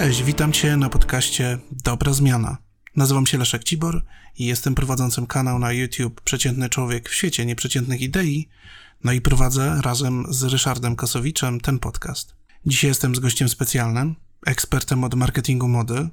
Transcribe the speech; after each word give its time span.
Cześć, 0.00 0.22
witam 0.22 0.52
Cię 0.52 0.76
na 0.76 0.88
podcaście 0.88 1.58
Dobra 1.84 2.12
Zmiana. 2.12 2.56
Nazywam 2.96 3.26
się 3.26 3.38
Leszek 3.38 3.64
Cibor 3.64 4.04
i 4.38 4.46
jestem 4.46 4.74
prowadzącym 4.74 5.26
kanał 5.26 5.58
na 5.58 5.72
YouTube 5.72 6.20
Przeciętny 6.20 6.68
Człowiek 6.68 7.08
w 7.08 7.14
świecie 7.14 7.46
nieprzeciętnych 7.46 8.00
idei, 8.00 8.48
no 9.04 9.12
i 9.12 9.20
prowadzę 9.20 9.80
razem 9.82 10.26
z 10.28 10.42
Ryszardem 10.42 10.96
Kosowiczem 10.96 11.60
ten 11.60 11.78
podcast. 11.78 12.34
Dzisiaj 12.66 12.88
jestem 12.88 13.14
z 13.14 13.18
gościem 13.18 13.48
specjalnym, 13.48 14.16
ekspertem 14.46 15.04
od 15.04 15.14
marketingu 15.14 15.68
mody, 15.68 16.08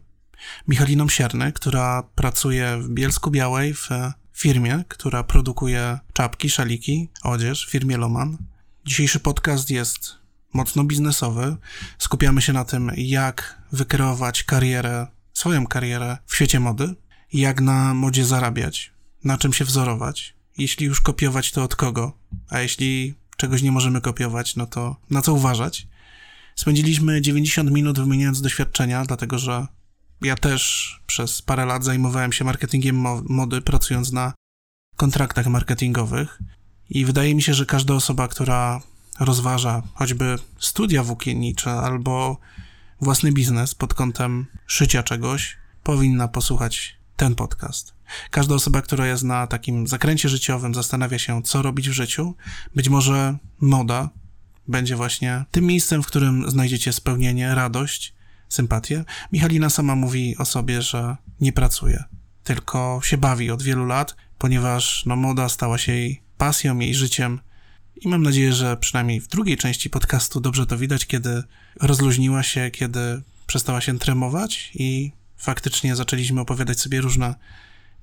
Michaliną 0.68 1.10
Sierny, 1.10 1.52
która 1.52 2.04
pracuje 2.16 2.78
w 2.82 2.90
Bielsku 2.90 3.32
Białej 3.32 3.74
w 3.74 3.90
firmie, 4.34 4.84
która 4.88 5.24
produkuje 5.24 6.00
czapki, 6.14 6.50
szaliki, 6.50 7.10
odzież, 7.24 7.68
w 7.68 7.72
firmie 7.72 7.98
Loman. 7.98 8.38
Dzisiejszy 8.86 9.20
podcast 9.20 9.70
jest 9.70 10.27
mocno 10.54 10.84
biznesowy. 10.84 11.58
Skupiamy 11.98 12.42
się 12.42 12.54
na 12.54 12.66
tym, 12.66 12.92
jak 12.98 13.62
wykreować 13.72 14.44
karierę, 14.44 15.08
swoją 15.34 15.68
karierę 15.68 16.18
w 16.26 16.36
świecie 16.36 16.60
mody, 16.60 16.96
jak 17.34 17.62
na 17.62 17.94
modzie 17.94 18.26
zarabiać, 18.26 18.94
na 19.24 19.38
czym 19.38 19.54
się 19.54 19.66
wzorować. 19.66 20.36
Jeśli 20.58 20.86
już 20.86 21.02
kopiować, 21.02 21.52
to 21.52 21.64
od 21.64 21.76
kogo? 21.76 22.18
A 22.50 22.60
jeśli 22.60 23.16
czegoś 23.38 23.62
nie 23.62 23.72
możemy 23.72 24.02
kopiować, 24.02 24.56
no 24.56 24.66
to 24.66 24.96
na 25.10 25.22
co 25.22 25.34
uważać? 25.34 25.88
Spędziliśmy 26.56 27.22
90 27.22 27.72
minut 27.72 28.00
wymieniając 28.00 28.42
doświadczenia, 28.42 29.06
dlatego 29.06 29.40
że 29.40 29.68
ja 30.22 30.36
też 30.36 30.94
przez 31.08 31.42
parę 31.42 31.66
lat 31.66 31.84
zajmowałem 31.84 32.34
się 32.34 32.46
marketingiem 32.46 33.06
mody, 33.30 33.62
pracując 33.62 34.12
na 34.12 34.34
kontraktach 34.96 35.48
marketingowych. 35.48 36.42
I 36.90 37.06
wydaje 37.06 37.36
mi 37.36 37.42
się, 37.42 37.54
że 37.54 37.66
każda 37.66 37.94
osoba, 37.94 38.28
która 38.28 38.82
rozważa 39.20 39.84
choćby 39.94 40.36
studia 40.60 41.04
włókiennicze 41.04 41.72
albo 41.72 42.38
własny 43.02 43.32
biznes 43.32 43.76
pod 43.76 43.94
kątem 43.94 44.46
szycia 44.68 45.04
czegoś, 45.04 45.58
powinna 45.84 46.28
posłuchać 46.28 46.98
ten 47.16 47.36
podcast. 47.36 47.94
Każda 48.32 48.56
osoba, 48.56 48.82
która 48.82 49.08
jest 49.08 49.24
na 49.24 49.48
takim 49.48 49.88
zakręcie 49.88 50.30
życiowym, 50.30 50.76
zastanawia 50.76 51.20
się, 51.20 51.42
co 51.44 51.62
robić 51.62 51.90
w 51.90 51.94
życiu, 51.94 52.36
być 52.76 52.90
może 52.90 53.38
moda 53.60 54.10
będzie 54.68 54.96
właśnie 54.96 55.46
tym 55.52 55.66
miejscem, 55.66 56.04
w 56.04 56.08
którym 56.08 56.50
znajdziecie 56.52 56.94
spełnienie, 56.94 57.56
radość, 57.56 58.14
sympatię. 58.50 59.04
Michalina 59.32 59.70
sama 59.70 59.96
mówi 59.96 60.38
o 60.38 60.46
sobie, 60.46 60.82
że 60.82 61.18
nie 61.42 61.54
pracuje, 61.54 62.04
tylko 62.44 63.00
się 63.04 63.18
bawi 63.18 63.52
od 63.52 63.64
wielu 63.64 63.86
lat, 63.86 64.16
ponieważ 64.38 65.06
no, 65.06 65.16
moda 65.16 65.50
stała 65.50 65.78
się 65.78 65.92
jej 65.92 66.22
pasją, 66.38 66.80
jej 66.80 66.96
życiem, 66.96 67.40
i 68.02 68.08
mam 68.08 68.24
nadzieję, 68.24 68.54
że 68.54 68.78
przynajmniej 68.78 69.22
w 69.22 69.28
drugiej 69.28 69.58
części 69.58 69.90
podcastu 69.90 70.40
dobrze 70.40 70.66
to 70.66 70.78
widać, 70.78 71.06
kiedy 71.06 71.44
rozluźniła 71.82 72.44
się, 72.44 72.72
kiedy 72.72 73.22
przestała 73.48 73.82
się 73.82 74.00
tremować 74.00 74.72
i 74.74 75.12
faktycznie 75.38 75.96
zaczęliśmy 75.96 76.42
opowiadać 76.42 76.80
sobie 76.80 77.02
różne 77.02 77.36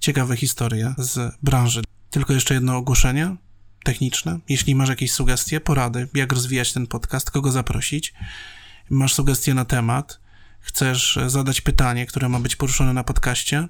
ciekawe 0.01 0.37
historie 0.37 0.95
z 0.99 1.37
branży. 1.43 1.83
Tylko 2.11 2.33
jeszcze 2.33 2.55
jedno 2.55 2.77
ogłoszenie 2.77 3.37
techniczne. 3.85 4.39
Jeśli 4.49 4.75
masz 4.75 4.89
jakieś 4.89 5.13
sugestie, 5.13 5.61
porady, 5.61 6.09
jak 6.15 6.33
rozwijać 6.33 6.73
ten 6.73 6.87
podcast, 6.87 7.31
kogo 7.31 7.53
zaprosić, 7.53 8.15
masz 8.91 9.15
sugestie 9.15 9.55
na 9.55 9.65
temat, 9.65 10.21
chcesz 10.61 11.19
zadać 11.27 11.61
pytanie, 11.61 12.07
które 12.07 12.29
ma 12.29 12.41
być 12.41 12.57
poruszone 12.57 12.93
na 12.93 13.05
podcaście, 13.05 13.69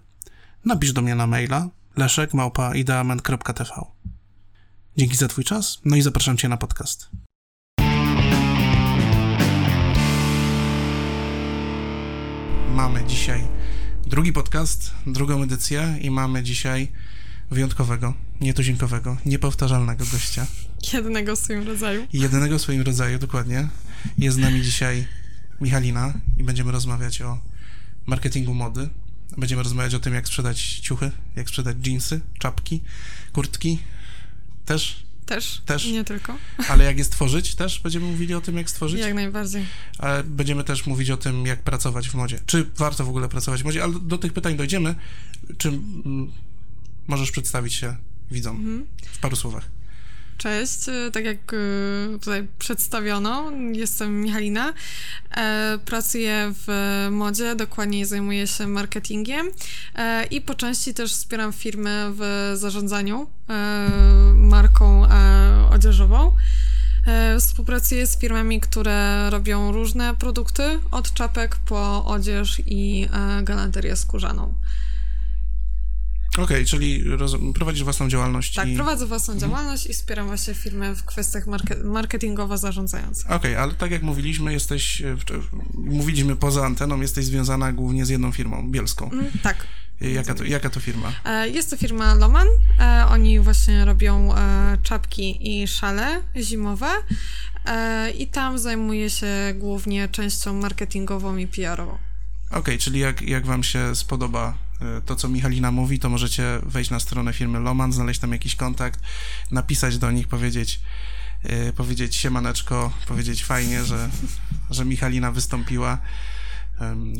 napisz 0.64 0.92
do 0.92 1.02
mnie 1.02 1.14
na 1.14 1.26
maila 1.26 1.68
leszek.ideament.tv 1.96 3.70
Dzięki 4.96 5.16
za 5.16 5.28
Twój 5.28 5.44
czas, 5.44 5.80
no 5.84 5.96
i 5.96 6.02
zapraszam 6.02 6.36
Cię 6.36 6.48
na 6.48 6.56
podcast. 6.56 7.08
Mamy 12.74 13.04
dzisiaj 13.06 13.44
drugi 14.06 14.32
podcast, 14.32 14.94
drugą 15.06 15.42
edycję 15.42 15.98
i 16.00 16.10
mamy 16.10 16.42
dzisiaj 16.42 16.92
wyjątkowego, 17.50 18.14
nietuzinkowego, 18.40 19.16
niepowtarzalnego 19.26 20.04
gościa. 20.12 20.46
Jednego 20.92 21.36
w 21.36 21.38
swoim 21.38 21.66
rodzaju. 21.66 22.06
Jednego 22.12 22.58
w 22.58 22.62
swoim 22.62 22.82
rodzaju, 22.82 23.18
dokładnie. 23.18 23.68
Jest 24.18 24.36
z 24.36 24.40
nami 24.40 24.62
dzisiaj 24.62 25.06
Michalina 25.60 26.14
i 26.38 26.44
będziemy 26.44 26.72
rozmawiać 26.72 27.22
o 27.22 27.38
marketingu 28.06 28.54
mody. 28.54 28.88
Będziemy 29.38 29.62
rozmawiać 29.62 29.94
o 29.94 30.00
tym, 30.00 30.14
jak 30.14 30.26
sprzedać 30.26 30.80
ciuchy, 30.80 31.10
jak 31.36 31.48
sprzedać 31.48 31.76
jeansy, 31.86 32.20
czapki, 32.38 32.82
kurtki, 33.32 33.78
też? 34.64 35.04
Też, 35.26 35.62
też, 35.66 35.86
nie 35.86 36.04
tylko. 36.04 36.36
Ale 36.68 36.84
jak 36.84 36.98
je 36.98 37.04
stworzyć, 37.04 37.54
też 37.54 37.80
będziemy 37.80 38.06
mówili 38.06 38.34
o 38.34 38.40
tym, 38.40 38.56
jak 38.56 38.70
stworzyć? 38.70 39.00
Jak 39.00 39.14
najbardziej. 39.14 39.64
Ale 39.98 40.24
będziemy 40.24 40.64
też 40.64 40.86
mówić 40.86 41.10
o 41.10 41.16
tym, 41.16 41.46
jak 41.46 41.62
pracować 41.62 42.08
w 42.08 42.14
modzie. 42.14 42.38
Czy 42.46 42.66
warto 42.76 43.04
w 43.04 43.08
ogóle 43.08 43.28
pracować 43.28 43.62
w 43.62 43.64
modzie? 43.64 43.82
Ale 43.82 43.92
do 44.00 44.18
tych 44.18 44.32
pytań 44.32 44.56
dojdziemy. 44.56 44.94
Czy 45.58 45.68
mm, 45.68 46.32
możesz 47.06 47.30
przedstawić 47.30 47.74
się 47.74 47.96
widzom 48.30 48.56
mhm. 48.56 48.86
w 49.12 49.18
paru 49.18 49.36
słowach? 49.36 49.68
Cześć, 50.38 50.88
e, 50.88 51.10
tak 51.10 51.24
jak 51.24 51.52
e, 51.54 52.18
tutaj 52.18 52.48
przedstawiono, 52.58 53.52
jestem 53.72 54.20
Michalina. 54.20 54.72
E, 55.36 55.78
pracuję 55.84 56.52
w 56.66 57.06
modzie, 57.10 57.56
dokładnie 57.56 58.06
zajmuję 58.06 58.46
się 58.46 58.66
marketingiem 58.66 59.50
i 60.30 60.40
po 60.40 60.54
części 60.54 60.94
też 60.94 61.12
wspieram 61.12 61.52
firmy 61.52 62.10
w 62.10 62.52
zarządzaniu 62.54 63.26
marką 64.34 65.06
odzieżową. 65.70 66.32
Współpracuję 67.40 68.06
z 68.06 68.18
firmami, 68.18 68.60
które 68.60 69.30
robią 69.30 69.72
różne 69.72 70.14
produkty, 70.14 70.62
od 70.90 71.14
czapek 71.14 71.56
po 71.56 72.04
odzież 72.04 72.62
i 72.66 73.08
galanterię 73.42 73.96
skórzaną. 73.96 74.54
Okej, 76.34 76.44
okay, 76.44 76.64
czyli 76.64 77.04
prowadzisz 77.54 77.84
własną 77.84 78.08
działalność. 78.08 78.54
Tak, 78.54 78.68
i... 78.68 78.74
prowadzę 78.74 79.06
własną 79.06 79.34
mhm. 79.34 79.50
działalność 79.50 79.86
i 79.86 79.92
wspieram 79.92 80.26
właśnie 80.26 80.54
firmę 80.54 80.94
w 80.94 81.04
kwestiach 81.04 81.46
market... 81.46 81.84
marketingowo-zarządzających. 81.84 83.26
Okej, 83.26 83.36
okay, 83.36 83.58
ale 83.58 83.74
tak 83.74 83.90
jak 83.90 84.02
mówiliśmy, 84.02 84.52
jesteś, 84.52 85.00
e, 85.00 85.16
mówiliśmy 85.74 86.36
poza 86.36 86.66
anteną, 86.66 87.00
jesteś 87.00 87.24
związana 87.24 87.72
głównie 87.72 88.06
z 88.06 88.08
jedną 88.08 88.32
firmą, 88.32 88.70
bielską. 88.70 89.10
Mm, 89.10 89.26
tak. 89.42 89.66
E, 90.02 90.10
jaka 90.10 90.34
to, 90.34 90.44
jaka 90.44 90.70
to 90.70 90.80
firma? 90.80 91.12
E, 91.24 91.48
jest 91.48 91.70
to 91.70 91.76
firma 91.76 92.14
Loman. 92.14 92.48
Oni 93.08 93.40
właśnie 93.40 93.84
robią 93.84 94.34
czapki 94.82 95.60
i 95.60 95.68
szale 95.68 96.22
zimowe 96.36 96.90
i 98.18 98.26
tam 98.26 98.58
zajmuję 98.58 99.10
się 99.10 99.26
głównie 99.54 100.08
częścią 100.08 100.54
marketingową 100.54 101.36
i 101.36 101.46
PR-ową. 101.46 101.92
Okej, 101.92 102.60
okay, 102.60 102.78
czyli 102.78 103.00
jak, 103.00 103.22
jak 103.22 103.46
wam 103.46 103.62
się 103.62 103.94
spodoba 103.94 104.63
to, 105.06 105.16
co 105.16 105.28
Michalina 105.28 105.70
mówi, 105.70 105.98
to 105.98 106.08
możecie 106.08 106.60
wejść 106.62 106.90
na 106.90 107.00
stronę 107.00 107.32
firmy 107.32 107.60
Loman, 107.60 107.92
znaleźć 107.92 108.20
tam 108.20 108.32
jakiś 108.32 108.56
kontakt, 108.56 109.00
napisać 109.50 109.98
do 109.98 110.10
nich, 110.10 110.28
powiedzieć, 110.28 110.80
yy, 111.44 111.72
powiedzieć 111.72 112.16
siemaneczko, 112.16 112.92
powiedzieć 113.08 113.44
fajnie, 113.44 113.84
że, 113.84 114.10
że 114.70 114.84
Michalina 114.84 115.32
wystąpiła 115.32 115.98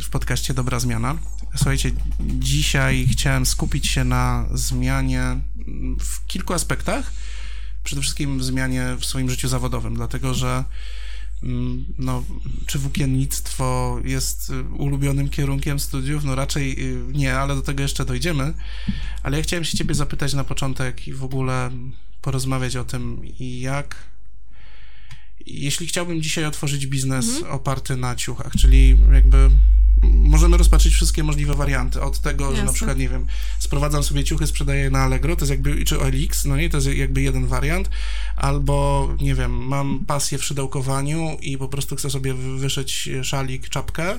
w 0.05 0.11
podcaście 0.11 0.55
Dobra 0.55 0.81
Zmiana. 0.81 1.17
Słuchajcie, 1.57 1.91
dzisiaj 2.21 3.09
chciałem 3.13 3.47
skupić 3.47 3.87
się 3.87 4.05
na 4.05 4.47
zmianie 4.55 5.41
w 6.01 6.27
kilku 6.27 6.55
aspektach. 6.55 7.13
Przede 7.85 8.03
wszystkim 8.03 8.43
zmianie 8.43 8.97
w 8.99 9.05
swoim 9.05 9.31
życiu 9.31 9.49
zawodowym, 9.49 9.95
dlatego 9.95 10.35
że 10.35 10.65
no, 11.99 12.25
czy 12.67 12.79
włókiennictwo 12.79 13.99
jest 14.05 14.51
y, 14.51 14.63
ulubionym 14.63 15.29
kierunkiem 15.29 15.81
studiów? 15.81 16.25
No 16.25 16.35
raczej 16.35 16.85
y, 16.85 17.05
nie, 17.13 17.35
ale 17.35 17.55
do 17.55 17.63
tego 17.63 17.83
jeszcze 17.83 18.05
dojdziemy. 18.05 18.55
Ale 19.23 19.37
ja 19.37 19.43
chciałem 19.43 19.65
się 19.65 19.79
ciebie 19.79 19.95
zapytać 19.95 20.35
na 20.35 20.45
początek 20.45 21.09
i 21.09 21.13
w 21.13 21.25
ogóle 21.25 21.71
porozmawiać 22.23 22.77
o 22.77 22.85
tym, 22.85 23.23
jak 23.39 23.97
jeśli 25.47 25.87
chciałbym 25.87 26.23
dzisiaj 26.23 26.45
otworzyć 26.45 26.87
biznes 26.87 27.29
mhm. 27.37 27.53
oparty 27.53 27.97
na 27.97 28.17
ciuchach, 28.17 28.53
czyli 28.53 28.99
jakby 29.13 29.51
możemy 30.13 30.57
rozpatrzyć 30.57 30.95
wszystkie 30.95 31.25
możliwe 31.25 31.55
warianty. 31.55 32.03
Od 32.03 32.21
tego, 32.21 32.45
Jasne. 32.45 32.57
że 32.57 32.65
na 32.65 32.73
przykład, 32.73 32.99
nie 32.99 33.09
wiem, 33.09 33.27
sprowadzam 33.59 34.03
sobie 34.03 34.25
ciuchy, 34.25 34.47
sprzedaję 34.47 34.91
na 34.91 34.99
Allegro, 34.99 35.37
to 35.37 35.43
jest 35.43 35.51
jakby, 35.51 35.85
czy 35.85 36.01
OLX, 36.01 36.45
no 36.45 36.57
nie, 36.57 36.71
to 36.71 36.77
jest 36.77 36.87
jakby 36.87 37.23
jeden 37.23 37.47
wariant, 37.47 37.91
albo, 38.37 39.09
nie 39.21 39.35
wiem, 39.35 39.53
mam 39.53 40.05
pasję 40.05 40.39
w 40.39 40.45
szydełkowaniu 40.45 41.37
i 41.41 41.59
po 41.59 41.69
prostu 41.69 41.97
chcę 41.97 42.11
sobie 42.11 42.35
wyszyć 42.35 43.09
szalik, 43.23 43.69
czapkę, 43.69 44.19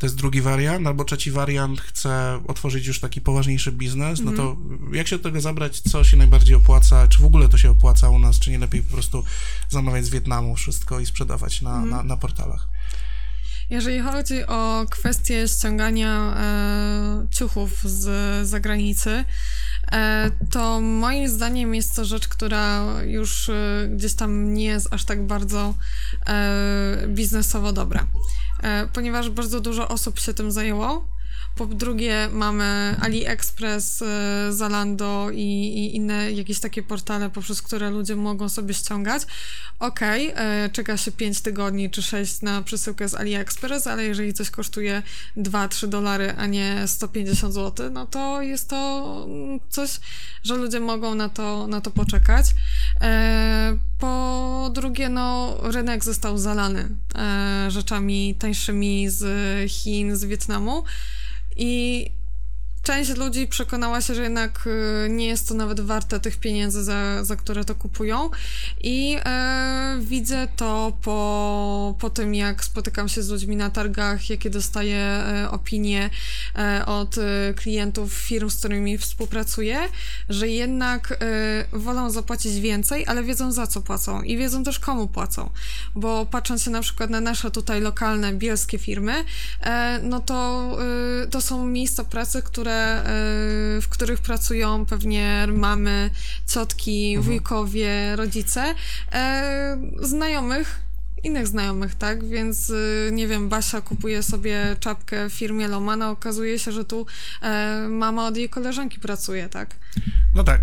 to 0.00 0.06
jest 0.06 0.16
drugi 0.16 0.40
wariant, 0.40 0.86
albo 0.86 1.04
trzeci 1.04 1.30
wariant, 1.30 1.80
chcę 1.80 2.40
otworzyć 2.48 2.86
już 2.86 3.00
taki 3.00 3.20
poważniejszy 3.20 3.72
biznes, 3.72 4.20
no 4.20 4.32
to 4.32 4.42
mhm. 4.50 4.94
jak 4.94 5.08
się 5.08 5.16
do 5.16 5.22
tego 5.22 5.40
zabrać, 5.40 5.80
co 5.80 6.04
się 6.04 6.16
najbardziej 6.16 6.56
opłaca, 6.56 7.08
czy 7.08 7.18
w 7.18 7.24
ogóle 7.24 7.48
to 7.48 7.58
się 7.58 7.70
opłaca 7.70 8.08
u 8.08 8.18
nas, 8.18 8.38
czy 8.38 8.50
nie 8.50 8.58
lepiej 8.58 8.82
po 8.82 8.92
prostu 8.92 9.24
zamawiać 9.68 10.04
z 10.04 10.08
Wietnamu 10.10 10.56
wszystko 10.56 11.00
i 11.00 11.06
sprzedawać 11.06 11.62
na, 11.62 11.70
mhm. 11.70 11.90
na, 11.90 12.02
na 12.02 12.16
portalach? 12.16 12.68
Jeżeli 13.70 14.00
chodzi 14.00 14.46
o 14.46 14.86
kwestię 14.90 15.48
ściągania 15.48 16.36
e, 16.36 17.26
ciuchów 17.30 17.82
z 17.84 18.08
zagranicy, 18.48 19.24
e, 19.92 20.30
to 20.50 20.80
moim 20.80 21.28
zdaniem 21.28 21.74
jest 21.74 21.96
to 21.96 22.04
rzecz, 22.04 22.28
która 22.28 22.84
już 23.02 23.48
e, 23.48 23.88
gdzieś 23.90 24.14
tam 24.14 24.54
nie 24.54 24.64
jest 24.64 24.94
aż 24.94 25.04
tak 25.04 25.26
bardzo 25.26 25.74
e, 26.26 27.06
biznesowo 27.08 27.72
dobra. 27.72 28.06
ponieważ 28.92 29.30
bardzo 29.30 29.60
dużo 29.60 29.88
osób 29.88 30.18
się 30.18 30.34
tym 30.34 30.52
zajęło. 30.52 31.19
Po 31.60 31.66
drugie, 31.66 32.28
mamy 32.32 32.96
AliExpress, 33.00 34.02
e, 34.02 34.52
Zalando 34.52 35.30
i, 35.32 35.38
i, 35.38 35.96
inne 35.96 36.32
jakieś 36.32 36.60
takie 36.60 36.82
portale, 36.82 37.30
poprzez 37.30 37.62
które 37.62 37.90
ludzie 37.90 38.16
mogą 38.16 38.48
sobie 38.48 38.74
ściągać. 38.74 39.22
Okej, 39.78 40.32
okay, 40.32 40.70
czeka 40.72 40.96
się 40.96 41.12
5 41.12 41.40
tygodni 41.40 41.90
czy 41.90 42.02
6 42.02 42.42
na 42.42 42.62
przesyłkę 42.62 43.08
z 43.08 43.14
AliExpress, 43.14 43.86
ale 43.86 44.04
jeżeli 44.04 44.34
coś 44.34 44.50
kosztuje 44.50 45.02
2-3 45.36 45.86
dolary, 45.86 46.34
a 46.36 46.46
nie 46.46 46.82
150 46.86 47.54
zł, 47.54 47.90
no 47.90 48.06
to 48.06 48.42
jest 48.42 48.68
to 48.68 49.26
coś, 49.68 50.00
że 50.42 50.56
ludzie 50.56 50.80
mogą 50.80 51.14
na 51.14 51.28
to, 51.28 51.66
na 51.66 51.80
to 51.80 51.90
poczekać. 51.90 52.46
E, 53.00 53.76
po 53.98 54.70
drugie, 54.74 55.08
no, 55.08 55.56
rynek 55.62 56.04
został 56.04 56.38
zalany 56.38 56.88
e, 57.14 57.66
rzeczami 57.70 58.34
tańszymi 58.34 59.10
z 59.10 59.24
Chin, 59.70 60.16
z 60.16 60.24
Wietnamu. 60.24 60.84
I 61.58 62.12
część 62.90 63.16
ludzi 63.16 63.46
przekonała 63.46 64.00
się, 64.00 64.14
że 64.14 64.22
jednak 64.22 64.66
y, 64.66 65.08
nie 65.10 65.26
jest 65.26 65.48
to 65.48 65.54
nawet 65.54 65.80
warte 65.80 66.20
tych 66.20 66.36
pieniędzy, 66.36 66.84
za, 66.84 67.24
za 67.24 67.36
które 67.36 67.64
to 67.64 67.74
kupują. 67.74 68.30
I 68.82 69.16
e, 69.24 69.98
widzę 70.00 70.48
to 70.56 70.92
po, 71.02 71.94
po 72.00 72.10
tym, 72.10 72.34
jak 72.34 72.64
spotykam 72.64 73.08
się 73.08 73.22
z 73.22 73.28
ludźmi 73.28 73.56
na 73.56 73.70
targach, 73.70 74.30
jakie 74.30 74.50
dostaję 74.50 74.98
e, 74.98 75.50
opinie 75.50 76.10
e, 76.58 76.86
od 76.86 77.18
e, 77.18 77.54
klientów 77.54 78.12
firm, 78.12 78.50
z 78.50 78.58
którymi 78.58 78.98
współpracuję, 78.98 79.78
że 80.28 80.48
jednak 80.48 81.18
wolą 81.72 82.10
zapłacić 82.10 82.60
więcej, 82.60 83.04
ale 83.06 83.22
wiedzą 83.22 83.52
za 83.52 83.66
co 83.66 83.80
płacą 83.80 84.22
i 84.22 84.36
wiedzą 84.36 84.64
też 84.64 84.78
komu 84.78 85.08
płacą. 85.08 85.50
Bo 85.94 86.26
patrząc 86.26 86.62
się 86.62 86.70
na 86.70 86.80
przykład 86.80 87.10
na 87.10 87.20
nasze 87.20 87.50
tutaj 87.50 87.80
lokalne, 87.80 88.32
bielskie 88.32 88.78
firmy, 88.78 89.24
no 90.02 90.20
to, 90.20 90.78
to 91.30 91.40
są 91.40 91.66
miejsca 91.66 92.04
pracy, 92.04 92.42
które 92.42 92.79
w 93.82 93.88
których 93.88 94.20
pracują 94.20 94.86
pewnie 94.86 95.46
mamy, 95.52 96.10
ciotki, 96.46 97.14
mhm. 97.14 97.26
wujkowie, 97.26 98.16
rodzice, 98.16 98.74
e, 99.12 99.78
znajomych, 100.02 100.80
innych 101.24 101.46
znajomych, 101.46 101.94
tak? 101.94 102.28
Więc 102.28 102.70
y, 102.70 103.10
nie 103.12 103.28
wiem, 103.28 103.48
Basia 103.48 103.80
kupuje 103.80 104.22
sobie 104.22 104.76
czapkę 104.80 105.30
w 105.30 105.32
firmie 105.32 105.68
Lomana, 105.68 106.10
okazuje 106.10 106.58
się, 106.58 106.72
że 106.72 106.84
tu 106.84 107.06
mama 107.88 108.26
od 108.26 108.36
jej 108.36 108.48
koleżanki 108.48 109.00
pracuje, 109.00 109.48
tak? 109.48 109.76
No 110.34 110.44
tak, 110.44 110.60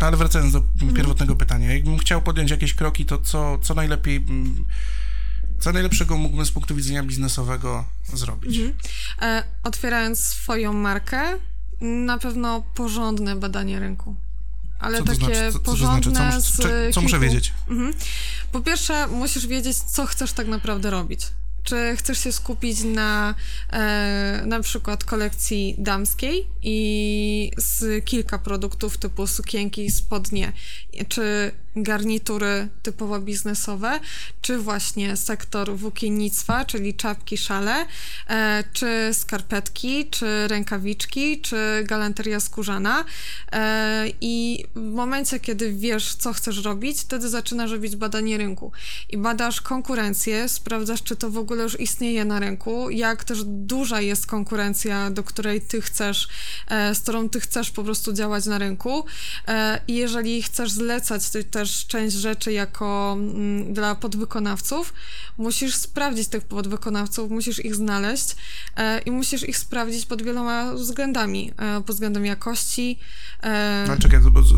ale 0.00 0.16
wracając 0.16 0.52
do 0.52 0.58
mhm. 0.58 0.94
pierwotnego 0.94 1.36
pytania, 1.36 1.72
jakbym 1.72 1.98
chciał 1.98 2.22
podjąć 2.22 2.50
jakieś 2.50 2.74
kroki, 2.74 3.04
to 3.04 3.18
co, 3.18 3.58
co 3.58 3.74
najlepiej 3.74 4.16
mm, 4.16 4.64
co 5.62 5.72
najlepszego 5.72 6.16
mógłbym 6.16 6.46
z 6.46 6.50
punktu 6.50 6.74
widzenia 6.74 7.02
biznesowego 7.02 7.84
zrobić? 8.14 8.56
Mhm. 8.56 8.74
E, 9.22 9.44
otwierając 9.62 10.18
swoją 10.18 10.72
markę, 10.72 11.38
na 11.80 12.18
pewno 12.18 12.62
porządne 12.74 13.36
badanie 13.36 13.80
rynku. 13.80 14.16
Ale 14.78 14.98
co 14.98 15.04
takie 15.04 15.16
znaczy? 15.16 15.52
co, 15.52 15.60
porządne 15.60 16.02
co, 16.02 16.10
znaczy? 16.10 16.42
co, 16.42 16.62
co, 16.62 16.68
co 16.92 17.00
muszę 17.00 17.18
wiedzieć? 17.18 17.52
Mhm. 17.70 17.94
Po 18.52 18.60
pierwsze, 18.60 19.06
musisz 19.06 19.46
wiedzieć, 19.46 19.76
co 19.76 20.06
chcesz 20.06 20.32
tak 20.32 20.46
naprawdę 20.46 20.90
robić. 20.90 21.26
Czy 21.62 21.96
chcesz 21.96 22.18
się 22.18 22.32
skupić 22.32 22.84
na 22.84 23.34
e, 23.72 24.42
na 24.46 24.60
przykład 24.60 25.04
kolekcji 25.04 25.74
damskiej 25.78 26.46
i 26.62 27.50
z 27.56 28.04
kilka 28.04 28.38
produktów 28.38 28.98
typu 28.98 29.26
sukienki, 29.26 29.90
spodnie, 29.90 30.52
czy 31.08 31.52
garnitury 31.76 32.68
typowo 32.82 33.20
biznesowe, 33.20 34.00
czy 34.42 34.58
właśnie 34.58 35.16
sektor 35.16 35.76
włókiennictwa, 35.76 36.64
czyli 36.64 36.94
czapki, 36.94 37.36
szale, 37.36 37.86
e, 38.28 38.64
czy 38.72 39.10
skarpetki, 39.12 40.06
czy 40.10 40.48
rękawiczki, 40.48 41.40
czy 41.40 41.56
galanteria 41.84 42.40
skórzana. 42.40 43.04
E, 43.52 44.04
I 44.20 44.64
w 44.74 44.92
momencie, 44.92 45.40
kiedy 45.40 45.72
wiesz, 45.72 46.14
co 46.14 46.32
chcesz 46.32 46.64
robić, 46.64 47.00
wtedy 47.00 47.28
zaczynasz 47.28 47.70
robić 47.70 47.96
badanie 47.96 48.38
rynku. 48.38 48.72
I 49.10 49.16
badasz 49.18 49.60
konkurencję, 49.60 50.48
sprawdzasz, 50.48 51.02
czy 51.02 51.16
to 51.16 51.30
w 51.30 51.38
ogóle 51.38 51.62
już 51.62 51.80
istnieje 51.80 52.24
na 52.24 52.40
rynku, 52.40 52.90
jak 52.90 53.24
też 53.24 53.44
duża 53.44 54.00
jest 54.00 54.26
konkurencja, 54.26 55.10
do 55.10 55.22
której 55.22 55.60
ty 55.60 55.80
chcesz, 55.80 56.28
e, 56.68 56.94
z 56.94 57.00
którą 57.00 57.28
ty 57.28 57.40
chcesz 57.40 57.70
po 57.70 57.84
prostu 57.84 58.12
działać 58.12 58.46
na 58.46 58.58
rynku. 58.58 59.04
I 59.88 59.94
jeżeli 59.94 60.42
chcesz 60.42 60.70
zlecać 60.70 61.30
te 61.50 61.61
też 61.62 61.86
część 61.86 62.16
rzeczy 62.16 62.52
jako 62.52 63.16
mm, 63.18 63.74
dla 63.74 63.94
podwykonawców, 63.94 64.94
musisz 65.38 65.74
sprawdzić 65.74 66.28
tych 66.28 66.44
podwykonawców, 66.44 67.30
musisz 67.30 67.64
ich 67.64 67.74
znaleźć 67.74 68.36
e, 68.76 68.98
i 68.98 69.10
musisz 69.10 69.48
ich 69.48 69.58
sprawdzić 69.58 70.06
pod 70.06 70.22
wieloma 70.22 70.74
względami. 70.74 71.52
E, 71.58 71.82
pod 71.82 71.96
względem 71.96 72.26
jakości. 72.26 72.98
E... 73.42 73.96
Czekaj, 74.00 74.20
bo, 74.20 74.42
z, 74.42 74.52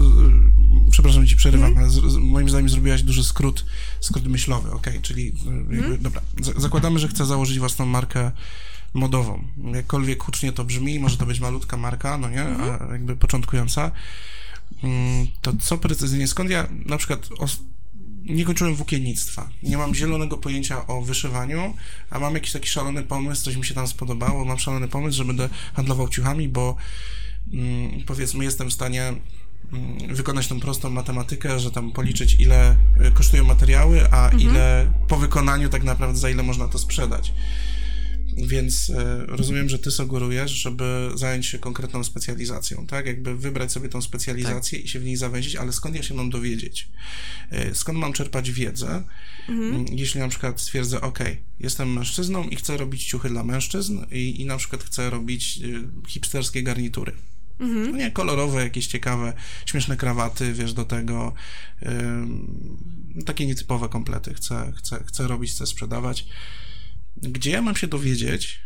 przepraszam, 0.91 1.27
ci 1.27 1.37
przerywam, 1.37 1.73
mm. 1.73 1.79
ale 1.79 1.91
z, 1.91 1.95
z, 1.95 2.17
moim 2.17 2.49
zdaniem 2.49 2.69
zrobiłaś 2.69 3.03
duży 3.03 3.25
skrót, 3.25 3.65
skrót 4.01 4.27
myślowy, 4.27 4.71
ok, 4.71 4.87
czyli 5.03 5.33
jakby, 5.71 5.87
mm. 5.87 6.03
dobra, 6.03 6.21
zakładamy, 6.57 6.99
że 6.99 7.09
chcę 7.09 7.27
założyć 7.27 7.59
własną 7.59 7.87
markę 7.87 8.31
modową. 8.95 9.45
Jakkolwiek 9.75 10.23
hucznie 10.23 10.53
to 10.53 10.65
brzmi, 10.65 10.99
może 10.99 11.17
to 11.17 11.27
być 11.27 11.41
malutka 11.41 11.77
marka, 11.77 12.19
no 12.19 12.31
nie, 12.31 12.43
mm 12.43 12.61
-hmm. 12.61 12.89
a 12.89 12.93
jakby 12.93 13.17
początkująca. 13.17 13.91
Mm, 14.83 15.27
to 15.41 15.53
co 15.61 15.79
precyzyjnie, 15.79 16.29
skąd 16.29 16.51
ja 16.51 16.69
na 16.87 16.97
przykład 16.97 17.29
nie 18.25 18.45
kończyłem 18.45 18.75
włókiennictwa, 18.75 19.49
nie 19.63 19.79
mam 19.79 19.95
zielonego 19.95 20.39
pojęcia 20.39 20.87
o 20.87 21.03
wyszywaniu, 21.03 21.75
a 22.11 22.19
mam 22.19 22.35
jakiś 22.35 22.53
taki 22.53 22.69
szalony 22.69 23.03
pomysł, 23.03 23.45
coś 23.45 23.57
mi 23.57 23.65
się 23.65 23.75
tam 23.75 23.89
spodobało, 23.89 24.45
mam 24.45 24.59
szalony 24.59 24.89
pomysł, 24.89 25.17
że 25.17 25.25
będę 25.25 25.49
handlował 25.75 26.09
ciuchami, 26.09 26.49
bo 26.49 26.77
mm, 27.53 28.05
powiedzmy 28.07 28.45
jestem 28.45 28.71
w 28.71 28.73
stanie 28.73 29.03
mm, 29.73 30.15
wykonać 30.15 30.49
tą 30.49 30.61
prostą 30.61 30.91
matematykę, 30.91 31.61
że 31.61 31.71
tam 31.71 31.93
policzyć 31.93 32.37
ile 32.41 32.77
y, 33.07 33.13
kosztują 33.13 33.45
materiały, 33.45 34.11
a 34.11 34.25
mhm. 34.25 34.43
ile 34.43 34.93
po 35.09 35.17
wykonaniu 35.17 35.69
tak 35.69 35.85
naprawdę 35.85 36.19
za 36.19 36.31
ile 36.31 36.43
można 36.43 36.69
to 36.69 36.79
sprzedać. 36.79 37.33
Więc 38.37 38.91
e, 38.91 39.27
rozumiem, 39.27 39.69
że 39.69 39.79
ty 39.79 39.91
sugerujesz, 39.91 40.51
żeby 40.51 41.11
zająć 41.15 41.47
się 41.47 41.59
konkretną 41.59 42.05
specjalizacją, 42.05 42.87
tak? 42.87 43.07
Jakby 43.07 43.37
wybrać 43.37 43.73
sobie 43.73 43.89
tą 43.89 44.03
specjalizację 44.03 44.79
tak. 44.79 44.87
i 44.87 44.89
się 44.89 45.01
w 45.01 45.05
niej 45.05 45.17
zawęzić, 45.17 45.57
ale 45.57 45.73
skąd 45.73 45.97
ja 45.97 46.03
się 46.03 46.15
mam 46.15 46.31
dowiedzieć? 46.31 46.89
E, 47.51 47.75
skąd 47.75 47.99
mam 47.99 48.13
czerpać 48.13 48.51
wiedzę? 48.51 49.03
Mhm. 49.49 49.75
Mm, 49.75 49.87
jeśli 49.91 50.21
na 50.21 50.29
przykład 50.29 50.61
stwierdzę, 50.61 51.01
ok, 51.01 51.19
jestem 51.61 51.93
mężczyzną 51.93 52.49
i 52.49 52.57
chcę 52.57 52.77
robić 52.77 53.05
ciuchy 53.05 53.29
dla 53.29 53.45
mężczyzn 53.45 53.99
i, 54.13 54.41
i 54.41 54.47
na 54.47 54.57
przykład 54.57 54.85
chcę 54.85 55.11
robić 55.11 55.59
e, 55.59 56.09
hipsterskie 56.09 56.63
garnitury. 56.63 57.13
Mhm. 57.61 57.91
No 57.91 57.97
nie, 57.97 58.11
kolorowe, 58.11 58.63
jakieś 58.63 58.87
ciekawe, 58.87 59.33
śmieszne 59.67 59.97
krawaty, 59.97 60.53
wiesz, 60.53 60.73
do 60.73 60.85
tego 60.85 61.35
yy, 61.83 63.25
takie 63.25 63.47
nietypowe 63.47 63.89
komplety 63.89 64.35
chcę, 64.35 64.73
chcę, 64.77 65.05
chcę 65.07 65.29
robić, 65.29 65.51
chcę 65.51 65.67
sprzedawać 65.67 66.27
gdzie 67.29 67.51
ja 67.51 67.63
mam 67.63 67.77
się 67.77 67.87
dowiedzieć, 67.87 68.65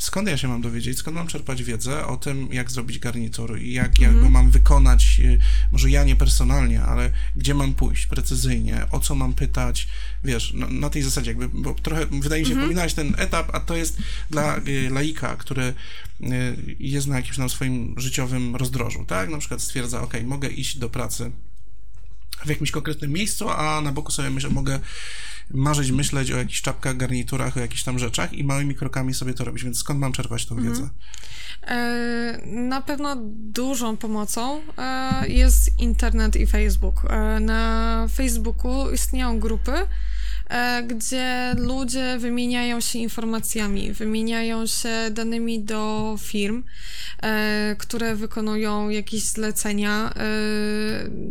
skąd 0.00 0.28
ja 0.28 0.36
się 0.36 0.48
mam 0.48 0.62
dowiedzieć, 0.62 0.98
skąd 0.98 1.16
mam 1.16 1.26
czerpać 1.26 1.62
wiedzę 1.62 2.06
o 2.06 2.16
tym, 2.16 2.48
jak 2.52 2.70
zrobić 2.70 2.98
garnitur 2.98 3.58
i 3.58 3.72
jak, 3.72 3.98
jak 3.98 4.10
go 4.10 4.16
mhm. 4.16 4.32
mam 4.32 4.50
wykonać, 4.50 5.20
y, 5.24 5.38
może 5.72 5.90
ja 5.90 6.04
nie 6.04 6.16
personalnie, 6.16 6.82
ale 6.82 7.10
gdzie 7.36 7.54
mam 7.54 7.74
pójść 7.74 8.06
precyzyjnie, 8.06 8.86
o 8.90 9.00
co 9.00 9.14
mam 9.14 9.34
pytać, 9.34 9.88
wiesz, 10.24 10.52
na, 10.52 10.66
na 10.66 10.90
tej 10.90 11.02
zasadzie 11.02 11.30
jakby, 11.30 11.48
bo 11.48 11.74
trochę, 11.74 12.06
wydaje 12.06 12.42
mi 12.42 12.48
się, 12.48 12.54
mhm. 12.54 12.90
ten 12.90 13.14
etap, 13.18 13.54
a 13.54 13.60
to 13.60 13.76
jest 13.76 13.98
dla 14.30 14.58
y, 14.58 14.90
laika, 14.90 15.36
który 15.36 15.62
y, 15.62 15.74
jest 16.78 17.06
na 17.06 17.16
jakimś 17.16 17.36
tam 17.36 17.50
swoim 17.50 17.94
życiowym 17.96 18.56
rozdrożu, 18.56 19.04
tak, 19.04 19.30
na 19.30 19.38
przykład 19.38 19.62
stwierdza, 19.62 20.02
ok, 20.02 20.14
mogę 20.24 20.48
iść 20.48 20.78
do 20.78 20.88
pracy 20.88 21.30
w 22.44 22.48
jakimś 22.48 22.70
konkretnym 22.70 23.10
miejscu, 23.10 23.50
a 23.50 23.80
na 23.80 23.92
boku 23.92 24.12
sobie 24.12 24.30
myślę, 24.30 24.50
mogę 24.50 24.80
marzyć, 25.50 25.90
myśleć 25.90 26.32
o 26.32 26.36
jakichś 26.36 26.62
czapkach, 26.62 26.96
garniturach, 26.96 27.56
o 27.56 27.60
jakichś 27.60 27.82
tam 27.82 27.98
rzeczach 27.98 28.32
i 28.32 28.44
małymi 28.44 28.74
krokami 28.74 29.14
sobie 29.14 29.34
to 29.34 29.44
robić, 29.44 29.64
więc 29.64 29.78
skąd 29.78 30.00
mam 30.00 30.12
czerpać 30.12 30.46
tą 30.46 30.62
wiedzę? 30.62 30.88
E, 31.62 32.40
na 32.46 32.80
pewno 32.80 33.16
dużą 33.32 33.96
pomocą 33.96 34.60
e, 34.78 35.28
jest 35.28 35.80
internet 35.80 36.36
i 36.36 36.46
Facebook. 36.46 37.04
E, 37.10 37.40
na 37.40 38.06
Facebooku 38.14 38.90
istnieją 38.90 39.40
grupy, 39.40 39.72
gdzie 40.86 41.54
ludzie 41.58 42.18
wymieniają 42.18 42.80
się 42.80 42.98
informacjami, 42.98 43.92
wymieniają 43.92 44.66
się 44.66 45.10
danymi 45.10 45.60
do 45.62 46.14
firm, 46.20 46.62
e, 47.22 47.76
które 47.78 48.16
wykonują 48.16 48.88
jakieś 48.88 49.22
zlecenia, 49.22 50.12
e, 50.16 50.22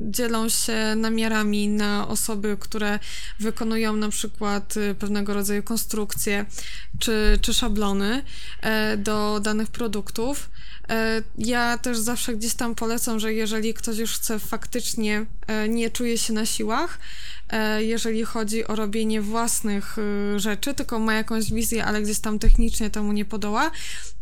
dzielą 0.10 0.50
się 0.50 0.96
namiarami 0.96 1.68
na 1.68 2.08
osoby, 2.08 2.58
które 2.60 3.00
wykonują 3.40 3.96
na 3.96 4.10
przykład 4.10 4.76
pewnego 5.00 5.34
rodzaju 5.34 5.64
konstrukcje 5.64 6.46
czy, 7.00 7.40
czy 7.42 7.54
szablony 7.54 8.24
do 8.98 9.40
danych 9.40 9.68
produktów. 9.68 10.50
Ja 11.38 11.78
też 11.78 11.98
zawsze 11.98 12.36
gdzieś 12.36 12.54
tam 12.54 12.76
polecam, 12.76 13.20
że 13.20 13.34
jeżeli 13.34 13.74
ktoś 13.74 13.98
już 13.98 14.12
chce 14.12 14.40
faktycznie 14.40 15.26
nie 15.70 15.90
czuje 15.90 16.18
się 16.18 16.34
na 16.34 16.46
siłach, 16.46 17.00
e, 17.00 17.39
jeżeli 17.80 18.24
chodzi 18.24 18.68
o 18.68 18.76
robienie 18.76 19.22
własnych 19.22 19.98
y, 19.98 20.40
rzeczy, 20.40 20.74
tylko 20.74 21.00
ma 21.00 21.14
jakąś 21.14 21.52
wizję, 21.52 21.86
ale 21.86 22.02
gdzieś 22.02 22.20
tam 22.20 22.40
technicznie 22.40 22.90
temu 22.90 23.14
nie 23.14 23.26
podoła, 23.26 23.72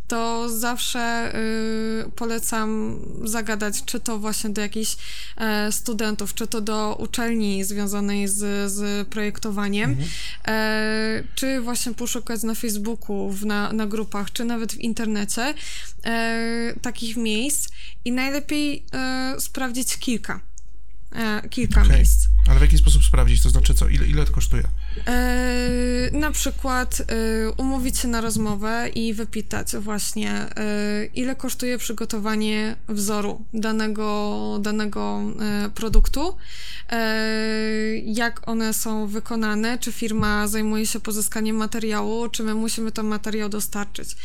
to 0.07 0.49
zawsze 0.49 1.35
y, 1.35 2.11
polecam 2.11 2.99
zagadać, 3.23 3.85
czy 3.85 3.99
to 3.99 4.19
właśnie 4.19 4.49
do 4.49 4.61
jakichś 4.61 4.97
e, 5.37 5.71
studentów, 5.71 6.33
czy 6.33 6.47
to 6.47 6.61
do 6.61 6.95
uczelni 6.99 7.63
związanej 7.63 8.27
z, 8.27 8.71
z 8.71 9.07
projektowaniem, 9.07 9.89
mhm. 9.89 10.09
e, 10.47 11.23
czy 11.35 11.61
właśnie 11.61 11.93
poszukać 11.93 12.43
na 12.43 12.55
Facebooku, 12.55 13.29
w, 13.29 13.45
na, 13.45 13.73
na 13.73 13.87
grupach, 13.87 14.31
czy 14.31 14.45
nawet 14.45 14.73
w 14.73 14.77
internecie 14.77 15.53
e, 16.05 16.73
takich 16.81 17.17
miejsc 17.17 17.69
i 18.05 18.11
najlepiej 18.11 18.85
e, 18.93 19.35
sprawdzić 19.39 19.97
kilka. 19.97 20.39
E, 21.15 21.49
kilka 21.49 21.81
okay. 21.81 21.97
miejsc. 21.97 22.26
Ale 22.47 22.59
w 22.59 22.61
jaki 22.61 22.77
sposób 22.77 23.05
sprawdzić? 23.05 23.41
To 23.41 23.49
znaczy 23.49 23.73
co? 23.73 23.87
Ile, 23.87 24.07
ile 24.07 24.25
to 24.25 24.31
kosztuje? 24.31 24.63
E, 25.05 26.09
na 26.11 26.31
przykład 26.31 27.01
e, 27.01 27.51
umówić 27.51 27.97
się 27.97 28.07
na 28.07 28.21
rozmowę 28.21 28.89
i 28.95 29.13
wypytać 29.13 29.75
właśnie, 29.77 30.31
e, 30.31 31.05
ile 31.05 31.35
kosztuje 31.35 31.77
przygotowanie 31.77 32.75
wzoru 32.87 33.45
danego, 33.53 34.57
danego 34.61 35.21
produktu, 35.75 36.35
jak 38.05 38.49
one 38.49 38.73
są 38.73 39.07
wykonane, 39.07 39.77
czy 39.77 39.91
firma 39.91 40.47
zajmuje 40.47 40.85
się 40.85 40.99
pozyskaniem 40.99 41.55
materiału, 41.55 42.29
czy 42.29 42.43
my 42.43 42.55
musimy 42.55 42.91
ten 42.91 43.05
materiał 43.05 43.49
dostarczyć. 43.49 44.15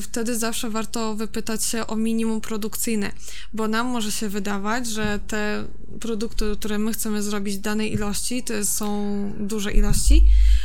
Wtedy 0.00 0.38
zawsze 0.38 0.70
warto 0.70 1.14
wypytać 1.14 1.64
się 1.64 1.86
o 1.86 1.96
minimum 1.96 2.40
produkcyjne, 2.40 3.12
bo 3.52 3.68
nam 3.68 3.86
może 3.86 4.12
się 4.12 4.28
wydawać, 4.28 4.86
że 4.86 5.18
te 5.26 5.64
produkty, 6.00 6.44
które 6.58 6.78
my 6.78 6.92
chcemy 6.92 7.22
zrobić 7.22 7.56
w 7.56 7.60
danej 7.60 7.92
ilości, 7.92 8.42
to 8.42 8.64
są 8.64 9.32
duże 9.38 9.72
ilości, 9.74 10.24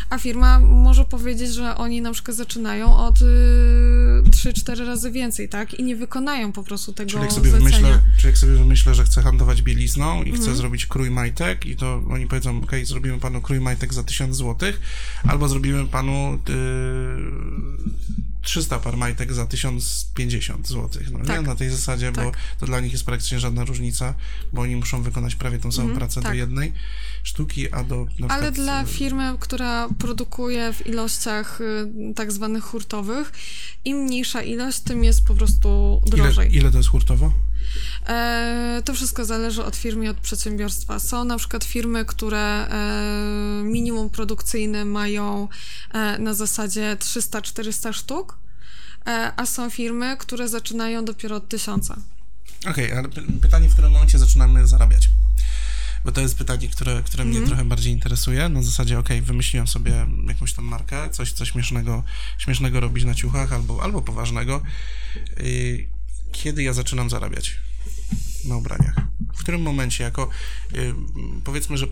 a 0.09 0.17
firma 0.17 0.59
może 0.59 1.05
powiedzieć, 1.05 1.53
że 1.53 1.75
oni 1.75 2.01
na 2.01 2.11
przykład 2.11 2.37
zaczynają 2.37 2.97
od 2.97 3.21
y, 3.21 3.25
3-4 4.29 4.85
razy 4.85 5.11
więcej, 5.11 5.49
tak? 5.49 5.73
I 5.73 5.83
nie 5.83 5.95
wykonają 5.95 6.51
po 6.51 6.63
prostu 6.63 6.93
tego 6.93 7.09
czyli 7.11 7.21
jak 7.21 7.31
sobie 7.31 7.49
zlecenia. 7.49 7.71
Wymyślę, 7.71 8.01
czyli 8.17 8.27
jak 8.27 8.37
sobie 8.37 8.53
wymyślę, 8.53 8.95
że 8.95 9.03
chcę 9.03 9.21
handlować 9.21 9.61
bielizną 9.61 10.23
i 10.23 10.31
chcę 10.31 10.43
mm. 10.43 10.55
zrobić 10.55 10.85
krój 10.85 11.11
majtek 11.11 11.65
i 11.65 11.75
to 11.75 12.03
oni 12.09 12.27
powiedzą, 12.27 12.57
ok, 12.63 12.71
zrobimy 12.83 13.19
panu 13.19 13.41
krój 13.41 13.59
majtek 13.59 13.93
za 13.93 14.03
1000 14.03 14.37
zł, 14.37 14.73
albo 15.23 15.49
zrobimy 15.49 15.87
panu 15.87 16.39
y, 16.49 18.28
300 18.41 18.79
par 18.79 18.97
majtek 18.97 19.33
za 19.33 19.45
1050 19.45 20.67
zł. 20.67 21.03
No, 21.11 21.19
tak. 21.25 21.41
nie? 21.41 21.47
Na 21.47 21.55
tej 21.55 21.69
zasadzie, 21.69 22.11
tak. 22.11 22.25
bo 22.25 22.31
to 22.59 22.65
dla 22.65 22.79
nich 22.79 22.91
jest 22.91 23.05
praktycznie 23.05 23.39
żadna 23.39 23.65
różnica, 23.65 24.13
bo 24.53 24.61
oni 24.61 24.75
muszą 24.75 25.03
wykonać 25.03 25.35
prawie 25.35 25.59
tą 25.59 25.71
samą 25.71 25.87
mm, 25.87 25.97
pracę 25.97 26.21
tak. 26.21 26.31
do 26.31 26.37
jednej 26.37 26.73
sztuki, 27.23 27.73
a 27.73 27.83
do. 27.83 28.07
Ale 28.29 28.51
dla 28.51 28.85
firmy, 28.85 29.35
która 29.39 29.89
produkuje 29.97 30.73
w 30.73 30.87
ilościach 30.87 31.61
y, 31.61 32.13
tak 32.15 32.31
zwanych 32.31 32.63
hurtowych, 32.63 33.31
im 33.85 33.97
mniejsza 33.97 34.41
ilość, 34.41 34.79
tym 34.79 35.03
jest 35.03 35.25
po 35.25 35.35
prostu 35.35 36.01
drożej. 36.05 36.47
Ile, 36.47 36.57
ile 36.57 36.71
to 36.71 36.77
jest 36.77 36.89
hurtowo? 36.89 37.33
E, 38.07 38.81
to 38.85 38.93
wszystko 38.93 39.25
zależy 39.25 39.63
od 39.63 39.75
firmy 39.75 40.05
i 40.05 40.07
od 40.07 40.17
przedsiębiorstwa. 40.17 40.99
Są 40.99 41.23
na 41.23 41.37
przykład 41.37 41.63
firmy, 41.63 42.05
które 42.05 42.39
e, 42.39 43.63
minimum 43.63 44.09
produkcyjne 44.09 44.85
mają 44.85 45.47
e, 45.93 46.17
na 46.19 46.33
zasadzie 46.33 46.97
300-400 46.99 47.93
sztuk, 47.93 48.37
a 49.35 49.45
są 49.45 49.69
firmy, 49.69 50.17
które 50.19 50.49
zaczynają 50.49 51.05
dopiero 51.05 51.35
od 51.35 51.49
1000. 51.49 51.91
Okej, 51.91 52.01
okay, 52.71 52.97
ale 52.97 53.09
pytanie, 53.41 53.69
w 53.69 53.73
którym 53.73 53.91
momencie 53.91 54.19
zaczynamy 54.19 54.67
zarabiać? 54.67 55.09
Bo 56.05 56.11
to 56.11 56.21
jest 56.21 56.37
pytanie, 56.37 56.67
które, 56.67 57.03
które 57.03 57.25
mnie 57.25 57.37
mm. 57.37 57.49
trochę 57.49 57.65
bardziej 57.65 57.93
interesuje. 57.93 58.49
Na 58.49 58.61
zasadzie, 58.61 58.99
ok, 58.99 59.09
wymyśliłem 59.21 59.67
sobie 59.67 60.07
jakąś 60.27 60.53
tam 60.53 60.65
markę, 60.65 61.09
coś, 61.09 61.31
coś 61.31 61.51
śmiesznego, 61.51 62.03
śmiesznego 62.37 62.79
robić 62.79 63.03
na 63.03 63.15
ciuchach 63.15 63.53
albo, 63.53 63.83
albo 63.83 64.01
poważnego. 64.01 64.61
Kiedy 66.31 66.63
ja 66.63 66.73
zaczynam 66.73 67.09
zarabiać? 67.09 67.59
na 68.45 68.57
ubraniach. 68.57 68.95
W 69.33 69.39
którym 69.39 69.61
momencie, 69.61 70.03
jako 70.03 70.29
y, 70.75 70.93
powiedzmy, 71.43 71.77
że 71.77 71.87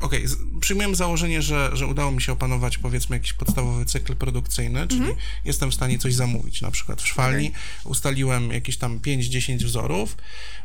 okej, 0.00 0.26
okay, 0.26 0.60
przyjmujemy 0.60 0.94
założenie, 0.94 1.42
że, 1.42 1.70
że 1.72 1.86
udało 1.86 2.10
mi 2.10 2.22
się 2.22 2.32
opanować 2.32 2.78
powiedzmy 2.78 3.16
jakiś 3.16 3.32
podstawowy 3.32 3.84
cykl 3.84 4.16
produkcyjny, 4.16 4.88
czyli 4.88 5.00
mm 5.00 5.14
-hmm. 5.14 5.18
jestem 5.44 5.70
w 5.70 5.74
stanie 5.74 5.98
coś 5.98 6.14
zamówić, 6.14 6.62
na 6.62 6.70
przykład 6.70 7.02
w 7.02 7.06
szwalni, 7.06 7.48
okay. 7.48 7.60
ustaliłem 7.84 8.52
jakieś 8.52 8.76
tam 8.76 8.98
5-10 8.98 9.64
wzorów 9.64 10.16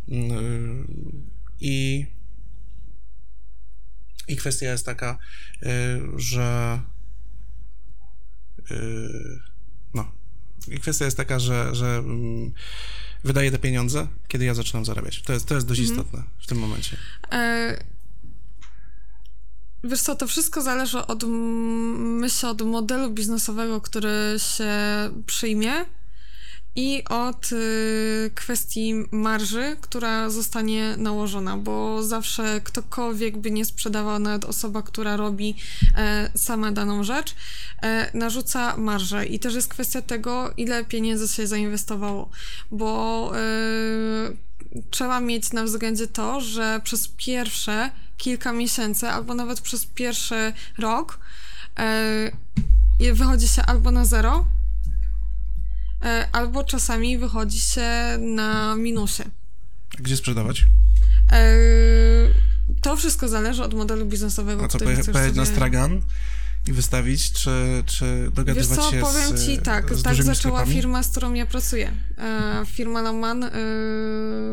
yy, 0.07 0.19
i 1.59 2.05
i 4.27 4.35
kwestia 4.35 4.65
jest 4.65 4.85
taka, 4.85 5.17
yy, 5.61 5.69
że 6.15 6.79
yy, 8.69 9.39
no, 9.93 10.18
i 10.67 10.79
kwestia 10.79 11.05
jest 11.05 11.17
taka, 11.17 11.39
że, 11.39 11.75
że 11.75 12.03
yy, 12.07 12.51
wydaję 13.23 13.51
te 13.51 13.59
pieniądze, 13.59 14.07
kiedy 14.27 14.45
ja 14.45 14.53
zaczynam 14.53 14.85
zarabiać. 14.85 15.21
To 15.21 15.33
jest, 15.33 15.45
to 15.45 15.55
jest 15.55 15.67
dość 15.67 15.79
mhm. 15.81 15.97
istotne 15.99 16.23
w 16.39 16.47
tym 16.47 16.59
momencie. 16.59 16.97
E... 17.31 17.83
Wiesz 19.83 20.01
co, 20.01 20.15
to 20.15 20.27
wszystko 20.27 20.61
zależy 20.61 21.05
od, 21.05 21.23
myślę, 21.97 22.49
od 22.49 22.61
modelu 22.61 23.11
biznesowego, 23.11 23.81
który 23.81 24.35
się 24.37 24.69
przyjmie 25.25 25.85
i 26.75 27.03
od 27.09 27.51
y, 27.51 28.31
kwestii 28.35 28.93
marży, 29.11 29.77
która 29.81 30.29
zostanie 30.29 30.97
nałożona, 30.97 31.57
bo 31.57 32.03
zawsze 32.03 32.61
ktokolwiek 32.63 33.37
by 33.37 33.51
nie 33.51 33.65
sprzedawał, 33.65 34.19
nawet 34.19 34.45
osoba, 34.45 34.81
która 34.81 35.17
robi 35.17 35.55
e, 35.97 36.31
sama 36.35 36.71
daną 36.71 37.03
rzecz, 37.03 37.35
e, 37.81 38.17
narzuca 38.17 38.77
marżę. 38.77 39.25
I 39.25 39.39
też 39.39 39.55
jest 39.55 39.67
kwestia 39.67 40.01
tego, 40.01 40.53
ile 40.57 40.85
pieniędzy 40.85 41.27
się 41.27 41.47
zainwestowało, 41.47 42.29
bo 42.71 43.31
e, 43.35 43.39
trzeba 44.89 45.19
mieć 45.19 45.53
na 45.53 45.63
względzie 45.63 46.07
to, 46.07 46.41
że 46.41 46.81
przez 46.83 47.07
pierwsze 47.07 47.91
kilka 48.17 48.53
miesięcy, 48.53 49.09
albo 49.09 49.33
nawet 49.33 49.61
przez 49.61 49.85
pierwszy 49.85 50.53
rok 50.77 51.19
wychodzi 53.13 53.47
się 53.47 53.61
albo 53.61 53.91
na 53.91 54.05
zero, 54.05 54.45
albo 56.31 56.63
czasami 56.63 57.17
wychodzi 57.17 57.59
się 57.59 58.17
na 58.19 58.75
minusie. 58.75 59.23
Gdzie 59.99 60.17
sprzedawać? 60.17 60.65
E, 61.31 61.55
to 62.81 62.95
wszystko 62.97 63.27
zależy 63.27 63.63
od 63.63 63.73
modelu 63.73 64.05
biznesowego. 64.05 64.63
A 64.63 64.67
co, 64.67 64.79
pojechać 64.79 65.05
sobie... 65.05 65.31
na 65.31 65.45
stragan 65.45 66.01
i 66.67 66.73
wystawić, 66.73 67.31
czy, 67.31 67.83
czy 67.85 68.31
dogadywać 68.33 68.67
Wiesz 68.69 68.77
co, 68.77 68.91
się 68.91 69.01
powiem 69.01 69.37
z 69.37 69.45
ci 69.45 69.57
tak, 69.57 69.95
z 69.95 70.03
tak 70.03 70.15
zaczęła 70.15 70.35
sklepami? 70.35 70.73
firma, 70.73 71.03
z 71.03 71.09
którą 71.09 71.33
ja 71.33 71.45
pracuję. 71.45 71.91
E, 72.17 72.65
firma 72.65 73.01
Laman, 73.01 73.43
e, 73.43 73.51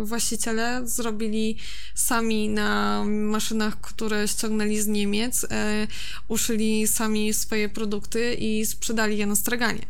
właściciele 0.04 0.88
zrobili 0.88 1.58
sami 1.94 2.48
na 2.48 3.02
maszynach, 3.04 3.80
które 3.80 4.28
ściągnęli 4.28 4.80
z 4.80 4.86
Niemiec, 4.86 5.46
e, 5.50 5.86
uszyli 6.28 6.88
sami 6.88 7.34
swoje 7.34 7.68
produkty 7.68 8.34
i 8.34 8.66
sprzedali 8.66 9.18
je 9.18 9.26
na 9.26 9.36
straganie. 9.36 9.86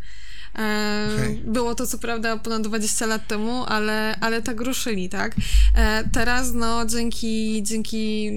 Okay. 0.57 1.41
Było 1.45 1.75
to 1.75 1.87
co 1.87 1.99
prawda 1.99 2.37
ponad 2.37 2.63
20 2.63 3.07
lat 3.07 3.27
temu, 3.27 3.65
ale, 3.65 4.17
ale 4.21 4.43
tak 4.43 4.61
ruszyli, 4.61 5.09
tak? 5.09 5.37
E, 5.75 6.05
teraz, 6.13 6.53
no, 6.53 6.87
dzięki, 6.87 7.63
dzięki 7.63 8.31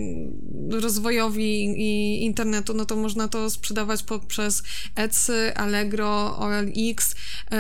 rozwojowi 0.69 1.63
i 1.65 2.23
internetu, 2.25 2.73
no 2.73 2.85
to 2.85 2.95
można 2.95 3.27
to 3.27 3.49
sprzedawać 3.49 4.03
poprzez 4.03 4.63
Etsy, 4.95 5.55
Allegro, 5.55 6.37
OLX, 6.37 7.15
e, 7.51 7.57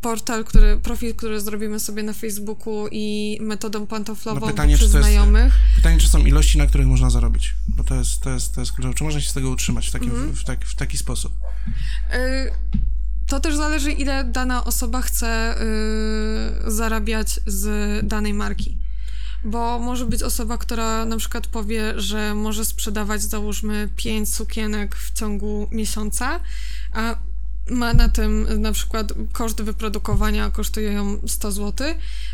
portal, 0.00 0.44
który, 0.44 0.76
profil, 0.76 1.14
który 1.14 1.40
zrobimy 1.40 1.80
sobie 1.80 2.02
na 2.02 2.12
Facebooku 2.12 2.88
i 2.90 3.38
metodą 3.40 3.86
pantoflową 3.86 4.40
no 4.40 4.46
pytanie, 4.46 4.76
przez 4.76 4.90
znajomych. 4.90 5.44
Jest, 5.44 5.76
pytanie, 5.76 5.98
czy 5.98 6.08
są 6.08 6.26
ilości, 6.26 6.58
na 6.58 6.66
których 6.66 6.86
można 6.86 7.10
zarobić? 7.10 7.54
Bo 7.68 7.84
to 7.84 7.94
jest, 7.94 8.20
to 8.20 8.30
jest, 8.30 8.54
to 8.54 8.60
jest 8.60 8.72
kluczowe. 8.72 8.94
Czy 8.94 9.04
można 9.04 9.20
się 9.20 9.30
z 9.30 9.32
tego 9.32 9.50
utrzymać 9.50 9.88
w, 9.88 9.92
takim, 9.92 10.10
mm 10.10 10.32
-hmm. 10.32 10.36
w, 10.36 10.44
tak, 10.44 10.64
w 10.64 10.74
taki 10.74 10.98
sposób? 10.98 11.32
Y 12.14 12.85
to 13.26 13.40
też 13.40 13.56
zależy, 13.56 13.92
ile 13.92 14.24
dana 14.24 14.64
osoba 14.64 15.02
chce 15.02 15.56
yy, 16.64 16.70
zarabiać 16.70 17.40
z 17.46 17.66
danej 18.06 18.34
marki. 18.34 18.78
Bo 19.44 19.78
może 19.78 20.06
być 20.06 20.22
osoba, 20.22 20.58
która 20.58 21.04
na 21.04 21.16
przykład 21.16 21.46
powie, 21.46 22.00
że 22.00 22.34
może 22.34 22.64
sprzedawać 22.64 23.22
załóżmy 23.22 23.88
5 23.96 24.34
sukienek 24.34 24.96
w 24.96 25.12
ciągu 25.12 25.68
miesiąca, 25.70 26.40
a 26.92 27.16
ma 27.70 27.94
na 27.94 28.08
tym 28.08 28.60
na 28.60 28.72
przykład 28.72 29.12
koszt 29.32 29.62
wyprodukowania 29.62 30.50
kosztuje 30.50 30.92
ją 30.92 31.18
100 31.26 31.52
zł, 31.52 31.86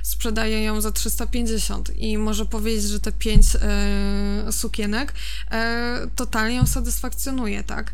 sprzedaje 0.03 0.63
ją 0.63 0.81
za 0.81 0.93
350 0.93 1.97
i 1.97 2.19
może 2.19 2.47
powiedzieć, 2.47 2.85
że 2.85 3.01
te 3.01 3.13
5 3.13 3.47
e, 3.57 4.53
sukienek 4.53 5.15
e, 5.51 6.07
totalnie 6.17 6.57
ją 6.57 6.67
satysfakcjonuje, 6.67 7.65
tak? 7.65 7.93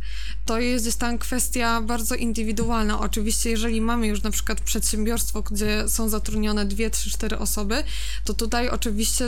To 0.49 0.61
jest 0.61 0.85
gdzieś 0.85 0.97
tam 0.97 1.19
kwestia 1.19 1.81
bardzo 1.81 2.15
indywidualna. 2.15 3.01
Oczywiście, 3.01 3.51
jeżeli 3.51 3.81
mamy 3.81 4.07
już 4.07 4.23
na 4.23 4.31
przykład 4.31 4.61
przedsiębiorstwo, 4.61 5.43
gdzie 5.43 5.89
są 5.89 6.09
zatrudnione 6.09 6.67
2, 6.67 6.91
3, 6.91 7.11
4 7.11 7.39
osoby, 7.39 7.85
to 8.25 8.35
tutaj 8.35 8.69
oczywiście 8.69 9.25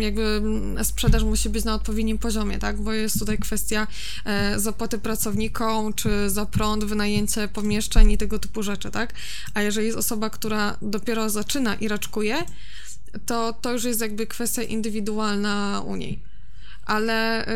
jakby 0.00 0.42
sprzedaż 0.82 1.24
musi 1.24 1.48
być 1.48 1.64
na 1.64 1.74
odpowiednim 1.74 2.18
poziomie, 2.18 2.58
tak? 2.58 2.80
Bo 2.80 2.92
jest 2.92 3.18
tutaj 3.18 3.38
kwestia 3.38 3.86
e, 4.24 4.58
zapłaty 4.60 4.98
pracownikom, 4.98 5.94
czy 5.94 6.30
za 6.30 6.46
prąd, 6.46 6.84
wynajęcie 6.84 7.48
pomieszczeń 7.48 8.10
i 8.10 8.18
tego 8.18 8.38
typu 8.38 8.62
rzeczy, 8.62 8.90
tak? 8.90 9.14
A 9.54 9.62
jeżeli 9.62 9.86
jest 9.86 9.98
osoba, 9.98 10.30
która 10.30 10.76
dopiero 10.82 11.30
zaczyna 11.30 11.74
i 11.74 11.88
raczkuje, 11.88 12.36
to 13.26 13.52
to 13.52 13.72
już 13.72 13.84
jest 13.84 14.00
jakby 14.00 14.26
kwestia 14.26 14.62
indywidualna 14.62 15.82
u 15.86 15.96
niej. 15.96 16.27
Ale 16.88 17.46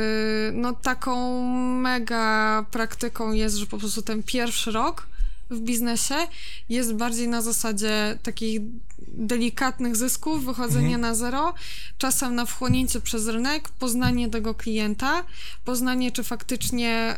yy, 0.46 0.60
no 0.60 0.72
taką 0.72 1.42
mega 1.76 2.66
praktyką 2.70 3.32
jest, 3.32 3.56
że 3.56 3.66
po 3.66 3.78
prostu 3.78 4.02
ten 4.02 4.22
pierwszy 4.22 4.72
rok 4.72 5.06
w 5.50 5.60
biznesie 5.60 6.14
jest 6.68 6.94
bardziej 6.94 7.28
na 7.28 7.42
zasadzie 7.42 8.18
takich 8.22 8.60
delikatnych 9.08 9.96
zysków, 9.96 10.44
wychodzenie 10.44 10.94
mhm. 10.94 11.00
na 11.00 11.14
zero, 11.14 11.54
czasem 11.98 12.34
na 12.34 12.46
wchłonięcie 12.46 13.00
przez 13.00 13.28
rynek, 13.28 13.68
poznanie 13.68 14.28
tego 14.30 14.54
klienta, 14.54 15.24
poznanie, 15.64 16.12
czy 16.12 16.24
faktycznie 16.24 17.16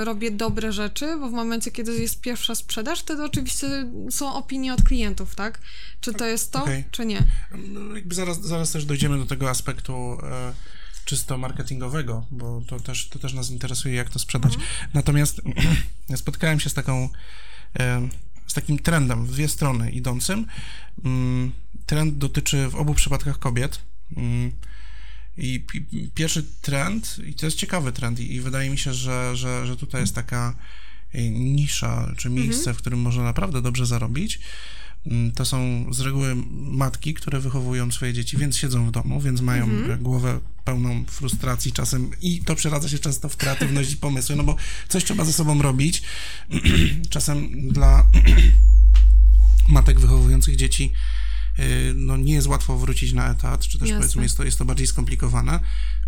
y, 0.00 0.04
robię 0.04 0.30
dobre 0.30 0.72
rzeczy, 0.72 1.16
bo 1.20 1.28
w 1.28 1.32
momencie, 1.32 1.70
kiedy 1.70 1.92
jest 1.92 2.20
pierwsza 2.20 2.54
sprzedaż, 2.54 3.00
wtedy 3.00 3.24
oczywiście 3.24 3.66
są 4.10 4.34
opinie 4.34 4.74
od 4.74 4.82
klientów, 4.82 5.34
tak? 5.34 5.60
Czy 6.00 6.14
to 6.14 6.26
jest 6.26 6.52
to, 6.52 6.62
okay. 6.62 6.84
czy 6.90 7.06
nie? 7.06 7.22
No, 7.68 7.96
jakby 7.96 8.14
zaraz, 8.14 8.40
zaraz 8.40 8.72
też 8.72 8.84
dojdziemy 8.84 9.18
do 9.18 9.26
tego 9.26 9.50
aspektu. 9.50 10.18
Y 10.50 10.74
czysto 11.04 11.38
marketingowego, 11.38 12.26
bo 12.30 12.62
to 12.66 12.80
też, 12.80 13.08
to 13.08 13.18
też 13.18 13.32
nas 13.32 13.50
interesuje, 13.50 13.94
jak 13.94 14.10
to 14.10 14.18
sprzedać. 14.18 14.54
Mhm. 14.54 14.72
Natomiast 14.94 15.40
spotkałem 16.16 16.60
się 16.60 16.70
z 16.70 16.74
taką 16.74 17.08
z 18.46 18.54
takim 18.54 18.78
trendem 18.78 19.26
w 19.26 19.32
dwie 19.32 19.48
strony 19.48 19.90
idącym. 19.90 20.46
Mm, 21.04 21.52
trend 21.86 22.18
dotyczy 22.18 22.68
w 22.68 22.74
obu 22.74 22.94
przypadkach 22.94 23.38
kobiet. 23.38 23.80
Mm, 24.16 24.52
I 25.38 25.64
pierwszy 26.14 26.42
trend, 26.42 27.16
i 27.26 27.34
to 27.34 27.46
jest 27.46 27.58
ciekawy 27.58 27.92
trend, 27.92 28.20
i 28.20 28.40
wydaje 28.40 28.70
mi 28.70 28.78
się, 28.78 28.94
że, 28.94 29.36
że, 29.36 29.66
że 29.66 29.76
tutaj 29.76 30.00
jest 30.00 30.14
taka 30.14 30.54
e, 31.12 31.30
nisza, 31.30 32.14
czy 32.16 32.30
miejsce, 32.30 32.58
mhm. 32.58 32.76
w 32.76 32.78
którym 32.78 33.00
można 33.00 33.22
naprawdę 33.22 33.62
dobrze 33.62 33.86
zarobić. 33.86 34.40
Mm, 35.06 35.32
to 35.32 35.44
są 35.44 35.86
z 35.90 36.00
reguły 36.00 36.36
matki, 36.52 37.14
które 37.14 37.40
wychowują 37.40 37.92
swoje 37.92 38.12
dzieci, 38.12 38.36
więc 38.36 38.56
siedzą 38.56 38.86
w 38.86 38.90
domu, 38.90 39.20
więc 39.20 39.40
mają 39.40 39.64
mhm. 39.64 40.02
głowę 40.02 40.40
pełną 40.64 41.04
frustracji 41.04 41.72
czasem 41.72 42.10
i 42.20 42.40
to 42.40 42.54
przeradza 42.54 42.88
się 42.88 42.98
często 42.98 43.28
w 43.28 43.36
kreatywność 43.36 43.92
i 43.92 43.96
pomysły, 43.96 44.36
no 44.36 44.44
bo 44.44 44.56
coś 44.88 45.04
trzeba 45.04 45.24
ze 45.24 45.32
sobą 45.32 45.62
robić. 45.62 46.02
czasem 47.10 47.68
dla 47.68 48.06
matek 49.68 50.00
wychowujących 50.00 50.56
dzieci 50.56 50.92
y, 51.58 51.92
no 51.96 52.16
nie 52.16 52.34
jest 52.34 52.46
łatwo 52.46 52.78
wrócić 52.78 53.12
na 53.12 53.30
etat, 53.30 53.68
czy 53.68 53.78
też 53.78 53.88
Jasne. 53.88 54.00
powiedzmy 54.00 54.22
jest 54.22 54.36
to, 54.36 54.44
jest 54.44 54.58
to 54.58 54.64
bardziej 54.64 54.86
skomplikowane 54.86 55.60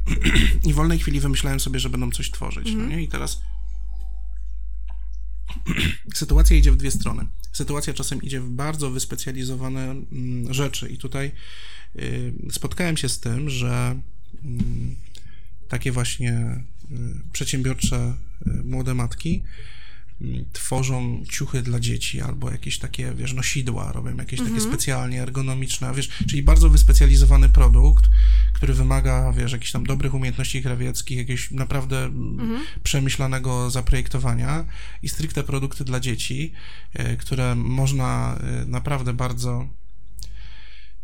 i 0.67 0.73
w 0.73 0.77
wolnej 0.77 0.99
chwili 0.99 1.21
wymyślałem 1.21 1.61
sobie, 1.61 1.81
że 1.81 1.91
będą 1.91 2.11
coś 2.11 2.31
tworzyć, 2.31 2.65
no 2.67 2.73
mhm. 2.73 2.91
no 2.91 2.97
nie? 2.97 3.03
I 3.03 3.09
teraz 3.09 3.41
sytuacja 6.15 6.57
idzie 6.57 6.73
w 6.73 6.77
dwie 6.77 6.91
strony. 6.91 7.27
Sytuacja 7.53 7.95
czasem 7.95 8.23
idzie 8.23 8.41
w 8.41 8.51
bardzo 8.51 8.91
wyspecjalizowane 8.91 9.91
mm, 9.91 10.55
rzeczy 10.55 10.89
i 10.89 10.99
tutaj 10.99 11.33
y, 11.97 12.33
spotkałem 12.51 12.97
się 12.97 13.09
z 13.09 13.21
tym, 13.21 13.51
że 13.51 14.01
mm, 14.45 14.97
takie 15.69 15.93
właśnie 15.93 16.65
y, 16.91 17.33
przedsiębiorcze 17.33 18.15
y, 18.47 18.51
młode 18.65 18.95
matki 18.95 19.43
tworzą 20.53 21.25
ciuchy 21.31 21.63
dla 21.63 21.81
dzieci 21.81 22.21
albo 22.21 22.51
jakieś 22.51 22.79
takie, 22.79 23.15
wiesz, 23.15 23.33
nosidła, 23.33 23.93
robią 23.93 24.17
jakieś 24.17 24.41
takie 24.41 24.53
mhm. 24.53 24.71
specjalnie 24.71 25.23
ergonomiczne, 25.23 25.95
wiesz, 25.95 26.09
czyli 26.29 26.43
bardzo 26.43 26.71
wyspecjalizowany 26.71 27.49
produkt, 27.49 28.05
który 28.57 28.75
wymaga, 28.75 29.33
wiesz, 29.33 29.53
jakichś 29.53 29.73
tam 29.73 29.87
dobrych 29.87 30.15
umiejętności 30.15 30.63
krawieckich, 30.63 31.19
jakiegoś 31.19 31.51
naprawdę 31.51 32.05
mhm. 32.05 32.61
przemyślanego 32.83 33.71
zaprojektowania 33.71 34.65
i 35.03 35.09
stricte 35.09 35.43
produkty 35.43 35.85
dla 35.85 36.01
dzieci, 36.01 36.53
e, 36.93 37.17
które 37.17 37.55
można 37.55 38.39
e, 38.41 38.67
naprawdę 38.67 39.13
bardzo 39.13 39.69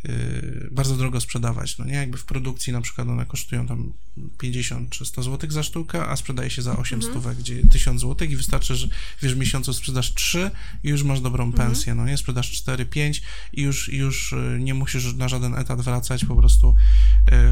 Y, 0.08 0.68
bardzo 0.70 0.96
drogo 0.96 1.20
sprzedawać, 1.20 1.78
no 1.78 1.84
nie? 1.84 1.94
Jakby 1.94 2.18
w 2.18 2.24
produkcji 2.24 2.72
na 2.72 2.80
przykład 2.80 3.08
one 3.08 3.26
kosztują 3.26 3.66
tam 3.66 3.92
50 4.38 4.90
czy 4.90 5.04
100 5.06 5.22
zł 5.22 5.50
za 5.50 5.62
sztukę, 5.62 6.06
a 6.06 6.16
sprzedaje 6.16 6.50
się 6.50 6.62
za 6.62 6.76
8 6.76 6.96
mhm. 6.96 7.12
stówek, 7.12 7.38
gdzie 7.38 7.66
1000 7.66 8.00
zł 8.00 8.28
i 8.28 8.36
wystarczy, 8.36 8.76
że 8.76 8.88
wiesz, 9.22 9.34
w 9.34 9.38
miesiącu 9.38 9.72
sprzedasz 9.72 10.14
3 10.14 10.50
i 10.84 10.88
już 10.88 11.02
masz 11.02 11.20
dobrą 11.20 11.44
mhm. 11.44 11.68
pensję, 11.68 11.94
no 11.94 12.06
nie? 12.06 12.16
Sprzedasz 12.16 12.50
4, 12.50 12.86
5 12.86 13.22
i 13.52 13.62
już, 13.62 13.88
już 13.88 14.34
nie 14.58 14.74
musisz 14.74 15.14
na 15.14 15.28
żaden 15.28 15.54
etat 15.54 15.80
wracać, 15.80 16.24
po 16.24 16.36
prostu 16.36 16.74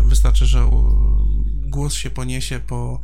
wystarczy, 0.05 0.47
że 0.47 0.71
głos 1.71 1.95
się 1.95 2.11
poniesie 2.11 2.61
po 2.61 3.01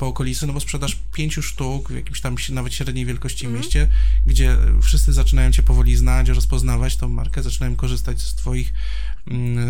po 0.00 0.06
okolicy, 0.06 0.46
no 0.46 0.52
bo 0.52 0.60
sprzedaż 0.60 0.98
pięciu 1.12 1.42
sztuk 1.42 1.88
w 1.88 1.94
jakimś 1.94 2.20
tam 2.20 2.36
nawet 2.50 2.74
średniej 2.74 3.06
wielkości 3.06 3.46
mm. 3.46 3.58
mieście, 3.58 3.88
gdzie 4.26 4.56
wszyscy 4.82 5.12
zaczynają 5.12 5.52
cię 5.52 5.62
powoli 5.62 5.96
znać, 5.96 6.28
rozpoznawać 6.28 6.96
tą 6.96 7.08
markę, 7.08 7.42
zaczynają 7.42 7.76
korzystać 7.76 8.20
z 8.20 8.34
twoich, 8.34 8.72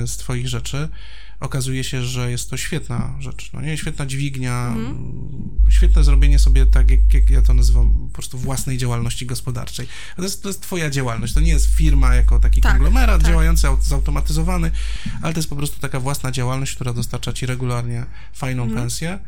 z 0.07 0.17
twoich 0.17 0.49
rzeczy. 0.49 0.89
Okazuje 1.41 1.85
się, 1.85 2.03
że 2.03 2.31
jest 2.31 2.51
to 2.51 2.57
świetna 2.57 3.17
rzecz, 3.21 3.51
no 3.53 3.61
nie? 3.61 3.79
Świetna 3.79 4.07
dźwignia, 4.07 4.67
mm. 4.67 5.51
świetne 5.69 6.05
zrobienie 6.05 6.39
sobie 6.39 6.67
tak, 6.67 6.91
jak, 6.91 7.15
jak, 7.15 7.31
ja 7.31 7.43
to 7.43 7.55
nazywam, 7.55 8.09
po 8.09 8.15
prostu 8.15 8.39
własnej 8.39 8.79
działalności 8.79 9.27
gospodarczej. 9.27 9.87
To 10.17 10.23
jest, 10.23 10.43
to 10.43 10.49
jest 10.49 10.63
twoja 10.63 10.91
działalność, 10.91 11.35
to 11.35 11.41
nie 11.41 11.53
jest 11.53 11.75
firma 11.75 12.15
jako 12.15 12.39
taki 12.39 12.61
tak, 12.61 12.73
konglomerat 12.73 13.21
tak. 13.21 13.31
działający, 13.31 13.67
zautomatyzowany, 13.83 14.71
ale 15.23 15.33
to 15.35 15.39
jest 15.39 15.49
po 15.49 15.57
prostu 15.57 15.81
taka 15.81 16.01
własna 16.01 16.33
działalność, 16.33 16.75
która 16.75 16.93
dostarcza 16.93 17.33
ci 17.33 17.47
regularnie 17.47 18.07
fajną 18.33 18.63
mm. 18.63 18.77
pensję. 18.77 19.19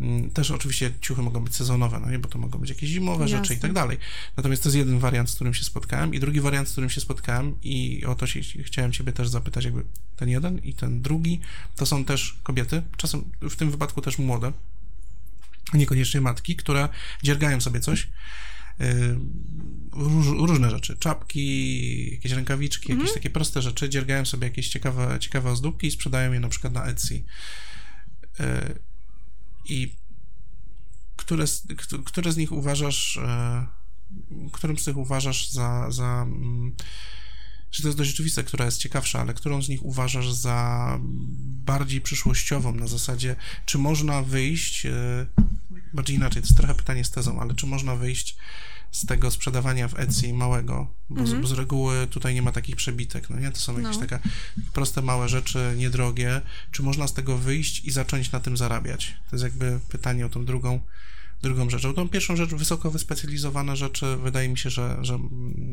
Mm, 0.00 0.30
też 0.30 0.50
oczywiście 0.50 0.92
ciuchy 1.00 1.22
mogą 1.22 1.44
być 1.44 1.54
sezonowe, 1.56 2.00
no 2.00 2.10
nie, 2.10 2.18
bo 2.18 2.28
to 2.28 2.38
mogą 2.38 2.58
być 2.58 2.70
jakieś 2.70 2.90
zimowe 2.90 3.24
Jasne. 3.24 3.38
rzeczy 3.38 3.54
i 3.54 3.58
tak 3.58 3.72
dalej. 3.72 3.98
Natomiast 4.36 4.62
to 4.62 4.68
jest 4.68 4.76
jeden 4.76 4.98
wariant, 4.98 5.30
z 5.30 5.34
którym 5.34 5.54
się 5.54 5.64
spotkałem 5.64 6.14
i 6.14 6.20
drugi 6.20 6.40
wariant, 6.40 6.68
z 6.68 6.72
którym 6.72 6.90
się 6.90 7.00
spotkałem 7.00 7.54
i 7.62 8.04
o 8.04 8.14
to 8.14 8.26
się, 8.26 8.40
chciałem 8.62 8.92
ciebie 8.92 9.12
też 9.12 9.28
zapytać, 9.28 9.64
jakby 9.64 9.84
ten 10.16 10.28
jeden 10.28 10.58
i 10.58 10.74
ten 10.74 11.02
drugi, 11.02 11.40
to 11.76 11.86
są 11.86 12.04
też 12.04 12.38
kobiety, 12.42 12.82
czasem 12.96 13.24
w 13.40 13.56
tym 13.56 13.70
wypadku 13.70 14.00
też 14.00 14.18
młode, 14.18 14.52
niekoniecznie 15.74 16.20
matki, 16.20 16.56
które 16.56 16.88
dziergają 17.22 17.60
sobie 17.60 17.80
coś, 17.80 18.08
yy, 18.78 18.86
Róż, 19.92 20.26
różne 20.26 20.70
rzeczy, 20.70 20.96
czapki, 20.96 22.12
jakieś 22.12 22.32
rękawiczki, 22.32 22.92
jakieś 22.92 23.04
mm 23.04 23.14
takie 23.14 23.30
proste 23.30 23.62
rzeczy, 23.62 23.88
dziergają 23.88 24.24
sobie 24.24 24.46
jakieś 24.46 24.68
ciekawe, 24.68 25.16
ciekawe 25.20 25.50
ozdóbki 25.50 25.86
i 25.86 25.90
sprzedają 25.90 26.32
je 26.32 26.40
na 26.40 26.48
przykład 26.48 26.72
na 26.72 26.84
Etsy. 26.84 27.24
I 29.68 29.96
które 31.16 31.44
które 32.04 32.32
z 32.32 32.36
nich 32.36 32.52
uważasz, 32.52 33.16
e, 33.16 33.66
którym 34.52 34.78
z 34.78 34.84
tych 34.84 34.96
uważasz 34.96 35.50
za, 35.50 35.90
za 35.90 36.26
że 37.70 37.82
to 37.82 37.88
jest 37.88 37.98
dość 37.98 38.10
rzeczywiste, 38.10 38.44
która 38.44 38.64
jest 38.64 38.78
ciekawsza, 38.78 39.20
ale 39.20 39.34
którą 39.34 39.62
z 39.62 39.68
nich 39.68 39.84
uważasz 39.84 40.32
za 40.32 40.98
bardziej 41.64 42.00
przyszłościową, 42.00 42.74
na 42.74 42.86
zasadzie, 42.86 43.36
czy 43.66 43.78
można 43.78 44.22
wyjść, 44.22 44.86
e, 44.86 45.26
bardziej 45.92 46.16
inaczej, 46.16 46.42
to 46.42 46.48
jest 46.48 46.56
trochę 46.56 46.74
pytanie 46.74 47.04
z 47.04 47.10
tezą, 47.10 47.40
ale 47.40 47.54
czy 47.54 47.66
można 47.66 47.96
wyjść 47.96 48.36
z 48.90 49.06
tego 49.06 49.30
sprzedawania 49.30 49.88
w 49.88 49.98
Etsy 49.98 50.32
małego, 50.32 50.86
bo, 51.10 51.20
mm 51.20 51.26
-hmm. 51.26 51.38
z, 51.38 51.40
bo 51.40 51.46
z 51.46 51.52
reguły 51.52 52.06
tutaj 52.06 52.34
nie 52.34 52.42
ma 52.42 52.52
takich 52.52 52.76
przebitek, 52.76 53.30
no 53.30 53.38
nie? 53.38 53.50
To 53.50 53.58
są 53.58 53.80
jakieś 53.80 53.96
no. 53.96 54.06
takie 54.06 54.18
proste, 54.72 55.02
małe 55.02 55.28
rzeczy, 55.28 55.74
niedrogie. 55.76 56.40
Czy 56.72 56.82
można 56.82 57.08
z 57.08 57.12
tego 57.12 57.38
wyjść 57.38 57.84
i 57.84 57.90
zacząć 57.90 58.32
na 58.32 58.40
tym 58.40 58.56
zarabiać? 58.56 59.14
To 59.30 59.36
jest 59.36 59.44
jakby 59.44 59.80
pytanie 59.88 60.26
o 60.26 60.28
tą 60.28 60.44
drugą, 60.44 60.80
drugą 61.42 61.70
rzeczą. 61.70 61.94
Tą 61.94 62.08
pierwszą 62.08 62.36
rzecz, 62.36 62.50
wysoko 62.50 62.90
wyspecjalizowane 62.90 63.76
rzeczy, 63.76 64.16
wydaje 64.16 64.48
mi 64.48 64.58
się, 64.58 64.70
że, 64.70 64.98
że 65.00 65.18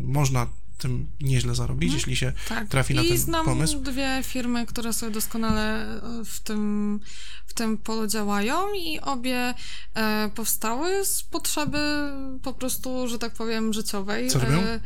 można 0.04 0.48
tym 0.78 1.08
nieźle 1.22 1.56
zarobić, 1.56 1.90
hmm. 1.90 1.98
jeśli 2.00 2.16
się 2.16 2.34
tak. 2.50 2.68
trafi 2.68 2.94
I 2.94 2.96
na 2.96 3.04
ten 3.04 3.18
znam 3.18 3.46
pomysł. 3.46 3.80
dwie 3.80 4.22
firmy, 4.24 4.66
które 4.66 4.94
sobie 4.94 5.12
doskonale 5.12 5.86
w 6.26 6.40
tym, 6.40 7.00
w 7.46 7.54
tym 7.54 7.78
polu 7.78 8.08
działają 8.08 8.74
i 8.74 9.00
obie 9.00 9.54
e, 9.94 10.30
powstały 10.36 11.06
z 11.06 11.24
potrzeby 11.24 12.12
po 12.44 12.54
prostu, 12.54 13.08
że 13.08 13.20
tak 13.20 13.34
powiem, 13.34 13.74
życiowej. 13.74 14.30
Co 14.30 14.40
robią? 14.40 14.60
E, 14.60 14.80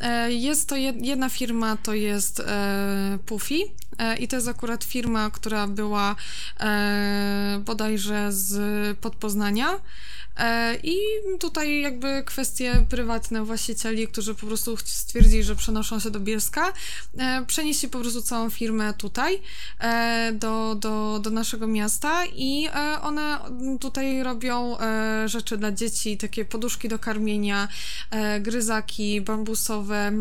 e 0.00 0.32
jest 0.32 0.68
to 0.68 0.76
jedna 0.76 1.28
firma, 1.28 1.76
to 1.76 1.94
jest 1.94 2.40
e, 2.40 3.18
Puffy 3.26 3.58
e, 3.98 4.16
i 4.16 4.28
to 4.28 4.36
jest 4.36 4.48
akurat 4.48 4.84
firma, 4.84 5.30
która 5.30 5.66
była 5.66 6.16
e, 6.60 7.62
bodajże 7.64 8.32
z 8.32 8.98
Podpoznania. 8.98 9.80
E, 10.38 10.76
I 10.82 10.96
tutaj 11.38 11.80
jakby 11.80 12.22
kwestie 12.26 12.86
prywatne 12.88 13.44
właścicieli, 13.44 14.08
którzy 14.08 14.34
po 14.34 14.46
prostu 14.46 14.76
stwierdzili, 14.76 15.42
że 15.42 15.56
przenoszą 15.56 16.00
się 16.00 16.10
do 16.10 16.20
Bielska, 16.20 16.72
e, 17.18 17.44
przenieśli 17.46 17.88
po 17.88 18.00
prostu 18.00 18.22
całą 18.22 18.50
firmę 18.50 18.94
tutaj, 18.94 19.40
e, 19.80 20.32
do, 20.32 20.74
do, 20.74 21.18
do 21.22 21.30
naszego 21.30 21.66
miasta 21.66 22.26
i 22.26 22.68
one 23.02 23.38
tutaj 23.80 24.22
robią 24.22 24.76
rzeczy 25.26 25.56
dla 25.56 25.72
dzieci, 25.72 26.16
takie 26.16 26.44
poduszki 26.44 26.88
do 26.88 26.98
karmienia, 26.98 27.68
gryzaki 28.40 29.20
bambusowe, 29.20 30.12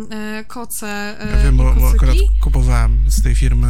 koce 0.47 1.17
Ja 1.31 1.43
wiem, 1.43 1.57
bo, 1.57 1.73
bo 1.73 1.89
akurat 1.89 2.15
kupowałem 2.41 3.05
z 3.07 3.23
tej 3.23 3.35
firmy 3.35 3.67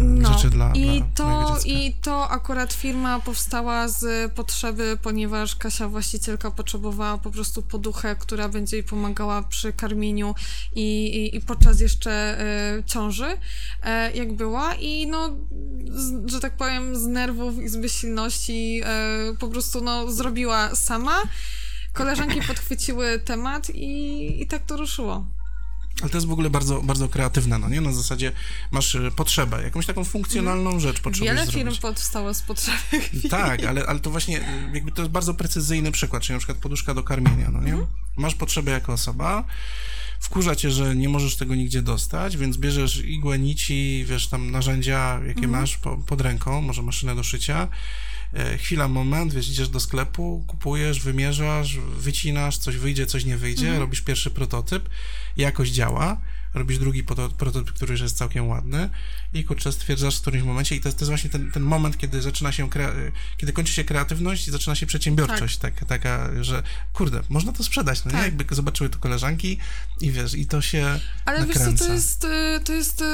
no, 0.00 0.32
rzeczy 0.32 0.50
dla, 0.50 0.72
i 0.74 0.98
dla 0.98 1.06
to, 1.14 1.56
I 1.64 1.94
to 2.02 2.30
akurat 2.30 2.72
firma 2.72 3.20
powstała 3.20 3.88
z 3.88 4.32
potrzeby, 4.32 4.98
ponieważ 5.02 5.56
Kasia 5.56 5.79
Kasia, 5.80 5.88
właścicielka, 5.88 6.50
potrzebowała 6.50 7.18
po 7.18 7.30
prostu 7.30 7.62
poduchę, 7.62 8.16
która 8.16 8.48
będzie 8.48 8.76
jej 8.76 8.84
pomagała 8.84 9.42
przy 9.42 9.72
karmieniu 9.72 10.34
i, 10.74 11.06
i, 11.06 11.36
i 11.36 11.40
podczas 11.40 11.80
jeszcze 11.80 12.40
y, 12.78 12.84
ciąży, 12.84 13.26
y, 13.26 13.36
jak 14.14 14.32
była. 14.32 14.74
I 14.74 15.06
no, 15.06 15.36
z, 15.86 16.30
że 16.30 16.40
tak 16.40 16.56
powiem, 16.56 16.96
z 16.96 17.06
nerwów 17.06 17.58
i 17.58 17.68
z 17.68 17.76
bezsilności 17.76 18.82
y, 19.32 19.36
po 19.36 19.48
prostu 19.48 19.80
no, 19.80 20.12
zrobiła 20.12 20.74
sama. 20.74 21.22
Koleżanki 21.92 22.42
podchwyciły 22.48 23.18
temat 23.18 23.70
i, 23.70 24.42
i 24.42 24.46
tak 24.46 24.62
to 24.66 24.76
ruszyło. 24.76 25.26
Ale 26.00 26.10
to 26.10 26.16
jest 26.16 26.26
w 26.26 26.32
ogóle 26.32 26.50
bardzo, 26.50 26.82
bardzo 26.82 27.08
kreatywne, 27.08 27.58
no 27.58 27.68
nie? 27.68 27.80
Na 27.80 27.92
zasadzie 27.92 28.32
masz 28.70 28.94
e, 28.94 29.10
potrzebę, 29.10 29.62
jakąś 29.62 29.86
taką 29.86 30.04
funkcjonalną 30.04 30.80
rzecz 30.80 31.00
potrzebujesz 31.00 31.34
Wiele 31.34 31.46
zrobić. 31.46 31.72
firm 31.72 31.82
powstało 31.82 32.34
z 32.34 32.42
potrzeby. 32.42 32.78
Tak, 33.30 33.64
ale, 33.64 33.86
ale 33.86 34.00
to 34.00 34.10
właśnie 34.10 34.40
e, 34.40 34.70
jakby 34.74 34.92
to 34.92 35.02
jest 35.02 35.12
bardzo 35.12 35.34
precyzyjny 35.34 35.92
przykład, 35.92 36.22
czyli 36.22 36.34
na 36.34 36.38
przykład 36.38 36.58
poduszka 36.58 36.94
do 36.94 37.02
karmienia, 37.02 37.50
no 37.50 37.60
nie? 37.60 37.72
Mhm. 37.72 37.86
Masz 38.16 38.34
potrzebę 38.34 38.72
jako 38.72 38.92
osoba, 38.92 39.44
wkurza 40.20 40.56
cię, 40.56 40.70
że 40.70 40.96
nie 40.96 41.08
możesz 41.08 41.36
tego 41.36 41.54
nigdzie 41.54 41.82
dostać, 41.82 42.36
więc 42.36 42.56
bierzesz 42.56 42.96
igłę, 42.96 43.38
nici, 43.38 44.04
wiesz, 44.08 44.26
tam 44.26 44.50
narzędzia, 44.50 45.20
jakie 45.26 45.44
mhm. 45.44 45.50
masz 45.50 45.76
po, 45.76 45.96
pod 45.96 46.20
ręką, 46.20 46.62
może 46.62 46.82
maszynę 46.82 47.14
do 47.14 47.22
szycia, 47.22 47.68
chwila, 48.58 48.88
moment, 48.88 49.34
wiesz, 49.34 49.48
idziesz 49.48 49.68
do 49.68 49.80
sklepu, 49.80 50.44
kupujesz, 50.46 51.00
wymierzasz, 51.00 51.78
wycinasz, 51.78 52.58
coś 52.58 52.76
wyjdzie, 52.76 53.06
coś 53.06 53.24
nie 53.24 53.36
wyjdzie, 53.36 53.64
mhm. 53.64 53.80
robisz 53.80 54.00
pierwszy 54.00 54.30
prototyp, 54.30 54.88
jakoś 55.36 55.70
działa, 55.70 56.20
robisz 56.54 56.78
drugi 56.78 57.04
prototyp, 57.38 57.72
który 57.72 57.92
już 57.92 58.00
jest 58.00 58.16
całkiem 58.16 58.48
ładny 58.48 58.90
i 59.34 59.44
kurczę, 59.44 59.72
stwierdzasz 59.72 60.18
w 60.18 60.20
którymś 60.20 60.44
momencie 60.44 60.76
i 60.76 60.80
to, 60.80 60.92
to 60.92 60.96
jest 60.96 61.06
właśnie 61.06 61.30
ten, 61.30 61.52
ten 61.52 61.62
moment, 61.62 61.98
kiedy 61.98 62.22
zaczyna 62.22 62.52
się, 62.52 62.68
kiedy 63.36 63.52
kończy 63.52 63.72
się 63.72 63.84
kreatywność 63.84 64.48
i 64.48 64.50
zaczyna 64.50 64.74
się 64.74 64.86
przedsiębiorczość, 64.86 65.58
tak. 65.58 65.74
tak 65.74 65.88
taka, 65.88 66.30
że 66.40 66.62
kurde, 66.92 67.22
można 67.28 67.52
to 67.52 67.64
sprzedać, 67.64 68.04
no 68.04 68.10
tak. 68.10 68.20
nie? 68.20 68.26
Jakby 68.26 68.54
zobaczyły 68.54 68.90
to 68.90 68.98
koleżanki 68.98 69.58
i 70.00 70.10
wiesz, 70.12 70.34
i 70.34 70.46
to 70.46 70.60
się 70.60 71.00
Ale 71.24 71.38
nakręca. 71.38 71.70
wiesz 71.70 71.80
co, 71.80 71.86
to 71.86 71.92
jest, 71.92 72.24
y, 72.24 72.60
to 72.64 72.72
jest 72.72 73.00
y, 73.00 73.04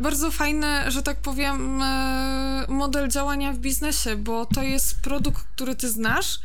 bardzo 0.00 0.30
fajne, 0.30 0.90
że 0.92 1.02
tak 1.02 1.20
powiem, 1.20 1.82
y, 1.82 2.66
model 2.68 3.08
działania 3.08 3.52
w 3.52 3.58
biznesie, 3.58 4.16
bo 4.16 4.46
to 4.46 4.62
jest 4.62 5.00
produkt, 5.00 5.42
który 5.54 5.76
ty 5.76 5.90
znasz, 5.90 6.38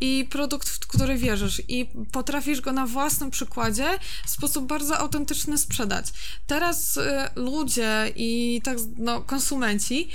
i 0.00 0.26
produkt, 0.30 0.68
w 0.68 0.78
który 0.78 1.16
wierzysz 1.16 1.62
i 1.68 1.88
potrafisz 2.12 2.60
go 2.60 2.72
na 2.72 2.86
własnym 2.86 3.30
przykładzie 3.30 3.98
w 4.26 4.30
sposób 4.30 4.66
bardzo 4.66 4.98
autentyczny 4.98 5.58
sprzedać. 5.58 6.06
Teraz 6.46 6.96
y, 6.96 7.02
ludzie 7.34 8.12
i 8.16 8.60
tak, 8.64 8.78
no, 8.96 9.20
konsumenci 9.20 10.08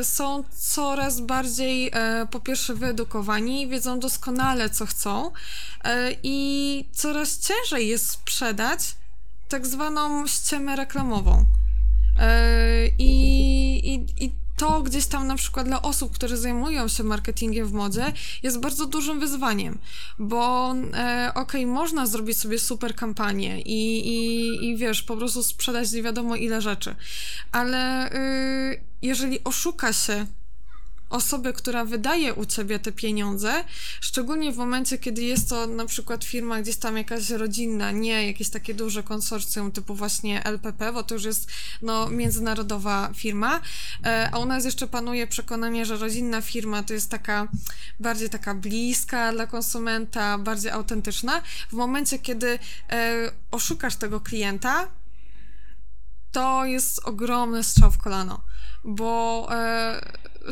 y, 0.00 0.04
są 0.04 0.44
coraz 0.58 1.20
bardziej 1.20 1.88
y, 1.88 1.92
po 2.30 2.40
pierwsze 2.40 2.74
wyedukowani, 2.74 3.68
wiedzą 3.68 3.98
doskonale, 3.98 4.70
co 4.70 4.86
chcą 4.86 5.30
i 6.22 6.88
coraz 6.92 7.38
ciężej 7.38 7.88
jest 7.88 8.10
sprzedać 8.10 8.80
tak 9.48 9.66
zwaną 9.66 10.26
ściemę 10.26 10.76
reklamową. 10.76 11.44
I, 12.98 14.04
i, 14.18 14.24
i 14.24 14.32
to 14.56 14.82
gdzieś 14.82 15.06
tam 15.06 15.26
na 15.26 15.36
przykład 15.36 15.66
dla 15.66 15.82
osób, 15.82 16.14
które 16.14 16.36
zajmują 16.36 16.88
się 16.88 17.04
marketingiem 17.04 17.66
w 17.66 17.72
modzie, 17.72 18.12
jest 18.42 18.60
bardzo 18.60 18.86
dużym 18.86 19.20
wyzwaniem, 19.20 19.78
bo 20.18 20.72
e, 20.94 21.30
okej, 21.34 21.64
okay, 21.64 21.74
można 21.74 22.06
zrobić 22.06 22.38
sobie 22.38 22.58
super 22.58 22.94
kampanię 22.94 23.60
i, 23.60 24.08
i, 24.08 24.68
i 24.68 24.76
wiesz, 24.76 25.02
po 25.02 25.16
prostu 25.16 25.42
sprzedać 25.42 25.92
nie 25.92 26.02
wiadomo 26.02 26.36
ile 26.36 26.60
rzeczy, 26.60 26.94
ale 27.52 28.12
y, 28.12 28.80
jeżeli 29.02 29.44
oszuka 29.44 29.92
się 29.92 30.26
osobę, 31.10 31.52
która 31.52 31.84
wydaje 31.84 32.34
u 32.34 32.44
ciebie 32.44 32.78
te 32.78 32.92
pieniądze, 32.92 33.64
szczególnie 34.00 34.52
w 34.52 34.56
momencie, 34.56 34.98
kiedy 34.98 35.22
jest 35.22 35.48
to 35.48 35.66
na 35.66 35.86
przykład 35.86 36.24
firma 36.24 36.60
gdzieś 36.60 36.76
tam 36.76 36.96
jakaś 36.96 37.30
rodzinna, 37.30 37.90
nie 37.90 38.26
jakieś 38.26 38.50
takie 38.50 38.74
duże 38.74 39.02
konsorcjum 39.02 39.72
typu 39.72 39.94
właśnie 39.94 40.44
LPP, 40.44 40.92
bo 40.92 41.02
to 41.02 41.14
już 41.14 41.24
jest 41.24 41.50
no, 41.82 42.08
międzynarodowa 42.08 43.10
firma, 43.14 43.60
e, 44.04 44.30
a 44.32 44.38
u 44.38 44.44
nas 44.44 44.64
jeszcze 44.64 44.86
panuje 44.86 45.26
przekonanie, 45.26 45.86
że 45.86 45.96
rodzinna 45.96 46.40
firma 46.40 46.82
to 46.82 46.94
jest 46.94 47.10
taka 47.10 47.48
bardziej 48.00 48.30
taka 48.30 48.54
bliska 48.54 49.32
dla 49.32 49.46
konsumenta, 49.46 50.38
bardziej 50.38 50.70
autentyczna. 50.70 51.42
W 51.70 51.72
momencie, 51.72 52.18
kiedy 52.18 52.58
e, 52.90 53.32
oszukasz 53.50 53.96
tego 53.96 54.20
klienta, 54.20 54.88
to 56.32 56.64
jest 56.64 57.00
ogromny 57.04 57.64
strzał 57.64 57.90
w 57.90 57.98
kolano, 57.98 58.42
bo 58.84 59.48
e, 59.50 60.00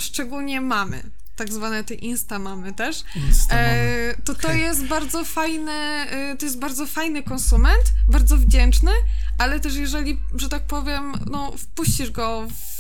szczególnie 0.01 0.61
mamy, 0.61 1.03
tak 1.37 1.53
zwane 1.53 1.85
te 1.85 1.95
insta 1.95 2.39
mamy 2.39 2.73
też, 2.73 3.05
insta 3.29 3.57
e, 3.57 4.15
to 4.25 4.35
to 4.35 4.53
jest 4.53 4.85
bardzo 4.85 5.25
fajny, 5.25 5.73
e, 5.73 6.37
to 6.39 6.47
jest 6.47 6.59
bardzo 6.59 6.87
fajny 6.87 7.23
konsument, 7.23 7.85
bardzo 8.09 8.37
wdzięczny, 8.37 8.93
ale 9.39 9.61
też 9.61 9.75
jeżeli, 9.75 10.21
że 10.35 10.49
tak 10.49 10.63
powiem, 10.63 11.13
no 11.31 11.53
wpuścisz 11.53 12.11
go 12.11 12.47
w 12.49 12.73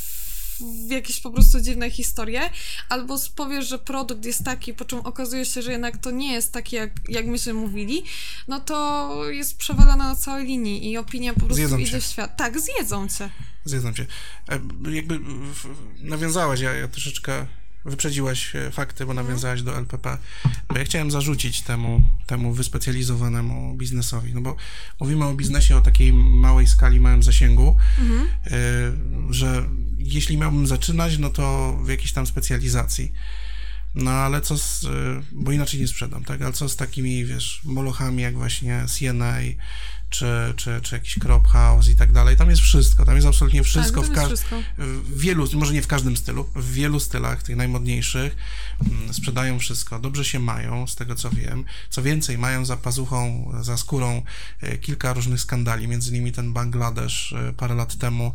w 0.86 0.90
jakieś 0.90 1.20
po 1.20 1.30
prostu 1.30 1.60
dziwne 1.60 1.90
historie, 1.90 2.50
albo 2.88 3.16
powiesz, 3.36 3.68
że 3.68 3.78
produkt 3.78 4.24
jest 4.24 4.44
taki, 4.44 4.74
po 4.74 4.84
czym 4.84 4.98
okazuje 4.98 5.44
się, 5.44 5.62
że 5.62 5.72
jednak 5.72 5.96
to 5.96 6.10
nie 6.10 6.32
jest 6.32 6.52
taki, 6.52 6.76
jak, 6.76 6.90
jak 7.08 7.26
myśmy 7.26 7.54
mówili, 7.54 8.04
no 8.48 8.60
to 8.60 9.10
jest 9.30 9.56
przewalona 9.56 10.08
na 10.08 10.16
całej 10.16 10.46
linii 10.46 10.90
i 10.90 10.98
opinia 10.98 11.34
po 11.34 11.40
prostu 11.40 11.54
zjedzą 11.54 11.78
idzie 11.78 11.90
cię. 11.90 12.00
w 12.00 12.04
świat. 12.04 12.36
Tak, 12.36 12.60
zjedzą 12.60 13.08
cię. 13.08 13.30
Zjedzą 13.64 13.92
cię. 13.92 14.06
E, 14.48 14.60
jakby 14.90 15.20
nawiązałaś, 16.00 16.60
ja, 16.60 16.72
ja 16.72 16.88
troszeczkę 16.88 17.46
wyprzedziłaś 17.84 18.56
e, 18.56 18.70
fakty, 18.70 19.06
bo 19.06 19.14
nawiązałaś 19.14 19.62
do 19.62 19.78
LPP. 19.78 20.18
Bo 20.68 20.78
ja 20.78 20.84
chciałem 20.84 21.10
zarzucić 21.10 21.62
temu, 21.62 22.02
temu 22.26 22.52
wyspecjalizowanemu 22.52 23.74
biznesowi, 23.74 24.34
no 24.34 24.40
bo 24.40 24.56
mówimy 25.00 25.24
o 25.24 25.34
biznesie 25.34 25.76
o 25.76 25.80
takiej 25.80 26.12
małej 26.12 26.66
skali, 26.66 27.00
małym 27.00 27.22
zasięgu, 27.22 27.76
mhm. 27.98 28.28
Y, 28.46 29.32
że 29.34 29.68
jeśli 29.98 30.36
miałbym 30.36 30.66
zaczynać, 30.66 31.18
no 31.18 31.30
to 31.30 31.76
w 31.84 31.88
jakiejś 31.88 32.12
tam 32.12 32.26
specjalizacji. 32.26 33.12
No 33.94 34.10
ale 34.10 34.40
co 34.40 34.58
z, 34.58 34.84
y, 34.84 34.88
bo 35.32 35.52
inaczej 35.52 35.80
nie 35.80 35.88
sprzedam, 35.88 36.24
tak? 36.24 36.42
Ale 36.42 36.52
co 36.52 36.68
z 36.68 36.76
takimi, 36.76 37.24
wiesz, 37.24 37.60
molochami 37.64 38.22
jak 38.22 38.34
właśnie 38.34 38.84
CNA, 38.98 39.34
czy, 40.10 40.26
czy, 40.56 40.80
czy 40.82 40.94
jakiś 40.94 41.18
crop 41.18 41.46
house 41.46 41.88
i 41.88 41.96
tak 41.96 42.12
dalej. 42.12 42.36
Tam 42.36 42.50
jest 42.50 42.62
wszystko, 42.62 43.04
tam 43.04 43.14
jest 43.14 43.26
absolutnie 43.26 43.62
wszystko. 43.62 44.00
Tak, 44.00 44.10
w, 44.10 44.14
ka- 44.14 44.26
wszystko. 44.26 44.62
w 44.78 45.18
wielu, 45.18 45.48
może 45.54 45.72
nie 45.72 45.82
w 45.82 45.86
każdym 45.86 46.16
stylu, 46.16 46.44
w 46.54 46.72
wielu 46.72 47.00
stylach, 47.00 47.42
tych 47.42 47.56
najmodniejszych, 47.56 48.36
mm, 48.90 49.14
sprzedają 49.14 49.58
wszystko, 49.58 49.98
dobrze 49.98 50.24
się 50.24 50.38
mają, 50.38 50.86
z 50.86 50.96
tego 50.96 51.14
co 51.14 51.30
wiem. 51.30 51.64
Co 51.90 52.02
więcej, 52.02 52.38
mają 52.38 52.64
za 52.64 52.76
pazuchą, 52.76 53.52
za 53.60 53.76
skórą 53.76 54.22
e, 54.60 54.78
kilka 54.78 55.12
różnych 55.12 55.40
skandali, 55.40 55.88
między 55.88 56.10
innymi 56.10 56.32
ten 56.32 56.52
Bangladesz 56.52 57.32
e, 57.32 57.52
parę 57.52 57.74
lat 57.74 57.96
temu 57.96 58.32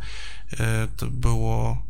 to 0.98 1.08
było 1.08 1.87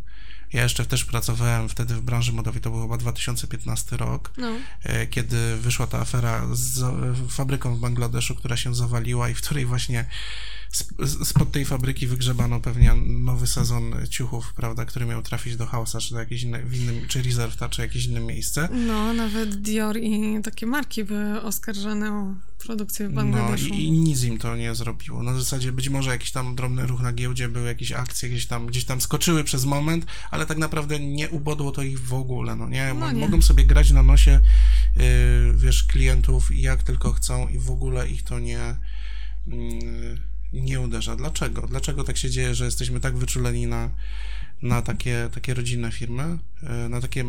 ja 0.54 0.64
jeszcze 0.64 0.86
też 0.86 1.06
pracowałem 1.06 1.70
wtedy 1.70 1.96
w 1.96 2.02
branży 2.02 2.34
modowej, 2.34 2.62
to 2.62 2.70
był 2.70 2.82
chyba 2.82 2.98
2015 2.98 3.98
rok, 3.98 4.32
no. 4.38 4.52
E, 4.84 5.08
kiedy 5.08 5.58
wyszła 5.58 5.88
ta 5.88 6.00
afera 6.00 6.48
z 6.52 6.84
fabryką 7.32 7.76
w 7.76 7.80
Bangladeszu, 7.80 8.36
która 8.36 8.58
się 8.58 8.76
zawaliła 8.76 9.30
i 9.30 9.34
w 9.34 9.42
której 9.42 9.66
właśnie 9.66 10.06
spod 11.24 11.52
tej 11.52 11.66
fabryki 11.66 12.08
wygrzebano 12.08 12.60
pewnie 12.60 12.94
nowy 13.06 13.48
sezon 13.48 13.96
ciuchów, 14.10 14.54
prawda, 14.54 14.86
który 14.86 15.06
miał 15.06 15.22
trafić 15.22 15.56
do 15.56 15.66
Hausa, 15.66 16.00
czy 16.00 16.14
do 16.14 16.20
jakiegoś 16.20 16.44
inne, 16.44 16.62
innym, 16.74 17.08
czy 17.08 17.22
Reserveta, 17.22 17.70
czy 17.70 17.82
jakieś 17.82 18.06
inne 18.06 18.20
miejsce. 18.20 18.70
No, 18.88 19.14
nawet 19.14 19.56
Dior 19.62 19.98
i 19.98 20.42
takie 20.44 20.66
marki 20.66 21.04
były 21.04 21.42
oskarżone 21.42 22.12
o 22.14 22.36
produkcję 22.66 23.10
w 23.10 23.14
No 23.14 23.16
Bangladeszu. 23.22 23.68
i, 23.68 23.84
i 23.84 23.92
nic 23.92 24.24
im 24.24 24.38
to 24.38 24.56
nie 24.56 24.76
zrobiło. 24.76 25.24
Na 25.24 25.34
zasadzie 25.34 25.72
być 25.72 25.90
może 25.90 26.10
jakiś 26.12 26.32
tam 26.32 26.56
drobny 26.56 26.88
ruch 26.88 27.02
na 27.02 27.14
giełdzie, 27.14 27.50
były 27.50 27.68
jakieś 27.68 27.92
akcje, 27.92 28.30
gdzieś 28.30 28.46
tam, 28.46 28.68
gdzieś 28.68 28.86
tam 28.86 29.02
skoczyły 29.02 29.44
przez 29.44 29.66
moment, 29.66 30.06
ale 30.32 30.46
tak 30.46 30.58
naprawdę 30.58 31.00
nie 31.00 31.30
ubodło 31.30 31.72
to 31.72 31.84
ich 31.84 32.00
w 32.00 32.14
ogóle, 32.14 32.56
no 32.56 32.70
nie? 32.70 32.94
No 32.94 33.12
nie. 33.12 33.20
Mogą 33.20 33.42
sobie 33.42 33.66
grać 33.66 33.92
na 33.92 34.04
nosie, 34.04 34.40
yy, 34.96 35.04
wiesz, 35.56 35.84
klientów 35.84 36.50
jak 36.56 36.84
tylko 36.84 37.14
chcą 37.14 37.48
i 37.48 37.60
w 37.60 37.72
ogóle 37.72 38.10
ich 38.10 38.24
to 38.24 38.40
nie, 38.40 38.76
yy, 39.48 40.18
nie 40.54 40.80
uderza. 40.80 41.16
Dlaczego? 41.16 41.68
Dlaczego 41.68 42.04
tak 42.04 42.18
się 42.18 42.30
dzieje, 42.30 42.56
że 42.56 42.66
jesteśmy 42.66 43.00
tak 43.00 43.18
wyczuleni 43.18 43.68
na, 43.68 43.90
na 44.62 44.82
takie, 44.82 45.30
takie 45.34 45.54
rodzinne 45.54 45.92
firmy, 45.92 46.38
yy, 46.64 46.90
na 46.90 47.02
takie 47.02 47.26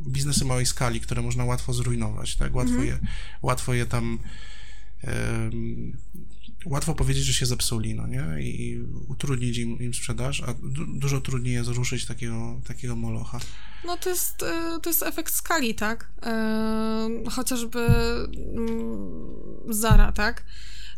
biznesy 0.00 0.44
małej 0.44 0.66
skali, 0.66 1.00
które 1.00 1.22
można 1.22 1.44
łatwo 1.44 1.72
zrujnować, 1.72 2.36
tak? 2.36 2.54
Łatwo, 2.54 2.82
je, 2.82 2.98
łatwo 3.42 3.74
je 3.74 3.86
tam 3.86 4.18
em, 5.02 5.96
łatwo 6.64 6.94
powiedzieć, 6.94 7.24
że 7.24 7.32
się 7.32 7.46
zepsuli, 7.46 7.94
no 7.94 8.06
nie? 8.06 8.24
I 8.40 8.82
utrudnić 9.08 9.58
im, 9.58 9.78
im 9.78 9.94
sprzedaż, 9.94 10.42
a 10.42 10.54
du 10.54 10.86
dużo 10.86 11.20
trudniej 11.20 11.54
jest 11.54 11.70
ruszyć 11.70 12.06
takiego, 12.06 12.60
takiego 12.66 12.96
molocha. 12.96 13.40
No 13.84 13.96
to 13.96 14.10
jest, 14.10 14.42
e, 14.42 14.80
to 14.82 14.90
jest 14.90 15.02
efekt 15.02 15.34
skali, 15.34 15.74
tak? 15.74 16.08
E, 16.22 17.08
chociażby 17.30 17.78
mm, 18.56 18.78
Zara, 19.68 20.12
tak? 20.12 20.44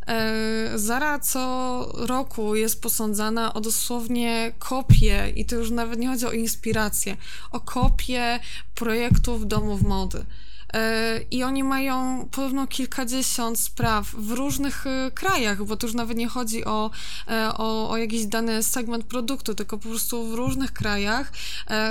E, 0.06 0.72
Zara 0.74 1.18
co 1.18 1.92
roku 1.94 2.54
jest 2.54 2.82
posądzana 2.82 3.54
o 3.54 3.60
dosłownie 3.60 4.52
kopię, 4.58 5.32
i 5.36 5.44
to 5.44 5.56
już 5.56 5.70
nawet 5.70 5.98
nie 5.98 6.08
chodzi 6.08 6.26
o 6.26 6.32
inspirację, 6.32 7.16
o 7.50 7.60
kopię 7.60 8.40
projektów 8.74 9.48
domów 9.48 9.82
mody. 9.82 10.24
E, 10.72 11.20
I 11.30 11.42
oni 11.42 11.64
mają 11.64 12.28
podobno 12.30 12.66
kilkadziesiąt 12.66 13.59
spraw 13.59 14.11
w 14.11 14.30
różnych 14.30 14.87
e, 14.87 15.11
krajach, 15.14 15.64
bo 15.64 15.76
to 15.76 15.87
już 15.87 15.94
nawet 15.94 16.18
nie 16.18 16.28
chodzi 16.28 16.64
o, 16.64 16.90
e, 17.28 17.52
o, 17.54 17.90
o 17.90 17.96
jakiś 17.96 18.26
dany 18.26 18.62
segment 18.62 19.04
produktu, 19.04 19.54
tylko 19.54 19.78
po 19.78 19.88
prostu 19.88 20.26
w 20.26 20.35
różnych 20.35 20.72
krajach 20.72 21.33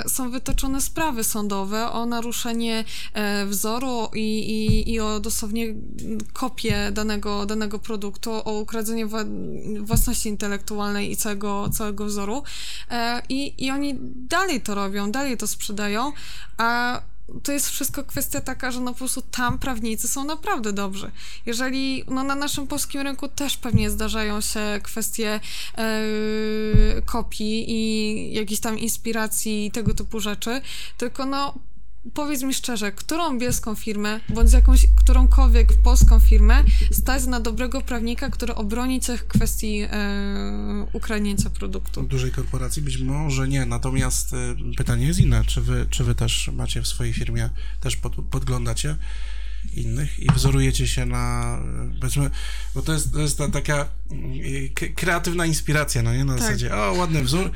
są 0.06 0.30
wytoczone 0.30 0.80
sprawy 0.80 1.24
sądowe 1.24 1.90
o 1.90 2.06
naruszenie 2.06 2.84
wzoru 3.46 4.08
i, 4.14 4.38
i, 4.38 4.92
i 4.92 5.00
o 5.00 5.20
dosłownie 5.20 5.66
kopię 6.32 6.90
danego, 6.92 7.46
danego 7.46 7.78
produktu, 7.78 8.32
o 8.32 8.52
ukradzenie 8.52 9.06
własności 9.80 10.28
intelektualnej 10.28 11.12
i 11.12 11.16
całego, 11.16 11.68
całego 11.68 12.04
wzoru. 12.04 12.42
I, 13.28 13.64
I 13.66 13.70
oni 13.70 13.94
dalej 14.14 14.60
to 14.60 14.74
robią, 14.74 15.12
dalej 15.12 15.36
to 15.36 15.46
sprzedają, 15.46 16.12
a 16.56 17.00
to 17.42 17.52
jest 17.52 17.68
wszystko 17.68 18.04
kwestia 18.04 18.40
taka, 18.40 18.70
że 18.70 18.80
no 18.80 18.92
po 18.92 18.98
prostu 18.98 19.22
tam 19.22 19.58
prawnicy 19.58 20.08
są 20.08 20.24
naprawdę 20.24 20.72
dobrzy. 20.72 21.10
Jeżeli, 21.46 22.04
no 22.08 22.24
na 22.24 22.34
naszym 22.34 22.66
polskim 22.66 23.00
rynku 23.00 23.28
też 23.28 23.56
pewnie 23.56 23.90
zdarzają 23.90 24.40
się 24.40 24.60
kwestie 24.82 25.40
e, 25.78 27.02
kopii 27.04 27.64
i 27.68 28.34
jakiejś 28.34 28.60
tam 28.60 28.78
inspiracji 28.78 29.66
i 29.66 29.70
tego 29.70 29.94
typu 29.94 30.20
rzeczy, 30.20 30.60
tylko 30.98 31.26
no 31.26 31.54
powiedz 32.14 32.42
mi 32.42 32.54
szczerze, 32.54 32.92
którą 32.92 33.38
bielską 33.38 33.74
firmę, 33.74 34.20
bądź 34.28 34.52
jakąś, 34.52 34.86
którąkolwiek 34.96 35.68
polską 35.82 36.20
firmę 36.20 36.64
stać 36.92 37.26
na 37.26 37.40
dobrego 37.40 37.80
prawnika, 37.80 38.30
który 38.30 38.54
obroni 38.54 39.00
w 39.18 39.26
kwestii 39.26 39.80
e, 39.82 40.86
ukradnięcia 40.92 41.50
produktu? 41.50 42.02
Dużej 42.02 42.30
korporacji 42.32 42.82
być 42.82 42.98
może 42.98 43.48
nie, 43.48 43.66
natomiast 43.66 44.32
y, 44.32 44.36
pytanie 44.76 45.06
jest 45.06 45.20
inne, 45.20 45.44
czy 45.44 45.60
wy, 45.60 45.86
czy 45.90 46.04
wy 46.04 46.14
też 46.14 46.50
macie 46.52 46.82
w 46.82 46.86
swojej 46.88 47.12
firmie, 47.12 47.50
też 47.80 47.96
pod, 47.96 48.14
podglądacie 48.30 48.96
innych 49.74 50.20
i 50.20 50.26
wzorujecie 50.34 50.88
się 50.88 51.06
na, 51.06 51.58
y, 51.96 52.00
powiedzmy, 52.00 52.30
bo 52.74 52.82
to 52.82 52.92
jest, 52.92 53.12
to 53.12 53.20
jest 53.20 53.38
ta 53.38 53.48
taka 53.48 53.86
y, 54.12 54.70
k- 54.74 54.86
kreatywna 54.96 55.46
inspiracja, 55.46 56.02
no 56.02 56.12
nie, 56.14 56.24
na 56.24 56.32
Tak. 56.34 56.42
zasadzie, 56.42 56.76
o, 56.76 56.92
ładny 56.92 57.22
wzór, 57.24 57.50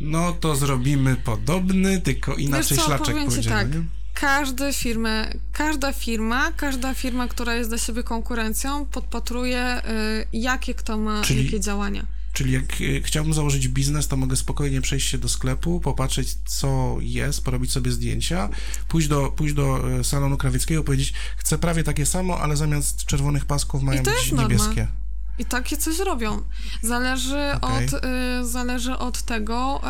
no 0.00 0.32
to 0.32 0.56
zrobimy 0.56 1.16
podobny, 1.16 2.00
tylko 2.00 2.34
inaczej 2.34 2.76
co, 2.78 2.84
szlaczek 2.84 3.06
powiem 3.14 3.28
pójdzie, 3.28 3.50
tak, 3.50 3.68
no 3.70 3.78
nie? 3.78 3.84
Każda 4.14 4.72
firma, 4.72 5.26
każda 5.52 5.92
firma, 5.92 6.52
każda 6.52 6.94
firma, 6.94 7.28
która 7.28 7.54
jest 7.54 7.70
dla 7.70 7.78
siebie 7.78 8.02
konkurencją, 8.02 8.86
podpatruje, 8.86 9.78
y, 9.78 10.26
jakie 10.32 10.74
kto 10.74 10.98
ma, 10.98 11.22
Czyli- 11.22 11.44
jakie 11.44 11.60
działania. 11.60 12.06
Czyli 12.32 12.52
jak 12.52 12.80
y, 12.80 13.02
chciałbym 13.04 13.34
założyć 13.34 13.68
biznes, 13.68 14.08
to 14.08 14.16
mogę 14.16 14.36
spokojnie 14.36 14.80
przejść 14.80 15.08
się 15.10 15.18
do 15.18 15.28
sklepu, 15.28 15.80
popatrzeć 15.80 16.36
co 16.46 16.96
jest, 17.00 17.44
porobić 17.44 17.72
sobie 17.72 17.90
zdjęcia, 17.90 18.48
pójść 18.88 19.08
do, 19.08 19.30
pójść 19.30 19.54
do 19.54 19.98
y, 20.00 20.04
salonu 20.04 20.36
krawieckiego, 20.36 20.84
powiedzieć, 20.84 21.12
chcę 21.36 21.58
prawie 21.58 21.84
takie 21.84 22.06
samo, 22.06 22.40
ale 22.40 22.56
zamiast 22.56 23.04
czerwonych 23.04 23.44
pasków 23.44 23.82
mają 23.82 24.02
być 24.02 24.32
norma. 24.32 24.42
niebieskie. 24.42 24.88
I 25.38 25.44
takie 25.44 25.76
coś 25.76 25.98
robią. 25.98 26.42
Zależy, 26.82 27.52
Okej. 27.60 27.86
od, 27.86 27.92
y, 27.92 28.46
zależy 28.46 28.98
od 28.98 29.22
tego, 29.22 29.80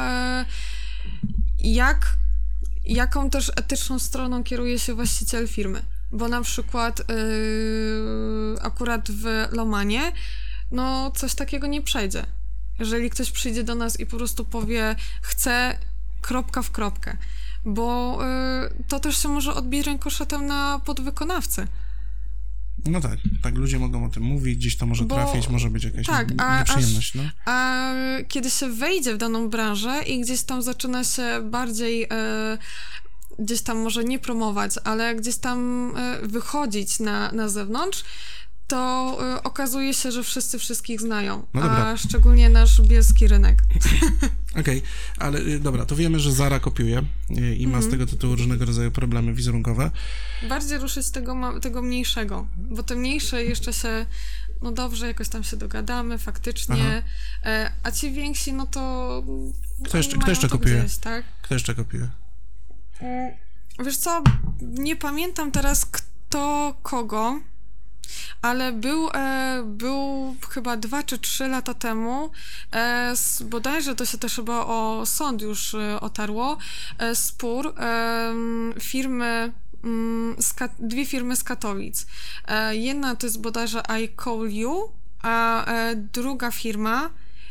y, 0.40 0.44
jak, 1.58 2.16
jaką 2.84 3.30
też 3.30 3.52
etyczną 3.56 3.98
stroną 3.98 4.44
kieruje 4.44 4.78
się 4.78 4.94
właściciel 4.94 5.48
firmy. 5.48 5.82
Bo 6.12 6.28
na 6.28 6.42
przykład 6.42 7.00
y, 7.00 7.04
akurat 8.62 9.10
w 9.10 9.24
Lomanie, 9.50 10.12
no 10.70 11.10
coś 11.10 11.34
takiego 11.34 11.66
nie 11.66 11.82
przejdzie. 11.82 12.26
Jeżeli 12.78 13.10
ktoś 13.10 13.30
przyjdzie 13.30 13.64
do 13.64 13.74
nas 13.74 14.00
i 14.00 14.06
po 14.06 14.16
prostu 14.16 14.44
powie, 14.44 14.96
chcę 15.22 15.78
kropka 16.20 16.62
w 16.62 16.70
kropkę, 16.70 17.16
bo 17.64 18.18
y, 18.24 18.84
to 18.88 19.00
też 19.00 19.22
się 19.22 19.28
może 19.28 19.54
odbić 19.54 19.86
rękoszetem 19.86 20.46
na 20.46 20.80
podwykonawcy. 20.84 21.66
No 22.86 23.00
tak, 23.00 23.18
tak 23.42 23.54
ludzie 23.54 23.78
mogą 23.78 24.04
o 24.04 24.08
tym 24.08 24.22
mówić, 24.22 24.58
gdzieś 24.58 24.76
to 24.76 24.86
może 24.86 25.04
Bo- 25.04 25.14
trafić, 25.14 25.48
może 25.48 25.70
być 25.70 25.84
jakaś 25.84 26.06
tak, 26.06 26.28
a- 26.38 26.58
nieprzyjemność, 26.58 27.14
no. 27.14 27.22
A 27.44 27.84
kiedy 28.28 28.50
się 28.50 28.68
wejdzie 28.68 29.14
w 29.14 29.18
daną 29.18 29.48
branżę 29.48 30.02
i 30.06 30.20
gdzieś 30.20 30.42
tam 30.42 30.62
zaczyna 30.62 31.04
się 31.04 31.40
bardziej 31.50 32.06
e, 32.10 32.58
gdzieś 33.38 33.62
tam 33.62 33.78
może 33.78 34.04
nie 34.04 34.18
promować, 34.18 34.70
ale 34.84 35.14
gdzieś 35.14 35.36
tam 35.36 35.92
e, 35.96 36.18
wychodzić 36.22 37.00
na, 37.00 37.32
na 37.32 37.48
zewnątrz, 37.48 38.04
to 38.74 39.18
e, 39.36 39.42
okazuje 39.42 39.94
się, 39.94 40.12
że 40.12 40.22
wszyscy 40.22 40.58
wszystkich 40.58 41.00
znają, 41.00 41.46
No 41.54 41.60
dobra. 41.62 41.76
a 41.86 41.96
szczególnie 41.96 42.48
nasz 42.48 42.80
bielski 42.82 43.28
rynek. 43.28 43.58
Okej, 44.60 44.82
ale 45.18 45.38
y, 45.40 45.60
dobra, 45.60 45.86
to 45.86 45.96
wiemy, 45.96 46.20
że 46.20 46.32
Zara 46.32 46.60
kopiuje 46.60 46.98
y, 47.30 47.54
i 47.56 47.66
ma 47.66 47.74
Mhm. 47.76 47.82
z 47.82 47.90
tego 47.90 48.06
tytułu 48.06 48.36
różnego 48.36 48.64
rodzaju 48.64 48.90
problemy 48.90 49.34
wizerunkowe. 49.34 49.90
Bardziej 50.48 50.78
ruszyć 50.78 51.10
tego, 51.10 51.60
tego 51.60 51.82
mniejszego, 51.82 52.46
bo 52.56 52.82
te 52.82 52.94
mniejsze 52.96 53.44
jeszcze 53.44 53.72
się, 53.72 54.06
no 54.62 54.72
dobrze, 54.72 55.06
jakoś 55.06 55.28
tam 55.28 55.44
się 55.44 55.56
dogadamy 55.56 56.18
faktycznie, 56.18 57.02
e, 57.44 57.70
a 57.82 57.90
ci 57.90 58.12
więksi, 58.12 58.52
no 58.52 58.66
to... 58.66 59.22
Kto 59.84 59.96
jeszcze- 59.96 60.18
kto 60.18 60.30
jeszcze 60.30 60.48
kopiuje? 60.48 60.80
Gdzieś, 60.80 60.96
tak? 60.96 61.24
Kto 61.42 61.54
jeszcze 61.54 61.74
kopiuje? 61.74 62.08
Wiesz 63.84 63.96
co, 63.96 64.22
nie 64.60 64.96
pamiętam 64.96 65.50
teraz 65.52 65.86
kto 65.86 66.74
kogo, 66.82 67.40
ale 68.42 68.72
był, 68.72 69.08
e, 69.14 69.62
był 69.66 70.36
chyba 70.50 70.76
dwa 70.76 71.02
czy 71.02 71.18
trzy 71.18 71.48
lata 71.48 71.74
temu, 71.74 72.30
e, 72.72 73.08
s- 73.12 73.42
bodajże 73.42 73.94
to 73.94 74.04
się 74.06 74.18
też 74.18 74.34
chyba 74.36 74.66
o 74.66 75.02
sąd 75.06 75.42
już 75.42 75.74
e, 75.74 76.00
otarło, 76.00 76.58
e, 76.98 77.14
spór 77.14 77.74
em, 77.76 78.74
firmy 78.80 79.52
z 80.40 80.52
Ka- 80.54 80.68
dwie 80.78 81.06
firmy 81.06 81.36
z 81.36 81.44
Katowic. 81.44 82.06
E, 82.48 82.76
jedna 82.76 83.16
to 83.16 83.26
jest 83.26 83.40
bodajże 83.40 83.82
I 84.02 84.08
Call 84.24 84.50
You, 84.50 84.92
a 85.22 85.64
e, 85.66 85.94
druga 85.96 86.50
firma 86.50 87.10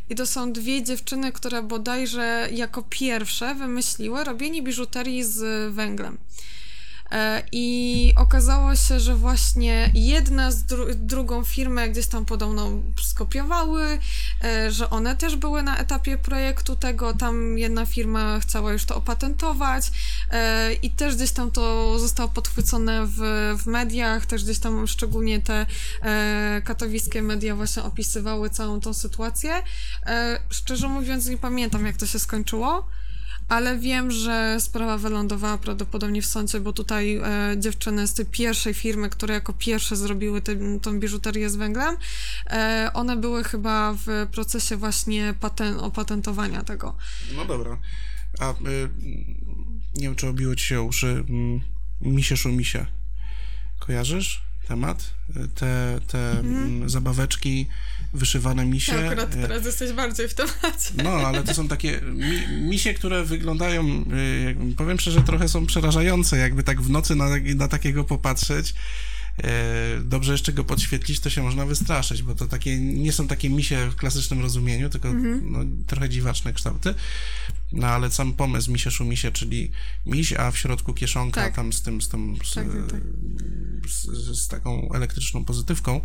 i 0.10 0.16
to 0.16 0.26
są 0.26 0.52
dwie 0.54 0.84
dziewczyny, 0.84 1.32
które 1.32 1.62
bodajże 1.64 2.48
jako 2.52 2.84
pierwsze 2.90 3.56
wymyśliły 3.56 4.24
robienie 4.24 4.62
biżuterii 4.64 5.24
z 5.24 5.74
węglem. 5.74 6.18
E, 7.14 7.44
I 7.52 8.14
okazało 8.16 8.76
się, 8.76 9.00
że 9.00 9.16
właśnie 9.16 9.92
jedna 9.94 10.52
z 10.52 10.64
dru- 10.64 10.94
drugą 10.94 11.44
firmę 11.44 11.90
gdzieś 11.90 12.08
tam 12.08 12.26
podobno 12.26 12.70
skopiowały, 13.04 14.00
e, 14.44 14.72
że 14.72 14.90
one 14.90 15.16
też 15.16 15.36
były 15.36 15.64
na 15.64 15.78
etapie 15.78 16.18
projektu 16.18 16.76
tego, 16.76 17.14
tam 17.14 17.58
jedna 17.58 17.86
firma 17.86 18.40
chciała 18.40 18.74
już 18.74 18.86
to 18.86 18.96
opatentować 18.96 19.92
e, 20.32 20.74
i 20.74 20.92
też 20.92 21.16
gdzieś 21.16 21.32
tam 21.32 21.52
to 21.52 22.00
zostało 22.00 22.30
podchwycone 22.30 23.06
w, 23.06 23.20
w 23.64 23.68
mediach, 23.68 24.26
też 24.26 24.44
gdzieś 24.44 24.60
tam 24.60 24.88
szczególnie 24.88 25.42
te 25.42 25.66
katowickie 26.64 27.22
media 27.22 27.56
właśnie 27.56 27.84
opisywały 27.84 28.50
całą 28.50 28.80
tą 28.80 28.94
sytuację. 28.94 29.64
Szczerze 30.50 30.88
mówiąc 30.88 31.28
nie 31.28 31.38
pamiętam 31.38 31.86
jak 31.86 31.98
to 31.98 32.06
się 32.06 32.20
skończyło, 32.20 32.88
ale 33.54 33.78
wiem, 33.78 34.12
że 34.12 34.58
sprawa 34.60 34.98
wylądowała 34.98 35.58
prawdopodobnie 35.58 36.22
w 36.22 36.26
sądzie, 36.26 36.60
bo 36.60 36.74
tutaj 36.74 37.18
e, 37.18 37.56
dziewczyny 37.58 38.08
z 38.08 38.14
tej 38.14 38.26
pierwszej 38.26 38.74
firmy, 38.74 39.10
które 39.10 39.34
jako 39.34 39.54
pierwsze 39.54 39.96
zrobiły 39.96 40.42
tę 40.42 40.56
tą 40.82 41.00
biżuterię 41.00 41.50
z 41.50 41.56
węglem, 41.56 41.98
e, 42.48 42.92
one 42.94 43.16
były 43.16 43.44
chyba 43.44 43.94
w 44.06 44.28
procesie 44.32 44.78
właśnie 44.78 45.34
paten- 45.42 45.80
opatentowania 45.80 46.64
tego. 46.64 46.96
No 47.36 47.46
dobra. 47.46 47.78
A 48.40 48.52
y, 48.52 48.54
nie 49.96 50.02
wiem, 50.02 50.16
czy 50.16 50.28
obiło 50.28 50.56
ci 50.56 50.66
się 50.66 50.82
uszy 50.82 51.26
mm, 51.30 51.62
Misie 52.02 52.38
Szumisie. 52.38 52.86
Kojarzysz? 53.80 54.44
temat. 54.68 55.14
Te, 55.56 56.00
te 56.08 56.40
mm. 56.40 56.90
zabaweczki, 56.90 57.68
wyszywane 58.14 58.66
misie. 58.66 58.96
Ja 58.96 59.08
akurat 59.08 59.32
teraz 59.32 59.66
jesteś 59.66 59.92
bardziej 59.92 60.28
w 60.28 60.34
temacie. 60.34 60.94
No, 61.04 61.10
ale 61.10 61.44
to 61.44 61.54
są 61.54 61.68
takie 61.68 62.02
mi, 62.02 62.48
misie, 62.62 62.94
które 62.94 63.24
wyglądają, 63.24 64.06
powiem 64.78 65.00
szczerze, 65.00 65.22
trochę 65.22 65.50
są 65.50 65.66
przerażające, 65.66 66.38
jakby 66.38 66.64
tak 66.64 66.82
w 66.82 66.90
nocy 66.90 67.16
na, 67.16 67.26
na 67.56 67.68
takiego 67.68 68.04
popatrzeć. 68.04 68.74
E, 69.38 70.02
dobrze 70.04 70.32
jeszcze 70.32 70.54
go 70.54 70.64
podświetlić, 70.64 71.20
to 71.20 71.30
się 71.30 71.44
można 71.44 71.66
wystraszyć, 71.66 72.24
bo 72.24 72.36
to 72.36 72.48
takie 72.48 72.80
nie 72.80 73.12
są 73.12 73.28
takie 73.28 73.50
misie 73.50 73.90
w 73.90 73.96
klasycznym 73.96 74.42
rozumieniu, 74.42 74.90
tylko 74.90 75.08
mhm. 75.08 75.52
no, 75.52 75.60
trochę 75.88 76.10
dziwaczne 76.10 76.54
kształty. 76.54 76.96
No 77.72 77.88
ale 77.88 78.12
sam 78.12 78.34
pomysł 78.34 78.72
misie 78.72 78.92
szumisie, 78.92 79.32
czyli 79.32 79.72
miś, 80.06 80.34
a 80.34 80.52
w 80.52 80.58
środku 80.58 80.94
kieszonka 80.94 81.42
tak. 81.42 81.56
tam 81.56 81.74
z 81.74 81.82
tym, 81.82 82.02
z, 82.02 82.10
tą, 82.10 82.36
z, 82.44 82.54
tak, 82.54 82.68
tak. 82.92 83.02
z, 83.90 84.06
z 84.38 84.48
taką 84.48 84.92
elektryczną 84.94 85.46
pozytywką 85.46 86.02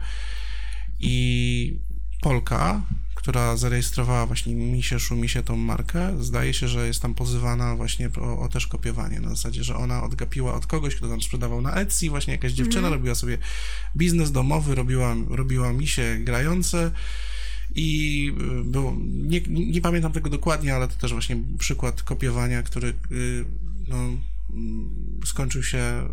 i 1.00 1.78
Polka 2.20 2.82
która 3.18 3.56
zarejestrowała 3.56 4.26
właśnie 4.26 4.54
Misie 4.54 5.00
Szumisie 5.00 5.42
tą 5.42 5.56
markę, 5.56 6.24
zdaje 6.24 6.54
się, 6.54 6.68
że 6.68 6.86
jest 6.86 7.02
tam 7.02 7.14
pozywana 7.14 7.76
właśnie 7.76 8.10
o, 8.20 8.38
o 8.38 8.48
też 8.48 8.66
kopiowanie, 8.66 9.20
na 9.20 9.28
zasadzie, 9.28 9.64
że 9.64 9.76
ona 9.76 10.02
odgapiła 10.02 10.54
od 10.54 10.66
kogoś, 10.66 10.96
kto 10.96 11.08
tam 11.08 11.22
sprzedawał 11.22 11.62
na 11.62 11.74
Etsy, 11.74 12.10
właśnie 12.10 12.32
jakaś 12.32 12.52
dziewczyna 12.52 12.88
mm 12.88 12.92
robiła 12.92 13.14
sobie 13.14 13.38
biznes 13.96 14.32
domowy, 14.32 14.74
robiła, 14.74 15.16
robiła 15.28 15.72
misie 15.72 16.18
grające, 16.20 16.90
i 17.74 18.32
y, 18.60 18.64
było, 18.64 18.96
nie, 19.06 19.40
nie, 19.48 19.80
pamiętam 19.80 20.12
tego 20.12 20.30
dokładnie, 20.30 20.74
ale 20.74 20.88
to 20.88 20.94
też 20.94 21.12
właśnie 21.12 21.36
przykład 21.58 22.02
kopiowania, 22.02 22.62
który 22.62 22.88
y, 23.12 23.44
no, 23.88 23.96
mm, 23.96 24.90
skończył 25.26 25.62
się 25.62 26.08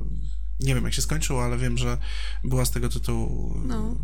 nie 0.59 0.75
wiem, 0.75 0.83
jak 0.83 0.93
się 0.93 1.01
skończyło, 1.01 1.43
ale 1.43 1.57
wiem, 1.57 1.77
że 1.77 1.97
była 2.43 2.65
z 2.65 2.71
tego 2.71 2.89
tytułu 2.89 3.61
no. 3.65 3.95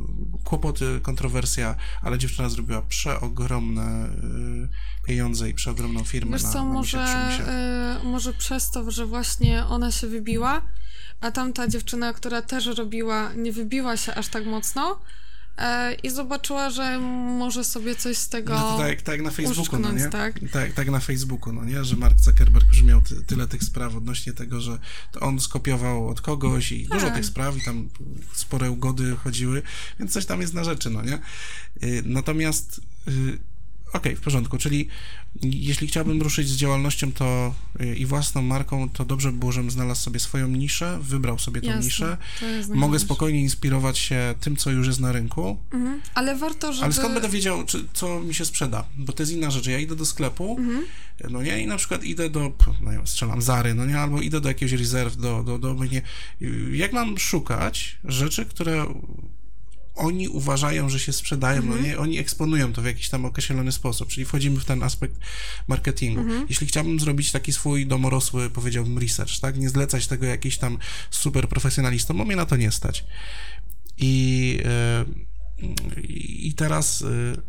kłopoty, 0.43 0.99
kontrowersja, 1.01 1.75
ale 2.01 2.17
dziewczyna 2.17 2.49
zrobiła 2.49 2.81
przeogromne 2.81 4.05
y, 4.05 5.07
pieniądze 5.07 5.49
i 5.49 5.53
przeogromną 5.53 6.03
firmę. 6.03 6.31
Wiesz 6.31 6.43
na, 6.43 6.51
co, 6.51 6.65
na 6.65 6.73
może, 6.73 7.29
y, 8.01 8.03
może 8.03 8.33
przez 8.33 8.71
to, 8.71 8.91
że 8.91 9.05
właśnie 9.05 9.65
ona 9.65 9.91
się 9.91 10.07
wybiła, 10.07 10.61
a 11.21 11.31
tamta 11.31 11.67
dziewczyna, 11.67 12.13
która 12.13 12.41
też 12.41 12.65
robiła, 12.65 13.33
nie 13.33 13.51
wybiła 13.51 13.97
się 13.97 14.15
aż 14.15 14.27
tak 14.27 14.45
mocno, 14.45 14.99
i 16.03 16.09
zobaczyła, 16.09 16.69
że 16.69 16.99
może 16.99 17.63
sobie 17.63 17.95
coś 17.95 18.17
z 18.17 18.29
tego 18.29 18.53
no 18.53 18.77
tak, 18.77 19.01
tak 19.01 19.21
na 19.21 19.31
Facebooku, 19.31 19.79
no 19.79 19.91
nie? 19.91 20.09
Tak? 20.09 20.39
tak? 20.51 20.73
Tak, 20.73 20.89
na 20.89 20.99
Facebooku, 20.99 21.53
no 21.53 21.65
nie? 21.65 21.83
Że 21.83 21.95
Mark 21.95 22.19
Zuckerberg 22.19 22.67
już 22.67 22.83
miał 22.83 23.01
ty, 23.01 23.23
tyle 23.23 23.47
tych 23.47 23.63
spraw 23.63 23.95
odnośnie 23.95 24.33
tego, 24.33 24.61
że 24.61 24.79
on 25.21 25.39
skopiował 25.39 26.07
od 26.07 26.21
kogoś 26.21 26.71
i 26.71 26.87
tak. 26.87 26.99
dużo 26.99 27.11
tych 27.11 27.25
spraw 27.25 27.57
i 27.57 27.61
tam 27.61 27.89
spore 28.33 28.71
ugody 28.71 29.15
chodziły, 29.15 29.61
więc 29.99 30.11
coś 30.11 30.25
tam 30.25 30.41
jest 30.41 30.53
na 30.53 30.63
rzeczy, 30.63 30.89
no 30.89 31.01
nie? 31.01 31.19
Y, 31.83 32.03
natomiast 32.05 32.81
y, 33.07 33.39
okay, 33.93 34.15
w 34.15 34.21
porządku, 34.21 34.57
czyli 34.57 34.87
jeśli 35.43 35.87
chciałbym 35.87 36.21
ruszyć 36.21 36.49
z 36.49 36.55
działalnością 36.55 37.11
to 37.11 37.53
y, 37.81 37.95
i 37.95 38.05
własną 38.05 38.41
marką, 38.41 38.89
to 38.89 39.05
dobrze 39.05 39.31
by 39.31 39.37
było, 39.37 39.51
żebym 39.51 39.71
znalazł 39.71 40.01
sobie 40.01 40.19
swoją 40.19 40.47
niszę, 40.47 40.99
wybrał 41.01 41.39
sobie 41.39 41.61
Jasne, 41.63 41.85
niszę. 41.85 42.17
Mogę 42.73 42.99
spokojnie 42.99 43.41
inspirować 43.41 43.97
się 43.97 44.35
tym, 44.39 44.55
co 44.55 44.71
już 44.71 44.87
jest 44.87 44.99
na 44.99 45.11
rynku. 45.11 45.57
Mhm, 45.71 46.01
ale 46.13 46.35
warto, 46.35 46.73
żeby... 46.73 46.85
Ale 46.85 46.93
skąd 46.93 47.13
będę 47.13 47.29
wiedział, 47.29 47.65
czy, 47.65 47.85
co 47.93 48.19
mi 48.19 48.33
się 48.33 48.45
sprzeda? 48.45 48.85
Bo 48.97 49.13
to 49.13 49.23
jest 49.23 49.33
inna 49.33 49.51
rzecz. 49.51 49.67
Ja 49.67 49.79
idę 49.79 49.95
do 49.95 50.05
sklepu, 50.05 50.57
mhm. 50.59 50.85
no 51.29 51.43
nie, 51.43 51.61
i 51.63 51.67
na 51.67 51.77
przykład 51.77 52.03
idę 52.03 52.29
do, 52.29 52.51
no 52.81 52.91
nie 52.91 53.07
strzelam 53.07 53.41
Zary, 53.41 53.73
no 53.73 53.85
nie, 53.85 53.99
albo 53.99 54.21
idę 54.21 54.41
do 54.41 54.47
jakiegoś 54.47 54.73
rezerw, 54.73 55.17
do, 55.17 55.43
do, 55.43 55.59
do, 55.59 55.73
nie. 55.73 56.01
Jak 56.71 56.93
mam 56.93 57.17
szukać 57.17 57.97
rzeczy, 58.03 58.45
które 58.45 58.85
oni 59.95 60.27
uważają, 60.27 60.89
że 60.89 60.99
się 60.99 61.13
sprzedają, 61.13 61.61
no 61.61 61.77
nie? 61.77 61.97
oni 61.97 62.17
eksponują 62.17 62.73
to 62.73 62.81
w 62.81 62.85
jakiś 62.85 63.09
tam 63.09 63.25
określony 63.25 63.71
sposób, 63.71 64.09
czyli 64.09 64.25
wchodzimy 64.25 64.59
w 64.59 64.65
ten 64.65 64.83
aspekt 64.83 65.15
marketingu. 65.67 66.21
Mhm. 66.21 66.45
Jeśli 66.49 66.67
chciałbym 66.67 66.99
zrobić 66.99 67.31
taki 67.31 67.53
swój 67.53 67.87
domorosły, 67.87 68.49
powiedziałbym, 68.49 68.97
research, 68.97 69.39
tak, 69.39 69.57
nie 69.57 69.69
zlecać 69.69 70.07
tego 70.07 70.25
jakiś 70.25 70.57
tam 70.57 70.77
super 71.09 71.49
profesjonalistom, 71.49 72.17
bo 72.17 72.25
mnie 72.25 72.35
na 72.35 72.45
to 72.45 72.57
nie 72.57 72.71
stać. 72.71 73.05
I, 73.97 74.57
yy, 75.59 75.67
i 76.07 76.53
teraz 76.53 77.01
yy, 77.01 77.41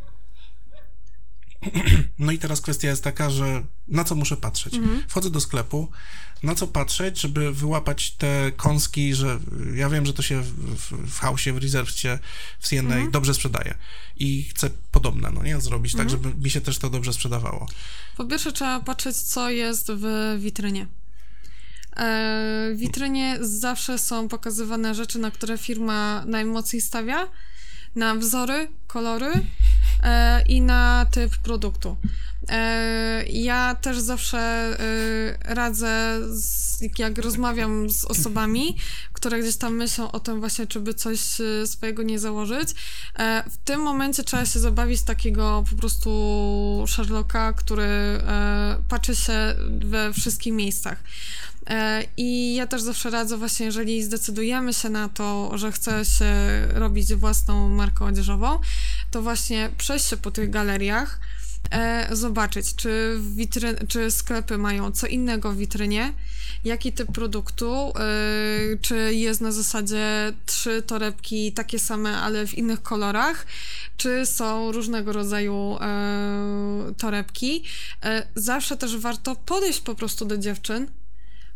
no 2.18 2.33
i 2.33 2.38
teraz 2.38 2.61
kwestia 2.61 2.88
jest 2.88 3.05
taka, 3.05 3.31
że 3.31 3.62
na 3.88 4.05
co 4.05 4.14
muszę 4.14 4.37
patrzeć? 4.37 4.74
Mhm. 4.74 5.02
Wchodzę 5.09 5.31
do 5.31 5.40
sklepu, 5.40 5.88
na 6.42 6.55
co 6.55 6.66
patrzeć, 6.66 7.20
żeby 7.20 7.52
wyłapać 7.52 8.11
te 8.11 8.52
kąski, 8.57 9.14
że 9.14 9.38
ja 9.74 9.88
wiem, 9.88 10.07
że 10.07 10.12
to 10.12 10.22
się 10.22 10.42
w, 10.42 10.76
w, 10.76 11.11
w 11.11 11.18
Hausie, 11.18 11.52
w 11.52 12.68
CNA 12.68 12.94
mhm. 12.94 13.11
dobrze 13.11 13.35
sprzedaje 13.35 13.74
i 14.16 14.42
chcę 14.42 14.70
podobne, 14.90 15.31
no 15.35 15.42
nie, 15.42 15.61
zrobić 15.61 15.92
tak, 15.92 16.00
mhm. 16.00 16.22
tak, 16.22 16.33
żeby 16.33 16.44
mi 16.44 16.50
się 16.50 16.61
też 16.61 16.78
to 16.78 16.90
dobrze 16.90 17.12
sprzedawało. 17.12 17.66
Po 18.16 18.24
pierwsze 18.24 18.52
trzeba 18.52 18.81
patrzeć, 18.81 19.16
co 19.16 19.50
jest 19.50 19.92
w 19.94 20.37
witrynie. 20.40 20.87
E, 21.96 22.70
w 22.74 22.78
witrynie 22.78 23.38
zawsze 23.40 23.98
są 23.98 24.28
pokazywane 24.28 24.94
rzeczy, 24.94 25.18
na 25.18 25.31
które 25.31 25.59
firma 25.59 26.24
najmocniej 26.26 26.83
stawia, 26.83 27.28
na 27.94 28.14
wzory, 28.14 28.68
kolory 28.87 29.33
e, 30.02 30.42
i 30.42 30.61
na 30.61 31.07
typ 31.11 31.37
produktu. 31.37 31.96
E, 32.48 33.24
ja 33.26 33.74
też 33.74 33.98
zawsze 33.98 34.38
e, 34.38 35.55
radzę, 35.55 36.20
jak 36.98 37.18
rozmawiam 37.18 37.90
z 37.90 38.05
osobami, 38.05 38.76
które 39.12 39.40
gdzieś 39.40 39.57
tam 39.57 39.74
myślą 39.74 40.12
o 40.12 40.20
tym 40.20 40.40
właśnie, 40.40 40.66
czy 40.66 40.81
by 40.81 40.94
coś 40.94 41.40
e, 41.40 41.66
swojego 41.66 42.02
nie 42.02 42.18
założyć. 42.18 42.68
W 43.50 43.57
tym 43.64 43.81
momencie 43.81 44.24
trzeba 44.24 44.46
się 44.46 44.61
zabawić 44.61 45.02
takiego 45.02 45.64
po 45.70 45.76
prostu 45.76 46.85
Sherlocka, 46.88 47.52
który 47.52 47.88
patrzy 48.88 49.16
się 49.16 49.55
we 49.85 50.12
wszystkich 50.12 50.52
miejscach. 50.52 51.02
I 52.16 52.55
ja 52.55 52.66
też 52.66 52.83
zawsze 52.83 53.11
radzę 53.11 53.37
właśnie, 53.37 53.66
jeżeli 53.66 54.02
zdecydujemy 54.02 54.74
się 54.74 54.88
na 54.88 55.09
to, 55.09 55.59
że 55.59 55.72
chce 55.72 56.05
się 56.05 56.35
robić 56.68 57.14
własną 57.14 57.68
markę 57.68 58.05
odzieżową, 58.05 58.59
to 59.11 59.22
właśnie 59.22 59.70
przejść 59.78 60.07
się 60.07 60.16
po 60.16 60.31
tych 60.31 60.50
galeriach, 60.50 61.20
e, 61.70 62.16
zobaczyć, 62.16 62.75
czy, 62.75 63.18
witryn, 63.35 63.77
czy 63.88 64.11
sklepy 64.11 64.59
mają 64.59 64.92
co 64.92 65.07
innego 65.07 65.53
w 65.53 65.57
witrynie, 65.57 66.12
jaki 66.64 66.92
typ 66.92 67.12
produktu, 67.12 67.72
e, 67.75 67.92
czy 68.81 69.14
jest 69.14 69.40
na 69.40 69.53
zasadzie 69.53 70.33
trzy 70.46 70.83
torebki 70.83 71.53
takie 71.53 71.79
same, 71.79 72.18
ale 72.18 72.46
w 72.46 72.55
innych 72.55 72.83
kolorach, 72.83 73.46
czy 73.96 74.27
są 74.27 74.72
różnego 74.72 75.12
rodzaju 75.12 75.79
torebki. 76.98 77.64
zawsze 78.35 78.77
też 78.77 78.96
warto 78.96 79.37
podejść 79.37 79.81
po 79.81 79.94
prostu 79.94 80.25
do 80.25 80.38
dziewczyn, 80.38 80.87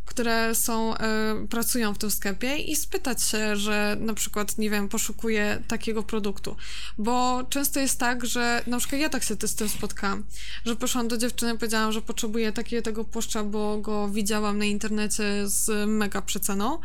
które 0.06 0.54
są, 0.54 0.94
y, 0.94 0.98
pracują 1.48 1.94
w 1.94 1.98
tym 1.98 2.10
sklepie 2.10 2.56
i 2.56 2.76
spytać 2.76 3.22
się, 3.22 3.56
że 3.56 3.96
na 4.00 4.14
przykład, 4.14 4.58
nie 4.58 4.70
wiem, 4.70 4.88
poszukuję 4.88 5.62
takiego 5.68 6.02
produktu. 6.02 6.56
Bo 6.98 7.44
często 7.50 7.80
jest 7.80 7.98
tak, 7.98 8.26
że 8.26 8.62
na 8.66 8.78
przykład 8.78 9.00
ja 9.00 9.08
tak 9.08 9.22
się 9.22 9.34
z 9.42 9.54
tym 9.54 9.68
spotkałam, 9.68 10.24
że 10.64 10.76
poszłam 10.76 11.08
do 11.08 11.16
dziewczyny 11.16 11.54
i 11.54 11.58
powiedziałam, 11.58 11.92
że 11.92 12.02
potrzebuję 12.02 12.52
takiego 12.52 12.82
tego 12.82 13.04
płaszcza, 13.04 13.44
bo 13.44 13.78
go 13.78 14.08
widziałam 14.08 14.58
na 14.58 14.64
internecie 14.64 15.24
z 15.44 15.88
mega 15.88 16.22
przeceną. 16.22 16.78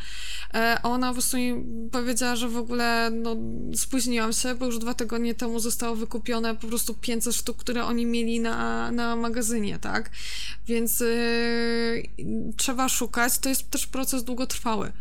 E, 0.53 0.79
a 0.83 0.89
ona 0.89 1.07
po 1.07 1.13
prostu 1.13 1.37
mi 1.37 1.65
powiedziała, 1.91 2.35
że 2.35 2.49
w 2.49 2.57
ogóle 2.57 3.09
no, 3.13 3.35
spóźniłam 3.75 4.33
się, 4.33 4.55
bo 4.55 4.65
już 4.65 4.79
dwa 4.79 4.93
tygodnie 4.93 5.35
temu 5.35 5.59
zostało 5.59 5.95
wykupione 5.95 6.55
po 6.55 6.67
prostu 6.67 6.93
500 6.93 7.35
sztuk, 7.35 7.57
które 7.57 7.85
oni 7.85 8.05
mieli 8.05 8.39
na, 8.39 8.91
na 8.91 9.15
magazynie, 9.15 9.79
tak? 9.79 10.09
Więc 10.67 10.99
yy, 10.99 12.03
trzeba 12.57 12.89
szukać 12.89 13.10
szukać, 13.11 13.39
to 13.39 13.49
jest 13.49 13.69
też 13.69 13.87
proces 13.87 14.23
długotrwały. 14.23 14.91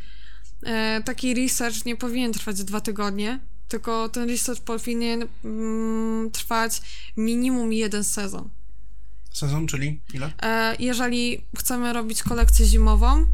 E, 0.62 1.02
taki 1.04 1.34
research 1.34 1.84
nie 1.84 1.96
powinien 1.96 2.32
trwać 2.32 2.64
dwa 2.64 2.80
tygodnie, 2.80 3.38
tylko 3.68 4.08
ten 4.08 4.28
research 4.28 4.60
powinien 4.60 5.26
mm, 5.44 6.30
trwać 6.30 6.82
minimum 7.16 7.72
jeden 7.72 8.04
sezon. 8.04 8.50
Sezon, 9.32 9.66
czyli 9.66 10.00
ile? 10.14 10.32
E, 10.42 10.76
jeżeli 10.78 11.42
chcemy 11.58 11.92
robić 11.92 12.22
kolekcję 12.22 12.66
zimową, 12.66 13.26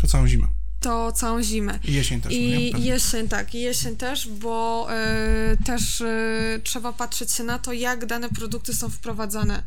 to 0.00 0.06
całą 0.06 0.28
zimę. 0.28 0.46
To 0.80 1.12
całą 1.12 1.42
zimę. 1.42 1.78
I 1.84 1.92
jesień 1.92 2.20
też. 2.20 2.32
I 2.32 2.70
no 2.72 2.78
jesień, 2.78 3.28
tak, 3.28 3.54
i 3.54 3.60
jesień 3.60 3.96
też, 3.96 4.28
bo 4.28 4.86
e, 4.90 5.56
też 5.64 6.00
e, 6.00 6.60
trzeba 6.64 6.92
patrzeć 6.92 7.32
się 7.32 7.44
na 7.44 7.58
to, 7.58 7.72
jak 7.72 8.06
dane 8.06 8.28
produkty 8.28 8.74
są 8.74 8.90
wprowadzane 8.90 9.62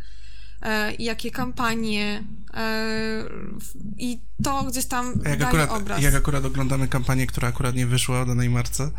jakie 0.99 1.31
kampanie 1.31 2.23
I 3.97 4.19
to 4.43 4.63
gdzieś 4.63 4.85
tam 4.85 5.05
jak 5.07 5.23
daje 5.23 5.45
akurat, 5.45 5.71
obraz. 5.71 6.01
Jak 6.01 6.15
akurat 6.15 6.45
oglądamy 6.45 6.87
kampanię, 6.87 7.27
która 7.27 7.47
akurat 7.47 7.75
nie 7.75 7.87
wyszła 7.87 8.21
o 8.21 8.25
danej 8.25 8.49
marce. 8.49 8.91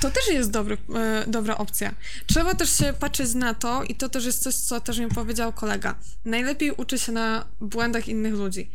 To 0.00 0.10
też 0.10 0.28
jest 0.28 0.50
dobry, 0.50 0.78
e, 0.94 1.24
dobra 1.28 1.58
opcja. 1.58 1.94
Trzeba 2.26 2.54
też 2.54 2.78
się 2.78 2.92
patrzeć 3.00 3.34
na 3.34 3.54
to 3.54 3.84
i 3.84 3.94
to 3.94 4.08
też 4.08 4.24
jest 4.24 4.42
coś, 4.42 4.54
co 4.54 4.80
też 4.80 4.98
mi 4.98 5.08
powiedział 5.08 5.52
kolega. 5.52 5.94
Najlepiej 6.24 6.70
uczy 6.70 6.98
się 6.98 7.12
na 7.12 7.46
błędach 7.60 8.08
innych 8.08 8.34
ludzi. 8.34 8.70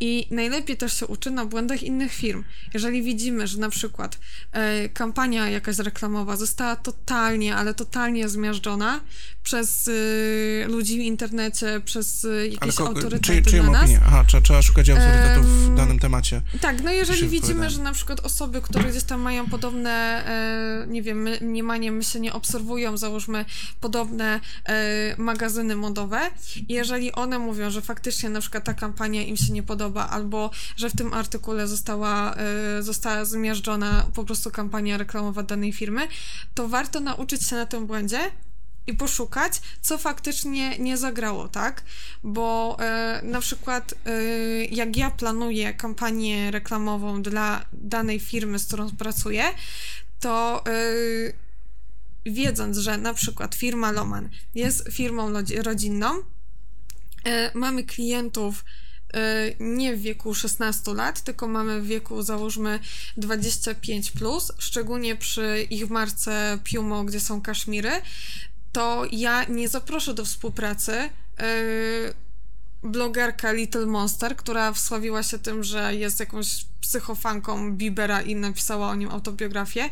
I 0.00 0.26
najlepiej 0.30 0.76
też 0.76 1.00
się 1.00 1.06
uczy 1.06 1.30
na 1.30 1.46
błędach 1.46 1.82
innych 1.82 2.12
firm. 2.12 2.44
Jeżeli 2.74 3.02
widzimy, 3.02 3.46
że 3.46 3.58
na 3.58 3.68
przykład 3.68 4.18
e, 4.52 4.88
kampania 4.88 5.50
jakaś 5.50 5.78
reklamowa 5.78 6.36
została 6.36 6.76
totalnie, 6.76 7.56
ale 7.56 7.74
totalnie 7.74 8.28
zmiażdżona 8.28 9.00
przez 9.46 9.88
e, 9.88 10.68
ludzi 10.68 10.98
w 10.98 11.02
internecie, 11.02 11.80
przez 11.84 12.24
e, 12.24 12.48
jakieś 12.48 12.80
ale 12.80 12.88
autorytety 12.88 13.50
czy, 13.50 13.62
na 13.62 13.70
nas. 13.70 13.82
Opinię? 13.82 14.00
Aha, 14.06 14.24
trzeba, 14.28 14.42
trzeba 14.42 14.62
szukać 14.62 14.90
autorytetów 14.90 15.46
w 15.46 15.76
danym 15.76 15.98
temacie. 15.98 16.42
Tak, 16.60 16.82
no 16.82 16.90
jeżeli 16.90 17.28
widzimy, 17.28 17.70
że 17.70 17.82
na 17.82 17.92
przykład 17.92 18.20
osoby, 18.20 18.60
które 18.62 18.84
gdzieś 18.90 19.02
tam 19.02 19.20
mają 19.20 19.46
podobne, 19.46 19.90
e, 20.26 20.86
nie 20.86 21.02
wiem, 21.02 21.22
my, 21.22 21.38
mniemanie, 21.40 21.92
myślenie, 21.92 22.32
obserwują, 22.32 22.96
załóżmy, 22.96 23.44
podobne 23.80 24.40
e, 24.64 25.14
magazyny 25.18 25.76
modowe 25.76 26.20
i 26.68 26.72
jeżeli 26.72 27.12
one 27.12 27.38
mówią, 27.38 27.70
że 27.70 27.82
faktycznie 27.82 28.30
na 28.30 28.40
przykład 28.40 28.64
ta 28.64 28.74
kampania 28.74 29.22
im 29.22 29.36
się 29.36 29.52
nie 29.52 29.62
podoba, 29.62 30.08
albo 30.08 30.50
że 30.76 30.90
w 30.90 30.96
tym 30.96 31.14
artykule 31.14 31.68
została, 31.68 32.34
e, 32.34 32.82
została 32.82 33.24
zmiażdżona 33.24 34.06
po 34.14 34.24
prostu 34.24 34.50
kampania 34.50 34.96
reklamowa 34.96 35.42
danej 35.42 35.72
firmy, 35.72 36.08
to 36.54 36.68
warto 36.68 37.00
nauczyć 37.00 37.48
się 37.48 37.56
na 37.56 37.66
tym 37.66 37.86
błędzie 37.86 38.18
i 38.86 38.94
poszukać, 38.94 39.52
co 39.82 39.98
faktycznie 39.98 40.78
nie 40.78 40.96
zagrało, 40.96 41.48
tak? 41.48 41.82
Bo 42.22 42.76
e, 42.80 43.20
na 43.24 43.40
przykład 43.40 43.94
e, 44.06 44.24
jak 44.64 44.96
ja 44.96 45.10
planuję 45.10 45.74
kampanię 45.74 46.50
reklamową 46.50 47.22
dla 47.22 47.66
danej 47.72 48.20
firmy, 48.20 48.58
z 48.58 48.66
którą 48.66 48.90
pracuję, 48.90 49.44
to 50.20 50.64
e, 50.66 50.72
wiedząc, 52.26 52.78
że 52.78 52.98
na 52.98 53.14
przykład 53.14 53.54
firma 53.54 53.92
Loman 53.92 54.28
jest 54.54 54.88
firmą 54.90 55.32
rodzinną, 55.62 56.22
e, 57.24 57.50
mamy 57.54 57.84
klientów 57.84 58.64
e, 59.14 59.52
nie 59.60 59.96
w 59.96 60.00
wieku 60.00 60.34
16 60.34 60.94
lat, 60.94 61.22
tylko 61.22 61.48
mamy 61.48 61.80
w 61.80 61.86
wieku 61.86 62.22
załóżmy 62.22 62.80
25 63.16 64.10
plus, 64.10 64.52
szczególnie 64.58 65.16
przy 65.16 65.66
ich 65.70 65.90
marce 65.90 66.58
Piumo, 66.64 67.04
gdzie 67.04 67.20
są 67.20 67.42
kaszmiry, 67.42 67.90
to 68.76 69.04
ja 69.12 69.44
nie 69.44 69.68
zaproszę 69.68 70.14
do 70.14 70.24
współpracy 70.24 70.92
yy, 71.38 72.14
blogerka 72.82 73.52
Little 73.52 73.86
Monster, 73.86 74.36
która 74.36 74.72
wsławiła 74.72 75.22
się 75.22 75.38
tym, 75.38 75.64
że 75.64 75.94
jest 75.94 76.20
jakąś 76.20 76.66
psychofanką 76.80 77.72
Bibera 77.72 78.22
i 78.22 78.34
napisała 78.34 78.88
o 78.88 78.94
nim 78.94 79.10
autobiografię, 79.10 79.90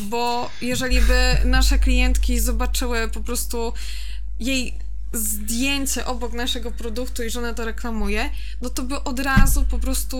bo 0.00 0.50
jeżeli 0.62 1.00
by 1.00 1.36
nasze 1.44 1.78
klientki 1.78 2.40
zobaczyły 2.40 3.08
po 3.08 3.20
prostu 3.20 3.72
jej 4.40 4.74
zdjęcie 5.12 6.06
obok 6.06 6.32
naszego 6.32 6.70
produktu 6.70 7.22
i 7.22 7.30
że 7.30 7.38
ona 7.38 7.54
to 7.54 7.64
reklamuje, 7.64 8.30
no 8.62 8.70
to 8.70 8.82
by 8.82 9.04
od 9.04 9.20
razu 9.20 9.64
po 9.70 9.78
prostu 9.78 10.16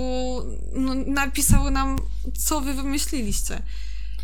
no, 0.72 0.94
napisały 0.94 1.70
nam, 1.70 1.98
co 2.38 2.60
wy 2.60 2.74
wymyśliliście. 2.74 3.62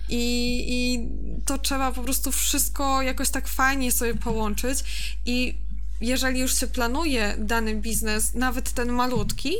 I, 0.09 0.65
I 0.69 1.09
to 1.45 1.59
trzeba 1.59 1.93
po 1.93 2.03
prostu 2.03 2.33
wszystko 2.33 3.03
jakoś 3.03 3.31
tak 3.31 3.49
fajnie 3.49 3.93
sobie 3.93 4.15
połączyć. 4.15 4.85
I 5.27 5.55
jeżeli 6.01 6.41
już 6.41 6.61
się 6.61 6.67
planuje 6.67 7.35
dany 7.39 7.77
biznes, 7.77 8.35
nawet 8.35 8.73
ten 8.73 8.93
malutki, 8.93 9.55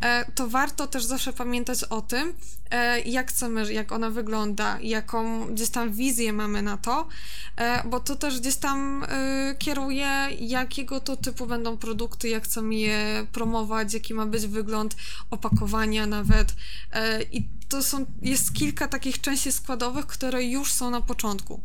e, 0.00 0.32
to 0.34 0.48
warto 0.48 0.86
też 0.86 1.04
zawsze 1.04 1.32
pamiętać 1.32 1.84
o 1.84 2.02
tym, 2.02 2.34
e, 2.70 3.00
jak 3.00 3.30
chcemy, 3.30 3.72
jak 3.72 3.92
ona 3.92 4.10
wygląda, 4.10 4.78
jaką 4.80 5.46
gdzieś 5.46 5.68
tam 5.70 5.92
wizję 5.92 6.32
mamy 6.32 6.62
na 6.62 6.76
to, 6.76 7.08
e, 7.56 7.88
bo 7.88 8.00
to 8.00 8.16
też 8.16 8.40
gdzieś 8.40 8.56
tam 8.56 9.06
kieruje, 9.58 10.28
jakiego 10.40 11.00
to 11.00 11.16
typu 11.16 11.46
będą 11.46 11.76
produkty, 11.76 12.28
jak 12.28 12.44
chcemy 12.44 12.74
je 12.74 13.26
promować, 13.32 13.94
jaki 13.94 14.14
ma 14.14 14.26
być 14.26 14.46
wygląd 14.46 14.96
opakowania 15.30 16.06
nawet. 16.06 16.54
I 17.32 17.48
to 17.72 17.82
są, 17.82 18.06
jest 18.22 18.54
kilka 18.54 18.88
takich 18.88 19.20
części 19.20 19.52
składowych, 19.52 20.06
które 20.06 20.44
już 20.44 20.72
są 20.72 20.90
na 20.90 21.00
początku. 21.00 21.60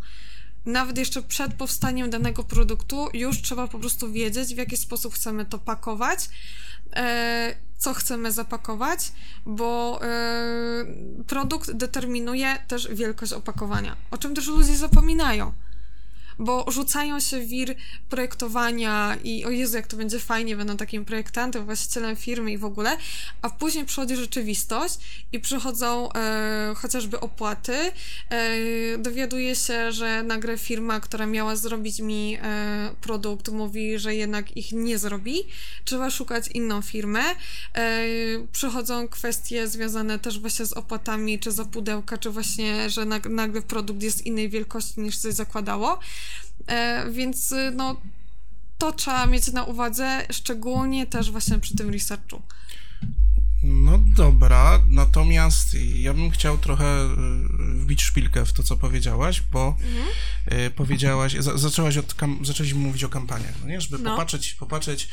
Nawet 0.65 0.97
jeszcze 0.97 1.21
przed 1.21 1.53
powstaniem 1.53 2.09
danego 2.09 2.43
produktu, 2.43 3.09
już 3.13 3.41
trzeba 3.41 3.67
po 3.67 3.79
prostu 3.79 4.11
wiedzieć, 4.11 4.55
w 4.55 4.57
jaki 4.57 4.77
sposób 4.77 5.13
chcemy 5.13 5.45
to 5.45 5.59
pakować, 5.59 6.29
e, 6.95 7.55
co 7.77 7.93
chcemy 7.93 8.31
zapakować, 8.31 9.11
bo 9.45 9.99
e, 10.03 10.85
produkt 11.27 11.71
determinuje 11.71 12.57
też 12.67 12.87
wielkość 12.91 13.33
opakowania, 13.33 13.95
o 14.11 14.17
czym 14.17 14.35
też 14.35 14.47
ludzie 14.47 14.77
zapominają 14.77 15.53
bo 16.39 16.65
rzucają 16.71 17.19
się 17.19 17.41
wir 17.41 17.75
projektowania 18.09 19.17
i 19.23 19.45
o 19.45 19.49
Jezu, 19.49 19.75
jak 19.75 19.87
to 19.87 19.97
będzie 19.97 20.19
fajnie, 20.19 20.55
będą 20.55 20.77
takim 20.77 21.05
projektantem, 21.05 21.65
właścicielem 21.65 22.15
firmy 22.15 22.51
i 22.51 22.57
w 22.57 22.65
ogóle, 22.65 22.97
a 23.41 23.49
później 23.49 23.85
przychodzi 23.85 24.15
rzeczywistość 24.15 24.99
i 25.31 25.39
przychodzą 25.39 26.13
e, 26.13 26.73
chociażby 26.77 27.19
opłaty, 27.19 27.75
e, 28.29 28.97
dowiaduje 28.97 29.55
się, 29.55 29.91
że 29.91 30.23
nagle 30.23 30.57
firma, 30.57 30.99
która 30.99 31.25
miała 31.25 31.55
zrobić 31.55 31.99
mi 31.99 32.37
e, 32.41 32.89
produkt, 33.01 33.49
mówi, 33.49 33.99
że 33.99 34.15
jednak 34.15 34.57
ich 34.57 34.71
nie 34.71 34.97
zrobi, 34.97 35.43
trzeba 35.85 36.09
szukać 36.09 36.47
inną 36.47 36.81
firmę, 36.81 37.23
e, 37.73 38.03
przychodzą 38.51 39.07
kwestie 39.07 39.67
związane 39.67 40.19
też 40.19 40.39
właśnie 40.39 40.65
z 40.65 40.73
opłatami, 40.73 41.39
czy 41.39 41.51
za 41.51 41.65
pudełka, 41.65 42.17
czy 42.17 42.29
właśnie, 42.29 42.89
że 42.89 43.05
nagle 43.29 43.61
produkt 43.61 44.03
jest 44.03 44.25
innej 44.25 44.49
wielkości 44.49 44.99
niż 44.99 45.17
coś 45.17 45.33
zakładało, 45.33 45.99
więc 47.11 47.51
y, 47.51 47.71
no, 47.75 48.01
to 48.77 48.91
trzeba 48.91 49.25
mieć 49.25 49.51
na 49.51 49.63
uwadze, 49.63 50.25
szczególnie 50.31 51.07
też 51.07 51.31
właśnie 51.31 51.59
przy 51.59 51.75
tym 51.75 51.89
researchu. 51.89 52.41
No 53.67 53.97
dobra, 53.97 54.79
natomiast 54.89 55.73
ja 55.95 56.13
bym 56.13 56.31
chciał 56.31 56.57
trochę 56.57 57.05
y, 57.05 57.07
wbić 57.59 58.01
szpilkę 58.01 58.45
w 58.45 58.53
to, 58.53 58.63
co 58.63 58.77
powiedziałaś, 58.77 59.43
bo 59.51 59.75
mhm. 59.81 60.71
powiedziałaś, 60.75 61.35
zaczęłaś, 61.55 61.97
od 61.97 62.15
zaczęłaś 62.41 62.73
mówić 62.73 63.03
o 63.03 63.09
kampaniach, 63.09 63.53
no 63.61 63.67
nie? 63.67 63.81
Żeby 63.81 64.03
no. 64.03 64.11
popatrzeć, 64.11 64.53
popatrzeć, 64.53 65.09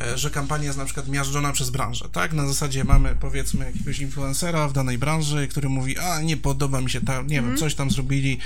e, 0.00 0.18
że 0.18 0.30
kampania 0.30 0.64
jest 0.64 0.78
na 0.78 0.84
przykład 0.84 1.08
miażdżona 1.08 1.52
przez 1.52 1.70
branżę, 1.70 2.08
tak? 2.12 2.32
Na 2.32 2.46
zasadzie 2.46 2.84
mamy, 2.84 3.16
powiedzmy, 3.20 3.64
jakiegoś 3.64 3.98
influencera 3.98 4.68
w 4.68 4.72
danej 4.72 4.98
branży, 4.98 5.48
który 5.48 5.68
mówi, 5.68 5.98
a 5.98 6.20
nie 6.20 6.36
podoba 6.36 6.80
mi 6.80 6.90
się 6.90 7.00
ta, 7.00 7.12
nie 7.12 7.38
mhm. 7.38 7.46
wiem, 7.46 7.56
coś 7.56 7.74
tam 7.74 7.90
zrobili 7.90 8.38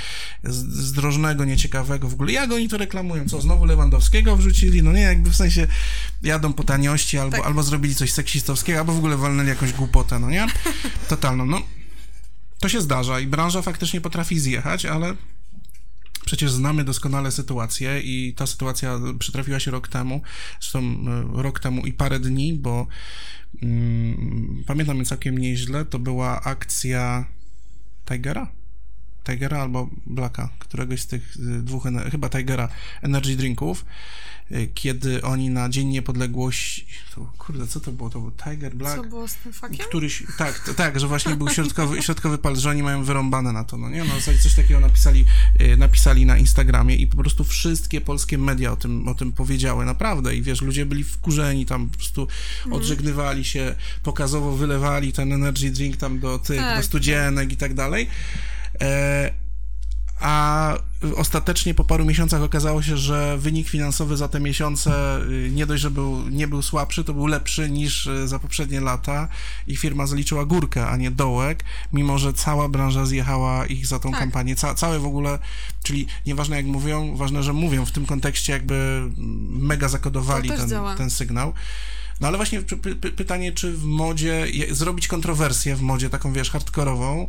zdrożnego, 0.45 1.45
nieciekawego 1.45 2.09
w 2.09 2.15
ogóle. 2.15 2.33
Jak 2.33 2.53
oni 2.53 2.69
to 2.69 2.79
reklamują? 2.79 3.29
Co, 3.29 3.41
znowu 3.41 3.65
Lewandowskiego 3.65 4.37
wrzucili? 4.37 4.83
No 4.83 4.93
nie, 4.93 5.01
jakby 5.01 5.31
w 5.31 5.37
sensie 5.37 5.67
jadą 6.23 6.53
po 6.53 6.65
taniości, 6.65 7.19
albo, 7.19 7.37
tak. 7.37 7.47
albo 7.47 7.63
zrobili 7.63 7.95
coś 7.95 8.13
seksistowskiego, 8.13 8.79
albo 8.79 8.93
w 8.93 8.99
ogóle 8.99 9.17
walnęli 9.17 9.46
jakąś 9.49 9.73
głupotę, 9.73 10.19
no 10.19 10.31
nie? 10.31 10.47
Totalną, 11.09 11.47
no. 11.47 11.63
To 12.61 12.69
się 12.69 12.81
zdarza 12.81 13.21
i 13.21 13.27
branża 13.27 13.63
faktycznie 13.63 14.01
potrafi 14.01 14.41
zjechać, 14.41 14.87
ale 14.87 15.15
Przecież 16.27 16.51
znamy 16.51 16.85
doskonale 16.85 17.33
sytuację 17.33 18.01
i 18.01 18.35
ta 18.35 18.47
sytuacja 18.47 19.01
przytrafiła 19.19 19.61
się 19.61 19.71
rok 19.71 19.89
temu, 19.89 20.21
zresztą 20.61 20.79
e, 20.79 21.43
rok 21.43 21.61
temu 21.61 21.87
i 21.87 21.93
parę 21.93 22.21
dni, 22.21 22.55
bo 22.55 22.87
mm, 23.63 24.65
pamiętam 24.67 25.05
całkiem 25.05 25.39
nieźle, 25.39 25.85
to 25.85 25.99
była 25.99 26.43
akcja 26.43 27.25
Tigera? 28.09 28.53
Tigera 29.27 29.63
albo 29.63 29.89
Blacka, 30.07 30.49
któregoś 30.59 31.01
z 31.01 31.07
tych 31.07 31.37
y, 31.37 31.63
dwóch, 31.63 31.85
chyba 32.11 32.29
Tigera, 32.29 32.69
energy 33.03 33.37
drinków, 33.37 33.85
y, 34.51 34.69
kiedy 34.75 35.23
oni 35.23 35.51
na 35.51 35.69
Dzień 35.69 35.89
Niepodległości, 35.89 36.87
to, 37.15 37.33
kurde, 37.39 37.67
co 37.67 37.81
to 37.81 37.93
było? 37.93 38.11
To 38.11 38.21
był 38.21 38.31
Tiger, 38.31 38.75
Black? 38.75 38.97
Co 38.97 39.03
było 39.03 39.29
z 39.29 39.35
tym 39.35 39.53
fakiem? 39.53 39.87
Któryś, 39.89 40.23
tak, 40.39 40.59
to, 40.59 40.75
tak, 40.75 41.01
że 41.01 41.07
właśnie 41.09 41.37
był 41.37 41.49
środkowy, 41.57 42.03
środkowy 42.03 42.39
pal, 42.39 42.57
że 42.57 42.71
oni 42.71 42.83
mają 42.83 43.05
wyrąbane 43.05 43.53
na 43.53 43.65
to, 43.65 43.77
no 43.77 43.91
nie? 43.91 44.05
No, 44.05 44.15
coś 44.43 44.55
takiego 44.55 44.81
napisali, 44.81 45.25
y, 45.61 45.77
napisali 45.77 46.27
na 46.27 46.39
Instagramie 46.39 46.97
i 46.97 47.07
po 47.07 47.17
prostu 47.17 47.45
wszystkie 47.45 48.01
polskie 48.01 48.39
media 48.39 48.73
o 48.73 48.77
tym, 48.77 49.09
o 49.09 49.15
tym 49.15 49.33
powiedziały, 49.33 49.85
naprawdę, 49.85 50.37
i 50.37 50.43
wiesz, 50.43 50.63
ludzie 50.63 50.87
byli 50.87 51.05
wkurzeni, 51.05 51.67
tam 51.67 51.89
po 51.89 51.97
prostu 51.97 52.23
mhm. 52.23 52.73
odżegnywali 52.73 53.45
się, 53.45 53.75
pokazowo 54.03 54.57
wylewali 54.57 55.13
ten 55.13 55.33
energy 55.33 55.71
drink 55.71 55.97
tam 55.97 56.19
do 56.19 56.39
tych, 56.39 56.59
tak, 56.59 56.77
do 56.77 56.83
studzienek 56.83 57.45
tak. 57.45 57.53
i 57.53 57.57
tak 57.57 57.75
dalej, 57.75 58.09
a 60.21 60.75
ostatecznie 61.17 61.75
po 61.75 61.85
paru 61.85 62.05
miesiącach 62.05 62.43
okazało 62.43 62.83
się, 62.83 62.97
że 62.97 63.39
wynik 63.39 63.69
finansowy 63.69 64.17
za 64.17 64.29
te 64.29 64.41
miesiące 64.41 65.21
y, 65.31 65.51
nie 65.53 65.67
dość, 65.67 65.83
że 65.83 65.91
był, 65.91 66.29
nie 66.29 66.49
był 66.49 66.63
słabszy, 66.63 67.05
to 67.05 67.15
był 67.15 67.27
lepszy 67.27 67.71
niż 67.71 68.07
y, 68.07 68.29
za 68.29 68.39
poprzednie 68.39 68.81
lata 68.81 69.29
i 69.67 69.77
firma 69.77 70.07
zaliczyła 70.07 70.45
górkę, 70.45 70.87
a 70.87 70.97
nie 70.97 71.11
dołek, 71.11 71.65
mimo 71.93 72.19
że 72.19 72.33
cała 72.33 72.69
branża 72.69 73.07
zjechała 73.07 73.67
ich 73.67 73.87
za 73.87 73.99
tą 73.99 74.11
tak. 74.11 74.21
kampanię. 74.21 74.57
Ca 74.57 74.75
całe 74.75 74.99
w 74.99 75.07
ogóle, 75.07 75.39
czyli 75.83 76.07
nieważne 76.27 76.57
jak 76.57 76.67
mówią, 76.67 77.17
ważne, 77.17 77.43
że 77.43 77.53
mówią 77.53 77.85
w 77.85 77.93
tym 77.93 78.07
kontekście 78.07 78.53
jakby 78.53 79.03
mega 79.49 79.89
zakodowali 79.89 80.49
ten, 80.49 80.71
ten 80.97 81.11
sygnał. 81.11 81.53
No 82.21 82.29
ale 82.29 82.37
właśnie 82.37 82.63
py, 82.63 82.77
py, 82.77 83.13
pytanie, 83.13 83.53
czy 83.53 83.73
w 83.73 83.85
modzie, 83.85 84.47
zrobić 84.71 85.09
kontrowersję 85.09 85.77
w 85.77 85.83
modzie 85.83 86.11
taką, 86.11 86.33
wiesz, 86.33 86.51
hardkorową, 86.51 87.29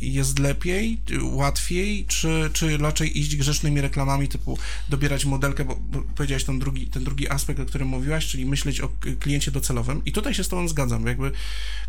jest 0.00 0.38
lepiej, 0.38 0.98
łatwiej, 1.22 2.04
czy, 2.08 2.50
czy 2.52 2.76
raczej 2.78 3.18
iść 3.18 3.36
grzecznymi 3.36 3.80
reklamami, 3.80 4.28
typu 4.28 4.58
dobierać 4.88 5.24
modelkę, 5.24 5.64
bo, 5.64 5.76
powiedziałeś 6.14 6.44
ten 6.44 6.58
drugi, 6.58 6.86
ten 6.86 7.04
drugi 7.04 7.28
aspekt, 7.28 7.60
o 7.60 7.66
którym 7.66 7.88
mówiłaś, 7.88 8.26
czyli 8.26 8.46
myśleć 8.46 8.80
o 8.80 8.88
kliencie 9.20 9.50
docelowym. 9.50 10.02
I 10.04 10.12
tutaj 10.12 10.34
się 10.34 10.44
z 10.44 10.48
Tobą 10.48 10.68
zgadzam, 10.68 11.06
jakby 11.06 11.32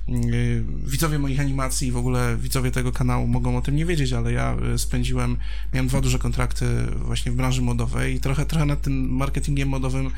yy, 0.08 0.64
widzowie 0.86 1.20
moich 1.20 1.40
animacji, 1.40 1.92
w 1.92 1.98
ogóle 1.98 2.38
widzowie 2.38 2.72
tego 2.72 2.92
kanału 2.92 3.28
mogą 3.28 3.58
o 3.58 3.62
tym 3.62 3.76
nie 3.76 3.86
wiedzieć, 3.86 4.14
ale 4.14 4.32
ja 4.32 4.58
y, 4.74 4.80
spędziłem, 4.80 5.38
miałem 5.74 5.88
dwa 5.88 6.02
duże 6.02 6.20
kontrakty 6.20 6.66
właśnie 6.96 7.32
w 7.32 7.36
branży 7.36 7.62
modowej 7.62 8.16
i 8.16 8.20
trochę, 8.20 8.46
trochę 8.46 8.66
nad 8.66 8.82
tym 8.82 9.10
marketingiem 9.10 9.70
modowym 9.70 10.12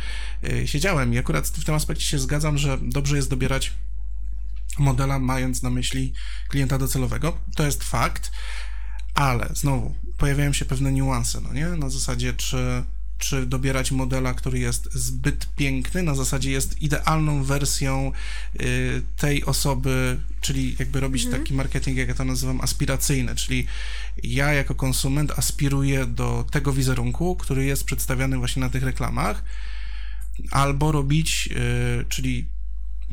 yy, 0.44 0.68
siedziałem. 0.68 1.14
I 1.14 1.18
akurat 1.18 1.48
w 1.48 1.66
tym 1.66 1.76
aspekcie 1.76 2.06
się 2.06 2.20
zgadzam, 2.20 2.58
że 2.58 2.78
dobrze 2.82 3.16
jest 3.16 3.30
dobierać 3.30 3.74
modela, 4.80 5.20
mając 5.20 5.64
na 5.64 5.70
myśli 5.70 6.14
klienta 6.50 6.78
docelowego. 6.78 7.38
To 7.56 7.66
jest 7.66 7.84
fakt, 7.84 8.32
ale 9.14 9.50
znowu 9.54 9.96
pojawiają 10.18 10.54
się 10.54 10.66
pewne 10.66 10.92
niuanse, 10.92 11.42
no 11.42 11.54
nie? 11.54 11.68
Na 11.68 11.90
zasadzie, 11.90 12.34
czy, 12.34 12.84
czy 13.18 13.46
dobierać 13.46 13.92
modela, 13.92 14.34
który 14.34 14.60
jest 14.60 14.94
zbyt 14.94 15.56
piękny, 15.56 16.04
na 16.04 16.16
zasadzie 16.16 16.52
jest 16.52 16.82
idealną 16.82 17.44
wersją 17.44 18.12
y, 18.62 19.02
tej 19.18 19.46
osoby, 19.46 20.20
czyli 20.42 20.76
jakby 20.80 21.00
robić 21.00 21.26
mhm. 21.26 21.44
taki 21.44 21.54
marketing, 21.54 21.98
jak 21.98 22.08
ja 22.08 22.16
to 22.16 22.26
nazywam, 22.26 22.62
aspiracyjny, 22.62 23.36
czyli 23.36 23.68
ja 24.24 24.54
jako 24.54 24.76
konsument 24.76 25.32
aspiruję 25.40 26.06
do 26.06 26.46
tego 26.52 26.74
wizerunku, 26.74 27.36
który 27.36 27.66
jest 27.66 27.84
przedstawiany 27.84 28.38
właśnie 28.38 28.60
na 28.60 28.70
tych 28.70 28.84
reklamach, 28.84 29.44
albo 30.52 30.92
robić, 30.92 31.50
y, 31.52 32.06
czyli 32.10 32.57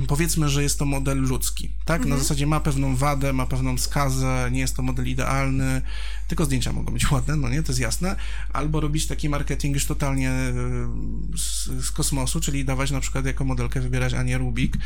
powiedzmy, 0.08 0.48
że 0.48 0.62
jest 0.62 0.78
to 0.78 0.84
model 0.84 1.18
ludzki, 1.18 1.70
tak? 1.84 1.96
Mhm. 1.96 2.10
Na 2.10 2.22
zasadzie 2.22 2.46
ma 2.46 2.60
pewną 2.60 2.96
wadę, 2.96 3.32
ma 3.32 3.46
pewną 3.46 3.78
skazę, 3.78 4.48
nie 4.52 4.60
jest 4.60 4.76
to 4.76 4.82
model 4.82 5.08
idealny, 5.08 5.82
tylko 6.34 6.44
zdjęcia 6.44 6.72
mogą 6.72 6.92
być 6.92 7.10
ładne, 7.10 7.36
no 7.36 7.48
nie, 7.48 7.62
to 7.62 7.72
jest 7.72 7.80
jasne, 7.80 8.16
albo 8.52 8.80
robić 8.80 9.06
taki 9.06 9.28
marketing 9.28 9.74
już 9.74 9.86
totalnie 9.86 10.30
e, 10.30 10.52
z, 11.36 11.64
z 11.86 11.90
kosmosu, 11.90 12.40
czyli 12.40 12.64
dawać 12.64 12.90
na 12.90 13.00
przykład 13.00 13.26
jako 13.26 13.44
modelkę 13.44 13.80
wybierać 13.80 14.14
Anię 14.14 14.38
Rubik, 14.38 14.76
y, 14.76 14.80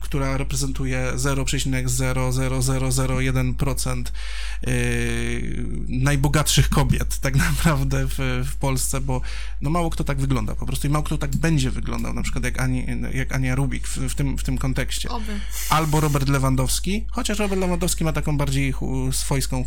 która 0.00 0.36
reprezentuje 0.36 1.12
0,00001% 1.16 4.04
y, 4.68 5.66
najbogatszych 5.88 6.68
kobiet 6.68 7.18
tak 7.18 7.36
naprawdę 7.48 8.06
w, 8.06 8.18
w 8.50 8.56
Polsce, 8.56 9.00
bo 9.00 9.20
no 9.60 9.70
mało 9.70 9.90
kto 9.90 10.04
tak 10.04 10.18
wygląda 10.18 10.54
po 10.54 10.66
prostu 10.66 10.86
i 10.86 10.90
mało 10.90 11.04
kto 11.04 11.18
tak 11.18 11.36
będzie 11.36 11.70
wyglądał, 11.70 12.14
na 12.14 12.22
przykład 12.22 12.44
jak, 12.44 12.60
Ani, 12.60 12.86
jak 13.14 13.34
Ania 13.34 13.54
Rubik 13.54 13.88
w, 13.88 13.96
w, 13.96 14.14
tym, 14.14 14.38
w 14.38 14.42
tym 14.42 14.58
kontekście. 14.58 15.08
Oby. 15.08 15.40
Albo 15.70 16.00
Robert 16.00 16.28
Lewandowski, 16.28 17.06
chociaż 17.10 17.38
Robert 17.38 17.60
Lewandowski 17.60 18.04
ma 18.04 18.12
taką 18.12 18.36
bardziej 18.36 18.74
swojską 19.12 19.64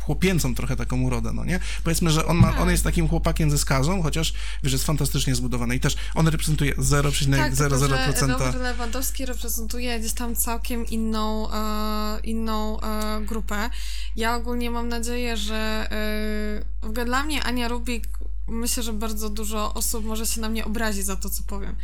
chłopięcą 0.00 0.54
trochę 0.54 0.76
taką 0.76 1.02
urodę, 1.02 1.32
no 1.32 1.44
nie? 1.44 1.60
Powiedzmy, 1.84 2.10
że 2.10 2.26
on, 2.26 2.36
ma, 2.36 2.58
on 2.58 2.70
jest 2.70 2.84
takim 2.84 3.08
chłopakiem 3.08 3.50
ze 3.50 3.58
skazą, 3.58 4.02
chociaż 4.02 4.34
wiesz, 4.62 4.72
jest 4.72 4.84
fantastycznie 4.84 5.34
zbudowany 5.34 5.76
i 5.76 5.80
też 5.80 5.96
on 6.14 6.28
reprezentuje 6.28 6.74
0,00%. 6.74 8.16
Tak, 8.16 8.28
Robert 8.28 8.62
Lewandowski 8.62 9.26
reprezentuje 9.26 10.00
gdzieś 10.00 10.12
tam 10.12 10.36
całkiem 10.36 10.86
inną, 10.86 11.52
e, 11.52 12.20
inną 12.20 12.80
e, 12.80 13.20
grupę. 13.20 13.70
Ja 14.16 14.36
ogólnie 14.36 14.70
mam 14.70 14.88
nadzieję, 14.88 15.36
że 15.36 15.88
e, 15.90 16.86
w 16.86 16.90
ogóle 16.90 17.04
dla 17.04 17.22
mnie 17.22 17.42
Ania 17.42 17.68
Rubik 17.68 18.08
myślę, 18.48 18.82
że 18.82 18.92
bardzo 18.92 19.30
dużo 19.30 19.74
osób 19.74 20.04
może 20.04 20.26
się 20.26 20.40
na 20.40 20.48
mnie 20.48 20.64
obrazić 20.64 21.04
za 21.04 21.16
to, 21.16 21.30
co 21.30 21.42
powiem 21.42 21.76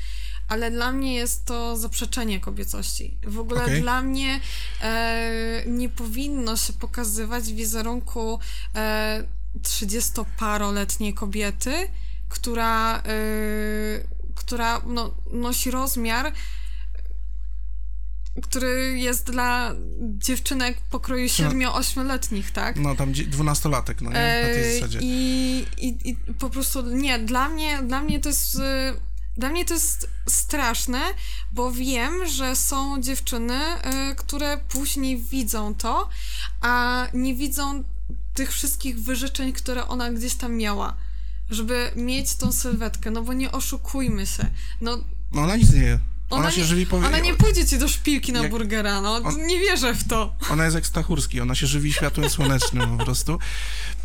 ale 0.52 0.70
dla 0.70 0.92
mnie 0.92 1.14
jest 1.14 1.44
to 1.44 1.76
zaprzeczenie 1.76 2.40
kobiecości. 2.40 3.16
W 3.26 3.38
ogóle 3.38 3.62
okay. 3.62 3.80
dla 3.80 4.02
mnie 4.02 4.40
e, 4.82 5.62
nie 5.66 5.88
powinno 5.88 6.56
się 6.56 6.72
pokazywać 6.72 7.52
wizerunku 7.52 8.38
e, 8.74 9.24
30-paroletniej 9.62 11.14
kobiety, 11.14 11.88
która, 12.28 12.98
e, 12.98 13.02
która 14.34 14.82
no, 14.86 15.14
nosi 15.32 15.70
rozmiar 15.70 16.32
który 18.42 18.98
jest 18.98 19.30
dla 19.30 19.74
dziewczynek 20.00 20.80
pokroju 20.90 21.26
7-8-letnich, 21.26 22.50
tak? 22.50 22.76
No 22.76 22.94
tam 22.94 23.12
12-latek, 23.12 23.94
no 24.00 24.10
nie? 24.10 24.16
Na 24.16 24.54
tej 24.54 24.70
e, 24.70 24.74
zasadzie. 24.74 24.98
I, 25.02 25.66
i, 25.78 26.10
I 26.10 26.16
po 26.16 26.50
prostu 26.50 26.82
nie, 26.82 27.18
dla 27.18 27.48
mnie, 27.48 27.82
dla 27.82 28.02
mnie 28.02 28.20
to 28.20 28.28
jest 28.28 28.60
dla 29.36 29.48
mnie 29.48 29.64
to 29.64 29.74
jest 29.74 30.10
straszne, 30.28 31.00
bo 31.52 31.72
wiem, 31.72 32.26
że 32.26 32.56
są 32.56 33.02
dziewczyny, 33.02 33.60
y, 34.10 34.14
które 34.14 34.58
później 34.68 35.18
widzą 35.18 35.74
to, 35.74 36.08
a 36.60 37.06
nie 37.14 37.34
widzą 37.34 37.84
tych 38.34 38.52
wszystkich 38.52 39.00
wyrzeczeń, 39.00 39.52
które 39.52 39.88
ona 39.88 40.12
gdzieś 40.12 40.34
tam 40.34 40.56
miała, 40.56 40.96
żeby 41.50 41.92
mieć 41.96 42.34
tą 42.34 42.52
sylwetkę, 42.52 43.10
no 43.10 43.22
bo 43.22 43.32
nie 43.32 43.52
oszukujmy 43.52 44.26
się. 44.26 44.50
No, 44.80 44.98
no 45.32 45.42
ona 45.42 45.56
nic 45.56 45.72
nie 45.72 46.11
ona, 46.32 46.42
ona 46.42 46.50
się 46.50 46.60
nie, 46.60 46.66
żywi 46.66 46.86
powie... 46.86 47.06
Ona 47.06 47.18
nie 47.18 47.34
pójdzie 47.34 47.66
ci 47.66 47.78
do 47.78 47.88
szpilki 47.88 48.32
na 48.32 48.42
jak... 48.42 48.50
burgera, 48.50 49.00
no 49.00 49.14
On... 49.14 49.46
nie 49.46 49.60
wierzę 49.60 49.94
w 49.94 50.08
to. 50.08 50.34
Ona 50.50 50.64
jest 50.64 50.74
jak 50.74 50.86
Stachurski, 50.86 51.40
ona 51.40 51.54
się 51.54 51.66
żywi 51.66 51.92
światłem 51.92 52.30
słonecznym 52.30 52.98
po 52.98 53.04
prostu. 53.04 53.38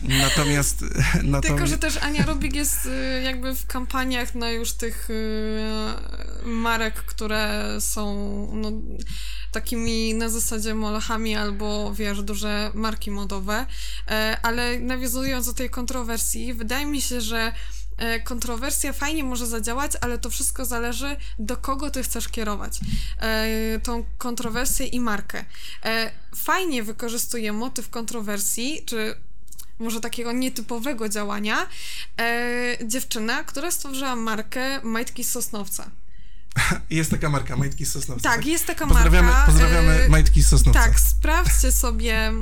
Natomiast, 0.02 0.82
natomiast... 1.24 1.48
Tylko, 1.48 1.68
że 1.68 1.78
też 1.78 1.98
Ania 1.98 2.26
Rubik 2.26 2.56
jest 2.56 2.86
y, 2.86 3.22
jakby 3.24 3.56
w 3.56 3.66
kampaniach 3.66 4.36
na 4.36 4.52
już 4.52 4.74
tych 4.74 5.10
y, 5.10 5.64
marek, 6.46 6.94
które 6.94 7.76
są 7.80 8.16
no, 8.54 8.72
takimi 9.52 10.14
na 10.14 10.30
zasadzie 10.30 10.76
molechami 10.76 11.36
albo, 11.36 11.94
wiesz, 11.94 12.22
duże 12.24 12.72
marki 12.74 13.12
modowe. 13.12 13.66
E, 14.08 14.38
ale 14.42 14.80
nawiązując 14.80 15.46
do 15.46 15.54
tej 15.54 15.70
kontrowersji, 15.70 16.54
wydaje 16.54 16.86
mi 16.86 17.02
się, 17.02 17.22
że 17.22 17.54
kontrowersja 18.24 18.94
fajnie 18.94 19.24
może 19.24 19.48
zadziałać, 19.48 19.92
ale 20.02 20.18
to 20.18 20.30
wszystko 20.30 20.66
zależy, 20.66 21.16
do 21.40 21.58
kogo 21.58 21.92
ty 21.92 22.04
chcesz 22.04 22.30
kierować 22.30 22.80
e, 23.20 23.80
tą 23.84 24.06
kontrowersję 24.18 24.88
i 24.88 25.00
markę. 25.00 25.46
E, 25.86 26.12
fajnie 26.36 26.84
wykorzystuje 26.84 27.54
motyw 27.54 27.90
kontrowersji, 27.90 28.84
czy 28.86 29.16
może 29.80 30.02
takiego 30.02 30.32
nietypowego 30.32 31.10
działania, 31.10 31.68
dziewczyna, 32.84 33.44
która 33.44 33.72
stworzyła 33.72 34.16
markę 34.16 34.80
majtki 34.84 35.24
sosnowca. 35.24 35.92
Jest 36.90 37.12
taka 37.12 37.30
marka, 37.30 37.56
Majtki 37.56 37.86
z 37.86 37.92
Sosnowca. 37.92 38.30
Tak, 38.30 38.38
tak? 38.38 38.46
jest 38.46 38.66
taka 38.66 38.88
pozdrawiamy, 38.88 39.28
marka. 39.28 39.46
Pozdrawiamy 39.46 39.92
e, 39.92 40.10
Majtki 40.10 40.44
z 40.44 40.48
Sosnowca. 40.48 40.80
Tak, 40.80 41.00
sprawdźcie 41.00 41.72
sobie 41.72 42.16
e, 42.16 42.34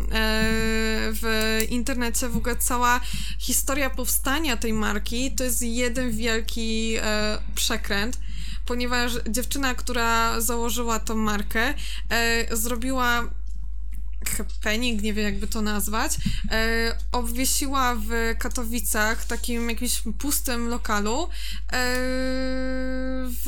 w 1.22 1.57
internecie 1.70 2.30
w 2.30 2.38
ogóle 2.38 2.55
cała 2.55 3.01
historia 3.39 3.89
powstania 3.89 4.57
tej 4.57 4.74
marki. 4.74 5.32
To 5.32 5.43
jest 5.43 5.61
jeden 5.61 6.11
wielki 6.11 6.95
e, 7.01 7.38
przekręt 7.55 8.20
ponieważ 8.66 9.11
dziewczyna, 9.30 9.76
która 9.76 10.41
założyła 10.41 10.99
tą 10.99 11.16
markę, 11.16 11.74
zrobiła 12.51 13.24
happening, 14.30 15.01
nie 15.01 15.13
wiem 15.13 15.26
jakby 15.26 15.47
to 15.47 15.61
nazwać, 15.61 16.17
e, 16.51 16.97
obwiesiła 17.11 17.95
w 17.95 18.36
Katowicach, 18.39 19.26
takim 19.26 19.69
jakimś 19.69 20.03
pustym 20.19 20.67
lokalu, 20.67 21.23
e, 21.23 21.28
w 23.43 23.45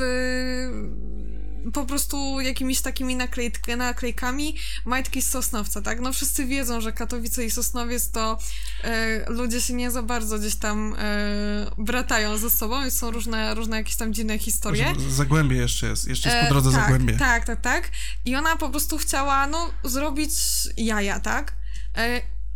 po 1.74 1.86
prostu 1.86 2.42
jakimiś 2.42 2.82
takimi 2.82 3.16
naklejk, 3.16 3.68
naklejkami 3.78 4.56
majtki 4.86 5.22
z 5.22 5.30
Sosnowca, 5.30 5.82
tak? 5.82 6.00
No 6.00 6.14
wszyscy 6.14 6.46
wiedzą, 6.46 6.82
że 6.82 6.92
Katowice 6.92 7.46
i 7.46 7.52
Sosnowiec 7.52 8.12
to 8.12 8.38
e, 8.84 9.30
ludzie 9.30 9.62
się 9.62 9.74
nie 9.74 9.92
za 9.92 10.04
bardzo 10.04 10.40
gdzieś 10.40 10.56
tam 10.56 10.96
e, 10.98 11.72
bratają 11.78 12.38
ze 12.38 12.50
sobą 12.50 12.86
i 12.86 12.92
są 12.92 13.12
różne, 13.12 13.56
różne 13.56 13.78
jakieś 13.78 13.96
tam 13.96 14.14
dziwne 14.14 14.40
historie. 14.40 14.94
Zagłębie 15.10 15.58
jeszcze 15.58 15.88
jest, 15.88 16.08
jeszcze 16.08 16.30
jest 16.30 16.42
po 16.42 16.50
drodze 16.54 16.70
e, 16.70 16.74
tak, 16.74 16.82
Zagłębie. 16.82 17.18
Tak, 17.18 17.46
tak, 17.46 17.62
tak. 17.62 17.92
I 18.26 18.36
ona 18.36 18.58
po 18.58 18.70
prostu 18.70 18.98
chciała, 18.98 19.48
no, 19.48 19.74
zrobić 19.84 20.32
jaja, 20.78 21.20
tak? 21.20 21.54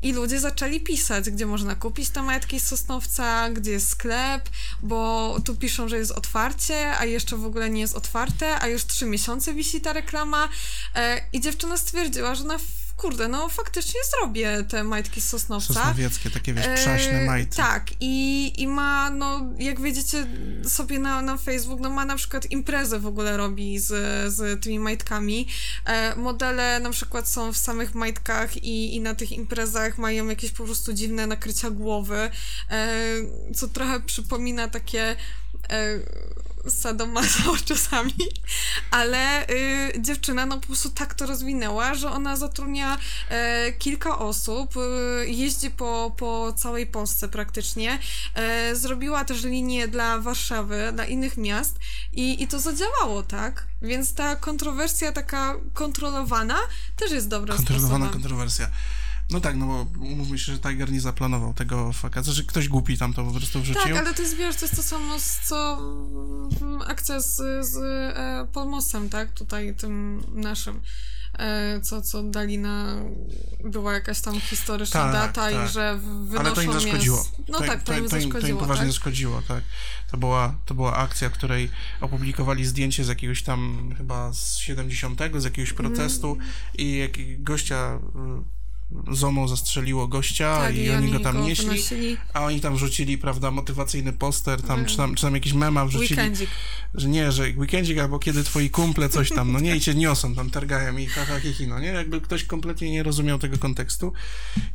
I 0.01 0.13
ludzie 0.13 0.39
zaczęli 0.39 0.79
pisać, 0.79 1.29
gdzie 1.29 1.45
można 1.45 1.75
kupić 1.75 2.09
te 2.09 2.23
majtki 2.23 2.59
z 2.59 2.67
Sosnowca, 2.67 3.49
gdzie 3.49 3.71
jest 3.71 3.89
sklep, 3.89 4.49
bo 4.81 5.37
tu 5.45 5.55
piszą, 5.55 5.89
że 5.89 5.97
jest 5.97 6.11
otwarcie, 6.11 6.97
a 6.97 7.05
jeszcze 7.05 7.37
w 7.37 7.45
ogóle 7.45 7.69
nie 7.69 7.81
jest 7.81 7.95
otwarte, 7.95 8.59
a 8.59 8.67
już 8.67 8.85
trzy 8.85 9.05
miesiące 9.05 9.53
wisi 9.53 9.81
ta 9.81 9.93
reklama. 9.93 10.49
E, 10.95 11.21
I 11.33 11.41
dziewczyna 11.41 11.77
stwierdziła, 11.77 12.35
że 12.35 12.43
na 12.43 12.57
kurde, 13.01 13.27
no 13.27 13.49
faktycznie 13.49 13.99
zrobię 14.09 14.63
te 14.69 14.83
majtki 14.83 15.21
z 15.21 15.29
Sosnowca. 15.29 15.73
Sosnowieckie, 15.73 16.29
takie 16.29 16.53
wiesz, 16.53 16.67
przaśne 16.67 17.21
e, 17.21 17.25
majty. 17.25 17.57
tak, 17.57 17.87
i, 17.99 18.53
i 18.61 18.67
ma, 18.67 19.09
no 19.09 19.41
jak 19.59 19.81
widzicie 19.81 20.27
sobie 20.67 20.99
na, 20.99 21.21
na 21.21 21.37
Facebook, 21.37 21.79
no 21.79 21.89
ma 21.89 22.05
na 22.05 22.15
przykład 22.15 22.51
imprezę 22.51 22.99
w 22.99 23.07
ogóle 23.07 23.37
robi 23.37 23.79
z, 23.79 23.87
z 24.33 24.63
tymi 24.63 24.79
majtkami. 24.79 25.47
E, 25.85 26.15
modele 26.15 26.79
na 26.79 26.89
przykład 26.89 27.29
są 27.29 27.53
w 27.53 27.57
samych 27.57 27.95
majtkach 27.95 28.57
i, 28.57 28.95
i 28.95 29.01
na 29.01 29.15
tych 29.15 29.31
imprezach 29.31 29.97
mają 29.97 30.27
jakieś 30.27 30.51
po 30.51 30.63
prostu 30.63 30.93
dziwne 30.93 31.27
nakrycia 31.27 31.69
głowy, 31.69 32.29
e, 32.71 32.89
co 33.55 33.67
trochę 33.67 33.99
przypomina 33.99 34.67
takie 34.67 35.15
sadomaso 36.69 37.57
czasami, 37.65 38.13
ale 38.91 39.47
y, 39.49 39.93
dziewczyna 39.99 40.45
no 40.45 40.59
po 40.59 40.67
prostu 40.67 40.89
tak 40.89 41.13
to 41.13 41.25
rozwinęła, 41.25 41.93
że 41.93 42.11
ona 42.11 42.37
zatrudnia 42.37 42.97
e, 43.29 43.73
kilka 43.73 44.19
osób, 44.19 44.77
y, 44.77 44.79
jeździ 45.29 45.71
po, 45.71 46.15
po 46.17 46.53
całej 46.53 46.87
Polsce 46.87 47.27
praktycznie, 47.27 47.99
e, 48.35 48.75
zrobiła 48.75 49.25
też 49.25 49.43
linię 49.43 49.87
dla 49.87 50.19
Warszawy, 50.19 50.91
dla 50.93 51.05
innych 51.05 51.37
miast 51.37 51.79
i, 52.13 52.43
i 52.43 52.47
to 52.47 52.59
zadziałało, 52.59 53.23
tak? 53.23 53.67
Więc 53.81 54.13
ta 54.13 54.35
kontrowersja 54.35 55.11
taka 55.11 55.55
kontrolowana 55.73 56.57
też 56.95 57.11
jest 57.11 57.27
dobra 57.27 57.55
Kontrolowana 57.55 58.05
sposobem. 58.05 58.21
kontrowersja. 58.21 58.67
No 59.31 59.41
tak, 59.41 59.55
no 59.55 59.65
bo 59.65 60.05
umówmy 60.05 60.39
się, 60.39 60.51
że 60.51 60.59
Tiger 60.59 60.91
nie 60.91 61.01
zaplanował 61.01 61.53
tego 61.53 61.93
fakacji, 61.93 62.33
że 62.33 62.43
ktoś 62.43 62.67
głupi 62.67 62.97
tam 62.97 63.13
to 63.13 63.23
po 63.23 63.31
prostu 63.31 63.61
wrzucił. 63.61 63.83
Tak, 63.83 63.97
ale 63.97 64.13
to 64.13 64.21
jest, 64.21 64.35
wiesz, 64.35 64.55
to 64.55 64.65
jest 64.65 64.75
to 64.75 64.83
samo, 64.83 65.15
co 65.43 65.77
mm, 66.61 66.81
akcja 66.81 67.19
z, 67.19 67.35
z 67.65 67.77
e, 67.77 68.47
Polmosem, 68.53 69.09
tak? 69.09 69.31
Tutaj 69.31 69.75
tym 69.75 70.23
naszym. 70.33 70.81
E, 71.39 71.81
co, 71.81 72.01
co 72.01 72.23
dali 72.23 72.57
na... 72.57 72.95
Była 73.63 73.93
jakaś 73.93 74.21
tam 74.21 74.39
historyczna 74.39 74.99
Tak, 74.99 75.13
data 75.13 75.51
tak. 75.51 75.69
i 75.69 75.73
że 75.73 75.99
wynoszą 76.23 76.39
Ale 76.39 76.51
to 76.51 76.61
im 76.61 76.73
zaszkodziło. 76.73 77.17
Mięs... 77.17 77.31
No 77.47 77.59
tak, 77.59 77.83
to, 77.83 77.93
im 77.93 77.99
to, 77.99 78.03
im, 78.03 78.21
zaszkodziło, 78.21 78.41
to 78.41 78.47
im 78.47 78.57
poważnie 78.57 78.85
tak? 78.85 78.91
zaszkodziło, 78.91 79.41
tak. 79.47 79.63
To 80.11 80.17
była, 80.17 80.55
to 80.65 80.73
była 80.73 80.95
akcja, 80.95 81.29
której 81.29 81.69
opublikowali 82.01 82.65
zdjęcie 82.65 83.05
z 83.05 83.07
jakiegoś 83.07 83.43
tam 83.43 83.89
chyba 83.97 84.33
z 84.33 84.57
70, 84.57 85.19
z 85.37 85.43
jakiegoś 85.43 85.73
protestu 85.73 86.31
Mm. 86.31 86.47
i 86.77 86.97
jak 86.97 87.43
gościa 87.43 87.99
y, 88.45 88.60
ZOMO 89.11 89.47
zastrzeliło 89.47 90.07
gościa 90.07 90.57
Tak, 90.57 90.75
i, 90.77 90.89
oni 90.89 91.11
go 91.11 91.19
tam 91.19 91.43
nieśli, 91.43 92.17
a 92.33 92.41
oni 92.45 92.61
tam 92.61 92.75
wrzucili, 92.75 93.17
prawda, 93.17 93.51
motywacyjny 93.51 94.13
poster, 94.13 94.61
tam, 94.61 94.71
Mm. 94.79 94.85
czy, 94.85 94.97
tam, 94.97 95.15
czy 95.15 95.21
tam 95.21 95.33
jakiś 95.33 95.53
mema 95.53 95.85
wrzucili, 95.85 96.09
Weekendzik. 96.19 96.49
że 96.93 97.09
nie, 97.09 97.31
że 97.31 97.43
weekendzik 97.43 97.97
albo 97.97 98.19
kiedy 98.19 98.43
twoi 98.43 98.69
kumple 98.69 99.09
coś 99.09 99.29
tam, 99.29 99.51
no 99.51 99.59
nie, 99.59 99.75
i 99.75 99.79
cię 99.81 99.95
niosą, 99.95 100.35
tam 100.35 100.49
targają 100.49 100.97
i 100.97 101.05
ha, 101.05 101.25
ha, 101.25 101.39
hi, 101.39 101.53
hi, 101.53 101.67
no 101.67 101.79
nie, 101.79 101.87
jakby 101.87 102.21
ktoś 102.21 102.43
kompletnie 102.43 102.91
nie 102.91 103.03
rozumiał 103.03 103.39
tego 103.39 103.57
kontekstu 103.57 104.13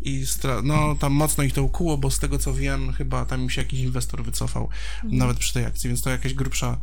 i 0.02 0.22
stra- 0.26 0.64
no 0.64 0.94
tam 1.00 1.12
mocno 1.12 1.44
ich 1.44 1.52
to 1.52 1.62
ukuło, 1.62 1.98
bo 1.98 2.10
z 2.10 2.18
tego 2.18 2.38
co 2.38 2.54
wiem, 2.54 2.92
chyba 2.92 3.24
tam 3.24 3.42
im 3.42 3.50
się 3.50 3.60
jakiś 3.60 3.80
inwestor 3.80 4.24
wycofał, 4.24 4.68
nawet 5.04 5.38
przy 5.38 5.52
tej 5.54 5.64
akcji, 5.64 5.88
więc 5.88 6.02
to 6.02 6.10
jakaś 6.10 6.34
grubsza 6.34 6.78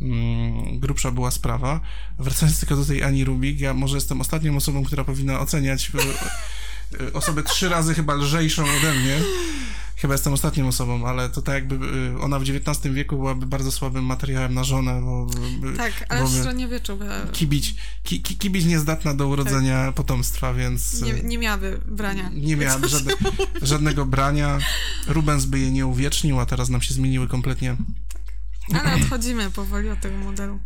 mm, 0.00 0.78
grubsza 0.80 1.10
była 1.10 1.30
sprawa. 1.30 1.80
Wracając 2.18 2.60
tylko 2.60 2.76
do 2.76 2.84
tej 2.84 3.02
Ani 3.02 3.24
Rubik, 3.24 3.60
ja 3.60 3.74
może 3.74 3.96
jestem 3.96 4.20
ostatnią 4.20 4.56
osobą, 4.56 4.84
która 4.84 5.04
powinna 5.04 5.40
oceniać 5.40 5.90
osobę 7.12 7.42
trzy 7.42 7.68
razy 7.68 7.94
chyba 7.94 8.14
lżejszą 8.14 8.62
ode 8.62 8.94
mnie. 8.94 9.18
Chyba 9.96 10.14
jestem 10.14 10.32
ostatnią 10.32 10.68
osobą, 10.68 11.06
ale 11.06 11.28
to 11.28 11.42
tak 11.42 11.54
jakby 11.54 11.74
y, 12.16 12.20
ona 12.20 12.38
w 12.38 12.42
XIX 12.42 12.94
wieku 12.94 13.16
byłaby 13.16 13.46
bardzo 13.46 13.72
słabym 13.72 14.04
materiałem 14.04 14.54
na 14.54 14.64
żonę, 14.64 15.00
bo 15.04 15.26
by- 15.60 15.76
Tak, 15.76 16.04
ale 16.08 16.26
w 16.26 16.42
średniowieczu 16.42 16.96
by 16.96 17.04
kibić, 17.32 17.74
ki, 18.02 18.22
ki, 18.22 18.36
kibić 18.36 18.64
niezdatna 18.64 19.14
do 19.14 19.28
urodzenia 19.28 19.92
potomstwa, 19.92 20.54
więc 20.54 21.00
Tak. 21.00 21.08
nie, 21.08 21.14
y, 21.14 21.22
nie 21.24 21.38
miałaby 21.38 21.80
brania. 21.86 22.30
nie 22.34 22.56
miała 22.56 22.88
żadne, 22.88 23.12
żadnego 23.62 24.06
brania. 24.06 24.58
Rubens 25.06 25.44
by 25.44 25.58
je 25.58 25.70
nie 25.70 25.86
uwiecznił, 25.86 26.40
a 26.40 26.46
teraz 26.46 26.68
nam 26.68 26.80
się 26.82 26.94
zmieniły 26.94 27.28
kompletnie 27.28 27.76
Ale 28.74 28.94
odchodzimy 28.94 29.50
powoli 29.50 29.88
od 29.90 30.00
tego 30.00 30.16
modelu. 30.16 30.58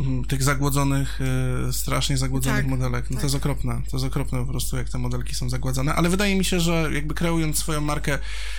Mm, 0.00 0.24
tych 0.24 0.42
zagłodzonych, 0.42 1.20
y, 1.68 1.72
strasznie 1.72 2.18
zagłodzonych 2.18 2.60
Tak, 2.60 2.70
modelek. 2.70 3.04
No 3.04 3.08
to 3.08 3.14
tak. 3.14 3.22
jest 3.22 3.34
okropne. 3.34 3.82
To 3.90 3.96
jest 3.96 4.06
okropne 4.06 4.38
po 4.38 4.46
prostu, 4.46 4.76
jak 4.76 4.88
te 4.88 4.98
modelki 4.98 5.34
są 5.34 5.50
zagładzone. 5.50 5.94
Ale 5.94 6.08
wydaje 6.08 6.36
mi 6.36 6.44
się, 6.44 6.60
że 6.60 6.90
jakby 6.92 7.14
kreując 7.14 7.58
swoją 7.58 7.80
markę, 7.80 8.18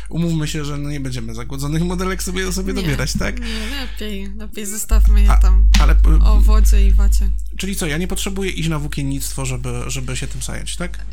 umówmy 0.10 0.48
się, 0.48 0.66
że 0.66 0.78
no 0.78 0.90
nie 0.90 1.00
będziemy 1.00 1.36
zagłodzonych 1.36 1.84
modelek 1.84 2.24
sobie, 2.24 2.52
sobie 2.52 2.74
Nie, 2.74 2.82
dobierać, 2.82 3.14
tak? 3.14 3.40
Nie, 3.40 3.46
lepiej, 3.82 4.32
lepiej 4.38 4.66
zostawmy 4.66 5.22
je 5.22 5.28
tam 5.42 5.66
Ale, 5.80 5.96
o 6.24 6.42
wodzie 6.42 6.88
i 6.88 6.92
wacie. 6.92 7.30
czyli 7.58 7.76
co, 7.76 7.86
ja 7.88 7.98
nie 7.98 8.08
potrzebuję 8.08 8.52
iść 8.52 8.70
na 8.70 8.80
włókiennictwo, 8.80 9.46
żeby, 9.46 9.84
żeby 9.88 10.18
się 10.18 10.28
tym 10.28 10.42
zająć, 10.42 10.76
tak? 10.76 11.06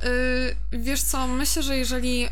Yy, 0.72 0.80
wiesz 0.80 1.02
co, 1.02 1.28
myślę, 1.28 1.62
że 1.62 1.76
jeżeli. 1.76 2.20
Yy, 2.20 2.28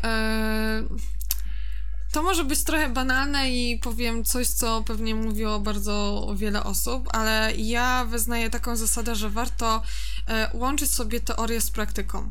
to 2.11 2.23
może 2.23 2.43
być 2.43 2.63
trochę 2.63 2.89
banalne 2.89 3.49
i 3.51 3.79
powiem 3.79 4.23
coś, 4.23 4.47
co 4.47 4.83
pewnie 4.83 5.15
mówiło 5.15 5.59
bardzo 5.59 6.27
wiele 6.35 6.63
osób, 6.63 7.09
ale 7.11 7.53
ja 7.57 8.05
wyznaję 8.05 8.49
taką 8.49 8.75
zasadę, 8.75 9.15
że 9.15 9.29
warto 9.29 9.81
e, 10.27 10.49
łączyć 10.53 10.91
sobie 10.91 11.19
teorię 11.19 11.61
z 11.61 11.71
praktyką. 11.71 12.29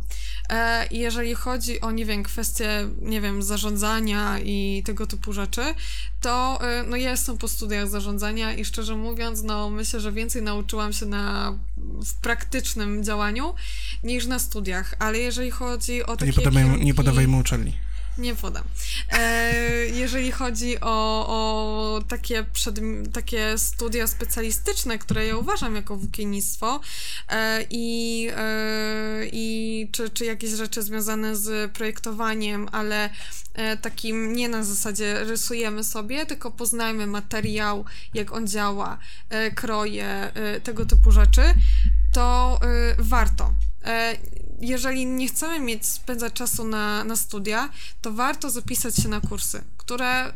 E, 0.51 0.87
jeżeli 0.91 1.35
chodzi 1.35 1.81
o, 1.81 1.91
nie 1.91 2.07
wiem, 2.07 2.22
kwestie, 2.22 2.89
nie 3.03 3.20
wiem, 3.20 3.43
zarządzania 3.43 4.39
i 4.39 4.83
tego 4.87 5.07
typu 5.07 5.33
rzeczy, 5.33 5.62
to 6.20 6.59
e, 6.62 6.83
no 6.83 6.97
ja 6.97 7.11
jestem 7.11 7.39
po 7.39 7.49
studiach 7.49 7.89
zarządzania 7.89 8.55
i 8.55 8.64
szczerze 8.64 8.97
mówiąc, 8.97 9.43
no 9.43 9.70
myślę, 9.70 10.01
że 10.01 10.12
więcej 10.12 10.43
nauczyłam 10.43 10.93
się 10.93 11.07
na, 11.07 11.59
w 12.07 12.14
praktycznym 12.14 13.05
działaniu 13.05 13.55
niż 14.05 14.27
na 14.27 14.39
studiach, 14.39 14.95
ale 14.99 15.18
jeżeli 15.18 15.51
chodzi 15.51 16.03
o 16.07 16.16
takie 16.16 16.27
nie 16.27 16.33
podawaj, 16.33 16.64
mu- 16.64 16.77
nie 16.77 16.93
kierunki- 16.93 16.97
podawaj 16.97 17.29
mu 17.29 17.39
uczelni. 17.39 17.86
Nie 18.18 18.34
podam. 18.34 18.64
E, 19.12 19.52
jeżeli 19.86 20.32
chodzi 20.32 20.80
o, 20.80 21.26
o 21.28 22.02
takie, 22.08 22.44
przed, 22.52 22.80
takie 23.12 23.58
studia 23.58 24.06
specjalistyczne, 24.06 24.98
które 24.98 25.26
ja 25.26 25.36
uważam 25.36 25.76
jako 25.76 25.96
włókiennictwo 25.96 26.80
e, 27.28 27.64
i, 27.70 28.28
e, 28.36 29.26
i 29.32 29.88
czy, 29.92 30.10
czy 30.10 30.24
jakieś 30.24 30.50
rzeczy 30.50 30.82
związane 30.82 31.36
z 31.36 31.72
projektowaniem, 31.72 32.68
ale 32.72 33.10
e, 33.54 33.76
takim 33.76 34.32
nie 34.32 34.48
na 34.48 34.64
zasadzie 34.64 35.24
rysujemy 35.24 35.84
sobie, 35.84 36.26
tylko 36.26 36.50
poznajmy 36.50 37.06
materiał, 37.06 37.84
jak 38.14 38.32
on 38.32 38.46
działa, 38.46 38.98
e, 39.30 39.50
kroje, 39.50 40.06
e, 40.06 40.60
tego 40.60 40.86
typu 40.86 41.10
rzeczy, 41.10 41.42
to 42.12 42.60
warto. 42.98 43.54
Jeżeli 44.61 45.07
nie 45.07 45.28
chcemy 45.28 45.61
mieć, 45.61 45.86
spędzać 45.86 46.32
czasu 46.32 46.64
na, 46.64 47.04
na 47.04 47.16
studia, 47.16 47.68
to 48.00 48.12
warto 48.12 48.50
zapisać 48.50 48.96
się 48.96 49.09
na 49.09 49.20
kursy, 49.20 49.64
które 49.76 50.32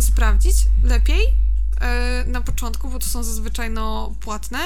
sprawdzić 0.00 0.56
lepiej 0.84 1.20
e, 1.80 2.24
na 2.26 2.40
początku, 2.40 2.88
bo 2.88 2.98
to 2.98 3.06
są 3.06 3.22
zazwyczaj 3.22 3.70
no, 3.70 4.14
płatne, 4.20 4.58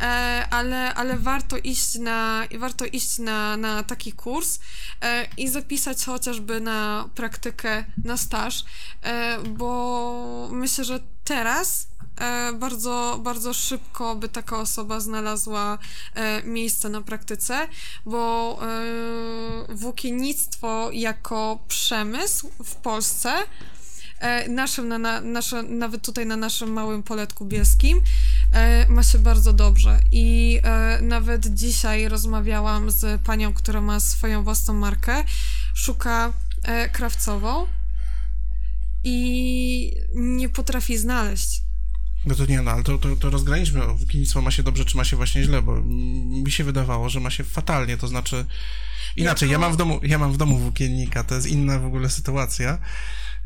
e, 0.00 0.04
ale, 0.50 0.94
ale 0.94 1.16
warto 1.16 1.56
iść 1.56 1.94
na, 1.94 2.42
warto 2.58 2.84
iść 2.84 3.18
na, 3.18 3.56
na 3.56 3.82
taki 3.82 4.12
kurs 4.12 4.58
e, 5.00 5.26
i 5.36 5.48
zapisać 5.48 6.04
chociażby 6.04 6.60
na 6.60 7.08
praktykę, 7.14 7.84
na 8.04 8.16
staż, 8.16 8.64
bo 9.48 10.48
myślę, 10.52 10.84
że 10.84 11.00
teraz 11.24 11.86
bardzo, 12.58 13.20
bardzo 13.22 13.54
szybko 13.54 14.16
by 14.16 14.28
taka 14.28 14.58
osoba 14.58 15.00
znalazła 15.00 15.78
e, 16.14 16.42
miejsce 16.42 16.88
na 16.88 17.02
praktyce, 17.02 17.68
bo 18.06 18.58
e, 18.62 19.74
włókiennictwo 19.74 20.90
jako 20.92 21.58
przemysł 21.68 22.50
w 22.64 22.74
Polsce 22.74 23.32
e, 24.20 24.48
naszym, 24.48 24.88
na, 24.88 24.98
na, 24.98 25.20
nasze, 25.20 25.62
nawet 25.62 26.02
tutaj 26.02 26.26
na 26.26 26.36
naszym 26.36 26.72
małym 26.72 27.02
poletku 27.02 27.44
bieskim 27.44 28.00
e, 28.52 28.88
ma 28.88 29.02
się 29.02 29.18
bardzo 29.18 29.52
dobrze 29.52 30.00
i 30.12 30.60
e, 30.62 30.98
nawet 31.02 31.54
dzisiaj 31.54 32.08
rozmawiałam 32.08 32.90
z 32.90 33.22
panią, 33.22 33.54
która 33.54 33.80
ma 33.80 34.00
swoją 34.00 34.44
własną 34.44 34.74
markę, 34.74 35.24
szuka 35.74 36.32
e, 36.62 36.88
krawcową 36.88 37.66
i 39.04 39.96
nie 40.14 40.48
potrafi 40.48 40.98
znaleźć. 40.98 41.63
No 42.26 42.34
to 42.34 42.46
nie, 42.46 42.62
no 42.62 42.70
ale 42.70 42.82
to, 42.82 42.98
to, 42.98 43.16
to 43.16 43.30
rozgraniczmy, 43.30 43.86
włókiennictwo 43.86 44.42
ma 44.42 44.50
się 44.50 44.62
dobrze, 44.62 44.84
czy 44.84 44.96
ma 44.96 45.04
się 45.04 45.16
właśnie 45.16 45.42
źle, 45.42 45.62
bo 45.62 45.82
mi 46.44 46.52
się 46.52 46.64
wydawało, 46.64 47.08
że 47.08 47.20
ma 47.20 47.30
się 47.30 47.44
fatalnie, 47.44 47.96
to 47.96 48.08
znaczy 48.08 48.44
inaczej, 49.16 49.50
ja 49.50 49.58
mam 49.58 49.72
w 49.72 49.76
domu, 49.76 50.00
ja 50.02 50.18
mam 50.18 50.32
w 50.32 50.36
domu 50.36 50.58
włókiennika, 50.58 51.24
to 51.24 51.34
jest 51.34 51.46
inna 51.46 51.78
w 51.78 51.84
ogóle 51.84 52.10
sytuacja, 52.10 52.78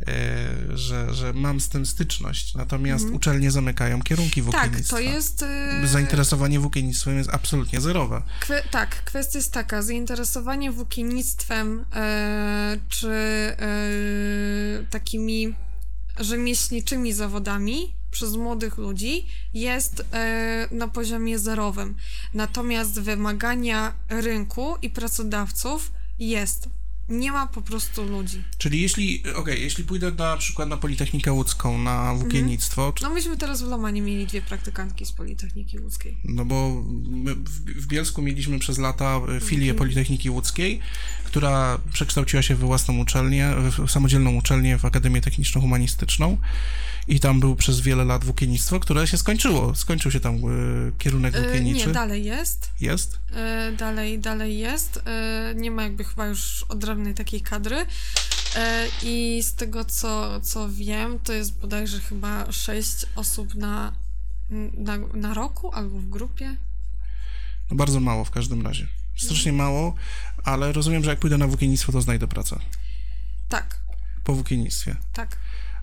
e, 0.09 0.76
że, 0.79 1.14
że 1.14 1.33
mam 1.33 1.61
z 1.61 1.68
tym 1.68 1.87
styczność, 1.87 2.55
natomiast 2.55 3.05
uczelnie 3.11 3.51
zamykają 3.51 4.03
kierunki 4.03 4.41
Mhm. 4.41 4.53
Tak, 4.53 4.62
włókiennictwa. 4.62 4.97
to 4.97 5.03
jest. 5.03 5.43
e, 5.43 5.87
Zainteresowanie 5.87 6.61
włókiennictwem 6.61 7.18
jest 7.18 7.31
absolutnie 7.31 7.81
zerowe. 7.81 8.22
Kwe, 8.41 8.62
tak, 8.70 9.05
kwestia 9.05 9.39
jest 9.39 9.53
taka, 9.53 9.83
zainteresowanie 9.83 10.72
włókiennictwem 10.72 11.85
e, 11.95 12.76
czy 12.89 13.11
takimi 14.91 15.55
rzemieślniczymi 16.20 17.12
zawodami 17.12 17.97
przez 18.11 18.37
młodych 18.37 18.79
ludzi 18.79 19.27
jest 19.55 20.05
e, 20.13 20.69
na 20.71 20.89
poziomie 20.89 21.39
zerowym. 21.39 21.95
Natomiast 22.35 23.01
wymagania 23.01 23.95
rynku 24.09 24.77
i 24.83 24.91
pracodawców 24.91 25.93
jest 26.19 26.69
nie 27.09 27.33
ma 27.33 27.47
po 27.47 27.63
prostu 27.63 28.05
ludzi. 28.05 28.43
Czyli 28.59 28.83
jeśli, 28.83 29.21
okej, 29.21 29.35
okay, 29.35 29.59
jeśli 29.59 29.85
pójdę 29.85 30.11
na 30.11 30.37
przykład 30.37 30.69
na 30.69 30.77
Politechnikę 30.77 31.33
Łódzką, 31.33 31.79
na 31.79 32.15
włókiennictwo... 32.15 32.87
Mhm. 32.87 33.03
No 33.03 33.15
myśmy 33.15 33.37
teraz 33.37 33.63
w 33.63 33.69
Lomanie 33.69 34.03
mieli 34.03 34.27
dwie 34.27 34.43
praktykantki 34.43 35.07
z 35.07 35.13
Politechniki 35.13 35.79
Łódzkiej. 35.79 36.19
No 36.25 36.45
bo 36.45 36.85
my 37.09 37.35
w, 37.35 37.83
w 37.83 37.87
Bielsku 37.87 38.23
mieliśmy 38.23 38.59
przez 38.59 38.79
lata 38.79 39.21
e, 39.37 39.41
filię 39.41 39.71
mhm. 39.71 39.79
Politechniki 39.79 40.31
Łódzkiej, 40.31 40.81
która 41.29 41.79
przekształciła 41.93 42.43
się 42.43 42.55
w 42.55 42.59
własną 42.59 42.99
uczelnię, 42.99 43.55
w 43.79 43.91
samodzielną 43.91 44.35
uczelnię, 44.35 44.79
w 44.79 44.85
Akademię 44.85 45.20
Techniczno-Humanistyczną 45.20 46.37
i 47.09 47.20
tam 47.20 47.41
był 47.41 47.57
przez 47.57 47.81
wiele 47.81 48.05
lat 48.05 48.24
włókiennictwo, 48.24 48.81
które 48.81 49.07
się 49.07 49.18
skończyło. 49.18 49.74
Skończył 49.74 50.11
się 50.11 50.20
tam 50.20 50.37
y, 50.37 50.93
kierunek 50.99 51.37
e, 51.37 51.43
włókienniczy. 51.43 51.87
nie, 51.87 51.93
dalej 51.93 52.24
jest. 52.24 52.70
Jest? 52.81 53.18
Y, 53.72 53.76
dalej, 53.76 54.18
dalej 54.18 54.59
jest. 54.59 54.97
Y, 54.97 55.01
nie 55.55 55.70
ma 55.70 55.83
jakby 55.83 56.05
chyba 56.05 56.26
już 56.26 56.64
odrębnej 56.68 57.14
takiej 57.14 57.41
kadry. 57.41 57.87
I 59.03 59.43
z 59.43 59.55
tego, 59.55 59.85
co, 59.85 60.41
co 60.41 60.68
wiem, 60.68 61.18
to 61.18 61.33
jest 61.33 61.61
bodajże 61.61 62.01
chyba 62.01 62.53
sześć 62.53 63.07
osób 63.16 63.55
na, 63.55 63.93
na, 64.79 64.99
na 65.14 65.35
roku 65.35 65.72
albo 65.74 65.99
w 65.99 66.09
grupie. 66.09 66.57
No 67.70 67.76
bardzo 67.76 68.01
mało 68.01 68.24
w 68.24 68.31
każdym 68.31 68.62
razie. 68.62 68.87
Strasznie 69.16 69.53
mało, 69.53 69.95
ale 70.49 70.72
rozumiem, 70.72 71.05
że 71.05 71.11
jak 71.11 71.18
pójdę 71.18 71.38
na 71.38 71.46
włókiennictwo, 71.46 71.92
to 71.92 72.01
znajdę 72.03 72.26
pracę. 72.28 72.59
Tak. 73.49 73.78
Po 74.24 74.34
włókiennictwie. 74.34 74.96
Tak. 75.12 75.36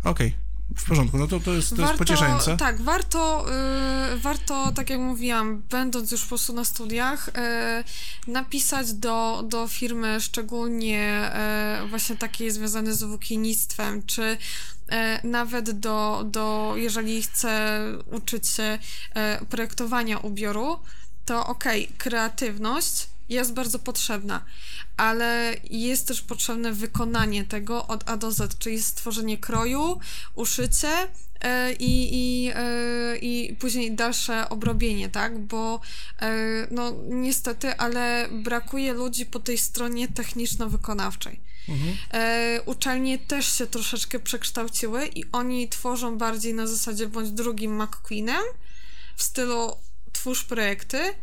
Okej. 0.03 0.28
Okay. 0.28 0.45
W 0.78 0.86
porządku, 0.86 1.18
no 1.18 1.28
to, 1.28 1.39
to, 1.39 1.53
jest, 1.53 1.70
to 1.70 1.76
warto, 1.76 1.91
jest 1.91 1.97
pocieszające. 1.97 2.57
Tak, 2.57 2.82
warto, 2.82 3.45
y, 4.13 4.18
warto, 4.18 4.72
tak 4.72 4.89
jak 4.89 4.99
mówiłam, 4.99 5.63
będąc 5.70 6.11
już 6.11 6.22
po 6.22 6.28
prostu 6.28 6.53
na 6.53 6.66
studiach, 6.66 7.28
y, 7.28 8.32
napisać 8.32 8.93
do, 8.93 9.43
do 9.47 9.68
firmy, 9.68 10.22
szczególnie 10.22 11.32
y, 11.84 11.88
właśnie 11.88 12.16
takiej 12.16 12.51
związanej 12.51 12.93
z 12.93 13.03
włókiennictwem, 13.03 14.03
czy 14.03 14.38
nawet 15.24 15.72
do, 15.72 16.24
do, 16.26 16.74
jeżeli 16.76 17.22
chce 17.22 17.82
uczyć 18.11 18.47
się 18.47 18.80
projektowania 19.49 20.18
ubioru, 20.18 20.80
to 21.26 21.47
okej, 21.47 21.86
okay, 21.86 21.97
kreatywność 21.97 23.07
jest 23.30 23.54
bardzo 23.54 23.80
potrzebna, 23.80 24.46
ale 24.98 25.56
jest 25.70 26.08
też 26.08 26.22
potrzebne 26.22 26.72
wykonanie 26.72 27.44
tego 27.44 27.88
od 27.88 28.10
A 28.10 28.18
do 28.18 28.32
Z, 28.32 28.58
czyli 28.58 28.82
stworzenie 28.84 29.38
kroju, 29.38 30.00
uszycie 30.36 31.08
e, 31.42 31.74
i, 31.74 32.10
i, 32.14 32.52
e, 32.56 33.18
i 33.18 33.56
później 33.60 33.96
dalsze 33.96 34.50
obrobienie, 34.50 35.10
tak? 35.10 35.40
Bo 35.40 35.82
e, 36.22 36.34
no 36.72 36.94
niestety, 37.10 37.78
ale 37.78 38.30
brakuje 38.32 38.94
ludzi 38.94 39.26
po 39.26 39.40
tej 39.40 39.58
stronie 39.58 40.08
techniczno-wykonawczej. 40.08 41.40
Mhm. 41.70 41.96
Uczelnie 42.66 43.20
też 43.20 43.58
się 43.58 43.68
troszeczkę 43.68 44.20
przekształciły 44.20 45.08
i 45.08 45.24
oni 45.32 45.70
tworzą 45.70 46.18
bardziej 46.18 46.54
na 46.54 46.68
zasadzie 46.68 47.08
bądź 47.08 47.32
drugim 47.32 47.82
McQueenem 47.84 48.44
w 49.16 49.24
stylu 49.24 49.78
twórz 50.14 50.44
projekty, 50.44 51.14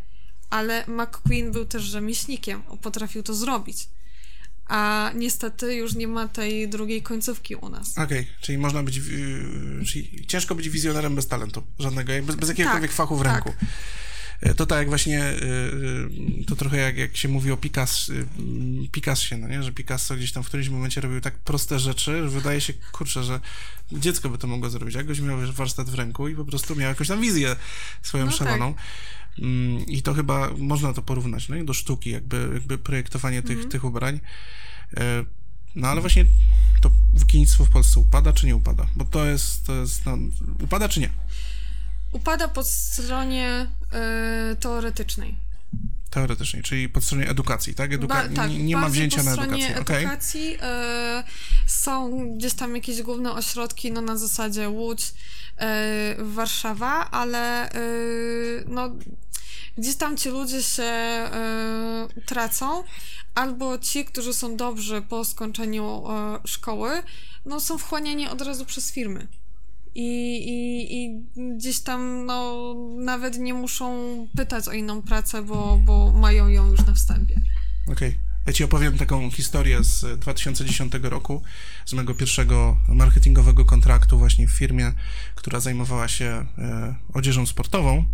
ale 0.52 0.84
McQueen 0.86 1.52
był 1.52 1.64
też 1.64 1.82
rzemieślnikiem, 1.82 2.62
potrafił 2.62 3.22
to 3.22 3.34
zrobić. 3.34 3.88
A 4.66 5.10
niestety 5.14 5.74
już 5.74 5.94
nie 5.94 6.08
ma 6.08 6.28
tej 6.28 6.68
drugiej 6.68 7.02
końcówki 7.02 7.54
u 7.54 7.68
nas. 7.68 7.98
Okej, 7.98 8.04
okay, 8.04 8.26
czyli 8.40 8.58
można 8.58 8.82
być, 8.82 8.96
yy, 8.96 9.84
czyli 9.86 10.26
ciężko 10.26 10.54
być 10.54 10.68
wizjonerem 10.68 11.14
bez 11.14 11.28
talentu, 11.28 11.62
żadnego, 11.78 12.12
bez, 12.22 12.36
bez 12.36 12.48
jakiegokolwiek 12.48 12.90
tak, 12.90 12.96
fachu 12.96 13.16
w 13.16 13.22
ręku. 13.22 13.54
Tak. 13.60 13.68
E, 14.42 14.54
to 14.54 14.66
tak 14.66 14.78
jak 14.78 14.88
właśnie, 14.88 15.20
e, 15.20 15.32
e, 15.32 16.44
to 16.46 16.56
trochę 16.56 16.76
jak, 16.76 16.96
jak 16.96 17.16
się 17.16 17.28
mówi 17.28 17.50
o 17.50 17.56
Picasso, 17.56 18.12
Picassie, 18.92 19.36
no 19.36 19.48
nie? 19.48 19.62
że 19.62 19.72
Picasso 19.72 20.16
gdzieś 20.16 20.32
tam 20.32 20.42
w 20.42 20.46
którymś 20.46 20.68
momencie 20.68 21.00
robił 21.00 21.20
tak 21.20 21.38
proste 21.38 21.78
rzeczy, 21.78 22.22
że 22.22 22.28
wydaje 22.28 22.60
się, 22.60 22.72
kurczę, 22.92 23.24
że 23.24 23.40
dziecko 23.92 24.28
by 24.28 24.38
to 24.38 24.46
mogło 24.46 24.70
zrobić. 24.70 24.94
Jakoś 24.94 25.20
miał 25.20 25.38
warsztat 25.52 25.90
w 25.90 25.94
ręku 25.94 26.28
i 26.28 26.34
po 26.34 26.44
prostu 26.44 26.76
miał 26.76 26.88
jakąś 26.88 27.08
tam 27.08 27.20
wizję 27.20 27.56
swoją 28.02 28.26
no 28.26 28.32
szaloną. 28.32 28.74
Tak. 28.74 28.82
Mm, 29.38 29.86
I 29.86 30.02
to 30.02 30.14
chyba 30.14 30.50
można 30.58 30.92
to 30.92 31.02
porównać 31.02 31.48
no, 31.48 31.64
do 31.64 31.74
sztuki, 31.74 32.10
jakby, 32.10 32.50
jakby 32.54 32.78
projektowanie 32.78 33.42
tych, 33.42 33.58
mm. 33.58 33.70
tych 33.70 33.84
ubrań. 33.84 34.20
No 35.74 35.88
ale 35.88 36.00
właśnie 36.00 36.24
to 36.80 36.90
włókiennictwo 37.14 37.64
w 37.64 37.70
Polsce 37.70 38.00
upada 38.00 38.32
czy 38.32 38.46
nie 38.46 38.56
upada? 38.56 38.86
Bo 38.96 39.04
to 39.04 39.24
jest, 39.24 39.66
to 39.66 39.74
jest 39.74 40.06
no, 40.06 40.18
upada 40.64 40.88
czy 40.88 41.00
nie? 41.00 41.10
Upada 42.12 42.48
po 42.48 42.64
stronie 42.64 43.66
y, 44.52 44.56
teoretycznej. 44.56 45.36
Teoretycznej, 46.12 46.62
czyli 46.62 46.88
po 46.88 47.00
stronie 47.00 47.28
edukacji, 47.28 47.74
tak? 47.74 47.92
Eduka 47.92 48.14
ba, 48.14 48.34
tak 48.36 48.50
nie, 48.50 48.76
ma 48.76 48.88
wzięcia 48.88 49.22
na 49.22 49.32
edukację. 49.32 49.52
Po 49.52 49.62
stronie 49.62 49.76
edukacji 49.76 50.56
okay. 50.56 51.18
y, 51.18 51.24
są 51.66 52.28
gdzieś 52.36 52.54
tam 52.54 52.76
jakieś 52.76 53.02
główne 53.02 53.32
ośrodki, 53.32 53.92
no 53.92 54.00
na 54.00 54.16
zasadzie 54.16 54.68
Łódź, 54.68 55.02
y, 55.08 55.64
Warszawa, 56.18 57.10
ale 57.10 57.70
no 58.66 58.90
gdzieś 59.78 59.96
tam 59.96 60.16
ci 60.16 60.28
ludzie 60.28 60.62
się 60.62 60.92
tracą, 62.26 62.84
albo 63.34 63.78
ci, 63.78 64.04
którzy 64.04 64.34
są 64.34 64.56
dobrzy 64.56 65.02
po 65.02 65.24
skończeniu 65.24 66.04
szkoły, 66.44 67.02
no 67.44 67.60
są 67.60 67.78
wchłaniani 67.78 68.28
od 68.28 68.40
razu 68.40 68.64
przez 68.64 68.92
firmy. 68.92 69.28
I, 69.94 70.36
i, 70.48 70.96
I 70.96 71.22
gdzieś 71.56 71.80
tam 71.80 72.26
no, 72.26 72.74
nawet 72.98 73.38
nie 73.38 73.54
muszą 73.54 73.96
pytać 74.36 74.68
o 74.68 74.72
inną 74.72 75.02
pracę, 75.02 75.42
bo, 75.42 75.80
bo 75.84 76.12
mają 76.12 76.48
ją 76.48 76.70
już 76.70 76.86
na 76.86 76.94
wstępie. 76.94 77.34
Okej. 77.86 78.08
Okay. 78.08 78.32
Ja 78.46 78.52
ci 78.52 78.64
opowiem 78.64 78.98
taką 78.98 79.30
historię 79.30 79.84
z 79.84 80.20
2010 80.20 80.92
roku, 81.02 81.42
z 81.86 81.92
mojego 81.92 82.14
pierwszego 82.14 82.76
marketingowego 82.88 83.64
kontraktu 83.64 84.18
właśnie 84.18 84.48
w 84.48 84.50
firmie, 84.50 84.92
która 85.34 85.60
zajmowała 85.60 86.08
się 86.08 86.46
e, 86.58 86.94
odzieżą 87.14 87.46
sportową. 87.46 88.04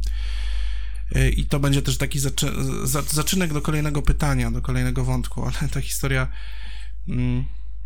E, 1.14 1.28
I 1.28 1.46
to 1.46 1.60
będzie 1.60 1.82
też 1.82 1.98
taki 1.98 2.18
zaczy 2.18 2.52
za 2.84 3.02
zaczynek 3.02 3.52
do 3.52 3.62
kolejnego 3.62 4.02
pytania, 4.02 4.50
do 4.50 4.62
kolejnego 4.62 5.04
wątku, 5.04 5.44
ale 5.44 5.68
ta 5.68 5.80
historia. 5.80 6.28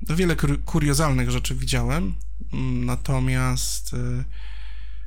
Mm, 0.09 0.17
wiele 0.17 0.37
kuriozalnych 0.65 1.31
rzeczy 1.31 1.55
widziałem, 1.55 2.15
mm, 2.53 2.85
natomiast 2.85 3.93
y, 3.93 4.25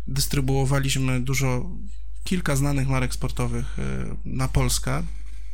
dystrybuowaliśmy 0.07 1.21
dużo, 1.21 1.69
kilka 2.23 2.55
znanych 2.55 2.87
marek 2.87 3.13
sportowych 3.13 3.79
y, 3.79 3.81
na 4.25 4.47
Polskę 4.47 5.03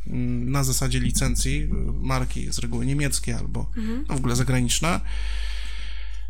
mm, 0.06 0.50
na 0.50 0.64
zasadzie 0.64 1.00
licencji, 1.00 1.62
y, 1.62 1.68
marki 1.92 2.52
z 2.52 2.58
reguły 2.58 2.86
niemieckie 2.86 3.38
albo 3.38 3.70
mhm. 3.76 4.04
no 4.08 4.14
w 4.14 4.18
ogóle 4.18 4.36
zagraniczne, 4.36 5.00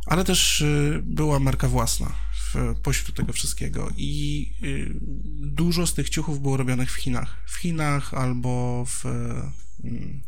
ale 0.07 0.25
też 0.25 0.65
była 1.03 1.39
marka 1.39 1.69
własna 1.69 2.13
w, 2.55 2.75
pośród 2.83 3.17
tego 3.17 3.33
wszystkiego 3.33 3.89
i 3.97 4.53
dużo 5.41 5.87
z 5.87 5.95
tych 5.95 6.09
ciuchów 6.09 6.43
było 6.43 6.57
robionych 6.57 6.93
w 6.93 6.95
Chinach. 6.95 7.37
W 7.47 7.57
Chinach 7.57 8.15
albo 8.15 8.85
w, 8.89 9.05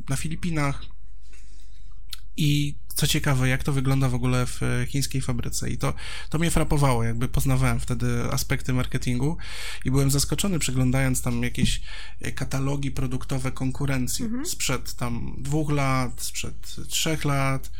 na 0.08 0.16
Filipinach, 0.16 0.93
i 2.36 2.74
co 2.94 3.06
ciekawe, 3.06 3.48
jak 3.48 3.62
to 3.62 3.72
wygląda 3.72 4.08
w 4.08 4.14
ogóle 4.14 4.46
w 4.46 4.60
chińskiej 4.88 5.20
fabryce. 5.20 5.70
I 5.70 5.78
to, 5.78 5.94
to 6.30 6.38
mnie 6.38 6.50
frapowało, 6.50 7.04
jakby 7.04 7.28
poznawałem 7.28 7.80
wtedy 7.80 8.24
aspekty 8.32 8.72
marketingu 8.72 9.36
i 9.84 9.90
byłem 9.90 10.10
zaskoczony, 10.10 10.58
przeglądając 10.58 11.22
tam 11.22 11.42
jakieś 11.42 11.80
katalogi 12.34 12.90
produktowe 12.90 13.52
konkurencji 13.52 14.24
mhm. 14.24 14.46
sprzed 14.46 14.94
tam 14.94 15.34
dwóch 15.38 15.70
lat, 15.70 16.22
sprzed 16.22 16.76
trzech 16.88 17.24
lat. 17.24 17.70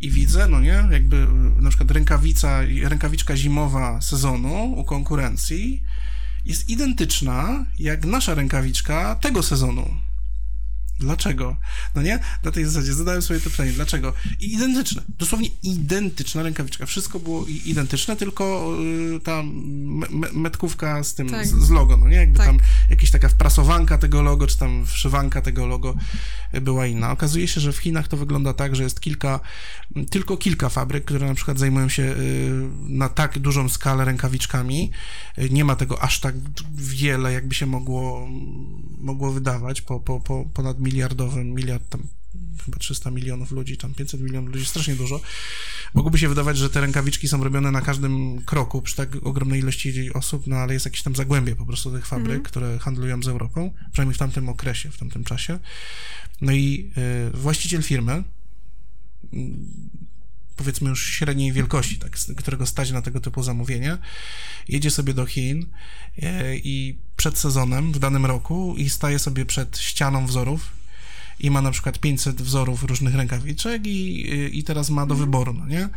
I 0.00 0.10
widzę, 0.10 0.48
no 0.48 0.60
nie, 0.60 0.84
jakby 0.90 1.26
na 1.56 1.68
przykład 1.68 1.90
rękawica, 1.90 2.60
rękawiczka 2.82 3.36
zimowa 3.36 4.00
sezonu 4.00 4.72
u 4.72 4.84
konkurencji 4.84 5.82
jest 6.44 6.68
identyczna 6.68 7.66
jak 7.78 8.04
nasza 8.04 8.34
rękawiczka 8.34 9.14
tego 9.14 9.42
sezonu. 9.42 9.96
Dlaczego? 11.00 11.56
No 11.94 12.02
nie? 12.02 12.18
Na 12.44 12.50
tej 12.50 12.64
zasadzie 12.64 12.94
zadałem 12.94 13.22
sobie 13.22 13.40
to 13.40 13.50
pytanie, 13.50 13.72
dlaczego? 13.72 14.12
I 14.40 14.54
identyczne, 14.54 15.02
dosłownie 15.18 15.48
identyczna 15.62 16.42
rękawiczka. 16.42 16.86
Wszystko 16.86 17.20
było 17.20 17.46
identyczne, 17.64 18.16
tylko 18.16 18.74
y, 19.16 19.20
ta 19.20 19.42
me 19.42 20.32
metkówka 20.32 21.04
z 21.04 21.14
tym, 21.14 21.30
tak. 21.30 21.46
z, 21.46 21.50
z, 21.50 21.70
logo, 21.70 21.96
no 21.96 22.08
nie? 22.08 22.16
Jakby 22.16 22.38
tak. 22.38 22.46
tam 22.46 22.58
jakaś 22.90 23.10
taka 23.10 23.28
wprasowanka 23.28 23.98
tego 23.98 24.22
logo, 24.22 24.46
czy 24.46 24.58
tam 24.58 24.86
wszywanka 24.86 25.42
tego 25.42 25.66
logo 25.66 25.94
była 26.62 26.86
inna. 26.86 27.12
Okazuje 27.12 27.48
się, 27.48 27.60
że 27.60 27.72
w 27.72 27.78
Chinach 27.78 28.08
to 28.08 28.16
wygląda 28.16 28.52
tak, 28.52 28.76
że 28.76 28.82
jest 28.82 29.00
kilka, 29.00 29.40
tylko 30.10 30.36
kilka 30.36 30.68
fabryk, 30.68 31.04
które 31.04 31.26
na 31.26 31.34
przykład 31.34 31.58
zajmują 31.58 31.88
się 31.88 32.02
y, 32.02 32.16
na 32.88 33.08
tak 33.08 33.38
dużą 33.38 33.68
skalę 33.68 34.04
rękawiczkami. 34.04 34.90
Nie 35.50 35.64
ma 35.64 35.76
tego 35.76 36.02
aż 36.02 36.20
tak 36.20 36.34
wiele, 36.74 37.32
jakby 37.32 37.54
się 37.54 37.66
mogło, 37.66 38.28
mogło 38.98 39.32
wydawać 39.32 39.82
po, 39.82 40.00
po, 40.00 40.20
po 40.20 40.44
ponad 40.54 40.80
miliardowym, 40.82 41.54
miliard 41.54 41.88
tam 41.88 42.08
chyba 42.64 42.78
300 42.78 43.10
milionów 43.10 43.52
ludzi, 43.52 43.76
tam 43.76 43.94
500 43.94 44.20
milionów 44.20 44.54
ludzi, 44.54 44.66
strasznie 44.66 44.94
dużo. 44.94 45.20
Mogłoby 45.94 46.18
się 46.18 46.28
wydawać, 46.28 46.58
że 46.58 46.70
te 46.70 46.80
rękawiczki 46.80 47.28
są 47.28 47.44
robione 47.44 47.70
na 47.70 47.80
każdym 47.80 48.42
kroku 48.44 48.82
przy 48.82 48.96
tak 48.96 49.16
ogromnej 49.22 49.60
ilości 49.60 50.12
osób, 50.12 50.46
no 50.46 50.56
ale 50.56 50.74
jest 50.74 50.86
jakieś 50.86 51.02
tam 51.02 51.16
zagłębie 51.16 51.56
po 51.56 51.66
prostu 51.66 51.92
tych 51.92 52.06
fabryk, 52.06 52.30
mm. 52.30 52.42
które 52.42 52.78
handlują 52.78 53.22
z 53.22 53.28
Europą, 53.28 53.72
przynajmniej 53.92 54.14
w 54.14 54.18
tamtym 54.18 54.48
okresie, 54.48 54.90
w 54.90 54.98
tamtym 54.98 55.24
czasie. 55.24 55.58
No 56.40 56.52
i 56.52 56.90
y, 57.34 57.36
właściciel 57.36 57.82
firmy 57.82 58.24
powiedzmy 60.56 60.90
już 60.90 61.06
średniej 61.06 61.52
wielkości, 61.52 61.98
tak, 61.98 62.18
którego 62.36 62.66
stać 62.66 62.90
na 62.90 63.02
tego 63.02 63.20
typu 63.20 63.42
zamówienie, 63.42 63.98
jedzie 64.68 64.90
sobie 64.90 65.14
do 65.14 65.26
Chin 65.26 65.66
e, 66.22 66.56
i 66.56 66.98
przed 67.22 67.38
sezonem 67.38 67.92
w 67.92 67.98
danym 67.98 68.26
roku 68.26 68.74
i 68.76 68.90
staje 68.90 69.18
sobie 69.18 69.46
przed 69.46 69.78
ścianą 69.78 70.26
wzorów 70.26 70.70
i 71.40 71.50
ma 71.50 71.62
na 71.62 71.70
przykład 71.70 71.98
500 71.98 72.42
wzorów 72.42 72.84
różnych 72.84 73.14
rękawiczek 73.14 73.86
i, 73.86 74.58
i 74.58 74.64
teraz 74.64 74.90
ma 74.90 75.06
do 75.06 75.14
mhm. 75.14 75.20
wyboru, 75.20 75.52
no 75.52 75.66
nie? 75.66 75.88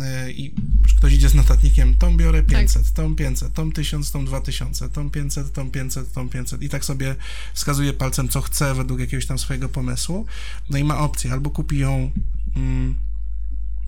E, 0.00 0.30
I 0.30 0.54
ktoś 0.98 1.12
idzie 1.12 1.28
z 1.28 1.34
notatnikiem, 1.34 1.94
tą 1.94 2.16
biorę 2.16 2.42
500, 2.42 2.82
tak. 2.82 2.92
tą 2.92 3.16
500, 3.16 3.54
tą 3.54 3.72
1000, 3.72 4.10
tą 4.10 4.24
2000, 4.24 4.88
tą 4.88 5.10
500, 5.10 5.52
tą 5.52 5.70
500, 5.70 6.12
tą 6.12 6.28
500 6.28 6.62
i 6.62 6.68
tak 6.68 6.84
sobie 6.84 7.16
wskazuje 7.54 7.92
palcem, 7.92 8.28
co 8.28 8.40
chce 8.40 8.74
według 8.74 9.00
jakiegoś 9.00 9.26
tam 9.26 9.38
swojego 9.38 9.68
pomysłu. 9.68 10.26
No 10.70 10.78
i 10.78 10.84
ma 10.84 10.98
opcję, 10.98 11.32
albo 11.32 11.50
kupi 11.50 11.78
ją 11.78 12.10
mm, 12.56 12.94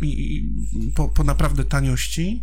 i, 0.03 0.45
po, 0.95 1.09
po 1.09 1.24
naprawdę 1.24 1.64
taniości, 1.64 2.43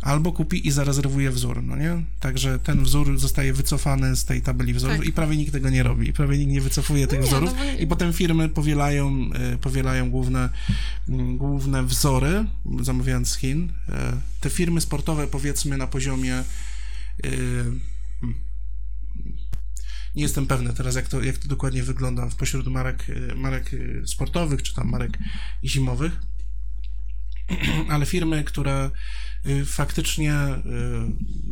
albo 0.00 0.32
kupi 0.32 0.68
i 0.68 0.70
zarezerwuje 0.70 1.30
wzór, 1.30 1.62
no 1.62 1.76
nie? 1.76 2.02
Także 2.20 2.58
ten 2.58 2.82
wzór 2.82 3.18
zostaje 3.18 3.52
wycofany 3.52 4.16
z 4.16 4.24
tej 4.24 4.42
tabeli 4.42 4.74
wzorów 4.74 4.98
tak. 4.98 5.06
i 5.06 5.12
prawie 5.12 5.36
nikt 5.36 5.52
tego 5.52 5.70
nie 5.70 5.82
robi, 5.82 6.12
prawie 6.12 6.38
nikt 6.38 6.52
nie 6.52 6.60
wycofuje 6.60 7.06
tych 7.06 7.20
nie, 7.20 7.26
wzorów 7.26 7.50
no 7.56 7.64
bo... 7.64 7.80
i 7.80 7.86
potem 7.86 8.12
firmy 8.12 8.48
powielają, 8.48 9.30
e, 9.34 9.58
powielają 9.58 10.10
główne, 10.10 10.48
mm, 11.08 11.36
główne 11.36 11.82
wzory, 11.82 12.44
zamawiając 12.80 13.28
z 13.28 13.36
Chin. 13.36 13.72
E, 13.88 14.12
te 14.40 14.50
firmy 14.50 14.80
sportowe 14.80 15.26
powiedzmy 15.26 15.76
na 15.76 15.86
poziomie 15.86 16.34
e, 16.34 16.44
hmm, 18.20 18.34
nie 20.14 20.22
jestem 20.22 20.46
pewny 20.46 20.72
teraz, 20.72 20.94
jak 20.94 21.08
to, 21.08 21.22
jak 21.22 21.38
to 21.38 21.48
dokładnie 21.48 21.82
wygląda 21.82 22.28
w 22.28 22.36
pośród 22.36 22.66
marek, 22.66 23.06
marek 23.36 23.70
sportowych, 24.06 24.62
czy 24.62 24.74
tam 24.74 24.88
marek 24.88 25.18
zimowych, 25.64 26.12
ale 27.92 28.06
firmy, 28.06 28.44
które 28.44 28.90
y, 29.46 29.64
faktycznie 29.64 30.34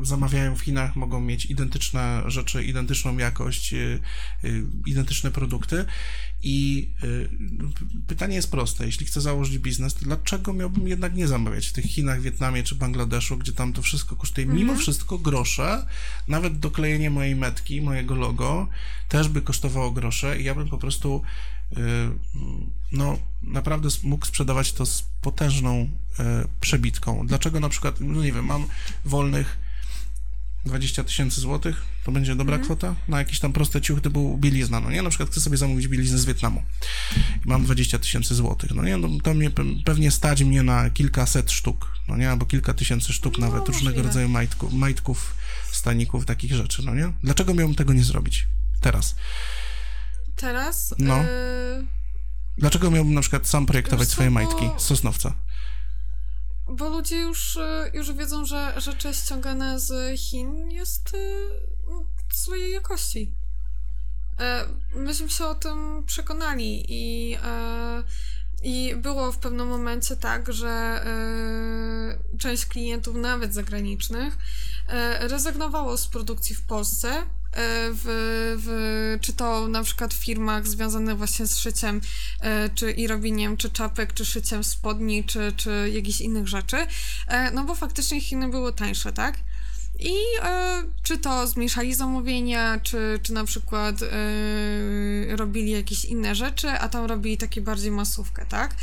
y, 0.01 0.07
zamawiają 0.07 0.57
w 0.57 0.61
Chinach, 0.61 0.96
mogą 0.96 1.20
mieć 1.20 1.46
identyczne 1.46 2.22
rzeczy, 2.26 2.64
identyczną 2.64 3.18
jakość, 3.18 3.72
y, 3.72 4.01
identyczne 4.86 5.30
produkty. 5.30 5.84
I 6.42 6.90
pytanie 8.07 8.34
jest 8.36 8.51
proste: 8.51 8.86
jeśli 8.86 9.07
chcę 9.07 9.20
założyć 9.20 9.59
biznes, 9.59 9.94
to 9.94 10.05
dlaczego 10.05 10.53
miałbym 10.53 10.88
jednak 10.88 11.14
nie 11.14 11.28
zamawiać 11.28 11.66
w 11.66 11.72
tych 11.72 11.84
Chinach, 11.84 12.20
Wietnamie 12.20 12.62
czy 12.62 12.74
Bangladeszu, 12.74 13.36
gdzie 13.36 13.53
tam 13.53 13.72
to 13.72 13.82
wszystko 13.82 14.16
kosztuje 14.16 14.44
mhm. 14.44 14.61
mimo 14.61 14.76
wszystko 14.76 15.18
grosze? 15.18 15.86
Nawet 16.28 16.59
doklejenie 16.59 17.11
mojej 17.11 17.36
metki, 17.36 17.80
mojego 17.80 18.14
logo 18.14 18.68
też 19.09 19.28
by 19.28 19.42
kosztowało 19.42 19.90
grosze 19.90 20.40
i 20.40 20.44
ja 20.44 20.55
bym 20.55 20.68
po 20.68 20.78
prostu 20.78 21.22
no 22.92 23.18
naprawdę 23.42 23.88
mógł 24.02 24.26
sprzedawać 24.26 24.72
to 24.72 24.86
z 24.86 25.02
potężną 25.22 25.88
e, 26.18 26.44
przebitką. 26.60 27.26
Dlaczego 27.26 27.60
na 27.60 27.68
przykład, 27.68 28.00
no 28.00 28.22
nie 28.22 28.32
wiem, 28.32 28.44
mam 28.44 28.66
wolnych 29.04 29.58
20 30.66 31.04
tysięcy 31.04 31.40
złotych, 31.40 31.82
to 32.04 32.12
będzie 32.12 32.34
dobra 32.34 32.54
mm. 32.54 32.64
kwota 32.64 32.94
na 33.08 33.18
jakieś 33.18 33.40
tam 33.40 33.52
proste 33.52 33.80
ciuchy 33.80 34.00
typu 34.00 34.38
bielizna, 34.38 34.80
no 34.80 34.90
nie? 34.90 35.02
Na 35.02 35.10
przykład 35.10 35.30
chcę 35.30 35.40
sobie 35.40 35.56
zamówić 35.56 35.88
bieliznę 35.88 36.18
z 36.18 36.24
Wietnamu 36.24 36.62
i 37.44 37.48
mam 37.48 37.64
20 37.64 37.98
tysięcy 37.98 38.34
złotych, 38.34 38.70
no 38.74 38.82
nie? 38.82 38.96
No, 38.96 39.08
to 39.22 39.34
mnie 39.34 39.50
pewnie 39.84 40.10
stać 40.10 40.42
mnie 40.42 40.62
na 40.62 40.90
kilkaset 40.90 41.52
sztuk, 41.52 41.92
no 42.08 42.16
nie? 42.16 42.30
Albo 42.30 42.46
kilka 42.46 42.74
tysięcy 42.74 43.12
sztuk 43.12 43.38
no, 43.38 43.46
nawet 43.46 43.60
możliwe. 43.60 43.78
różnego 43.78 44.02
rodzaju 44.02 44.28
majtków, 44.28 44.72
majtków, 44.72 45.34
staników, 45.72 46.24
takich 46.24 46.54
rzeczy, 46.54 46.82
no 46.84 46.94
nie? 46.94 47.12
Dlaczego 47.22 47.54
miałbym 47.54 47.76
tego 47.76 47.92
nie 47.92 48.04
zrobić 48.04 48.46
teraz? 48.80 49.16
Teraz? 50.39 50.95
No. 50.99 51.18
Y 51.18 51.99
Dlaczego 52.59 52.91
miałbym 52.91 53.14
na 53.14 53.20
przykład 53.20 53.47
sam 53.47 53.66
projektować 53.66 54.09
swoje 54.09 54.30
majtki 54.30 54.70
z 54.76 54.82
Sosnowca? 54.82 55.34
Bo 56.68 56.89
ludzie 56.89 57.16
już, 57.16 57.57
y, 57.57 57.91
już 57.95 58.12
wiedzą, 58.12 58.47
że 58.47 58.80
rzeczy 58.80 59.14
ściągane 59.14 59.80
z 59.80 60.20
Chin 60.20 60.70
jest 60.70 61.14
y, 61.14 61.49
złej 62.34 62.72
jakości. 62.72 63.32
E, 64.41 64.64
myśmy 64.95 65.30
się 65.30 65.47
o 65.47 65.55
tym 65.55 66.05
przekonali 66.07 66.84
i, 66.89 67.34
e, 67.34 67.39
i 68.62 68.94
było 68.96 69.32
w 69.32 69.38
pewnym 69.38 69.68
momencie 69.68 70.16
tak, 70.16 70.52
że 70.52 70.68
e, 70.68 72.38
część 72.38 72.66
klientów, 72.66 73.16
nawet 73.16 73.54
zagranicznych, 73.54 74.38
rezygnowało 75.20 75.96
z 75.96 76.06
produkcji 76.06 76.54
w 76.54 76.62
Polsce 76.62 77.22
E, 77.52 77.90
w, 77.92 78.04
w, 78.64 79.18
czy 79.20 79.32
to 79.32 79.68
na 79.68 79.82
przykład 79.82 80.14
w 80.14 80.24
firmach 80.24 80.66
związanych 80.66 81.18
właśnie 81.18 81.46
z 81.46 81.56
szyciem 81.56 82.00
czy 82.74 82.90
i 82.92 83.09
czy 83.56 83.70
czapek, 83.70 84.12
czy 84.12 84.24
szyciem 84.24 84.64
spodni, 84.64 85.24
czy, 85.24 85.52
czy 85.56 85.90
jakichś 85.92 86.20
innych 86.20 86.48
rzeczy, 86.48 86.76
no 87.54 87.64
bo 87.64 87.74
faktycznie 87.74 88.20
Chiny 88.20 88.48
były 88.48 88.72
tańsze, 88.72 89.12
tak? 89.12 89.36
I 89.99 90.14
e, 90.42 90.82
czy 91.03 91.18
to 91.18 91.46
zmniejszali 91.46 91.94
zamówienia, 91.94 92.80
czy, 92.80 93.20
czy 93.22 93.32
na 93.32 93.44
przykład 93.44 94.03
e, 94.03 95.36
robili 95.36 95.70
jakieś 95.70 96.05
inne 96.05 96.34
rzeczy, 96.34 96.70
a 96.70 96.88
tam 96.88 97.05
robili 97.05 97.38
takie 97.38 97.61
bardziej 97.61 97.90
masówkę, 97.90 98.46
tak? 98.46 98.74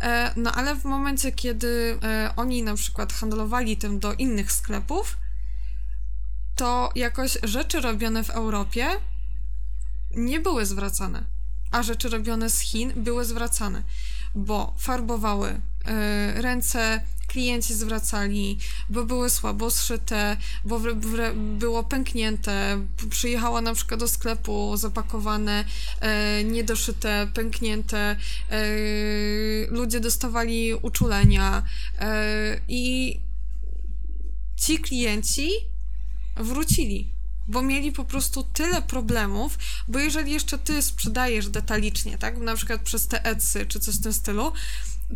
E, 0.00 0.32
no 0.36 0.52
ale 0.52 0.74
w 0.74 0.84
momencie, 0.84 1.32
kiedy 1.32 1.98
oni 2.36 2.62
na 2.62 2.74
przykład 2.74 3.12
handlowali 3.12 3.76
tym 3.76 3.98
do 3.98 4.12
innych 4.12 4.52
sklepów, 4.52 5.16
to 6.56 6.90
jakoś 6.94 7.38
rzeczy 7.42 7.80
robione 7.80 8.24
w 8.24 8.30
Europie 8.30 8.86
nie 10.16 10.40
były 10.40 10.66
zwracane, 10.66 11.24
a 11.70 11.82
rzeczy 11.82 12.08
robione 12.08 12.50
z 12.50 12.60
Chin 12.60 12.92
były 12.96 13.24
zwracane, 13.24 13.82
bo 14.34 14.74
farbowały 14.78 15.50
y, 15.50 16.42
ręce, 16.42 17.00
klienci 17.32 17.74
zwracali, 17.74 18.58
bo 18.90 19.04
były 19.04 19.30
słabo 19.30 19.70
zszyte, 19.70 20.36
bo 20.64 20.78
w, 20.78 20.82
w, 20.82 21.34
było 21.58 21.84
pęknięte, 21.84 22.86
przyjechała 23.10 23.60
na 23.60 23.74
przykład 23.74 24.00
do 24.00 24.08
sklepu 24.08 24.76
zapakowane, 24.76 25.64
e, 26.00 26.44
niedoszyte, 26.44 27.28
pęknięte, 27.34 27.98
e, 27.98 28.16
ludzie 29.68 30.00
dostawali 30.00 30.74
uczulenia 30.74 31.62
e, 31.98 32.60
i 32.68 33.20
ci 34.56 34.78
klienci 34.78 35.50
wrócili, 36.36 37.08
bo 37.48 37.62
mieli 37.62 37.92
po 37.92 38.04
prostu 38.04 38.42
tyle 38.42 38.82
problemów, 38.82 39.58
bo 39.88 39.98
jeżeli 39.98 40.32
jeszcze 40.32 40.58
ty 40.58 40.82
sprzedajesz 40.82 41.48
detalicznie, 41.48 42.18
tak, 42.18 42.38
na 42.38 42.54
przykład 42.56 42.80
przez 42.80 43.08
te 43.08 43.24
Etsy 43.24 43.66
czy 43.66 43.80
coś 43.80 43.94
w 43.94 44.02
tym 44.02 44.12
stylu, 44.12 44.52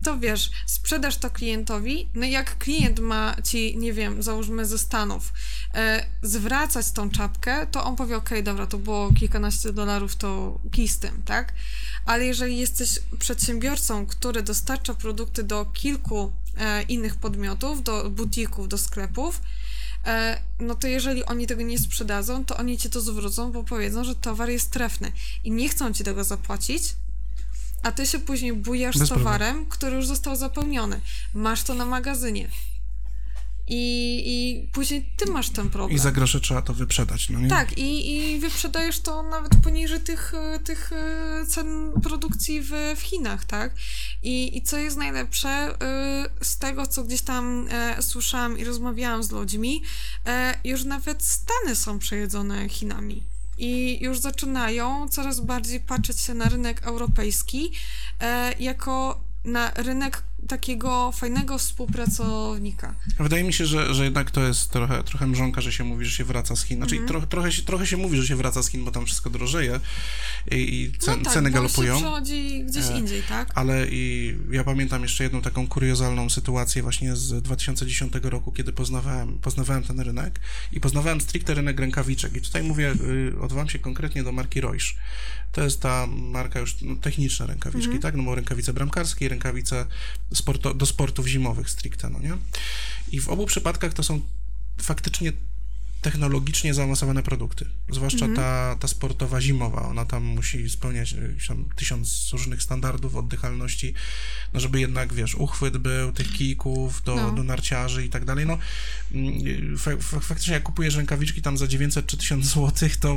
to 0.02 0.18
wiesz, 0.18 0.50
sprzedasz 0.66 1.16
to 1.16 1.30
klientowi, 1.30 2.08
no 2.14 2.26
jak 2.26 2.58
klient 2.58 3.00
ma 3.00 3.36
ci, 3.44 3.76
nie 3.76 3.92
wiem, 3.92 4.22
załóżmy 4.22 4.66
ze 4.66 4.78
Stanów, 4.78 5.32
e, 5.74 6.06
zwracać 6.22 6.90
tą 6.90 7.10
czapkę, 7.10 7.66
to 7.66 7.84
on 7.84 7.96
powie, 7.96 8.16
ok, 8.16 8.30
dobra, 8.42 8.66
to 8.66 8.78
było 8.78 9.12
kilkanaście 9.12 9.72
dolarów, 9.72 10.16
to 10.16 10.60
kij 10.72 10.88
z 10.88 10.98
tym, 10.98 11.22
tak? 11.22 11.52
Ale 12.06 12.26
jeżeli 12.26 12.58
jesteś 12.58 12.98
przedsiębiorcą, 13.18 14.06
który 14.06 14.42
dostarcza 14.42 14.94
produkty 14.94 15.42
do 15.42 15.64
kilku 15.64 16.32
e, 16.56 16.82
innych 16.82 17.16
podmiotów, 17.16 17.82
do 17.82 18.10
butików, 18.10 18.68
do 18.68 18.78
sklepów, 18.78 19.40
E, 20.06 20.40
no 20.60 20.74
to 20.74 20.86
jeżeli 20.86 21.24
oni 21.24 21.46
tego 21.46 21.62
nie 21.62 21.78
sprzedadzą, 21.78 22.44
to 22.44 22.56
oni 22.56 22.78
ci 22.78 22.90
to 22.90 23.00
zwrócą, 23.00 23.52
bo 23.52 23.64
powiedzą, 23.64 24.04
że 24.04 24.14
towar 24.14 24.50
jest 24.50 24.70
trefny 24.70 25.12
i 25.44 25.50
nie 25.50 25.68
chcą 25.68 25.92
ci 25.92 26.04
tego 26.04 26.24
zapłacić, 26.24 26.94
a 27.82 27.92
ty 27.92 28.06
się 28.06 28.18
później 28.18 28.52
bujasz 28.52 28.98
Bez 28.98 29.08
z 29.08 29.12
towarem, 29.12 29.48
problemu. 29.48 29.70
który 29.70 29.96
już 29.96 30.06
został 30.06 30.36
zapełniony. 30.36 31.00
Masz 31.34 31.62
to 31.62 31.74
na 31.74 31.84
magazynie. 31.84 32.48
I, 33.68 34.22
I 34.26 34.68
później 34.72 35.12
ty 35.16 35.30
masz 35.30 35.50
ten 35.50 35.70
problem. 35.70 35.96
I 35.96 35.98
za 35.98 36.12
grosze 36.12 36.40
trzeba 36.40 36.62
to 36.62 36.74
wyprzedać, 36.74 37.30
no 37.30 37.40
nie? 37.40 37.48
Tak, 37.48 37.78
i, 37.78 38.16
i 38.16 38.40
wyprzedajesz 38.40 39.00
to 39.00 39.22
nawet 39.22 39.52
poniżej 39.64 40.00
tych, 40.00 40.32
tych 40.64 40.92
e, 40.92 41.46
cen 41.46 41.92
produkcji 42.02 42.60
w, 42.60 42.70
w 42.96 43.00
Chinach, 43.00 43.44
tak? 43.44 43.74
I, 44.22 44.58
I 44.58 44.62
co 44.62 44.78
jest 44.78 44.96
najlepsze, 44.96 45.48
e, 45.48 45.74
z 46.40 46.58
tego, 46.58 46.86
co 46.86 47.04
gdzieś 47.04 47.22
tam 47.22 47.68
e, 47.70 48.02
słyszałam 48.02 48.58
i 48.58 48.64
rozmawiałam 48.64 49.22
z 49.22 49.30
ludźmi, 49.30 49.82
już 50.64 50.84
nawet 50.84 51.24
Stany 51.24 51.76
są 51.76 51.98
przejedzone 51.98 52.68
Chinami 52.68 53.22
i 53.58 53.98
już 54.00 54.18
zaczynają 54.18 55.08
coraz 55.08 55.40
bardziej 55.40 55.80
patrzeć 55.80 56.20
się 56.20 56.34
na 56.34 56.48
rynek 56.48 56.82
europejski 56.82 57.72
jako 58.58 59.20
na 59.44 59.70
rynek 59.70 60.22
takiego 60.48 61.12
fajnego 61.12 61.58
współpracownika. 61.58 62.94
Wydaje 63.18 63.44
mi 63.44 63.52
się, 63.52 63.66
że, 63.66 63.94
że 63.94 64.04
jednak 64.04 64.30
to 64.30 64.40
jest 64.42 64.70
trochę, 64.70 65.04
trochę 65.04 65.26
mrzonka, 65.26 65.60
że 65.60 65.72
się 65.72 65.84
mówi, 65.84 66.04
że 66.04 66.10
się 66.10 66.24
wraca 66.24 66.56
z 66.56 66.64
Chin. 66.64 66.76
Znaczy 66.76 66.94
Mhm. 66.94 67.08
trochę, 67.08 67.26
trochę, 67.26 67.52
się, 67.52 67.62
trochę 67.62 67.86
się 67.86 67.96
mówi, 67.96 68.16
że 68.16 68.26
się 68.26 68.36
wraca 68.36 68.62
z 68.62 68.68
Chin, 68.70 68.84
bo 68.84 68.90
tam 68.90 69.06
wszystko 69.06 69.30
drożeje 69.30 69.80
i, 70.50 70.56
i 70.56 70.98
cen, 70.98 71.18
no 71.18 71.24
tak, 71.24 71.34
ceny 71.34 71.50
galopują. 71.50 71.94
się 71.94 72.00
przechodzi 72.00 72.64
gdzieś 72.64 72.86
E, 72.86 72.98
indziej, 72.98 73.22
tak? 73.22 73.52
Ale 73.54 73.86
i 73.90 74.34
ja 74.50 74.64
pamiętam 74.64 75.02
jeszcze 75.02 75.24
jedną 75.24 75.42
taką 75.42 75.68
kuriozalną 75.68 76.30
sytuację 76.30 76.82
właśnie 76.82 77.16
z 77.16 77.42
2010 77.42 78.12
roku, 78.22 78.52
kiedy 78.52 78.72
poznawałem, 78.72 79.38
poznawałem 79.38 79.82
ten 79.82 80.00
rynek 80.00 80.40
i 80.72 80.80
poznawałem 80.80 81.20
stricte 81.20 81.54
rynek 81.54 81.80
rękawiczek. 81.80 82.36
I 82.36 82.40
tutaj 82.40 82.62
mówię, 82.62 82.94
y, 83.32 83.40
odwołam 83.40 83.68
się 83.68 83.78
konkretnie 83.78 84.22
do 84.22 84.32
marki 84.32 84.60
Royce. 84.60 84.86
To 85.52 85.64
jest 85.64 85.80
ta 85.80 86.06
marka 86.06 86.60
już 86.60 86.76
no, 86.82 86.96
techniczne 86.96 87.46
rękawiczki, 87.46 87.98
tak? 87.98 88.16
No 88.16 88.22
bo 88.22 88.34
rękawice 88.34 88.72
bramkarskie 88.72 89.24
i 89.24 89.28
rękawice 89.28 89.86
sporto, 90.34 90.74
do 90.74 90.86
sportów 90.86 91.26
zimowych 91.26 91.70
stricte, 91.70 92.10
no 92.10 92.18
nie? 92.18 92.36
I 93.12 93.20
w 93.20 93.28
obu 93.28 93.46
przypadkach 93.46 93.94
to 93.94 94.02
są 94.02 94.20
faktycznie 94.78 95.32
technologicznie 96.06 96.74
zaawansowane 96.74 97.22
produkty. 97.22 97.66
Zwłaszcza 97.88 98.26
ta, 98.36 98.76
ta 98.80 98.88
sportowa 98.88 99.40
zimowa. 99.40 99.88
Ona 99.88 100.04
tam 100.04 100.24
musi 100.24 100.70
spełniać 100.70 101.12
e, 101.12 101.16
tam 101.48 101.64
tysiąc 101.76 102.28
różnych 102.32 102.62
standardów 102.62 103.16
oddychalności, 103.16 103.94
no 104.54 104.60
żeby 104.60 104.80
jednak, 104.80 105.14
wiesz, 105.14 105.34
uchwyt 105.34 105.76
był 105.76 106.12
tych 106.12 106.32
kijków 106.32 107.02
do, 107.02 107.16
No. 107.16 107.32
do 107.32 107.42
narciarzy 107.42 108.04
i 108.04 108.08
tak 108.08 108.24
dalej. 108.24 108.46
No, 108.46 108.58
mm, 109.12 109.78
fa, 109.78 110.20
faktycznie 110.20 110.54
jak 110.54 110.62
kupujesz 110.62 110.96
rękawiczki 110.96 111.42
tam 111.42 111.58
za 111.58 111.66
900 111.66 112.06
czy 112.06 112.16
1000 112.16 112.46
złotych, 112.46 112.96
to 112.96 113.14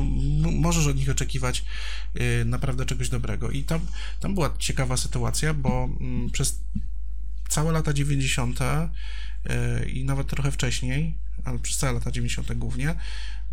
możesz 0.51 0.87
od 0.87 0.97
nich 0.97 1.09
oczekiwać 1.09 1.65
y, 2.41 2.45
naprawdę 2.45 2.85
czegoś 2.85 3.09
dobrego. 3.09 3.51
I 3.51 3.63
tam, 3.63 3.79
tam 4.19 4.33
była 4.33 4.53
ciekawa 4.57 4.97
sytuacja, 4.97 5.53
bo 5.53 5.89
mm, 5.99 6.29
przez 6.29 6.59
całe 7.49 7.71
lata 7.71 7.93
90. 7.93 8.59
y, 8.61 9.89
i 9.89 10.03
nawet 10.05 10.27
trochę 10.27 10.51
wcześniej, 10.51 11.28
ale 11.45 11.59
przez 11.59 11.77
całe 11.77 11.93
lata 11.93 12.11
90. 12.11 12.53
głównie, 12.53 12.95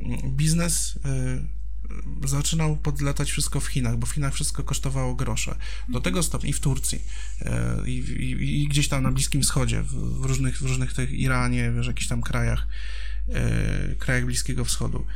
mm, 0.01 0.37
biznes 0.37 0.97
y, 0.97 2.29
zaczynał 2.29 2.77
podlatać 2.77 3.31
wszystko 3.31 3.61
w 3.61 3.67
Chinach, 3.67 3.97
bo 3.97 4.07
w 4.07 4.11
Chinach 4.11 4.35
wszystko 4.35 4.65
kosztowało 4.65 5.15
grosze. 5.15 5.57
Do 5.89 6.01
tego 6.01 6.23
stopnia 6.23 6.51
i 6.51 6.53
w 6.53 6.61
Turcji 6.61 7.03
y, 7.43 7.91
i, 7.91 7.99
i, 7.99 8.63
i 8.63 8.69
gdzieś 8.69 8.89
tam 8.89 9.03
na 9.03 9.13
Bliskim 9.13 9.43
Wschodzie, 9.43 9.83
w, 9.83 10.25
różnych, 10.25 10.59
w 10.59 10.63
różnych 10.63 10.93
tych 10.93 11.11
Iranie, 11.11 11.73
wiesz, 11.77 11.87
jakichś 11.87 12.09
tam 12.09 12.23
krajach, 12.23 12.67
y, 13.93 13.97
krajach 13.97 14.27
Bliskiego 14.27 14.65
Wschodu. 14.65 15.07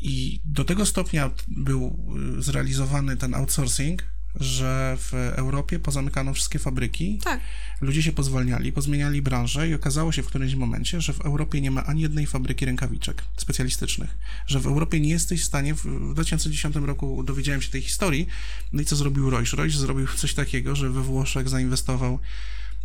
I 0.00 0.40
do 0.44 0.64
tego 0.64 0.86
stopnia 0.86 1.30
był 1.48 2.06
zrealizowany 2.38 3.16
ten 3.16 3.34
outsourcing, 3.34 4.02
że 4.40 4.96
w 5.00 5.14
Europie 5.14 5.78
pozamykano 5.78 6.34
wszystkie 6.34 6.58
fabryki, 6.58 7.18
Tak. 7.24 7.40
ludzie 7.80 8.02
się 8.02 8.12
pozwalniali, 8.12 8.72
pozmieniali 8.72 9.22
branżę 9.22 9.68
i 9.68 9.74
okazało 9.74 10.12
się 10.12 10.22
w 10.22 10.26
którymś 10.26 10.54
momencie, 10.54 11.00
że 11.00 11.12
w 11.12 11.20
Europie 11.20 11.60
nie 11.60 11.70
ma 11.70 11.84
ani 11.84 12.02
jednej 12.02 12.26
fabryki 12.26 12.66
rękawiczek 12.66 13.22
specjalistycznych, 13.36 14.16
że 14.46 14.60
w 14.60 14.66
Europie 14.66 15.00
nie 15.00 15.10
jesteś 15.10 15.42
w 15.42 15.44
stanie, 15.44 15.74
w 15.74 15.86
w 15.86 16.14
2010 16.14 16.76
roku 16.76 17.22
dowiedziałem 17.22 17.62
się 17.62 17.70
tej 17.70 17.82
historii, 17.82 18.26
no 18.72 18.82
i 18.82 18.84
co 18.84 18.96
zrobił 18.96 19.30
Royce? 19.30 19.56
Royce 19.56 19.78
zrobił 19.78 20.06
coś 20.16 20.34
takiego, 20.34 20.76
że 20.76 20.90
we 20.90 21.02
Włoszech 21.02 21.48
zainwestował 21.48 22.18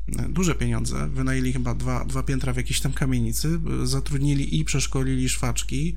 duże 0.08 0.56
pieniądze, 0.56 1.08
wynajęli 1.08 1.54
chyba 1.54 1.76
dwa, 1.76 2.06
dwa 2.06 2.24
piętra 2.24 2.54
w 2.54 2.58
jakiejś 2.58 2.80
tam 2.80 2.94
kamienicy, 2.94 3.60
zatrudnili 3.84 4.60
i 4.60 4.66
przeszkolili 4.66 5.30
szwaczki 5.30 5.96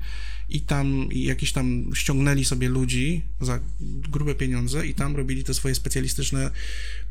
i 0.49 0.61
tam 0.61 1.11
i 1.11 1.23
jakieś 1.23 1.51
tam 1.51 1.91
ściągnęli 1.95 2.45
sobie 2.45 2.69
ludzi 2.69 3.21
za 3.41 3.59
grube 3.81 4.35
pieniądze 4.35 4.87
i 4.87 4.93
tam 4.93 5.15
robili 5.15 5.43
te 5.43 5.53
swoje 5.53 5.75
specjalistyczne 5.75 6.51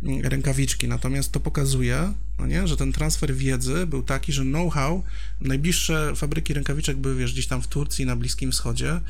mm, 0.02 0.20
rękawiczki. 0.20 0.88
Natomiast 0.88 1.32
to 1.32 1.40
pokazuje, 1.40 2.12
no 2.38 2.46
nie, 2.46 2.68
że 2.68 2.76
ten 2.76 2.92
transfer 2.92 3.34
wiedzy 3.34 3.86
był 3.86 4.02
taki, 4.02 4.32
że 4.32 4.42
know-how, 4.42 5.02
najbliższe 5.40 6.12
fabryki 6.16 6.54
rękawiczek 6.54 6.96
były, 6.96 7.16
wiesz, 7.16 7.32
gdzieś 7.32 7.46
tam 7.46 7.62
w 7.62 7.68
Turcji, 7.68 8.06
na 8.06 8.16
Bliskim 8.16 8.52
Wschodzie, 8.52 9.00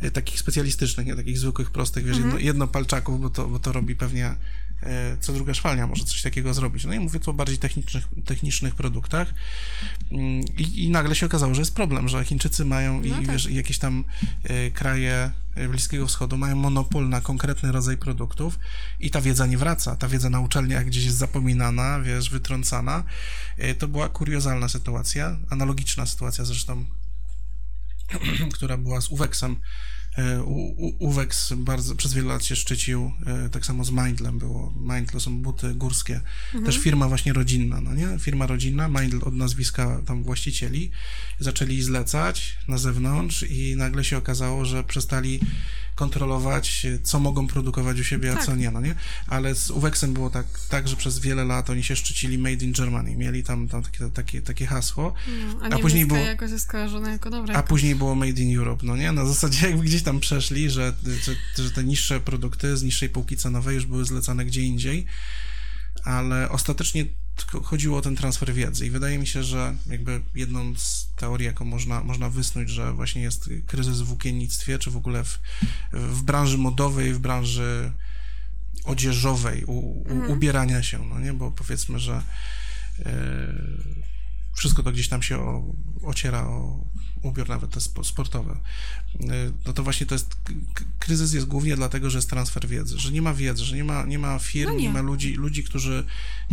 e, 0.00 0.10
takich 0.10 0.40
specjalistycznych, 0.40 1.06
nie 1.06 1.16
takich 1.16 1.38
zwykłych, 1.38 1.70
prostych, 1.70 2.04
wiesz, 2.04 2.16
jedno, 2.16 2.38
jedno 2.38 2.68
palczaków, 2.68 3.20
bo 3.20 3.30
to, 3.30 3.48
bo 3.48 3.58
to 3.58 3.72
robi 3.72 3.96
pewnie 3.96 4.34
co 5.20 5.32
druga 5.32 5.54
szwalnia 5.54 5.86
może 5.86 6.04
coś 6.04 6.22
takiego 6.22 6.54
zrobić. 6.54 6.84
No 6.84 6.94
i 6.94 6.98
mówię 6.98 7.20
tu 7.20 7.30
o 7.30 7.34
bardziej 7.34 7.58
technicznych, 7.58 8.08
technicznych 8.24 8.74
produktach 8.74 9.34
Mm, 10.10 10.44
I, 10.58 10.84
i 10.84 10.90
nagle 10.90 11.14
się 11.14 11.26
okazało, 11.26 11.54
że 11.54 11.60
jest 11.60 11.74
problem, 11.74 12.08
że 12.08 12.24
Chińczycy 12.24 12.64
mają 12.64 13.02
i 13.02 13.10
No 13.10 13.16
tak. 13.16 13.26
wiesz, 13.26 13.46
i 13.46 13.54
jakieś 13.54 13.78
tam 13.78 14.04
e, 14.44 14.70
kraje 14.70 15.30
e, 15.54 15.68
Bliskiego 15.68 16.06
Wschodu 16.06 16.36
mają 16.36 16.56
monopol 16.56 17.08
na 17.08 17.20
konkretny 17.20 17.72
rodzaj 17.72 17.96
produktów 17.96 18.58
i 19.00 19.10
ta 19.10 19.20
wiedza 19.20 19.46
nie 19.46 19.58
wraca. 19.58 19.96
Ta 19.96 20.08
wiedza 20.08 20.30
na 20.30 20.40
uczelniach 20.40 20.84
gdzieś 20.84 21.04
jest 21.04 21.16
zapominana, 21.16 22.00
wiesz, 22.00 22.30
wytrącana. 22.30 23.04
E, 23.58 23.74
To 23.74 23.88
była 23.88 24.08
kuriozalna 24.08 24.68
sytuacja, 24.68 25.36
analogiczna 25.50 26.06
sytuacja 26.06 26.44
zresztą, 26.44 26.84
która 28.54 28.76
była 28.76 29.00
z 29.00 29.08
Uwexem. 29.08 29.56
E, 30.18 30.42
Uwex 30.98 31.52
bardzo 31.56 31.94
przez 31.94 32.14
wiele 32.14 32.28
lat 32.28 32.44
się 32.44 32.56
szczycił, 32.56 33.12
e, 33.26 33.48
tak 33.48 33.66
samo 33.66 33.84
z 33.84 33.90
Mindlem 33.90 34.38
było. 34.38 34.74
Mindle 34.80 35.20
są 35.20 35.38
buty 35.38 35.74
górskie, 35.74 36.20
też 36.64 36.78
firma 36.78 37.08
właśnie 37.08 37.32
rodzinna, 37.32 37.80
no 37.80 37.94
nie? 37.94 38.18
Firma 38.18 38.46
rodzinna, 38.46 38.88
Mindl 38.88 39.18
od 39.22 39.34
nazwiska 39.34 40.02
tam 40.06 40.22
właścicieli, 40.24 40.90
zaczęli 41.38 41.82
zlecać 41.82 42.58
na 42.68 42.78
zewnątrz 42.78 43.42
i 43.42 43.76
nagle 43.76 44.04
się 44.04 44.16
okazało, 44.16 44.64
że 44.64 44.84
przestali 44.84 45.40
kontrolować, 45.94 46.84
e, 46.86 46.98
co 47.02 47.20
mogą 47.20 47.46
produkować 47.46 48.00
u 48.00 48.04
siebie, 48.04 48.32
a 48.32 48.34
Tak. 48.34 48.46
co 48.46 48.56
nie, 48.56 48.70
no 48.70 48.80
nie? 48.80 48.94
Ale 49.28 49.54
z 49.54 49.70
Uwexem 49.70 50.12
było 50.12 50.30
tak, 50.30 50.46
tak, 50.68 50.88
że 50.88 50.96
przez 50.96 51.18
wiele 51.18 51.44
lat 51.44 51.70
oni 51.70 51.82
się 51.84 51.96
szczycili 51.96 52.38
Made 52.38 52.64
in 52.64 52.72
Germany, 52.72 53.16
mieli 53.16 53.42
tam, 53.44 53.68
tam 53.68 53.82
takie, 53.82 54.10
takie, 54.10 54.42
takie 54.42 54.66
hasło, 54.66 55.14
No, 55.52 55.60
a, 55.62 55.74
A 55.74 55.78
później 55.78 56.06
było- 56.06 56.20
jakoś 56.20 56.50
jest 56.50 56.64
skojarzona 56.64 57.10
jako 57.10 57.30
dobra. 57.30 57.54
a 57.54 57.62
później 57.62 57.94
było 57.94 58.14
Made 58.14 58.40
in 58.40 58.58
Europe, 58.58 58.86
no 58.86 58.96
nie? 58.96 59.12
Na 59.12 59.26
zasadzie 59.26 59.66
jakby 59.68 59.84
gdzieś 59.84 60.02
tam 60.02 60.20
przeszli, 60.20 60.70
że, 60.70 60.94
że, 61.56 61.62
że 61.64 61.70
te 61.70 61.84
niższe 61.84 62.20
produkty 62.20 62.76
z 62.76 62.82
niższej 62.82 63.08
półki 63.08 63.36
cenowej 63.36 63.74
już 63.74 63.86
były 63.86 64.04
zlecane 64.04 64.44
gdzie 64.44 64.62
indziej, 64.62 65.06
ale 66.04 66.48
ostatecznie 66.50 67.04
tylko 67.36 67.62
chodziło 67.62 67.98
o 67.98 68.02
ten 68.02 68.16
transfer 68.16 68.52
wiedzy 68.54 68.86
i 68.86 68.90
wydaje 68.90 69.18
mi 69.18 69.26
się, 69.26 69.42
że 69.42 69.74
jakby 69.86 70.22
jedną 70.34 70.76
z 70.76 71.08
teorii, 71.16 71.46
jaką 71.46 71.64
można, 71.64 72.04
można 72.04 72.30
wysnuć, 72.30 72.70
że 72.70 72.92
właśnie 72.92 73.22
jest 73.22 73.50
kryzys 73.66 74.00
w 74.00 74.04
włókiennictwie, 74.04 74.78
czy 74.78 74.90
w 74.90 74.96
ogóle 74.96 75.24
w, 75.24 75.38
w 75.92 76.22
branży 76.22 76.58
modowej, 76.58 77.14
w 77.14 77.18
branży 77.18 77.92
odzieżowej, 78.84 79.64
u, 79.64 79.72
u, 79.72 80.32
ubierania 80.32 80.82
się, 80.82 80.98
no 81.08 81.20
nie? 81.20 81.32
Bo 81.32 81.50
powiedzmy, 81.50 81.98
że 81.98 82.22
e, 82.98 83.54
wszystko 84.54 84.82
to 84.82 84.92
gdzieś 84.92 85.08
tam 85.08 85.22
się 85.22 85.38
o, 85.38 85.64
ociera 86.02 86.46
o 86.46 86.84
ubiór 87.24 87.48
nawet 87.48 87.70
te 87.70 87.80
spo- 87.80 88.04
sportowe. 88.04 88.56
Y, 89.20 89.52
No 89.66 89.72
to 89.72 89.82
właśnie 89.82 90.06
to 90.06 90.14
jest, 90.14 90.36
kryzys 90.98 91.32
jest 91.32 91.46
głównie 91.46 91.76
dlatego, 91.76 92.10
że 92.10 92.18
jest 92.18 92.30
transfer 92.30 92.68
wiedzy, 92.68 92.98
że 92.98 93.12
nie 93.12 93.22
ma 93.22 93.34
wiedzy, 93.34 93.64
że 93.64 93.76
nie 93.76 93.84
ma, 93.84 94.04
nie 94.04 94.18
ma 94.18 94.38
firm, 94.38 94.70
No 94.70 94.76
nie. 94.78 94.82
nie. 94.82 94.90
ma 94.92 95.00
ludzi, 95.00 95.34
ludzi, 95.34 95.64
którzy 95.64 96.04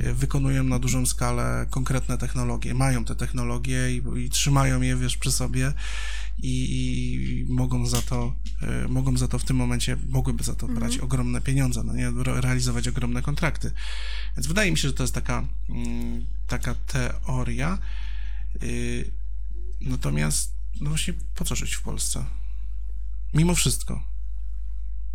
y, 0.03 0.13
wykonują 0.13 0.63
na 0.63 0.79
dużą 0.79 1.05
skalę 1.05 1.65
konkretne 1.69 2.17
technologie, 2.17 2.73
mają 2.73 3.05
te 3.05 3.15
technologie 3.15 3.95
i, 3.97 4.01
i 4.25 4.29
trzymają 4.29 4.81
je, 4.81 4.95
wiesz, 4.95 5.17
przy 5.17 5.31
sobie 5.31 5.73
i, 6.43 7.45
i 7.49 7.53
mogą 7.53 7.85
za 7.85 8.01
to, 8.01 8.33
y, 8.85 8.87
mogą 8.87 9.17
za 9.17 9.27
to 9.27 9.39
w 9.39 9.43
tym 9.43 9.55
momencie, 9.57 9.97
mogłyby 10.09 10.43
za 10.43 10.55
to 10.55 10.67
brać 10.67 10.97
ogromne 10.97 11.41
pieniądze, 11.41 11.83
no 11.83 11.93
nie, 11.93 12.07
Re- 12.07 12.41
realizować 12.41 12.87
ogromne 12.87 13.21
kontrakty. 13.21 13.71
Więc 14.37 14.47
wydaje 14.47 14.71
mi 14.71 14.77
się, 14.77 14.87
że 14.87 14.93
to 14.93 15.03
jest 15.03 15.13
taka, 15.13 15.47
mm, 15.69 16.25
taka 16.47 16.75
teoria. 16.75 17.77
Natomiast, 19.81 20.53
no 20.81 20.89
właśnie, 20.89 21.13
po 21.35 21.45
co 21.45 21.55
żyć 21.55 21.75
w 21.75 21.81
Polsce? 21.81 22.25
Mimo 23.33 23.55
wszystko. 23.55 24.03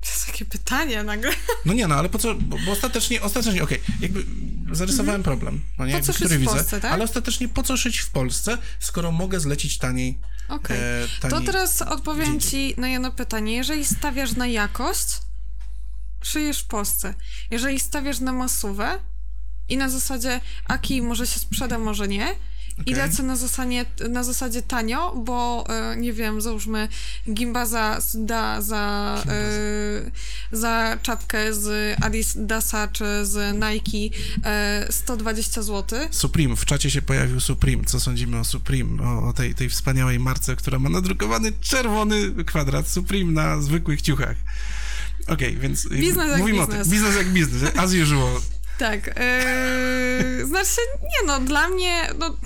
To 0.01 0.09
jest 0.11 0.27
takie 0.27 0.45
pytanie 0.45 1.03
nagle. 1.03 1.33
No 1.65 1.73
nie, 1.73 1.87
no 1.89 1.95
ale 1.95 2.09
po 2.09 2.19
co, 2.19 2.35
bo, 2.35 2.57
bo 2.67 2.73
ostatecznie, 2.73 3.23
ostatecznie, 3.23 3.63
okej, 3.63 3.81
jakby 4.01 4.25
zarysowałem 4.73 5.23
problem, 5.23 5.61
no 5.79 5.87
nie, 5.87 5.95
Mhm. 5.95 6.05
Po 6.05 6.07
jakby, 6.07 6.13
co 6.13 6.13
który 6.25 6.39
widzę, 6.39 6.53
Polsce, 6.55 6.81
tak? 6.81 6.93
ale 6.93 7.05
ostatecznie 7.05 7.49
po 7.49 7.63
co 7.63 7.77
żyć 7.77 7.99
w 7.99 8.11
Polsce, 8.11 8.59
skoro 8.81 9.13
mogę 9.13 9.41
zlecić 9.41 9.79
taniej, 9.79 10.19
Okej. 10.49 10.79
e, 11.25 11.29
To 11.31 11.41
teraz 11.41 11.83
odpowiem 11.83 12.41
ci 12.41 12.75
na 12.77 12.89
jedno 12.89 13.13
pytanie. 13.13 13.53
Jeżeli 13.57 13.85
stawiasz 13.85 14.33
na 14.33 14.47
jakość, 14.47 15.07
szyjesz 16.23 16.59
w 16.63 16.67
Polsce. 16.67 17.15
Jeżeli 17.51 17.81
stawiasz 17.81 18.21
na 18.21 18.33
masówę 18.33 18.99
i 19.69 19.77
na 19.77 19.89
zasadzie 19.89 20.41
aki 20.65 21.03
może 21.03 21.27
się 21.27 21.41
sprzeda, 21.41 21.79
może 21.79 22.09
nie, 22.09 22.35
i 22.79 22.81
Okej. 22.81 22.95
lecę 22.95 23.23
na 23.23 23.37
zasadzie, 23.37 23.85
na 24.11 24.25
zasadzie 24.25 24.63
tanio, 24.63 25.15
bo 25.17 25.65
e, 25.69 25.97
nie 25.97 26.13
wiem, 26.13 26.41
załóżmy 26.41 26.89
Gimbaza 27.33 27.99
da 28.15 28.63
za, 28.63 29.17
e, 29.29 30.11
za 30.53 30.99
czapkę 31.03 31.55
z 31.55 31.97
Adidasa 32.03 32.89
czy 32.89 33.05
z 33.27 33.55
Nike 33.55 34.17
e, 34.45 34.87
120 34.91 35.63
zł. 35.63 35.99
Supreme, 36.11 36.57
w 36.57 36.65
czacie 36.65 36.91
się 36.91 37.03
pojawił 37.03 37.41
Supreme, 37.41 37.85
co 37.85 38.01
sądzimy 38.01 38.39
o 38.39 38.45
Supreme, 38.45 39.03
o, 39.03 39.29
o 39.29 39.33
tej, 39.33 39.55
tej 39.55 39.69
wspaniałej 39.69 40.19
marce, 40.19 40.57
która 40.57 40.79
ma 40.79 40.89
nadrukowany 40.89 41.53
czerwony 41.61 42.45
kwadrat 42.45 42.89
Supreme 42.89 43.33
na 43.33 43.61
zwykłych 43.61 44.03
ciuchach. 44.03 44.37
Okej, 45.27 45.57
więc 45.57 45.85
jakby 45.85 45.99
Biznes 45.99 46.31
jak 46.31 46.39
mówimy 46.39 46.63
o 46.63 46.67
biznes. 46.67 46.89
tym. 46.89 46.93
Biznes 46.93 47.17
jak 47.17 47.29
biznes, 47.29 47.77
as 47.77 47.93
usual. 47.95 48.41
Tak. 48.79 49.07
Yy, 49.07 50.47
znaczy, 50.47 50.81
nie 51.03 51.27
no, 51.27 51.41
dla 51.41 51.69
mnie, 51.69 52.09
no, 52.19 52.37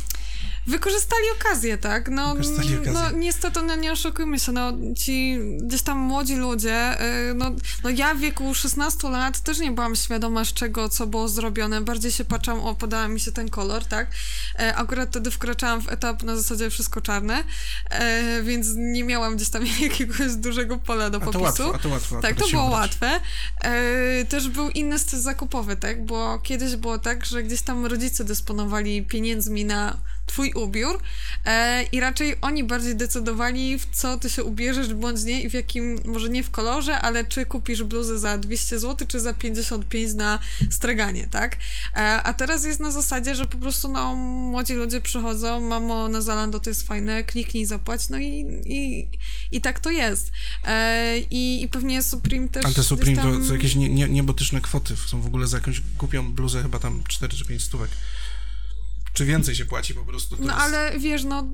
wykorzystali 0.66 1.22
okazję, 1.40 1.78
tak? 1.78 2.08
No, 2.08 2.34
Wykorzystali 2.34 2.74
okazję. 2.76 2.92
no 2.92 3.10
niestety, 3.10 3.62
no 3.62 3.76
nie 3.76 3.92
oszukujmy 3.92 4.38
się, 4.40 4.52
no 4.52 4.72
ci 4.96 5.38
gdzieś 5.62 5.82
tam 5.82 5.98
młodzi 5.98 6.36
ludzie, 6.36 6.96
yy, 7.28 7.34
no, 7.34 7.50
no 7.84 7.90
ja 7.90 8.14
w 8.14 8.18
wieku 8.18 8.54
16 8.54 9.08
lat 9.08 9.40
też 9.40 9.58
nie 9.58 9.70
byłam 9.72 9.96
świadoma 9.96 10.44
z 10.44 10.52
czego, 10.52 10.88
co 10.88 11.06
było 11.06 11.28
zrobione, 11.28 11.80
bardziej 11.80 12.12
się 12.12 12.24
patrzyłam, 12.24 12.60
o, 12.60 12.74
podała 12.74 13.08
mi 13.08 13.20
się 13.20 13.32
ten 13.32 13.48
kolor, 13.50 13.84
tak? 13.84 14.06
E, 14.58 14.76
akurat 14.76 15.08
wtedy 15.08 15.30
wkraczałam 15.30 15.82
w 15.82 15.88
etap 15.88 16.22
na 16.22 16.36
zasadzie 16.36 16.70
wszystko 16.70 17.00
czarne, 17.00 17.44
e, 17.90 18.42
więc 18.42 18.66
nie 18.76 19.04
miałam 19.04 19.36
gdzieś 19.36 19.48
tam 19.48 19.62
jakiegoś 19.80 20.34
dużego 20.36 20.78
pola 20.78 21.10
do 21.10 21.18
A 21.18 21.20
to 21.20 21.26
popisu. 21.26 21.42
łatwo, 21.44 21.74
a 21.74 21.78
to 21.78 21.88
łatwo. 21.88 22.20
Tak, 22.20 22.36
to 22.36 22.48
było 22.48 22.64
łatwe. 22.64 23.20
E, 23.60 24.24
też 24.24 24.48
był 24.48 24.68
inny 24.70 24.98
styl 24.98 25.18
zakupowy, 25.20 25.76
tak? 25.76 26.06
Bo 26.06 26.38
kiedyś 26.38 26.76
było 26.76 26.98
tak, 26.98 27.26
że 27.26 27.42
gdzieś 27.42 27.62
tam 27.62 27.86
rodzice 27.86 28.24
dysponowali 28.24 29.02
pieniędzmi 29.06 29.64
na 29.64 29.96
twój 30.30 30.52
ubiór 30.52 31.00
e, 31.44 31.82
i 31.82 32.00
raczej 32.00 32.36
oni 32.40 32.64
bardziej 32.64 32.96
decydowali, 32.96 33.78
w 33.78 33.86
co 33.92 34.16
ty 34.16 34.30
się 34.30 34.44
ubierzesz, 34.44 34.94
bądź 34.94 35.24
nie 35.24 35.42
i 35.42 35.50
w 35.50 35.54
jakim, 35.54 36.00
może 36.04 36.28
nie 36.28 36.42
w 36.42 36.50
kolorze, 36.50 37.00
ale 37.00 37.24
czy 37.24 37.46
kupisz 37.46 37.82
bluzę 37.82 38.18
za 38.18 38.38
200 38.38 38.78
zł, 38.78 39.08
czy 39.08 39.20
za 39.20 39.34
55 39.34 40.14
na 40.14 40.38
straganie, 40.70 41.28
tak? 41.30 41.56
E, 41.96 42.22
a 42.22 42.32
teraz 42.32 42.64
jest 42.64 42.80
na 42.80 42.90
zasadzie, 42.90 43.34
że 43.34 43.46
po 43.46 43.58
prostu 43.58 43.88
no, 43.88 44.16
młodzi 44.16 44.74
ludzie 44.74 45.00
przychodzą, 45.00 45.60
mamo, 45.60 46.08
na 46.08 46.20
Zalando 46.20 46.60
to 46.60 46.70
jest 46.70 46.86
fajne, 46.86 47.24
kliknij, 47.24 47.66
zapłać, 47.66 48.08
no 48.08 48.18
i, 48.18 48.46
i, 48.66 49.08
i 49.52 49.60
tak 49.60 49.80
to 49.80 49.90
jest. 49.90 50.32
E, 50.64 51.18
i, 51.18 51.62
I 51.62 51.68
pewnie 51.68 52.02
Supreme 52.02 52.48
też 52.48 52.64
Ale 52.64 52.74
te 52.74 52.82
Supreme 52.82 53.16
tam... 53.16 53.42
to, 53.42 53.48
to 53.48 53.54
jakieś 53.54 53.74
nie, 53.74 53.88
nie, 53.88 54.08
niebotyczne 54.08 54.60
kwoty. 54.60 54.96
Są 54.96 55.20
w 55.20 55.26
ogóle 55.26 55.46
za 55.46 55.56
jakąś 55.56 55.80
głupią 55.98 56.32
bluzę 56.32 56.62
chyba 56.62 56.78
tam 56.78 57.02
4 57.08 57.36
czy 57.36 57.44
5 57.44 57.62
stówek. 57.62 57.90
Czy 59.12 59.24
więcej 59.24 59.54
się 59.54 59.64
płaci 59.64 59.94
po 59.94 60.04
prostu? 60.04 60.36
To 60.36 60.42
No 60.44 60.52
jest... 60.52 60.64
ale 60.64 60.98
wiesz, 60.98 61.24
no 61.24 61.44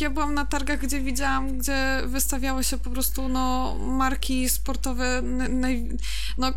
ja 0.00 0.10
byłam 0.10 0.34
na 0.34 0.44
targach, 0.46 0.80
gdzie 0.80 1.00
widziałam, 1.00 1.58
gdzie 1.58 2.02
wystawiały 2.06 2.64
się 2.64 2.78
po 2.78 2.90
prostu 2.90 3.28
no 3.28 3.74
marki 3.78 4.48
sportowe, 4.48 5.22
no, 6.38 6.52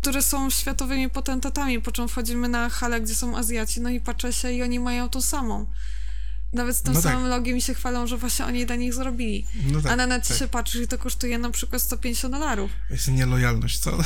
które 0.00 0.22
są 0.22 0.50
światowymi 0.50 1.10
potentatami, 1.10 1.80
po 1.80 1.92
czym 1.92 2.08
wchodzimy 2.08 2.48
na 2.48 2.68
halę, 2.68 3.00
gdzie 3.00 3.14
są 3.14 3.36
Azjaci, 3.36 3.80
no 3.80 3.90
i 3.90 4.00
patrzę 4.00 4.32
się 4.32 4.52
i 4.52 4.62
oni 4.62 4.80
mają 4.80 5.08
tą 5.08 5.20
samą. 5.20 5.66
Nawet 6.52 6.76
z 6.76 6.82
tym 6.82 6.94
No 6.94 7.02
tak. 7.02 7.12
samym 7.12 7.28
logiem 7.28 7.56
i 7.56 7.62
się 7.62 7.74
chwalą, 7.74 8.06
że 8.06 8.16
właśnie 8.16 8.44
oni 8.44 8.66
dla 8.66 8.76
nich 8.76 8.94
zrobili. 8.94 9.44
No 9.72 9.80
tak, 9.80 9.92
A 9.92 9.96
na 9.96 10.06
necie 10.06 10.28
tak. 10.28 10.38
się 10.38 10.48
patrzysz 10.48 10.82
i 10.82 10.88
to 10.88 10.98
kosztuje 10.98 11.38
na 11.38 11.50
przykład 11.50 11.82
150 11.82 12.34
dolarów. 12.34 12.70
Jest 12.90 13.08
nielojalność, 13.08 13.78
co? 13.78 13.90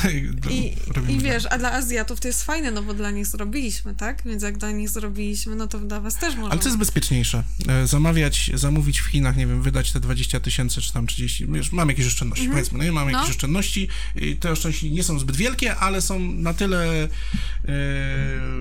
I, 0.49 0.53
I 0.53 0.75
tak. 0.93 1.03
wiesz, 1.05 1.43
a 1.49 1.57
dla 1.57 1.71
Azjatów 1.71 2.19
to 2.19 2.27
jest 2.27 2.43
fajne, 2.43 2.71
no 2.71 2.83
bo 2.83 2.93
dla 2.93 3.11
nich 3.11 3.25
zrobiliśmy, 3.25 3.95
tak? 3.95 4.21
Więc 4.25 4.43
jak 4.43 4.57
dla 4.57 4.71
nich 4.71 4.89
zrobiliśmy, 4.89 5.55
no 5.55 5.67
to 5.67 5.79
dla 5.79 6.01
was 6.01 6.15
też 6.17 6.35
można. 6.35 6.49
Ale 6.51 6.59
co 6.59 6.67
jest 6.69 6.77
bezpieczniejsze? 6.79 7.43
E, 7.67 7.87
Zamawiać, 7.87 8.51
zamówić 8.53 8.99
w 8.99 9.05
Chinach, 9.05 9.37
nie 9.37 9.47
wiem, 9.47 9.61
wydać 9.61 9.91
te 9.91 9.99
20 9.99 10.39
tysięcy 10.39 10.81
czy 10.81 10.93
tam 10.93 11.07
30, 11.07 11.43
już 11.43 11.71
mam 11.71 11.89
jakieś 11.89 12.07
oszczędności, 12.07 12.49
powiedzmy, 12.49 12.77
no 12.77 12.83
nie 12.83 12.91
mam 12.91 13.11
No. 13.11 13.17
jakieś 13.17 13.31
oszczędności. 13.35 13.87
i 14.15 14.35
Te 14.35 14.51
oszczędności 14.51 14.91
nie 14.91 15.03
są 15.03 15.19
zbyt 15.19 15.35
wielkie, 15.35 15.75
ale 15.75 16.01
są 16.01 16.19
na 16.19 16.53
tyle, 16.53 17.03
e, 17.03 17.07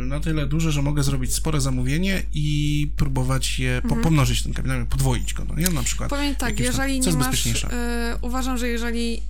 na 0.07 0.21
tyle 0.21 0.47
duże, 0.47 0.73
że 0.73 0.83
mogę 0.83 1.03
zrobić 1.03 1.35
spore 1.35 1.61
zamówienie 1.61 2.23
i 2.33 2.91
próbować 2.97 3.59
je 3.59 3.74
po, 3.83 3.97
pomnożyć 3.97 4.43
ten 4.43 4.53
kapitał, 4.55 4.87
podwoić 4.87 5.35
go, 5.35 5.45
no 5.45 5.55
nie? 5.55 5.69
Na 5.69 5.83
przykład. 5.83 6.11
Powiem 6.11 6.35
tak, 6.35 6.55
tam- 6.55 6.65
jeżeli 6.65 7.01
co 7.01 7.11
nie 7.11 7.17
masz. 7.17 7.27
bezpieczniejsze? 7.27 7.69
y, 8.15 8.19
uważam, 8.21 8.59
że 8.59 8.69
jeżeli 8.69 9.23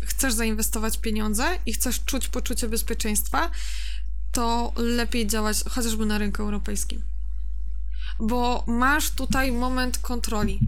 chcesz 0.00 0.34
zainwestować 0.34 0.98
pieniądze 0.98 1.44
i 1.66 1.72
chcesz 1.72 2.04
czuć 2.04 2.28
poczucie 2.28 2.68
bezpieczeństwa, 2.68 3.50
to 4.32 4.72
lepiej 4.76 5.26
działać 5.26 5.56
chociażby 5.70 6.06
na 6.06 6.18
rynku 6.18 6.42
europejskim. 6.42 7.02
Bo 8.20 8.64
masz 8.66 9.10
tutaj 9.10 9.52
moment 9.52 9.98
kontroli. 9.98 10.60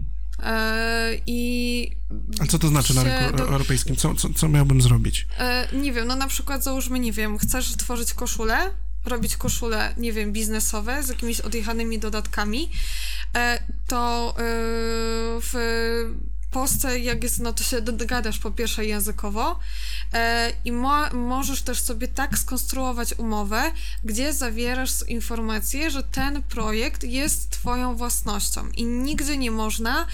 E, 0.43 1.11
I 1.27 1.91
A 2.39 2.45
co 2.47 2.59
to 2.59 2.67
znaczy 2.67 2.93
na 2.93 3.03
rynku 3.03 3.37
do- 3.37 3.43
europejskim? 3.43 3.95
Co, 3.95 4.15
co, 4.15 4.29
co 4.33 4.47
miałbym 4.49 4.81
zrobić? 4.81 5.27
E, 5.39 5.67
nie 5.73 5.93
wiem, 5.93 6.07
no 6.07 6.15
na 6.15 6.27
przykład 6.27 6.63
załóżmy, 6.63 6.99
nie 6.99 7.11
wiem, 7.11 7.37
chcesz 7.37 7.71
tworzyć 7.77 8.13
koszulę, 8.13 8.71
robić 9.07 9.37
koszule, 9.37 9.93
nie 9.97 10.13
wiem, 10.13 10.33
biznesowe 10.33 11.03
z 11.03 11.09
jakimiś 11.09 11.41
odjechanymi 11.41 11.99
dodatkami, 11.99 12.71
e, 13.35 13.59
to 13.87 14.29
e, 14.29 14.43
w 15.41 15.53
Polsce, 16.51 16.99
jak 16.99 17.23
jest, 17.23 17.39
no 17.39 17.53
to 17.53 17.63
się 17.63 17.81
dogadasz 17.81 18.39
po 18.39 18.51
pierwsze 18.51 18.85
językowo 18.85 19.59
e, 20.13 20.51
i 20.65 20.71
mo- 20.71 21.13
możesz 21.13 21.61
też 21.61 21.81
sobie 21.81 22.07
tak 22.07 22.37
skonstruować 22.37 23.13
umowę, 23.17 23.71
gdzie 24.03 24.33
zawierasz 24.33 24.91
informację, 25.07 25.91
że 25.91 26.03
ten 26.03 26.43
projekt 26.43 27.03
jest 27.03 27.49
twoją 27.49 27.95
własnością 27.95 28.69
i 28.69 28.85
nigdy 28.85 29.37
nie 29.37 29.51
można 29.51 30.07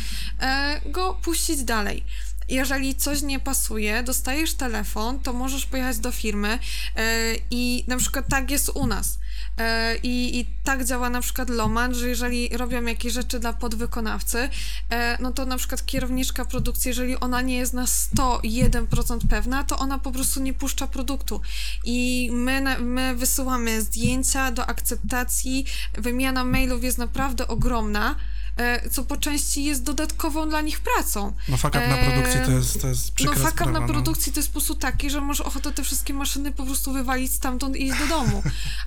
go 0.85 1.13
puścić 1.13 1.63
dalej. 1.63 2.03
Jeżeli 2.49 2.95
coś 2.95 3.21
nie 3.21 3.39
pasuje, 3.39 4.03
dostajesz 4.03 4.53
telefon, 4.53 5.19
to 5.19 5.33
możesz 5.33 5.65
pojechać 5.65 5.97
do 5.97 6.11
firmy 6.11 6.59
e, 6.95 7.35
i 7.51 7.83
na 7.87 7.97
przykład 7.97 8.25
tak 8.29 8.51
jest 8.51 8.69
u 8.69 8.87
nas. 8.87 9.19
E, 9.57 9.95
I, 10.03 10.39
I 10.39 10.45
tak 10.63 10.85
działa 10.85 11.09
na 11.09 11.21
przykład 11.21 11.49
Loman, 11.49 11.95
że 11.95 12.09
jeżeli 12.09 12.57
robią 12.57 12.85
jakieś 12.85 13.13
rzeczy 13.13 13.39
dla 13.39 13.53
podwykonawcy, 13.53 14.49
e, 14.89 15.17
no 15.21 15.31
to 15.31 15.45
na 15.45 15.57
przykład 15.57 15.85
kierowniczka 15.85 16.45
produkcji, 16.45 16.89
jeżeli 16.89 17.19
ona 17.19 17.41
nie 17.41 17.57
jest 17.57 17.73
na 17.73 17.85
101% 17.85 19.19
pewna, 19.29 19.63
to 19.63 19.77
ona 19.77 19.99
po 19.99 20.11
prostu 20.11 20.39
nie 20.39 20.53
puszcza 20.53 20.87
produktu. 20.87 21.41
I 21.83 22.29
my, 22.33 22.79
my 22.79 23.15
wysyłamy 23.15 23.81
zdjęcia 23.81 24.51
do 24.51 24.65
akceptacji, 24.65 25.65
wymiana 25.93 26.43
mailów 26.43 26.83
jest 26.83 26.97
naprawdę 26.97 27.47
ogromna, 27.47 28.15
co 28.91 29.03
po 29.03 29.17
części 29.17 29.63
jest 29.63 29.83
dodatkową 29.83 30.49
dla 30.49 30.61
nich 30.61 30.79
pracą. 30.79 31.33
No 31.49 31.57
fuck 31.57 31.75
up 31.75 31.87
na 31.87 31.97
Eee, 31.97 32.11
produkcji 32.11 32.41
to 32.45 32.51
jest, 32.51 32.81
to 32.81 32.87
jest 32.87 33.13
No 33.25 33.33
fuck 33.33 33.61
up 33.61 33.71
na 33.71 33.81
produkcji 33.81 34.31
to 34.31 34.39
jest 34.39 34.49
po 34.49 34.53
prostu 34.53 34.75
taki, 34.75 35.09
że 35.09 35.21
masz 35.21 35.41
ochotę 35.41 35.71
te 35.71 35.83
wszystkie 35.83 36.13
maszyny 36.13 36.51
po 36.51 36.65
prostu 36.65 36.93
wywalić 36.93 37.33
stamtąd 37.33 37.75
i 37.75 37.87
iść 37.87 37.99
do 37.99 38.07
domu. 38.07 38.43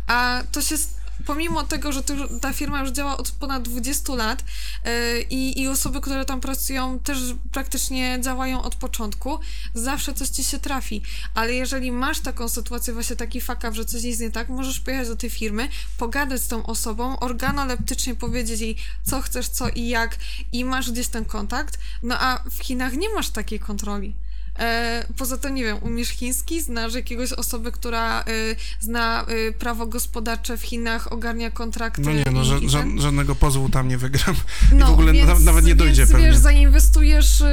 A 0.06 0.42
to 0.52 0.62
się... 0.62 0.76
Pomimo 1.24 1.62
tego, 1.62 1.92
że 1.92 2.02
ta 2.40 2.52
firma 2.52 2.80
już 2.80 2.90
działa 2.90 3.16
od 3.16 3.30
ponad 3.30 3.62
20 3.62 4.14
lat 4.14 4.44
yy, 4.84 4.90
i, 5.30 5.60
i 5.60 5.68
osoby, 5.68 6.00
które 6.00 6.24
tam 6.24 6.40
pracują, 6.40 6.98
też 6.98 7.18
praktycznie 7.52 8.18
działają 8.20 8.62
od 8.62 8.74
początku, 8.74 9.38
zawsze 9.74 10.14
coś 10.14 10.28
ci 10.28 10.44
się 10.44 10.58
trafi. 10.58 11.02
Ale 11.34 11.54
jeżeli 11.54 11.92
masz 11.92 12.20
taką 12.20 12.48
sytuację, 12.48 12.92
właśnie 12.92 13.16
taki 13.16 13.40
fuck 13.40 13.58
up, 13.58 13.72
że 13.72 13.84
coś 13.84 14.02
jest 14.02 14.20
nie 14.20 14.30
tak, 14.30 14.48
możesz 14.48 14.80
pojechać 14.80 15.08
do 15.08 15.16
tej 15.16 15.30
firmy, 15.30 15.68
pogadać 15.98 16.42
z 16.42 16.48
tą 16.48 16.66
osobą, 16.66 17.18
organoleptycznie 17.18 18.14
powiedzieć 18.14 18.60
jej, 18.60 18.76
co 19.02 19.20
chcesz, 19.20 19.48
co 19.48 19.68
i 19.68 19.88
jak, 19.88 20.16
i 20.52 20.64
masz 20.64 20.90
gdzieś 20.90 21.08
ten 21.08 21.24
kontakt. 21.24 21.78
No 22.02 22.18
a 22.18 22.42
w 22.50 22.62
Chinach 22.62 22.92
nie 22.92 23.08
masz 23.08 23.30
takiej 23.30 23.60
kontroli. 23.60 24.14
E, 24.58 25.06
poza 25.16 25.36
tym, 25.38 25.54
nie 25.54 25.64
wiem, 25.64 25.78
umiesz 25.82 26.08
chiński, 26.08 26.62
znasz 26.62 26.94
jakiegoś 26.94 27.32
osobę, 27.32 27.72
która 27.72 28.24
y, 28.28 28.56
zna 28.80 29.26
y, 29.28 29.52
prawo 29.58 29.86
gospodarcze 29.86 30.56
w 30.56 30.62
Chinach, 30.62 31.12
ogarnia 31.12 31.50
kontrakty. 31.50 32.02
No 32.02 32.12
nie, 32.12 32.24
no, 32.32 32.42
i, 32.42 32.44
ża- 32.44 32.62
i 32.62 32.68
ża- 32.68 33.00
żadnego 33.00 33.34
pozwu 33.34 33.68
tam 33.68 33.88
nie 33.88 33.98
wygram. 33.98 34.34
I 34.72 34.74
No, 34.74 34.86
w 34.86 34.90
ogóle 34.90 35.12
więc, 35.12 35.28
na- 35.28 35.38
nawet 35.38 35.64
nie 35.64 35.74
dojdzie 35.74 36.02
więc, 36.02 36.12
pewnie. 36.12 36.26
wiesz, 36.26 36.36
zainwestujesz, 36.36 37.40
y, 37.40 37.44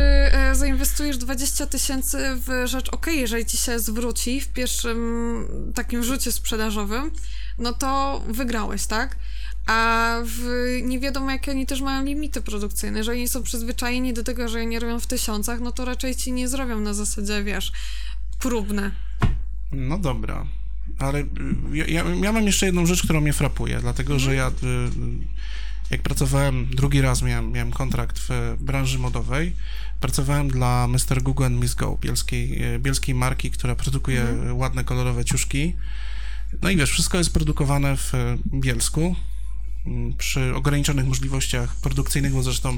y, 0.52 0.56
zainwestujesz 0.56 1.18
20 1.18 1.66
tysięcy 1.68 2.18
w 2.36 2.64
rzecz, 2.68 2.90
okej, 2.90 3.20
jeżeli 3.20 3.46
ci 3.46 3.58
się 3.58 3.80
zwróci 3.80 4.42
w 4.42 4.48
pierwszym 4.48 5.48
takim 5.76 6.04
rzucie 6.04 6.32
sprzedażowym, 6.32 7.12
no 7.58 7.74
to 7.74 8.22
wygrałeś, 8.28 8.86
tak? 8.86 9.18
A 9.66 10.18
w, 10.26 10.42
nie 10.84 11.00
wiadomo, 11.00 11.32
jakie 11.32 11.52
oni 11.52 11.66
też 11.66 11.82
mają 11.82 12.06
limity 12.06 12.42
produkcyjne. 12.42 12.98
Jeżeli 12.98 13.20
oni 13.20 13.28
są 13.28 13.44
przyzwyczajeni 13.44 14.14
do 14.14 14.24
tego, 14.24 14.48
że 14.48 14.60
oni 14.60 14.80
robią 14.80 15.00
w 15.00 15.08
tysiącach, 15.08 15.60
no 15.60 15.72
to 15.72 15.86
raczej 15.86 16.16
ci 16.16 16.32
nie 16.32 16.48
zrobią 16.48 16.80
na 16.80 16.94
zasadzie, 16.94 17.44
wiesz, 17.44 17.72
próbne. 18.40 18.92
No 19.72 19.98
dobra. 19.98 20.46
Ale 21.00 21.20
y, 21.20 21.26
ja, 21.74 21.86
ja, 21.86 22.04
ja 22.24 22.32
mam 22.32 22.46
jeszcze 22.46 22.66
jedną 22.66 22.86
rzecz, 22.86 23.04
która 23.04 23.22
mnie 23.22 23.34
frapuje, 23.34 23.80
dlatego 23.80 24.20
że 24.20 24.36
ja 24.36 24.48
y, 24.48 24.52
jak 25.92 26.02
pracowałem, 26.02 26.66
drugi 26.66 27.02
raz 27.02 27.22
miałem, 27.22 27.52
miałem 27.52 27.72
kontrakt 27.72 28.20
w 28.20 28.56
branży 28.60 29.00
modowej, 29.00 29.56
pracowałem 30.00 30.50
dla 30.50 30.88
Mr. 30.88 31.24
Google 31.24 31.44
and 31.44 31.62
Miss 31.62 31.76
Go, 31.76 31.98
bielskiej, 32.02 32.76
y, 32.76 32.80
bielskiej 32.80 33.16
marki, 33.16 33.52
która 33.52 33.76
produkuje 33.76 34.26
y, 34.50 34.54
ładne, 34.54 34.84
kolorowe 34.84 35.26
ciuszki. 35.26 35.76
No 36.62 36.70
i 36.70 36.78
wiesz, 36.78 36.92
wszystko 36.92 37.18
jest 37.18 37.34
produkowane 37.34 37.98
w 37.98 38.14
y, 38.14 38.38
Bielsku, 38.54 39.16
przy 40.18 40.56
ograniczonych 40.56 41.06
możliwościach 41.06 41.76
produkcyjnych, 41.76 42.34
bo 42.34 42.44
zresztą, 42.44 42.78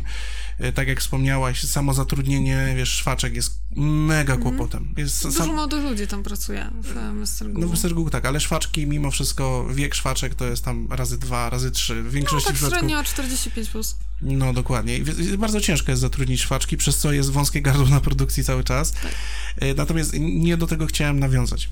y, 0.64 0.72
tak 0.72 0.88
jak 0.88 1.00
wspomniałaś, 1.00 1.64
samo 1.64 1.94
zatrudnienie, 1.94 2.74
wiesz, 2.78 2.90
szwaczek 2.90 3.36
jest 3.36 3.60
mega 3.76 4.38
kłopotem. 4.38 4.94
Jest 4.98 5.24
Dużo 5.24 5.38
sam, 5.38 5.56
młodych 5.56 5.84
ludzi 5.84 6.08
tam 6.08 6.24
pracuje 6.24 6.70
w 6.82 6.96
Mr. 6.96 7.48
Google. 7.48 7.62
no 7.62 7.68
w 7.68 7.78
Sergu 7.78 8.10
tak, 8.10 8.26
ale 8.26 8.40
szwaczki 8.40 8.88
mimo 8.88 9.12
wszystko, 9.12 9.68
wiek 9.74 9.96
szwaczek 9.96 10.36
to 10.36 10.46
jest 10.46 10.66
tam 10.66 10.88
razy 10.92 11.18
dwa, 11.18 11.50
razy 11.50 11.72
trzy. 11.72 12.02
W 12.02 12.06
no 12.06 12.12
większości 12.12 12.48
tak 12.48 12.56
przypadków. 12.56 12.90
średnio 12.90 13.02
45+. 13.02 13.72
Plus. 13.72 13.96
No 14.22 14.54
dokładnie. 14.54 15.00
Bardzo 15.38 15.62
ciężko 15.62 15.92
jest 15.92 16.02
zatrudnić 16.02 16.42
szwaczki, 16.42 16.78
przez 16.78 16.98
co 16.98 17.12
jest 17.12 17.32
wąskie 17.32 17.62
gardło 17.62 17.86
na 17.88 18.02
produkcji 18.02 18.44
cały 18.44 18.64
czas. 18.64 18.92
Tak. 18.92 19.12
E, 19.60 19.74
Natomiast 19.74 20.14
nie 20.20 20.58
do 20.58 20.68
tego 20.68 20.86
chciałem 20.86 21.20
nawiązać. 21.20 21.70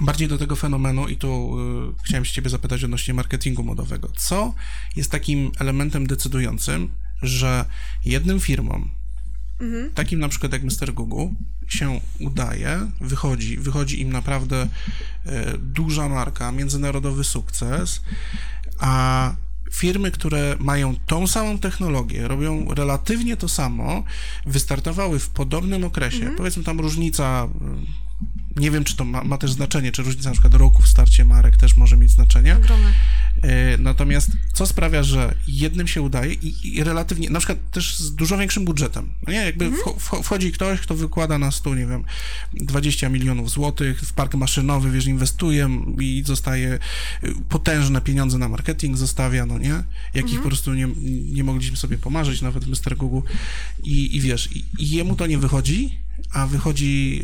Bardziej 0.00 0.28
do 0.28 0.38
tego 0.38 0.56
fenomenu 0.56 1.08
i 1.08 1.16
tu 1.16 1.56
y, 1.98 2.04
chciałem 2.04 2.24
się 2.24 2.32
ciebie 2.32 2.50
zapytać 2.50 2.84
odnośnie 2.84 3.14
marketingu 3.14 3.64
modowego. 3.64 4.08
Co 4.16 4.54
jest 4.96 5.10
takim 5.10 5.52
elementem 5.58 6.06
decydującym, 6.06 6.90
że 7.22 7.64
jednym 8.04 8.40
firmom, 8.40 8.90
mhm. 9.60 9.90
takim 9.94 10.20
na 10.20 10.28
przykład 10.28 10.52
jak 10.52 10.62
Mr. 10.62 10.94
Google, 10.94 11.34
się 11.68 12.00
udaje, 12.20 12.90
wychodzi, 13.00 13.58
wychodzi 13.58 14.00
im 14.00 14.12
naprawdę 14.12 14.62
y, 14.62 15.58
duża 15.58 16.08
marka, 16.08 16.52
międzynarodowy 16.52 17.24
sukces, 17.24 18.00
a 18.78 19.34
firmy, 19.72 20.10
które 20.10 20.56
mają 20.58 20.96
tą 21.06 21.26
samą 21.26 21.58
technologię, 21.58 22.28
robią 22.28 22.74
relatywnie 22.74 23.36
to 23.36 23.48
samo, 23.48 24.04
wystartowały 24.46 25.18
w 25.18 25.28
podobnym 25.28 25.84
okresie, 25.84 26.18
mhm. 26.18 26.36
powiedzmy 26.36 26.64
tam 26.64 26.80
różnica 26.80 27.48
nie 28.58 28.70
wiem, 28.70 28.84
czy 28.84 28.96
to 28.96 29.04
ma, 29.04 29.24
ma, 29.24 29.38
też 29.38 29.52
znaczenie, 29.52 29.92
czy 29.92 30.02
różnica 30.02 30.28
na 30.28 30.32
przykład 30.32 30.54
roku 30.54 30.82
w 30.82 30.88
starcie 30.88 31.24
marek 31.24 31.56
też 31.56 31.76
może 31.76 31.96
mieć 31.96 32.10
znaczenie. 32.10 32.56
Ogromne. 32.56 32.92
E, 33.42 33.78
natomiast 33.78 34.30
co 34.52 34.66
sprawia, 34.66 35.02
że 35.02 35.34
jednym 35.48 35.86
się 35.86 36.02
udaje 36.02 36.32
i, 36.32 36.76
i 36.76 36.84
relatywnie, 36.84 37.30
na 37.30 37.38
przykład 37.38 37.58
też 37.70 37.96
z 37.96 38.14
dużo 38.14 38.38
większym 38.38 38.64
budżetem. 38.64 39.10
No 39.26 39.32
nie, 39.32 39.38
jakby 39.38 39.64
mhm. 39.64 40.22
wchodzi 40.22 40.52
ktoś, 40.52 40.80
kto 40.80 40.94
wykłada 40.94 41.38
na 41.38 41.50
stół, 41.50 41.74
nie 41.74 41.86
wiem, 41.86 42.04
20 42.54 43.08
milionów 43.08 43.50
złotych 43.50 44.00
w 44.00 44.12
park 44.12 44.34
maszynowy, 44.34 44.90
wiesz, 44.90 45.06
inwestuje 45.06 45.68
i 46.00 46.22
zostaje 46.26 46.78
y, 47.24 47.34
potężne 47.48 48.00
pieniądze 48.00 48.38
na 48.38 48.48
marketing, 48.48 48.96
zostawia, 48.96 49.46
no 49.46 49.58
nie? 49.58 49.82
Jakich 50.14 50.38
mhm. 50.38 50.42
po 50.42 50.48
prostu 50.48 50.74
nie, 50.74 50.88
nie 51.32 51.44
mogliśmy 51.44 51.76
sobie 51.76 51.98
pomarzyć, 51.98 52.42
nawet 52.42 52.66
Mr. 52.66 52.96
Google. 52.96 53.28
I, 53.82 54.16
i 54.16 54.20
wiesz, 54.20 54.48
i, 54.56 54.64
i 54.78 54.90
jemu 54.90 55.16
to 55.16 55.26
nie 55.26 55.38
wychodzi, 55.38 55.98
a 56.32 56.46
wychodzi 56.46 57.20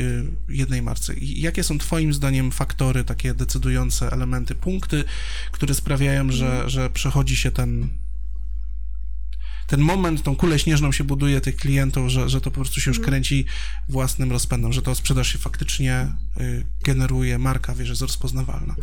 y, 0.48 0.54
jednej 0.54 0.82
marce. 0.82 1.14
I 1.14 1.40
jakie 1.40 1.64
są 1.64 1.78
Twoim 1.78 2.14
zdaniem 2.14 2.52
faktory, 2.52 3.04
takie 3.04 3.34
decydujące 3.34 4.12
elementy, 4.12 4.54
punkty, 4.54 5.04
które 5.52 5.74
sprawiają, 5.74 6.32
że, 6.32 6.46
mhm. 6.46 6.70
że 6.70 6.90
przechodzi 6.90 7.36
się 7.36 7.50
ten, 7.50 7.88
ten 9.66 9.80
moment, 9.80 10.22
tą 10.22 10.36
kulę 10.36 10.58
śnieżną 10.58 10.92
się 10.92 11.04
buduje 11.04 11.40
tych 11.40 11.56
klientów, 11.56 12.08
że, 12.08 12.28
że 12.28 12.40
to 12.40 12.50
po 12.50 12.54
prostu 12.54 12.80
się 12.80 12.90
już 12.90 12.98
mhm. 12.98 13.10
kręci 13.10 13.44
własnym 13.88 14.32
rozpędem, 14.32 14.72
że 14.72 14.82
to 14.82 14.94
sprzedaż 14.94 15.32
się 15.32 15.38
faktycznie 15.38 16.12
y, 16.40 16.66
generuje, 16.84 17.38
marka, 17.38 17.74
wiesz, 17.74 17.88
jest 17.88 18.02
rozpoznawalna. 18.02 18.74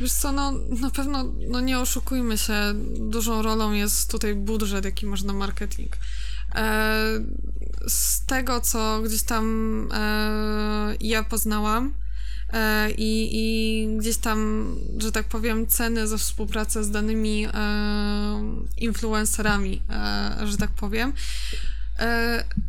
Wiesz 0.00 0.12
co, 0.12 0.32
no 0.32 0.52
na 0.80 0.90
pewno, 0.90 1.32
no 1.48 1.60
nie 1.60 1.78
oszukujmy 1.78 2.38
się, 2.38 2.54
dużą 3.00 3.42
rolą 3.42 3.72
jest 3.72 4.10
tutaj 4.10 4.34
budżet, 4.34 4.84
jaki 4.84 5.06
masz 5.06 5.22
na 5.22 5.32
marketing. 5.32 5.96
E, 6.54 7.20
z 7.88 8.24
tego, 8.26 8.60
co 8.60 9.02
gdzieś 9.02 9.22
tam 9.22 9.88
e, 9.94 10.94
ja 11.00 11.24
poznałam 11.24 11.94
e, 12.52 12.90
i, 12.90 13.30
i 13.32 13.98
gdzieś 13.98 14.16
tam, 14.16 14.68
że 14.98 15.12
tak 15.12 15.28
powiem, 15.28 15.66
ceny 15.66 16.06
za 16.06 16.18
współpracę 16.18 16.84
z 16.84 16.90
danymi 16.90 17.46
influencerami, 18.76 19.82
że 20.44 20.56
tak 20.56 20.70
powiem, 20.70 21.12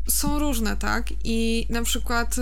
są 0.08 0.40
różne, 0.40 0.78
tak? 0.78 1.08
I 1.24 1.68
na 1.70 1.84
przykład 1.84 2.36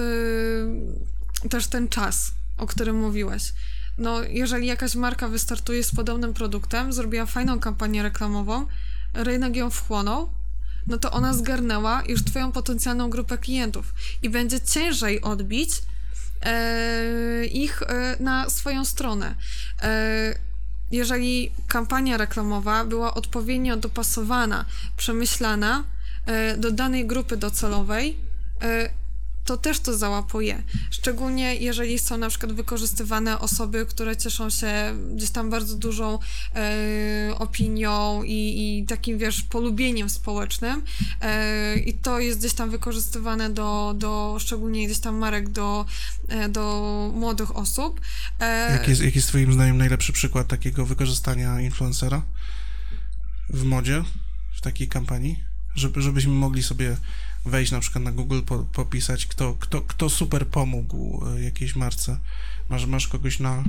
też 1.49 1.67
ten 1.67 1.87
czas, 1.89 2.31
o 2.57 2.67
którym 2.67 2.99
mówiłeś. 2.99 3.53
No, 3.97 4.23
jeżeli 4.23 4.67
jakaś 4.67 4.95
marka 4.95 5.27
wystartuje 5.27 5.83
z 5.83 5.95
podobnym 5.95 6.33
produktem, 6.33 6.93
zrobiła 6.93 7.25
fajną 7.25 7.59
kampanię 7.59 8.03
reklamową, 8.03 8.65
rynek 9.13 9.55
ją 9.55 9.69
wchłonął, 9.69 10.29
no 10.87 10.97
to 10.97 11.11
ona 11.11 11.33
zgarnęła 11.33 12.03
już 12.07 12.23
twoją 12.23 12.51
potencjalną 12.51 13.09
grupę 13.09 13.37
klientów 13.37 13.93
i 14.23 14.29
będzie 14.29 14.61
ciężej 14.61 15.21
odbić 15.21 15.69
e, 16.41 17.45
ich 17.45 17.81
e, 17.81 18.17
na 18.19 18.49
swoją 18.49 18.85
stronę. 18.85 19.35
E, 19.81 20.35
jeżeli 20.91 21.51
kampania 21.67 22.17
reklamowa 22.17 22.85
była 22.85 23.13
odpowiednio 23.13 23.77
dopasowana, 23.77 24.65
przemyślana 24.97 25.83
e, 26.25 26.57
do 26.57 26.71
danej 26.71 27.07
grupy 27.07 27.37
docelowej, 27.37 28.17
e, 28.61 28.89
to 29.45 29.57
też 29.57 29.79
to 29.79 29.97
załapuje. 29.97 30.63
Szczególnie 30.91 31.55
jeżeli 31.55 31.99
są 31.99 32.17
na 32.17 32.29
przykład 32.29 32.53
wykorzystywane 32.53 33.39
osoby, 33.39 33.85
które 33.85 34.17
cieszą 34.17 34.49
się 34.49 34.73
gdzieś 35.15 35.29
tam 35.29 35.49
bardzo 35.49 35.75
dużą 35.75 36.19
e, 36.55 37.35
opinią 37.35 38.23
i, 38.23 38.79
i, 38.79 38.85
takim, 38.85 39.17
wiesz, 39.17 39.41
polubieniem 39.41 40.09
społecznym 40.09 40.83
e, 41.21 41.77
i 41.77 41.93
to 41.93 42.19
jest 42.19 42.39
gdzieś 42.39 42.53
tam 42.53 42.69
wykorzystywane 42.69 43.49
do, 43.49 43.93
do 43.97 44.37
szczególnie 44.39 44.85
gdzieś 44.85 44.99
tam 44.99 45.15
marek 45.15 45.49
do, 45.49 45.85
e, 46.27 46.49
do 46.49 47.11
młodych 47.15 47.55
osób. 47.55 48.01
E, 48.39 48.71
jaki 48.71 48.89
jest, 48.89 49.01
jak 49.01 49.15
jest 49.15 49.27
twoim 49.27 49.53
zdaniem 49.53 49.77
najlepszy 49.77 50.13
przykład 50.13 50.47
takiego 50.47 50.85
wykorzystania 50.85 51.61
influencera 51.61 52.21
w 53.49 53.63
modzie, 53.63 54.03
w 54.53 54.61
takiej 54.61 54.87
kampanii? 54.87 55.39
Żeby, 55.75 56.01
żebyśmy 56.01 56.33
mogli 56.33 56.63
sobie 56.63 56.97
wejść 57.45 57.71
na 57.71 57.79
przykład 57.79 58.03
na 58.03 58.11
Google, 58.11 58.41
po, 58.41 58.59
popisać, 58.59 59.25
kto, 59.25 59.55
kto, 59.59 59.81
kto 59.81 60.09
super 60.09 60.47
pomógł 60.47 61.25
e, 61.27 61.41
jakiejś 61.41 61.75
marce. 61.75 62.17
Masz, 62.69 62.85
masz 62.85 63.07
kogoś 63.07 63.39
na, 63.39 63.63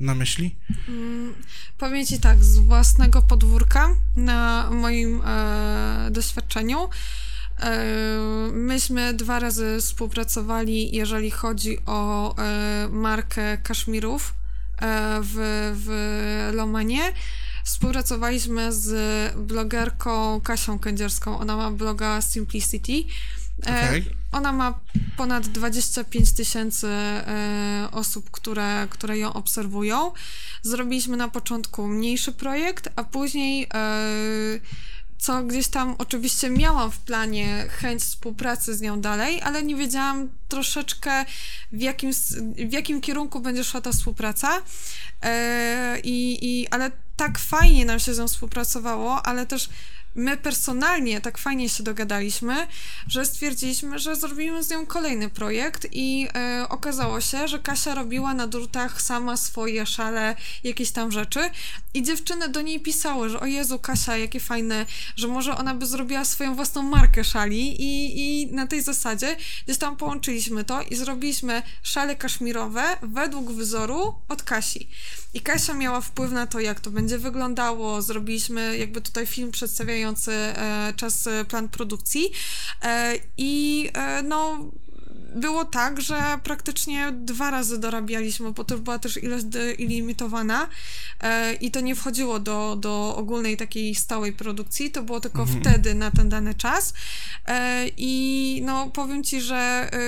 na 0.00 0.14
myśli? 0.14 0.56
Mm, 0.88 1.34
powiem 1.78 2.06
Ci 2.06 2.20
tak, 2.20 2.44
z 2.44 2.58
własnego 2.58 3.22
podwórka, 3.22 3.96
na 4.16 4.68
moim 4.70 5.22
e, 5.24 6.08
doświadczeniu, 6.10 6.88
e, 7.60 7.84
myśmy 8.52 9.14
dwa 9.14 9.38
razy 9.38 9.76
współpracowali, 9.80 10.96
jeżeli 10.96 11.30
chodzi 11.30 11.78
o 11.86 12.34
e, 12.36 12.88
markę 12.92 13.58
kaszmirów 13.58 14.34
e, 14.78 15.20
w, 15.22 15.34
w 15.84 15.88
Lomanie. 16.54 17.12
Współpracowaliśmy 17.70 18.72
z 18.72 19.34
blogerką 19.36 20.40
Kasią 20.40 20.78
Kędzierską. 20.78 21.38
Ona 21.38 21.56
ma 21.56 21.70
bloga 21.70 22.20
Simplicity. 22.20 22.92
E, 23.66 23.84
okay. 23.84 24.04
Ona 24.32 24.52
ma 24.52 24.80
ponad 25.16 25.46
25 25.48 26.32
tysięcy 26.32 26.86
e, 26.86 27.88
osób, 27.92 28.30
które, 28.30 28.86
które 28.90 29.18
ją 29.18 29.32
obserwują. 29.32 30.12
Zrobiliśmy 30.62 31.16
na 31.16 31.28
początku 31.28 31.86
mniejszy 31.86 32.32
projekt, 32.32 32.88
a 32.96 33.04
później 33.04 33.66
e, 33.74 34.60
co 35.18 35.42
gdzieś 35.42 35.68
tam 35.68 35.94
oczywiście 35.98 36.50
miałam 36.50 36.90
w 36.90 36.98
planie 36.98 37.66
chęć 37.68 38.02
współpracy 38.02 38.76
z 38.76 38.80
nią 38.80 39.00
dalej, 39.00 39.42
ale 39.42 39.62
nie 39.62 39.76
wiedziałam 39.76 40.28
troszeczkę 40.48 41.24
w 41.72 41.80
jakim, 41.80 42.10
w 42.68 42.72
jakim 42.72 43.00
kierunku 43.00 43.40
będzie 43.40 43.64
szła 43.64 43.80
ta 43.80 43.92
współpraca. 43.92 44.62
I, 46.04 46.38
i, 46.42 46.68
ale 46.68 46.90
tak 47.20 47.38
fajnie 47.38 47.84
nam 47.84 47.98
się 48.00 48.14
z 48.14 48.18
nią 48.18 48.28
współpracowało, 48.28 49.26
ale 49.26 49.46
też 49.46 49.68
my 50.14 50.36
personalnie 50.36 51.20
tak 51.20 51.38
fajnie 51.38 51.68
się 51.68 51.82
dogadaliśmy, 51.82 52.66
że 53.08 53.24
stwierdziliśmy, 53.24 53.98
że 53.98 54.16
zrobimy 54.16 54.62
z 54.62 54.70
nią 54.70 54.86
kolejny 54.86 55.30
projekt 55.30 55.86
i 55.92 56.28
e, 56.34 56.66
okazało 56.68 57.20
się, 57.20 57.48
że 57.48 57.58
Kasia 57.58 57.94
robiła 57.94 58.34
na 58.34 58.46
drutach 58.46 59.02
sama 59.02 59.36
swoje 59.36 59.86
szale, 59.86 60.36
jakieś 60.64 60.90
tam 60.90 61.12
rzeczy 61.12 61.40
i 61.94 62.02
dziewczyny 62.02 62.48
do 62.48 62.62
niej 62.62 62.80
pisały, 62.80 63.28
że 63.28 63.40
o 63.40 63.46
Jezu, 63.46 63.78
Kasia, 63.78 64.16
jakie 64.16 64.40
fajne, 64.40 64.86
że 65.16 65.28
może 65.28 65.56
ona 65.56 65.74
by 65.74 65.86
zrobiła 65.86 66.24
swoją 66.24 66.54
własną 66.54 66.82
markę 66.82 67.24
szali 67.24 67.82
i, 67.82 68.20
i 68.20 68.52
na 68.52 68.66
tej 68.66 68.82
zasadzie 68.82 69.36
gdzieś 69.64 69.78
tam 69.78 69.96
połączyliśmy 69.96 70.64
to 70.64 70.82
i 70.82 70.96
zrobiliśmy 70.96 71.62
szale 71.82 72.16
kaszmirowe 72.16 72.96
według 73.02 73.52
wzoru 73.52 74.14
od 74.28 74.42
Kasi. 74.42 74.88
I 75.34 75.40
Kasia 75.40 75.74
miała 75.74 76.00
wpływ 76.00 76.32
na 76.32 76.46
to, 76.46 76.60
jak 76.60 76.80
to 76.80 76.90
będzie 76.90 77.18
wyglądało. 77.18 78.02
Zrobiliśmy 78.02 78.78
jakby 78.78 79.00
tutaj 79.00 79.26
film 79.26 79.50
przedstawiający 79.50 80.32
e, 80.32 80.92
czas, 80.96 81.26
e, 81.26 81.44
plan 81.44 81.68
produkcji. 81.68 82.32
E, 82.82 83.14
I 83.36 83.90
no 84.24 84.70
było 85.34 85.64
tak, 85.64 86.00
że 86.00 86.38
praktycznie 86.44 87.12
dwa 87.12 87.50
razy 87.50 87.78
dorabialiśmy, 87.78 88.52
bo 88.52 88.64
to 88.64 88.78
była 88.78 88.98
też 88.98 89.22
ilość 89.22 89.46
ilimitowana 89.78 90.68
e, 91.20 91.54
i 91.54 91.70
to 91.70 91.80
nie 91.80 91.94
wchodziło 91.94 92.38
do, 92.38 92.76
do 92.76 93.16
ogólnej 93.16 93.56
takiej 93.56 93.94
stałej 93.94 94.32
produkcji, 94.32 94.90
to 94.90 95.02
było 95.02 95.20
tylko 95.20 95.42
mhm. 95.42 95.60
wtedy 95.60 95.94
na 95.94 96.10
ten 96.10 96.28
dany 96.28 96.54
czas. 96.54 96.94
E, 97.46 97.86
I 97.96 98.62
no 98.64 98.90
powiem 98.90 99.24
ci, 99.24 99.40
że 99.40 99.90
e, 99.92 100.00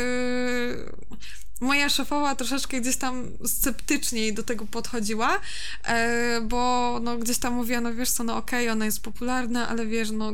moja 1.62 1.88
szefowa 1.88 2.34
troszeczkę 2.34 2.80
gdzieś 2.80 2.96
tam 2.96 3.30
sceptyczniej 3.46 4.34
do 4.34 4.42
tego 4.42 4.66
podchodziła, 4.66 5.40
e, 5.84 6.40
bo 6.40 6.98
no 7.02 7.18
gdzieś 7.18 7.38
tam 7.38 7.54
mówiła, 7.54 7.80
no 7.80 7.94
wiesz 7.94 8.10
co, 8.10 8.24
no 8.24 8.36
okej, 8.36 8.64
okay, 8.64 8.72
ona 8.72 8.84
jest 8.84 9.02
popularna, 9.02 9.68
ale 9.68 9.86
wiesz, 9.86 10.10
no 10.10 10.32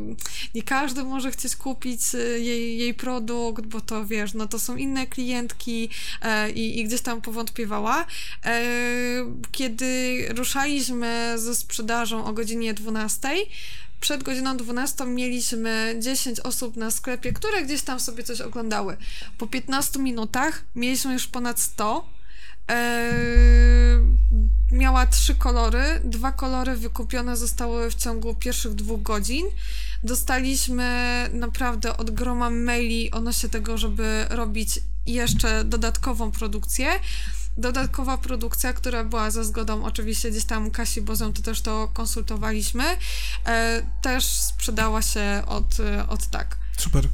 nie 0.55 0.63
każdy 0.63 1.05
może 1.05 1.31
chcieć 1.31 1.57
kupić 1.57 2.01
e, 2.15 2.19
jej, 2.19 2.79
jej 2.79 2.95
produkt, 2.95 3.67
bo 3.67 3.81
to 3.81 4.07
wiesz, 4.07 4.35
no 4.35 4.47
to 4.47 4.59
są 4.59 4.77
inne 4.77 5.07
klientki 5.07 5.91
e, 6.23 6.51
i, 6.51 6.81
i 6.81 6.85
gdzieś 6.85 7.01
tam 7.01 7.21
powątpiewała. 7.21 8.07
Kiedy 9.53 10.25
ruszaliśmy 10.29 11.35
ze 11.37 11.55
sprzedażą 11.55 12.25
o 12.25 12.33
godzinie 12.33 12.75
12, 12.75 13.29
przed 14.01 14.23
godziną 14.23 14.57
12 14.57 15.07
mieliśmy 15.07 15.97
10 15.99 16.41
osób 16.41 16.77
na 16.77 16.91
sklepie, 16.91 17.33
które 17.33 17.63
gdzieś 17.63 17.83
tam 17.83 18.01
sobie 18.01 18.25
coś 18.25 18.41
oglądały. 18.41 18.97
Po 19.39 19.47
15 19.47 19.99
minutach 19.99 20.65
mieliśmy 20.75 21.13
już 21.13 21.27
ponad 21.27 21.61
100 21.61 22.19
miała 24.73 25.07
trzy 25.07 25.35
kolory. 25.35 26.01
Dwa 26.05 26.33
kolory 26.33 26.77
wykupione 26.77 27.37
zostały 27.37 27.91
w 27.91 27.95
ciągu 27.95 28.35
pierwszych 28.35 28.75
dwóch 28.75 29.03
godzin. 29.03 29.47
Dostaliśmy 30.03 31.29
naprawdę 31.33 31.97
od 31.97 32.11
groma 32.11 32.51
maili 32.51 33.11
odnośnie 33.11 33.49
tego, 33.49 33.79
żeby 33.79 34.27
robić 34.31 34.81
jeszcze 35.07 35.65
dodatkową 35.65 36.31
produkcję. 36.31 36.89
Dodatkowa 37.59 38.19
produkcja, 38.19 38.73
która 38.73 39.05
była 39.05 39.31
za 39.31 39.45
zgodą 39.45 39.85
oczywiście 39.85 40.31
gdzieś 40.31 40.45
tam 40.45 40.71
Kasi 40.71 41.03
Bozą, 41.03 41.33
to 41.33 41.43
też 41.43 41.61
to 41.61 41.89
konsultowaliśmy, 41.95 42.85
e, 43.47 43.83
też 44.03 44.25
sprzedała 44.25 45.03
się 45.03 45.43
od, 45.47 45.77
od 46.09 46.27
tak. 46.27 46.57
Super. 46.77 47.09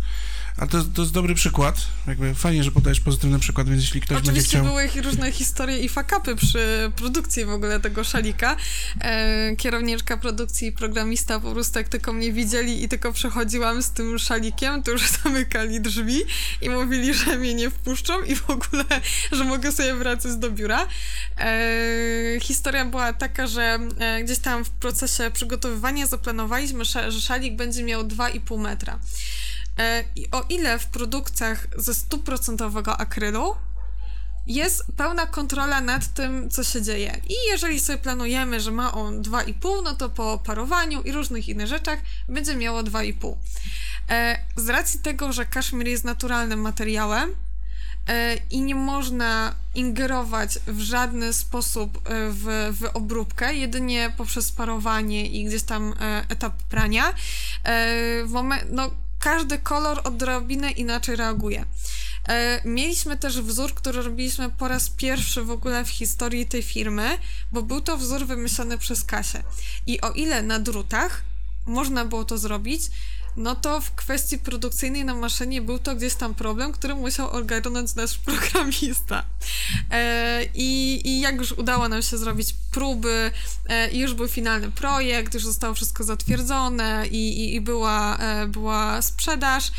A 0.57 0.67
to, 0.67 0.85
to 0.95 1.03
jest 1.03 1.15
dobry 1.15 1.35
przykład. 1.35 1.77
Jakby 2.07 2.35
fajnie, 2.35 2.65
że 2.65 2.71
podajesz 2.71 3.01
pozytywny 3.01 3.39
przykład, 3.39 3.69
więc 3.69 3.83
jeśli 3.83 4.01
ktoś 4.01 4.19
Oczywiście 4.19 4.33
będzie 4.33 4.49
chciał... 4.49 4.77
Oczywiście 4.77 4.99
były 4.99 5.11
różne 5.11 5.33
historie 5.33 5.79
i 5.79 5.89
fakapy 5.89 6.37
przy 6.37 6.93
produkcji 6.97 7.45
w 7.45 7.51
ogóle 7.51 7.81
tego 7.81 8.05
szalika. 8.05 8.57
E, 9.01 9.57
kierowniczka 9.57 10.17
produkcji 10.17 10.69
i 10.69 10.73
programista 10.73 11.41
po 11.41 11.53
prostu 11.53 11.79
jak 11.79 11.89
tylko 11.89 12.13
mnie 12.13 12.33
widzieli 12.33 12.85
i 12.85 12.89
tylko 12.89 13.13
przechodziłam 13.13 13.83
z 13.83 13.91
tym 13.91 14.19
szalikiem, 14.19 14.83
to 14.83 14.91
już 14.91 15.03
zamykali 15.25 15.81
drzwi 15.81 16.21
i 16.63 16.71
mówili, 16.71 17.15
że 17.15 17.39
mnie 17.39 17.55
nie 17.55 17.71
wpuszczą 17.71 18.23
i 18.23 18.37
w 18.37 18.51
ogóle, 18.51 18.85
że 19.33 19.45
mogę 19.45 19.73
sobie 19.73 19.95
wracać 19.95 20.37
do 20.37 20.51
biura. 20.51 20.87
E, 21.39 22.41
historia 22.41 22.85
była 22.85 23.13
taka, 23.13 23.47
że 23.47 23.79
e, 23.99 24.25
gdzieś 24.25 24.39
tam 24.39 24.65
w 24.65 24.71
procesie 24.71 25.31
przygotowywania 25.33 26.07
zaplanowaliśmy, 26.07 26.85
że 26.85 27.21
szalik 27.21 27.57
będzie 27.57 27.83
miał 27.83 28.03
2,5 28.03 28.61
metra. 28.61 28.99
E, 29.79 30.05
I 30.17 30.31
o 30.31 30.45
ile 30.49 30.79
w 30.79 30.87
produkcjach 30.87 31.67
ze 31.77 31.95
stuprocentowego 31.95 32.97
akrylu 32.97 33.57
jest 34.47 34.85
pełna 34.97 35.27
kontrola 35.27 35.81
nad 35.81 36.15
tym, 36.15 36.51
co 36.51 36.65
się 36.65 36.83
dzieje. 36.83 37.21
I 37.29 37.35
jeżeli 37.51 37.81
sobie 37.81 37.99
planujemy, 37.99 38.61
że 38.61 38.71
ma 38.71 38.93
on 38.93 39.23
2,5, 39.23 39.85
no 39.85 39.95
to 39.95 40.09
po 40.09 40.39
parowaniu 40.39 41.03
i 41.03 41.13
różnych 41.13 41.49
innych 41.49 41.67
rzeczach 41.67 41.99
będzie 42.29 42.57
miało 42.57 42.83
2,5. 42.83 43.35
E, 44.11 44.39
z 44.57 44.69
racji 44.69 45.01
tego, 45.01 45.33
że 45.33 45.47
kaszmir 45.47 45.89
jest 45.89 46.05
naturalnym 46.05 46.61
materiałem 46.61 47.31
e, 48.09 48.37
i 48.51 48.61
nie 48.61 48.75
można 48.75 49.55
ingerować 49.75 50.59
w 50.67 50.81
żaden 50.81 51.33
sposób 51.33 52.09
w, 52.31 52.77
w 52.81 52.97
obróbkę, 52.97 53.55
jedynie 53.55 54.13
poprzez 54.17 54.53
parowanie 54.53 55.27
i 55.27 55.45
gdzieś 55.45 55.63
tam 55.63 55.95
etap 56.29 56.55
prania, 56.63 57.15
w 58.25 58.31
moment, 58.31 58.65
no 58.71 58.91
każdy 59.25 59.59
kolor 59.59 60.01
odrobinę 60.05 60.71
inaczej 60.71 61.17
reaguje. 61.17 61.65
E, 62.29 62.61
mieliśmy 62.65 63.17
też 63.17 63.41
wzór, 63.41 63.75
który 63.75 64.03
robiliśmy 64.03 64.51
po 64.51 64.69
raz 64.69 64.91
pierwszy 64.91 65.43
w 65.43 65.51
ogóle 65.51 65.85
w 65.85 65.89
historii 65.89 66.47
tej 66.47 66.63
firmy, 66.63 67.19
bo 67.53 67.63
był 67.63 67.81
to 67.81 67.97
wzór 67.97 68.27
wymyślony 68.27 68.79
przez 68.79 69.05
Kasię. 69.05 69.43
I 69.87 70.01
o 70.01 70.11
ile 70.11 70.43
na 70.43 70.59
drutach 70.59 71.23
można 71.67 72.05
było 72.05 72.25
to 72.25 72.39
zrobić, 72.39 72.83
no 73.37 73.55
to 73.55 73.81
w 73.81 73.95
kwestii 73.95 74.39
produkcyjnej 74.39 75.05
na 75.05 75.15
maszynie 75.15 75.63
był 75.63 75.79
to 75.79 75.95
gdzieś 75.95 76.15
tam 76.15 76.35
problem, 76.35 76.73
który 76.73 76.95
musiał 76.95 77.31
ogarnąć 77.31 77.95
nasz 77.95 78.19
programista. 78.27 79.25
E, 79.91 80.45
i, 80.55 81.01
I 81.09 81.21
jak 81.21 81.37
już 81.37 81.53
udało 81.53 81.89
nam 81.89 82.03
się 82.03 82.19
zrobić 82.19 82.55
próby 82.73 83.31
e, 83.69 83.91
i 83.91 83.99
już 83.99 84.15
był 84.15 84.29
finalny 84.29 84.71
projekt, 84.71 85.35
już 85.35 85.45
zostało 85.45 85.75
wszystko 85.75 86.05
zatwierdzone 86.05 87.07
i, 87.11 87.45
i, 87.45 87.55
i 87.55 87.61
była, 87.61 88.17
e, 88.17 88.47
była 88.47 89.03
sprzedaż, 89.03 89.73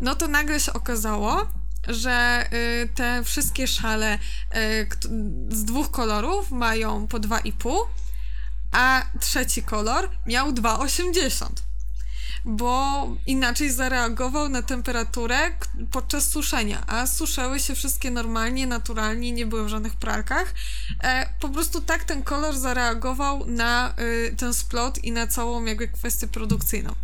no 0.00 0.14
to 0.14 0.28
nagle 0.28 0.60
się 0.60 0.72
okazało, 0.72 1.46
że 1.88 2.46
y, 2.52 2.88
te 2.94 3.24
wszystkie 3.24 3.66
szale 3.66 4.14
y, 4.14 4.18
z 5.48 5.64
dwóch 5.64 5.90
kolorów 5.90 6.50
mają 6.50 7.06
po 7.06 7.20
2,5, 7.20 7.76
a 8.72 9.04
trzeci 9.20 9.62
kolor 9.62 10.10
miał 10.26 10.52
2,80 10.52 11.46
bo 12.44 13.08
inaczej 13.26 13.70
zareagował 13.70 14.48
na 14.48 14.62
temperaturę 14.62 15.38
podczas 15.90 16.28
suszenia, 16.28 16.82
a 16.86 17.06
suszyły 17.06 17.60
się 17.60 17.74
wszystkie 17.74 18.10
normalnie, 18.10 18.66
naturalnie, 18.66 19.32
nie 19.32 19.46
były 19.46 19.64
w 19.64 19.68
żadnych 19.68 19.94
pralkach. 19.94 20.54
E, 21.02 21.28
po 21.40 21.48
prostu 21.48 21.80
tak 21.80 22.04
ten 22.04 22.22
kolor 22.22 22.56
zareagował 22.56 23.46
na 23.46 23.94
y, 24.00 24.34
ten 24.36 24.54
splot 24.54 25.04
i 25.04 25.12
na 25.12 25.26
całą 25.26 25.64
jakby 25.64 25.88
kwestię 25.88 26.26
produkcyjną. 26.26 26.94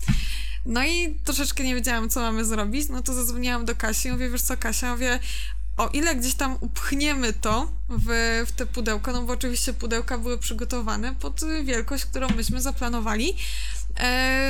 No 0.66 0.84
i 0.84 1.18
troszeczkę 1.24 1.64
nie 1.64 1.74
wiedziałam, 1.74 2.08
co 2.08 2.20
mamy 2.20 2.44
zrobić, 2.44 2.88
no 2.88 3.02
to 3.02 3.14
zadzwoniłam 3.14 3.64
do 3.64 3.74
Kasi 3.74 4.08
i 4.08 4.12
mówię, 4.12 4.30
wiesz 4.30 4.42
co, 4.42 4.56
Kasia, 4.56 4.92
mówię, 4.92 5.18
o 5.76 5.88
ile 5.88 6.16
gdzieś 6.16 6.34
tam 6.34 6.56
upchniemy 6.60 7.32
to 7.32 7.72
w, 7.88 8.06
w 8.46 8.52
te 8.52 8.66
pudełka, 8.66 9.12
no 9.12 9.22
bo 9.22 9.32
oczywiście 9.32 9.72
pudełka 9.72 10.18
były 10.18 10.38
przygotowane 10.38 11.14
pod 11.14 11.40
wielkość, 11.64 12.04
którą 12.04 12.28
myśmy 12.28 12.60
zaplanowali, 12.60 13.36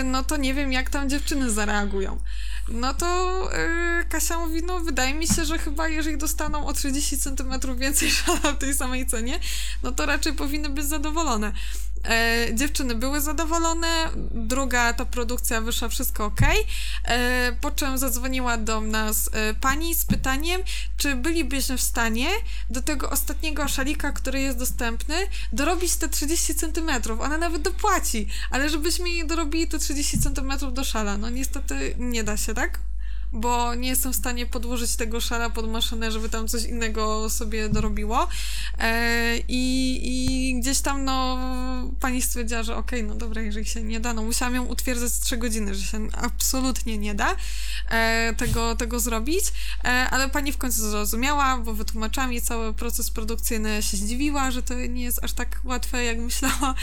no 0.05 0.25
to 0.25 0.37
nie 0.37 0.55
wiem, 0.55 0.73
jak 0.73 0.91
tam 0.91 1.11
dziewczyny 1.11 1.51
zareagują. 1.51 2.19
No 2.69 2.95
to 2.95 3.49
e, 3.55 4.05
Kasia 4.09 4.39
mówi, 4.39 4.63
no 4.63 4.81
wydaje 4.81 5.15
mi 5.15 5.27
się, 5.27 5.45
że 5.45 5.59
chyba 5.59 5.89
jeżeli 5.89 6.19
dostaną 6.19 6.67
o 6.67 6.73
30 6.73 7.19
cm 7.19 7.77
więcej 7.79 8.11
szala 8.21 8.53
w 8.53 8.59
tej 8.59 8.75
samej 8.75 9.07
cenie, 9.07 9.41
no 9.83 9.93
to 9.93 10.07
raczej 10.07 10.33
powinny 10.33 10.69
być 10.69 10.85
zadowolone. 10.85 11.53
E, 12.09 12.47
dziewczyny 12.55 12.95
były 12.95 13.21
zadowolone, 13.21 14.11
druga 14.31 14.93
ta 14.93 15.05
produkcja 15.05 15.61
wyszła 15.61 15.89
wszystko 15.89 16.25
ok. 16.25 16.41
E, 17.05 17.53
po 17.61 17.71
czym 17.71 17.99
zadzwoniła 17.99 18.57
do 18.57 18.81
nas 18.81 19.31
e, 19.33 19.55
pani 19.55 19.95
z 19.95 20.05
pytaniem, 20.05 20.63
czy 20.97 21.15
bylibyśmy 21.15 21.77
w 21.77 21.83
stanie 21.83 22.29
do 22.71 22.83
tego 22.83 23.11
ostatniego 23.11 23.69
szalika, 23.69 24.13
który 24.13 24.41
jest 24.41 24.59
dostępny, 24.59 25.15
dorobić 25.53 25.97
te 25.97 26.09
30 26.09 26.55
cm. 26.55 26.91
Ona 27.21 27.39
nawet 27.39 27.63
dopłaci, 27.63 28.27
ale 28.51 28.69
żebyśmy 28.69 29.11
jej 29.11 29.27
dorobili 29.27 29.69
te 29.69 29.79
30 29.79 30.19
cm 30.19 30.75
do 30.75 30.85
szala. 30.85 31.17
No 31.17 31.31
niestety 31.31 31.95
nie 31.99 32.25
da 32.25 32.37
się, 32.37 32.55
tak? 32.55 32.79
Bo 33.33 33.75
nie 33.75 33.89
jestem 33.89 34.13
w 34.13 34.17
stanie 34.17 34.47
podłożyć 34.47 34.97
tego 34.97 35.21
szara 35.21 35.51
pod 35.51 35.71
maszynę, 35.71 36.13
żeby 36.13 36.29
tam 36.29 36.49
coś 36.49 36.65
innego 36.65 37.31
sobie 37.31 37.69
dorobiło. 37.69 38.29
E, 38.79 39.37
i, 39.49 40.01
I 40.03 40.61
gdzieś 40.61 40.81
tam, 40.81 41.05
no, 41.05 41.39
pani 42.01 42.23
stwierdziła, 42.23 42.63
że 42.63 42.77
okej, 42.77 43.01
okay, 43.01 43.09
no 43.13 43.19
dobra, 43.19 43.43
jeżeli 43.43 43.67
się 43.67 43.83
nie 43.83 44.01
da, 44.01 44.15
no 44.15 44.23
musiałam 44.23 44.55
ją 44.55 44.65
utwierdzać 44.65 45.13
3 45.13 45.37
godziny, 45.37 45.75
że 45.75 45.83
się 45.83 46.09
absolutnie 46.13 46.99
nie 46.99 47.15
da 47.15 47.37
e, 47.91 48.35
tego, 48.37 48.77
tego 48.77 49.01
zrobić, 49.01 49.45
e, 49.85 49.89
ale 49.89 50.29
pani 50.29 50.53
w 50.53 50.59
końcu 50.59 50.91
zrozumiała, 50.91 51.59
bo 51.59 51.75
wytłumaczyłam 51.75 52.33
jej 52.33 52.43
cały 52.43 52.75
proces 52.75 53.11
produkcyjny, 53.11 53.83
się 53.83 53.97
zdziwiła, 53.97 54.51
że 54.51 54.63
to 54.63 54.75
nie 54.75 55.03
jest 55.03 55.25
aż 55.25 55.33
tak 55.33 55.61
łatwe, 55.65 56.05
jak 56.05 56.19
myślała, 56.19 56.75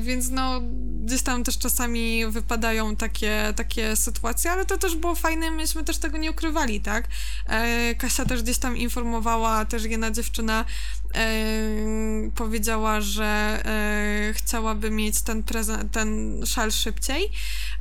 więc 0.00 0.30
no, 0.30 0.60
gdzieś 1.04 1.22
tam 1.22 1.44
też 1.44 1.58
czasami 1.58 2.26
wypadają 2.26 2.96
takie, 2.96 3.52
takie 3.56 3.96
sytuacje, 3.96 4.50
ale 4.50 4.64
to 4.64 4.78
też 4.78 4.96
było 4.96 5.14
fajne 5.14 5.25
fajne, 5.26 5.50
myśmy 5.50 5.84
też 5.84 5.98
tego 5.98 6.18
nie 6.18 6.30
ukrywali, 6.30 6.80
tak? 6.80 7.08
E, 7.48 7.94
Kasia 7.94 8.24
też 8.24 8.42
gdzieś 8.42 8.58
tam 8.58 8.76
informowała, 8.76 9.64
też 9.64 9.84
jedna 9.84 10.10
dziewczyna 10.10 10.64
e, 11.14 11.26
powiedziała, 12.34 13.00
że 13.00 13.24
e, 13.24 14.32
chciałaby 14.34 14.90
mieć 14.90 15.22
ten, 15.22 15.42
prezent, 15.42 15.92
ten 15.92 16.40
szal 16.46 16.72
szybciej, 16.72 17.30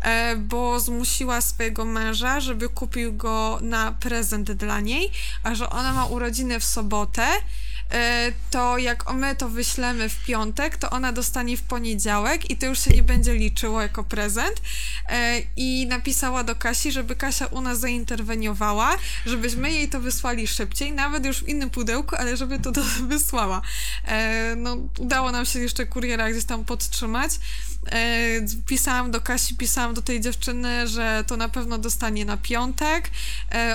e, 0.01 0.35
bo 0.35 0.79
zmusiła 0.79 1.41
swojego 1.41 1.85
męża, 1.85 2.39
żeby 2.39 2.69
kupił 2.69 3.13
go 3.13 3.59
na 3.61 3.91
prezent 3.91 4.51
dla 4.51 4.79
niej, 4.79 5.11
a 5.43 5.55
że 5.55 5.69
ona 5.69 5.93
ma 5.93 6.05
urodziny 6.05 6.59
w 6.59 6.63
sobotę, 6.63 7.27
to 8.51 8.77
jak 8.77 9.13
my 9.13 9.35
to 9.35 9.49
wyślemy 9.49 10.09
w 10.09 10.25
piątek, 10.25 10.77
to 10.77 10.89
ona 10.89 11.11
dostanie 11.11 11.57
w 11.57 11.61
poniedziałek 11.61 12.51
i 12.51 12.57
to 12.57 12.65
już 12.65 12.79
się 12.79 12.91
nie 12.91 13.03
będzie 13.03 13.33
liczyło 13.33 13.81
jako 13.81 14.03
prezent. 14.03 14.61
E, 15.09 15.41
I 15.55 15.87
napisała 15.87 16.43
do 16.43 16.55
Kasi, 16.55 16.91
żeby 16.91 17.15
Kasia 17.15 17.45
u 17.45 17.61
nas 17.61 17.79
zainterweniowała, 17.79 18.97
żebyśmy 19.25 19.71
jej 19.71 19.89
to 19.89 19.99
wysłali 19.99 20.47
szybciej, 20.47 20.91
nawet 20.91 21.25
już 21.25 21.43
w 21.43 21.47
innym 21.47 21.69
pudełku, 21.69 22.15
ale 22.15 22.37
żeby 22.37 22.59
to, 22.59 22.71
to 22.71 22.81
wysłała. 23.07 23.61
E, 24.05 24.55
no, 24.57 24.77
udało 24.99 25.31
nam 25.31 25.45
się 25.45 25.59
jeszcze 25.59 25.85
kuriera 25.85 26.31
gdzieś 26.31 26.45
tam 26.45 26.65
podtrzymać. 26.65 27.31
Pisałam 28.65 29.11
do 29.11 29.21
Kasi, 29.21 29.55
pisałam 29.55 29.93
do 29.93 30.01
tej 30.01 30.21
dziewczyny, 30.21 30.87
że 30.87 31.23
to 31.27 31.37
na 31.37 31.49
pewno 31.49 31.77
dostanie 31.77 32.25
na 32.25 32.37
piątek. 32.37 33.11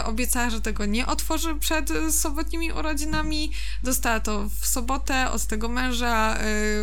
Obiecała, 0.04 0.50
że 0.50 0.60
tego 0.60 0.86
nie 0.86 1.06
otworzy 1.06 1.54
przed 1.54 1.90
sobotnimi 2.10 2.72
urodzinami. 2.72 3.52
Dostała 3.82 4.20
to 4.20 4.48
w 4.60 4.66
sobotę 4.66 5.30
od 5.30 5.46
tego 5.46 5.68
męża, 5.68 6.38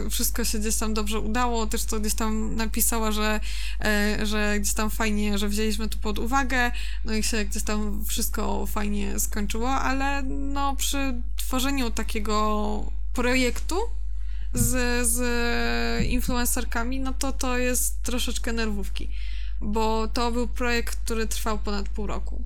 y, 0.06 0.10
wszystko 0.10 0.46
się 0.46 0.60
gdzieś 0.60 0.76
tam 0.76 0.94
dobrze 0.94 1.20
udało, 1.20 1.68
też 1.68 1.84
to 1.84 2.00
gdzieś 2.00 2.14
tam 2.14 2.56
napisała, 2.56 3.12
że, 3.12 3.40
że 4.24 4.60
gdzieś 4.60 4.74
tam 4.74 4.90
fajnie, 4.90 5.38
że 5.38 5.50
wzięliśmy 5.50 5.90
to 5.90 5.98
pod 5.98 6.20
uwagę, 6.20 6.72
no 7.06 7.14
i 7.14 7.24
się 7.24 7.46
gdzieś 7.46 7.64
tam 7.64 8.06
wszystko 8.06 8.66
fajnie 8.66 9.20
skończyło, 9.20 9.72
ale 9.72 10.24
no 10.24 10.76
przy 10.76 11.14
tworzeniu 11.38 11.92
takiego 11.92 12.86
projektu 13.14 13.76
z, 14.58 15.08
z 15.08 16.06
influencerkami, 16.06 17.00
no 17.00 17.14
to 17.14 17.32
to 17.32 17.58
jest 17.58 18.04
troszeczkę 18.04 18.54
nerwówki, 18.54 19.10
bo 19.62 20.08
to 20.08 20.32
był 20.32 20.48
projekt, 20.48 20.96
który 20.96 21.28
trwał 21.28 21.60
ponad 21.60 21.90
pół 21.90 22.08
roku. 22.08 22.44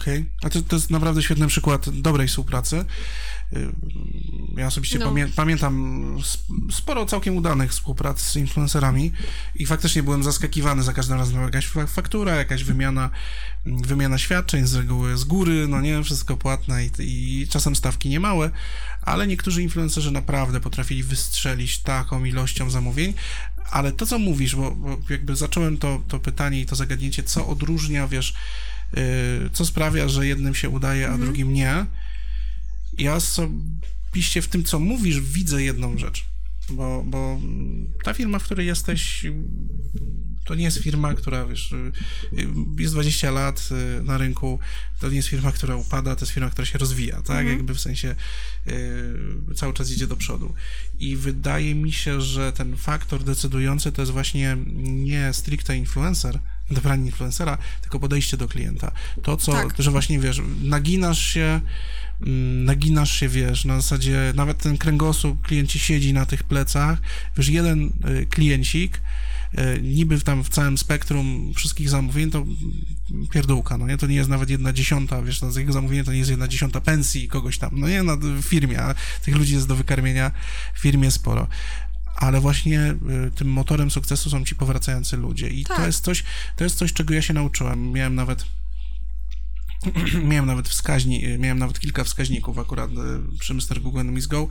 Okej, 0.00 0.18
okay. 0.18 0.26
a 0.42 0.50
to, 0.50 0.62
to 0.62 0.76
jest 0.76 0.90
naprawdę 0.90 1.22
świetny 1.22 1.46
przykład 1.46 1.90
dobrej 1.90 2.28
współpracy. 2.28 2.84
Y, 3.52 3.72
ja 4.56 4.66
osobiście 4.66 4.98
no. 4.98 5.06
pamię 5.06 5.28
pamiętam 5.36 6.04
sporo 6.70 7.06
całkiem 7.06 7.36
udanych 7.36 7.70
współprac 7.70 8.20
z 8.20 8.36
influencerami 8.36 9.12
i 9.54 9.66
faktycznie 9.66 10.02
byłem 10.02 10.22
zaskakiwany 10.22 10.82
za 10.82 10.92
każdym 10.92 11.18
razem 11.18 11.42
jakaś 11.42 11.66
faktura, 11.88 12.34
jakaś 12.34 12.64
wymiana, 12.64 13.10
wymiana 13.66 14.18
świadczeń, 14.18 14.66
z 14.66 14.74
reguły 14.74 15.16
z 15.16 15.24
góry, 15.24 15.68
no 15.68 15.80
nie, 15.80 16.02
wszystko 16.02 16.36
płatne 16.36 16.84
i, 16.84 16.90
i 16.98 17.48
czasem 17.48 17.76
stawki 17.76 18.08
niemałe, 18.08 18.50
ale 19.02 19.26
niektórzy 19.26 19.62
influencerzy 19.62 20.10
naprawdę 20.10 20.60
potrafili 20.60 21.02
wystrzelić 21.02 21.78
taką 21.78 22.24
ilością 22.24 22.70
zamówień, 22.70 23.14
ale 23.70 23.92
to, 23.92 24.06
co 24.06 24.18
mówisz, 24.18 24.56
bo, 24.56 24.70
bo 24.70 24.98
jakby 25.10 25.36
zacząłem 25.36 25.76
to, 25.76 26.02
to 26.08 26.18
pytanie 26.18 26.60
i 26.60 26.66
to 26.66 26.76
zagadnięcie, 26.76 27.22
co 27.22 27.46
odróżnia, 27.46 28.08
wiesz, 28.08 28.34
co 29.52 29.66
sprawia, 29.66 30.08
że 30.08 30.26
jednym 30.26 30.54
się 30.54 30.68
udaje, 30.68 31.04
a 31.04 31.10
mhm. 31.10 31.24
drugim 31.24 31.52
nie, 31.52 31.86
ja 32.98 33.14
osobiście 33.14 34.42
w 34.42 34.48
tym, 34.48 34.64
co 34.64 34.78
mówisz, 34.78 35.20
widzę 35.20 35.62
jedną 35.62 35.98
rzecz. 35.98 36.24
Bo, 36.70 37.04
bo 37.06 37.40
ta 38.04 38.14
firma, 38.14 38.38
w 38.38 38.44
której 38.44 38.66
jesteś, 38.66 39.26
to 40.44 40.54
nie 40.54 40.64
jest 40.64 40.78
firma, 40.78 41.14
która 41.14 41.46
wiesz, 41.46 41.74
jest 42.78 42.94
20 42.94 43.30
lat 43.30 43.68
y, 44.00 44.02
na 44.02 44.18
rynku, 44.18 44.58
to 45.00 45.08
nie 45.08 45.16
jest 45.16 45.28
firma, 45.28 45.52
która 45.52 45.76
upada, 45.76 46.16
to 46.16 46.24
jest 46.24 46.32
firma, 46.32 46.50
która 46.50 46.66
się 46.66 46.78
rozwija, 46.78 47.16
tak? 47.16 47.38
Mhm. 47.38 47.48
Jakby 47.48 47.74
w 47.74 47.80
sensie 47.80 48.14
y, 48.68 49.54
cały 49.54 49.74
czas 49.74 49.90
idzie 49.90 50.06
do 50.06 50.16
przodu. 50.16 50.54
I 50.98 51.16
wydaje 51.16 51.74
mi 51.74 51.92
się, 51.92 52.20
że 52.20 52.52
ten 52.52 52.76
faktor 52.76 53.24
decydujący 53.24 53.92
to 53.92 54.02
jest 54.02 54.12
właśnie 54.12 54.56
nie 54.84 55.32
stricte 55.32 55.76
influencer, 55.76 56.38
dobranie 56.70 57.06
influencera, 57.06 57.58
tylko 57.80 58.00
podejście 58.00 58.36
do 58.36 58.48
klienta. 58.48 58.92
To, 59.22 59.36
co, 59.36 59.52
tak. 59.52 59.74
że 59.78 59.90
właśnie 59.90 60.18
wiesz, 60.18 60.42
naginasz 60.62 61.26
się 61.26 61.60
Mm, 62.22 62.64
naginasz 62.64 63.20
się, 63.20 63.28
wiesz, 63.28 63.64
na 63.64 63.80
zasadzie 63.80 64.32
nawet 64.36 64.58
ten 64.58 64.78
kręgosłup 64.78 65.42
klienci 65.42 65.78
siedzi 65.78 66.12
na 66.12 66.26
tych 66.26 66.42
plecach, 66.42 67.00
wiesz, 67.36 67.48
jeden 67.48 67.92
y, 68.08 68.26
kliencik, 68.26 69.00
y, 69.58 69.82
niby 69.82 70.20
tam 70.20 70.44
w 70.44 70.48
całym 70.48 70.78
spektrum 70.78 71.52
wszystkich 71.56 71.90
zamówień 71.90 72.30
to 72.30 72.46
pierdółka, 73.30 73.78
no 73.78 73.86
nie, 73.86 73.96
to 73.96 74.06
nie 74.06 74.14
jest 74.14 74.30
nawet 74.30 74.50
jedna 74.50 74.72
dziesiąta, 74.72 75.22
wiesz, 75.22 75.42
no, 75.42 75.52
z 75.52 75.56
jego 75.56 75.72
zamówienia 75.72 76.04
to 76.04 76.12
nie 76.12 76.18
jest 76.18 76.30
jedna 76.30 76.48
dziesiąta 76.48 76.80
pensji 76.80 77.28
kogoś 77.28 77.58
tam, 77.58 77.70
no 77.72 77.88
nie, 77.88 78.02
na, 78.02 78.16
w 78.16 78.42
firmie, 78.42 78.82
a 78.82 78.94
tych 79.22 79.36
ludzi 79.36 79.54
jest 79.54 79.68
do 79.68 79.76
wykarmienia 79.76 80.30
w 80.74 80.78
firmie 80.78 81.10
sporo 81.10 81.48
ale 82.16 82.40
właśnie 82.40 82.94
y, 83.26 83.30
tym 83.30 83.48
motorem 83.48 83.90
sukcesu 83.90 84.30
są 84.30 84.44
ci 84.44 84.54
powracający 84.54 85.16
ludzie 85.16 85.48
i 85.48 85.64
tak. 85.64 85.76
to 85.76 85.86
jest 85.86 86.04
coś, 86.04 86.24
to 86.56 86.64
jest 86.64 86.76
coś, 86.76 86.92
czego 86.92 87.14
ja 87.14 87.22
się 87.22 87.34
nauczyłem. 87.34 87.92
Miałem 87.92 88.14
nawet 88.14 88.44
miałem 90.30 90.46
nawet 90.46 90.68
wskaźni, 90.68 91.22
miałem 91.38 91.58
nawet 91.58 91.80
kilka 91.80 92.04
wskaźników 92.04 92.58
akurat 92.58 92.90
e, 92.90 93.38
przy 93.38 93.54
Mr. 93.54 93.80
Google 93.80 94.00
Enemies 94.00 94.26
Go. 94.26 94.48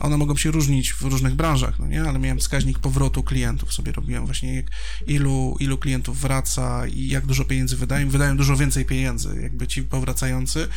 One 0.00 0.16
mogą 0.16 0.36
się 0.36 0.50
różnić 0.50 0.92
w 0.92 1.02
różnych 1.02 1.34
branżach, 1.34 1.78
no 1.78 1.86
nie? 1.86 2.02
Ale 2.02 2.18
miałem 2.18 2.38
wskaźnik 2.38 2.78
powrotu 2.78 3.22
klientów 3.22 3.72
sobie 3.72 3.92
robiłem 3.92 4.24
właśnie 4.26 4.54
jak, 4.54 4.66
ilu, 5.06 5.56
ilu 5.60 5.78
klientów 5.78 6.20
wraca 6.20 6.86
i 6.86 7.08
jak 7.08 7.26
dużo 7.26 7.44
pieniędzy 7.44 7.76
wydają. 7.76 8.08
Wydają 8.08 8.36
dużo 8.36 8.56
więcej 8.56 8.84
pieniędzy, 8.84 9.40
jakby 9.42 9.66
ci 9.66 9.82
powracający 9.82 10.68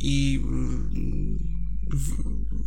i 0.00 0.42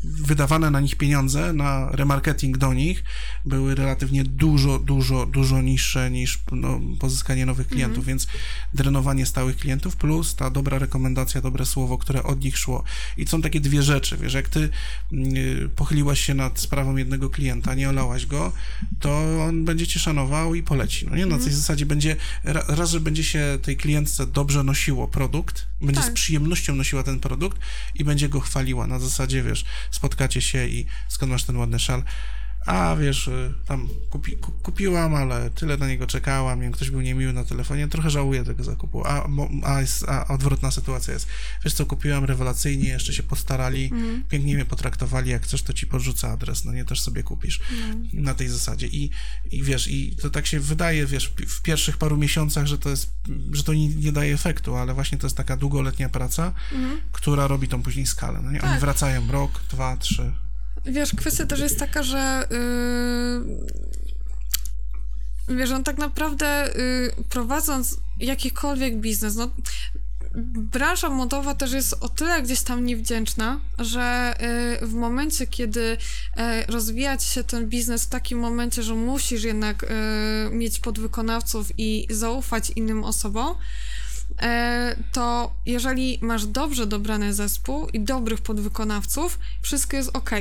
wydawane 0.03 0.71
na 0.71 0.79
nich 0.79 0.95
pieniądze, 0.95 1.53
na 1.53 1.89
remarketing 1.91 2.57
do 2.57 2.73
nich 2.73 3.03
były 3.45 3.75
relatywnie 3.75 4.23
dużo, 4.23 4.79
dużo, 4.79 5.25
dużo 5.25 5.61
niższe 5.61 6.11
niż 6.11 6.39
no, 6.51 6.79
pozyskanie 6.99 7.45
nowych 7.45 7.65
mhm. 7.65 7.75
klientów, 7.75 7.97
mm. 7.97 8.07
więc 8.07 8.27
drenowanie 8.73 9.25
stałych 9.25 9.57
klientów 9.57 9.95
plus 9.95 10.35
ta 10.35 10.49
dobra 10.49 10.79
rekomendacja, 10.79 11.41
dobre 11.41 11.65
słowo, 11.65 11.97
które 11.97 12.23
od 12.23 12.43
nich 12.43 12.57
szło. 12.57 12.83
I 13.17 13.27
są 13.27 13.41
takie 13.41 13.59
dwie 13.59 13.83
rzeczy, 13.83 14.17
wiesz, 14.17 14.33
jak 14.33 14.49
ty 14.49 14.69
y, 15.13 15.69
pochyliłaś 15.75 16.19
się 16.19 16.33
nad 16.33 16.59
sprawą 16.59 16.97
jednego 16.97 17.29
klienta, 17.29 17.75
nie 17.75 17.89
olałaś 17.89 18.25
go, 18.25 18.51
to 18.99 19.43
on 19.43 19.65
będzie 19.65 19.87
cię 19.87 19.99
szanował 19.99 20.55
i 20.55 20.63
poleci, 20.63 21.05
no 21.09 21.15
nie? 21.15 21.25
Na 21.25 21.35
mm. 21.35 21.45
tej 21.45 21.53
zasadzie 21.53 21.85
będzie, 21.85 22.15
raz, 22.43 22.89
że 22.89 22.99
będzie 22.99 23.23
się 23.23 23.59
tej 23.61 23.77
klientce 23.77 24.27
dobrze 24.27 24.63
nosiło 24.63 25.07
produkt, 25.07 25.67
będzie 25.81 26.01
tak. 26.01 26.11
z 26.11 26.13
przyjemnością 26.13 26.75
nosiła 26.75 27.03
ten 27.03 27.19
produkt 27.19 27.59
i 27.95 28.03
będzie 28.03 28.29
go 28.29 28.39
chwaliła 28.39 28.87
na 28.87 28.99
zasadzie, 28.99 29.08
wiesz, 29.43 29.65
spotkacie 29.91 30.41
się 30.41 30.67
i 30.67 30.85
skąd 31.07 31.31
masz 31.31 31.43
ten 31.43 31.57
ładny 31.57 31.79
szal? 31.79 32.03
A 32.69 32.95
wiesz, 32.95 33.27
y, 33.27 33.53
tam 33.65 33.87
kupi, 34.09 34.37
kupiłam, 34.63 35.15
ale 35.15 35.49
tyle 35.49 35.77
na 35.77 35.87
niego 35.87 36.07
czekałam, 36.07 36.63
jak 36.63 36.73
ktoś 36.73 36.89
był 36.89 37.01
niemiły 37.01 37.33
na 37.33 37.43
telefonie, 37.43 37.87
trochę 37.87 38.09
żałuję 38.09 38.43
tego 38.43 38.63
zakupu. 38.63 39.03
A, 39.05 39.27
a, 39.63 39.81
jest, 39.81 40.09
a 40.09 40.27
odwrotna 40.27 40.71
sytuacja 40.71 41.13
jest. 41.13 41.27
Wiesz 41.65 41.73
co, 41.73 41.85
kupiłam 41.85 42.25
rewelacyjnie, 42.25 42.89
jeszcze 42.89 43.13
się 43.13 43.23
postarali, 43.23 43.89
mm. 43.93 44.23
pięknie 44.23 44.55
mnie 44.55 44.65
potraktowali, 44.65 45.29
jak 45.29 45.43
chcesz, 45.43 45.63
to 45.63 45.73
ci 45.73 45.87
porzucę 45.87 46.31
adres, 46.31 46.65
no 46.65 46.73
nie, 46.73 46.85
też 46.85 47.01
sobie 47.01 47.23
kupisz 47.23 47.59
mm. 47.71 48.07
na 48.13 48.33
tej 48.33 48.47
zasadzie. 48.47 48.87
I, 48.87 49.09
I 49.51 49.63
wiesz, 49.63 49.87
i 49.87 50.15
to 50.15 50.29
tak 50.29 50.47
się 50.47 50.59
wydaje, 50.59 51.05
wiesz, 51.05 51.33
w 51.47 51.61
pierwszych 51.61 51.97
paru 51.97 52.17
miesiącach, 52.17 52.67
że 52.67 52.77
to 52.77 52.89
jest, 52.89 53.13
że 53.51 53.63
to 53.63 53.73
nie, 53.73 53.87
nie 53.87 54.11
daje 54.11 54.33
efektu, 54.33 54.75
ale 54.75 54.93
właśnie 54.93 55.17
to 55.17 55.27
jest 55.27 55.37
taka 55.37 55.57
długoletnia 55.57 56.09
praca, 56.09 56.53
mm. 56.71 57.01
która 57.11 57.47
robi 57.47 57.67
tą 57.67 57.83
później 57.83 58.05
skalę. 58.05 58.41
No 58.43 58.51
nie? 58.51 58.61
Oni 58.61 58.71
tak. 58.71 58.79
wracają 58.79 59.31
rok, 59.31 59.61
dwa, 59.71 59.97
trzy, 59.97 60.31
Wiesz, 60.85 61.15
kwestia 61.15 61.45
też 61.45 61.59
jest 61.59 61.79
taka, 61.79 62.03
że 62.03 62.47
yy, 65.47 65.55
wiesz, 65.55 65.71
on 65.71 65.83
tak 65.83 65.97
naprawdę 65.97 66.73
yy, 67.17 67.23
prowadząc 67.29 67.97
jakikolwiek 68.19 68.97
biznes, 68.97 69.35
no 69.35 69.49
branża 70.55 71.09
modowa 71.09 71.55
też 71.55 71.71
jest 71.71 71.95
o 71.99 72.09
tyle 72.09 72.41
gdzieś 72.41 72.61
tam 72.61 72.85
niewdzięczna, 72.85 73.59
że 73.79 74.35
yy, 74.81 74.87
w 74.87 74.93
momencie, 74.93 75.47
kiedy 75.47 75.97
yy, 76.37 76.65
rozwijać 76.67 77.23
się 77.23 77.43
ten 77.43 77.69
biznes 77.69 78.03
w 78.03 78.09
takim 78.09 78.39
momencie, 78.39 78.83
że 78.83 78.95
musisz 78.95 79.43
jednak 79.43 79.85
yy, 80.49 80.57
mieć 80.57 80.79
podwykonawców 80.79 81.67
i 81.77 82.07
zaufać 82.09 82.69
innym 82.69 83.03
osobom, 83.03 83.55
to 85.11 85.55
jeżeli 85.65 86.19
masz 86.21 86.45
dobrze 86.45 86.87
dobrany 86.87 87.33
zespół 87.33 87.87
i 87.87 87.99
dobrych 87.99 88.41
podwykonawców, 88.41 89.39
wszystko 89.61 89.97
jest 89.97 90.09
ok 90.13 90.31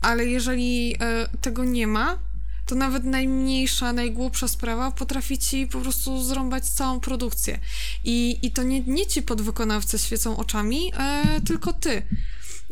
ale 0.00 0.26
jeżeli 0.26 0.96
e, 1.00 1.28
tego 1.40 1.64
nie 1.64 1.86
ma, 1.86 2.18
to 2.66 2.74
nawet 2.74 3.04
najmniejsza, 3.04 3.92
najgłupsza 3.92 4.48
sprawa 4.48 4.90
potrafi 4.90 5.38
ci 5.38 5.66
po 5.66 5.80
prostu 5.80 6.22
zrąbać 6.24 6.64
całą 6.64 7.00
produkcję. 7.00 7.58
I, 8.04 8.38
i 8.42 8.50
to 8.50 8.62
nie, 8.62 8.80
nie 8.80 9.06
ci 9.06 9.22
podwykonawcy 9.22 9.98
świecą 9.98 10.36
oczami, 10.36 10.92
e, 10.96 11.40
tylko 11.40 11.72
ty. 11.72 12.02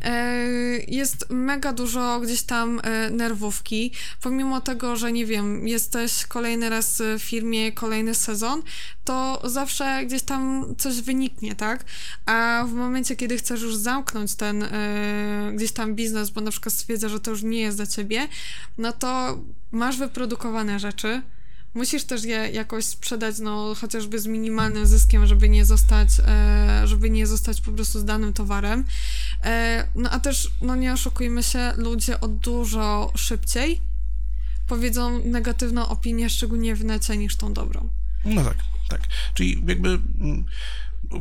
E, 0.02 0.48
jest 0.88 1.30
mega 1.30 1.72
dużo 1.72 2.20
gdzieś 2.20 2.42
tam 2.42 2.80
e, 2.84 3.10
nerwówki. 3.10 3.92
Pomimo 4.22 4.60
tego, 4.60 4.96
że 4.96 5.12
nie 5.12 5.26
wiem, 5.26 5.68
jesteś 5.68 6.26
kolejny 6.26 6.70
raz 6.70 7.02
w 7.18 7.22
firmie, 7.22 7.72
kolejny 7.72 8.14
sezon, 8.14 8.62
to 9.04 9.42
zawsze 9.44 10.06
gdzieś 10.06 10.22
tam 10.22 10.74
coś 10.78 11.00
wyniknie, 11.00 11.54
tak? 11.54 11.84
A 12.26 12.64
w 12.68 12.72
momencie, 12.72 13.16
kiedy 13.16 13.36
chcesz 13.36 13.62
już 13.62 13.76
zamknąć 13.76 14.34
ten 14.34 14.62
e, 14.62 15.52
gdzieś 15.54 15.72
tam 15.72 15.94
biznes, 15.94 16.30
bo 16.30 16.40
na 16.40 16.50
przykład 16.50 16.74
stwierdza, 16.74 17.08
że 17.08 17.20
to 17.20 17.30
już 17.30 17.42
nie 17.42 17.60
jest 17.60 17.76
dla 17.76 17.86
ciebie, 17.86 18.28
no 18.78 18.92
to 18.92 19.38
masz 19.72 19.98
wyprodukowane 19.98 20.78
rzeczy 20.78 21.22
musisz 21.78 22.04
też 22.04 22.24
je 22.24 22.36
jakoś 22.36 22.84
sprzedać, 22.84 23.38
no 23.38 23.74
chociażby 23.74 24.18
z 24.18 24.26
minimalnym 24.26 24.86
zyskiem, 24.86 25.26
żeby 25.26 25.48
nie 25.48 25.64
zostać, 25.64 26.08
e, 26.26 26.86
żeby 26.86 27.10
nie 27.10 27.26
zostać 27.26 27.60
po 27.60 27.72
prostu 27.72 28.00
z 28.00 28.04
danym 28.04 28.32
towarem. 28.32 28.84
E, 29.44 29.88
no 29.94 30.10
a 30.10 30.20
też, 30.20 30.50
no 30.62 30.76
nie 30.76 30.92
oszukujmy 30.92 31.42
się, 31.42 31.72
ludzie 31.76 32.20
o 32.20 32.28
dużo 32.28 33.12
szybciej 33.16 33.80
powiedzą 34.66 35.24
negatywną 35.24 35.88
opinię, 35.88 36.30
szczególnie 36.30 36.76
w 36.76 36.84
necie, 36.84 37.16
niż 37.16 37.36
tą 37.36 37.52
dobrą. 37.52 37.88
No 38.24 38.44
tak, 38.44 38.56
tak. 38.88 39.00
Czyli 39.34 39.62
jakby 39.66 39.88
mm, 39.88 40.44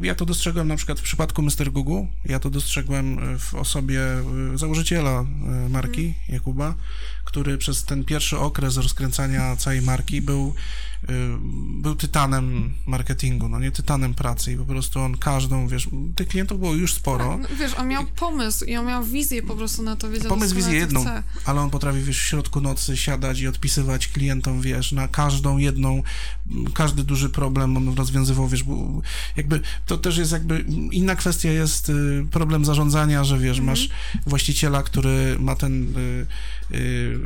ja 0.01 0.15
to 0.15 0.25
dostrzegłem 0.25 0.67
na 0.67 0.75
przykład 0.75 0.99
w 0.99 1.03
przypadku 1.03 1.41
Mr. 1.41 1.71
Google, 1.71 2.01
ja 2.25 2.39
to 2.39 2.49
dostrzegłem 2.49 3.37
w 3.39 3.55
osobie 3.55 4.01
e, 4.01 4.23
założyciela 4.57 5.25
marki, 5.69 6.13
Jakuba, 6.29 6.75
który 7.23 7.57
przez 7.57 7.83
ten 7.83 8.05
pierwszy 8.05 8.37
okres 8.37 8.77
rozkręcania 8.77 9.55
całej 9.55 9.81
marki 9.81 10.21
był 10.21 10.53
był 11.81 11.95
tytanem 11.95 12.73
marketingu, 12.85 13.49
no 13.49 13.59
nie 13.59 13.71
tytanem 13.71 14.13
pracy 14.13 14.53
i 14.53 14.57
po 14.57 14.65
prostu 14.65 14.99
on 14.99 15.17
każdą, 15.17 15.67
wiesz, 15.67 15.89
tych 16.15 16.27
klientów 16.27 16.59
było 16.59 16.73
już 16.73 16.93
sporo. 16.93 17.39
Tak, 17.41 17.57
wiesz, 17.57 17.73
on 17.73 17.87
miał 17.87 18.05
pomysł 18.05 18.65
i 18.65 18.75
on 18.75 18.85
miał 18.85 19.03
wizję 19.03 19.43
po 19.43 19.55
prostu 19.55 19.83
na 19.83 19.95
to, 19.95 20.09
wiedział 20.09 20.29
Pomysł, 20.29 20.55
wizję 20.55 20.73
jedną, 20.73 21.01
chce. 21.01 21.23
ale 21.45 21.61
on 21.61 21.69
potrafi, 21.69 22.01
wiesz, 22.01 22.19
w 22.19 22.25
środku 22.25 22.61
nocy 22.61 22.97
siadać 22.97 23.39
i 23.39 23.47
odpisywać 23.47 24.07
klientom, 24.07 24.61
wiesz, 24.61 24.91
na 24.91 25.07
każdą 25.07 25.57
jedną, 25.57 26.03
każdy 26.73 27.03
duży 27.03 27.29
problem 27.29 27.77
on 27.77 27.95
rozwiązywał, 27.95 28.47
wiesz, 28.47 28.63
bo 28.63 29.01
jakby 29.37 29.61
to 29.85 29.97
też 29.97 30.17
jest 30.17 30.31
jakby, 30.31 30.65
inna 30.91 31.15
kwestia 31.15 31.51
jest 31.51 31.89
y, 31.89 32.25
problem 32.31 32.65
zarządzania, 32.65 33.23
że 33.23 33.39
wiesz, 33.39 33.59
mhm. 33.59 33.65
masz 33.65 33.89
właściciela, 34.25 34.83
który 34.83 35.37
ma 35.39 35.55
ten 35.55 35.97
y, 35.97 36.25
y, 36.75 37.19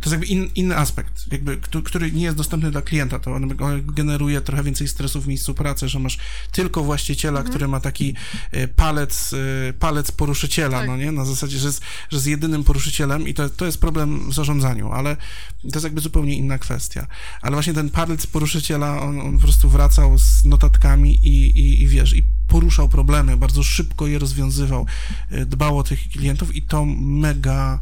to 0.00 0.10
jest 0.10 0.12
jakby 0.12 0.26
in, 0.26 0.50
inny 0.54 0.76
aspekt, 0.76 1.32
jakby, 1.32 1.58
który 1.84 2.12
nie 2.12 2.22
jest 2.22 2.36
dostępny 2.36 2.70
dla 2.70 2.82
klienta. 2.82 3.18
To 3.18 3.34
on 3.34 3.54
generuje 3.86 4.40
trochę 4.40 4.62
więcej 4.62 4.88
stresu 4.88 5.20
w 5.20 5.28
miejscu 5.28 5.54
pracy, 5.54 5.88
że 5.88 5.98
masz 5.98 6.18
tylko 6.52 6.84
właściciela, 6.84 7.38
mhm. 7.38 7.50
który 7.50 7.68
ma 7.68 7.80
taki 7.80 8.14
e, 8.50 8.68
palec, 8.68 9.34
e, 9.68 9.72
palec 9.72 10.12
poruszyciela, 10.12 10.78
tak. 10.78 10.86
no 10.86 10.96
nie? 10.96 11.12
Na 11.12 11.24
zasadzie, 11.24 11.58
że 11.58 11.66
jest, 11.66 11.82
że 12.10 12.16
jest 12.16 12.26
jedynym 12.26 12.64
poruszycielem 12.64 13.28
i 13.28 13.34
to, 13.34 13.50
to 13.50 13.66
jest 13.66 13.78
problem 13.78 14.30
w 14.30 14.34
zarządzaniu, 14.34 14.92
ale 14.92 15.16
to 15.62 15.68
jest 15.74 15.84
jakby 15.84 16.00
zupełnie 16.00 16.36
inna 16.36 16.58
kwestia. 16.58 17.06
Ale 17.42 17.52
właśnie 17.52 17.74
ten 17.74 17.90
palec 17.90 18.26
poruszyciela, 18.26 19.02
on, 19.02 19.20
on 19.20 19.36
po 19.36 19.42
prostu 19.42 19.68
wracał 19.68 20.18
z 20.18 20.44
notatkami 20.44 21.14
i, 21.26 21.44
i, 21.44 21.82
i 21.82 21.88
wiesz, 21.88 22.12
i 22.12 22.22
poruszał 22.48 22.88
problemy, 22.88 23.36
bardzo 23.36 23.62
szybko 23.62 24.06
je 24.06 24.18
rozwiązywał, 24.18 24.86
e, 25.30 25.46
dbał 25.46 25.78
o 25.78 25.82
tych 25.82 26.08
klientów 26.08 26.56
i 26.56 26.62
to 26.62 26.84
mega 26.96 27.80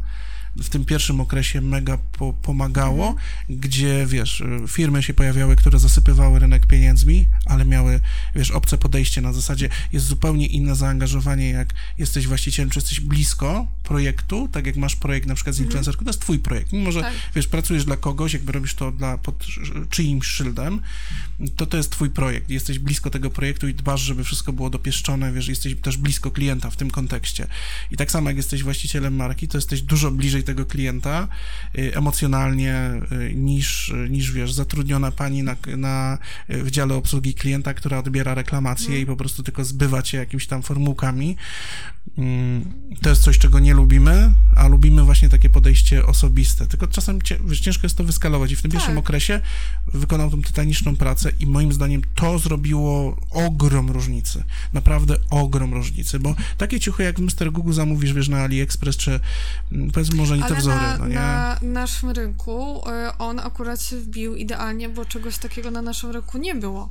w 0.55 0.69
tym 0.69 0.85
pierwszym 0.85 1.21
okresie 1.21 1.61
mega 1.61 1.97
po, 1.97 2.33
pomagało, 2.33 3.15
gdzie, 3.49 4.05
wiesz, 4.05 4.43
firmy 4.67 5.03
się 5.03 5.13
pojawiały, 5.13 5.55
które 5.55 5.79
zasypywały 5.79 6.39
rynek 6.39 6.65
pieniędzmi, 6.65 7.25
ale 7.45 7.65
miały, 7.65 7.99
wiesz, 8.35 8.51
obce 8.51 8.77
podejście 8.77 9.21
na 9.21 9.33
zasadzie 9.33 9.69
jest 9.93 10.05
zupełnie 10.05 10.47
inne 10.47 10.75
zaangażowanie, 10.75 11.49
jak 11.49 11.73
jesteś 11.97 12.27
właścicielem, 12.27 12.69
czy 12.69 12.79
jesteś 12.79 12.99
blisko 12.99 13.67
projektu, 13.83 14.49
tak 14.51 14.65
jak 14.65 14.75
masz 14.75 14.95
projekt 14.95 15.27
na 15.27 15.35
przykład 15.35 15.55
z 15.55 15.59
mhm. 15.59 15.67
influencerką, 15.67 16.05
to 16.05 16.09
jest 16.09 16.21
twój 16.21 16.39
projekt. 16.39 16.73
Mimo, 16.73 16.91
że, 16.91 17.01
tak. 17.01 17.13
wiesz, 17.35 17.47
pracujesz 17.47 17.85
dla 17.85 17.97
kogoś, 17.97 18.33
jakby 18.33 18.51
robisz 18.51 18.73
to 18.73 18.91
dla, 18.91 19.17
pod 19.17 19.45
czyimś 19.89 20.25
szyldem, 20.25 20.81
to 21.55 21.65
to 21.65 21.77
jest 21.77 21.89
twój 21.89 22.09
projekt. 22.09 22.49
Jesteś 22.49 22.79
blisko 22.79 23.09
tego 23.09 23.29
projektu 23.29 23.67
i 23.67 23.73
dbasz, 23.73 24.01
żeby 24.01 24.23
wszystko 24.23 24.53
było 24.53 24.69
dopieszczone, 24.69 25.33
wiesz, 25.33 25.47
jesteś 25.47 25.75
też 25.75 25.97
blisko 25.97 26.31
klienta 26.31 26.69
w 26.69 26.75
tym 26.75 26.91
kontekście. 26.91 27.47
I 27.91 27.97
tak 27.97 28.11
samo 28.11 28.29
jak 28.29 28.37
jesteś 28.37 28.63
właścicielem 28.63 29.15
marki, 29.15 29.47
to 29.47 29.57
jesteś 29.57 29.81
dużo 29.81 30.11
bliżej 30.11 30.43
tego 30.43 30.65
klienta 30.65 31.27
y, 31.77 31.95
emocjonalnie 31.95 32.91
y, 33.11 33.35
niż, 33.35 33.93
niż 34.09 34.31
wiesz, 34.31 34.53
zatrudniona 34.53 35.11
pani 35.11 35.43
na, 35.43 35.55
na 35.77 36.17
w 36.49 36.71
dziale 36.71 36.95
obsługi 36.95 37.30
klienta, 37.33 37.73
która 37.73 37.99
odbiera 37.99 38.33
reklamację 38.33 38.89
mm. 38.89 39.01
i 39.01 39.05
po 39.05 39.15
prostu 39.15 39.43
tylko 39.43 39.65
zbywa 39.65 40.01
cię 40.01 40.17
jakimiś 40.17 40.47
tam 40.47 40.61
formułkami. 40.61 41.37
Mm, 42.17 42.73
to 43.01 43.09
jest 43.09 43.21
coś, 43.21 43.37
czego 43.37 43.59
nie 43.59 43.73
lubimy, 43.73 44.33
a 44.55 44.67
lubimy 44.67 45.03
właśnie 45.03 45.29
takie 45.29 45.49
podejście 45.49 46.05
osobiste. 46.05 46.67
Tylko 46.67 46.87
czasem 46.87 47.19
ciężko 47.61 47.85
jest 47.85 47.97
to 47.97 48.03
wyskalować 48.03 48.51
i 48.51 48.55
w 48.55 48.61
tym 48.61 48.71
tak. 48.71 48.79
pierwszym 48.79 48.97
okresie 48.97 49.41
wykonał 49.93 50.29
tą 50.29 50.41
tytaniczną 50.41 50.95
pracę 50.95 51.31
i 51.39 51.47
moim 51.47 51.73
zdaniem 51.73 52.01
to 52.15 52.39
zrobiło 52.39 53.17
ogrom 53.29 53.91
różnicy. 53.91 54.43
Naprawdę 54.73 55.15
ogrom 55.29 55.73
różnicy, 55.73 56.19
bo 56.19 56.35
takie 56.57 56.79
ciuchy 56.79 57.03
jak 57.03 57.19
w 57.19 57.21
Mr. 57.21 57.51
Google 57.51 57.73
zamówisz, 57.73 58.13
wiesz, 58.13 58.29
na 58.29 58.41
AliExpress, 58.41 58.97
czy 58.97 59.19
mm, 59.71 59.91
powiedzmy 59.91 60.15
może 60.15 60.37
nie 60.37 60.43
te 60.43 60.55
wzory, 60.55 60.75
na, 60.75 60.97
no 60.97 61.07
nie? 61.07 61.15
na 61.15 61.59
naszym 61.61 62.09
rynku 62.09 62.83
y, 62.89 63.17
on 63.17 63.39
akurat 63.39 63.81
się 63.81 63.97
wbił 63.97 64.35
idealnie, 64.35 64.89
bo 64.89 65.05
czegoś 65.05 65.37
takiego 65.37 65.71
na 65.71 65.81
naszym 65.81 66.11
rynku 66.11 66.37
nie 66.37 66.55
było. 66.55 66.89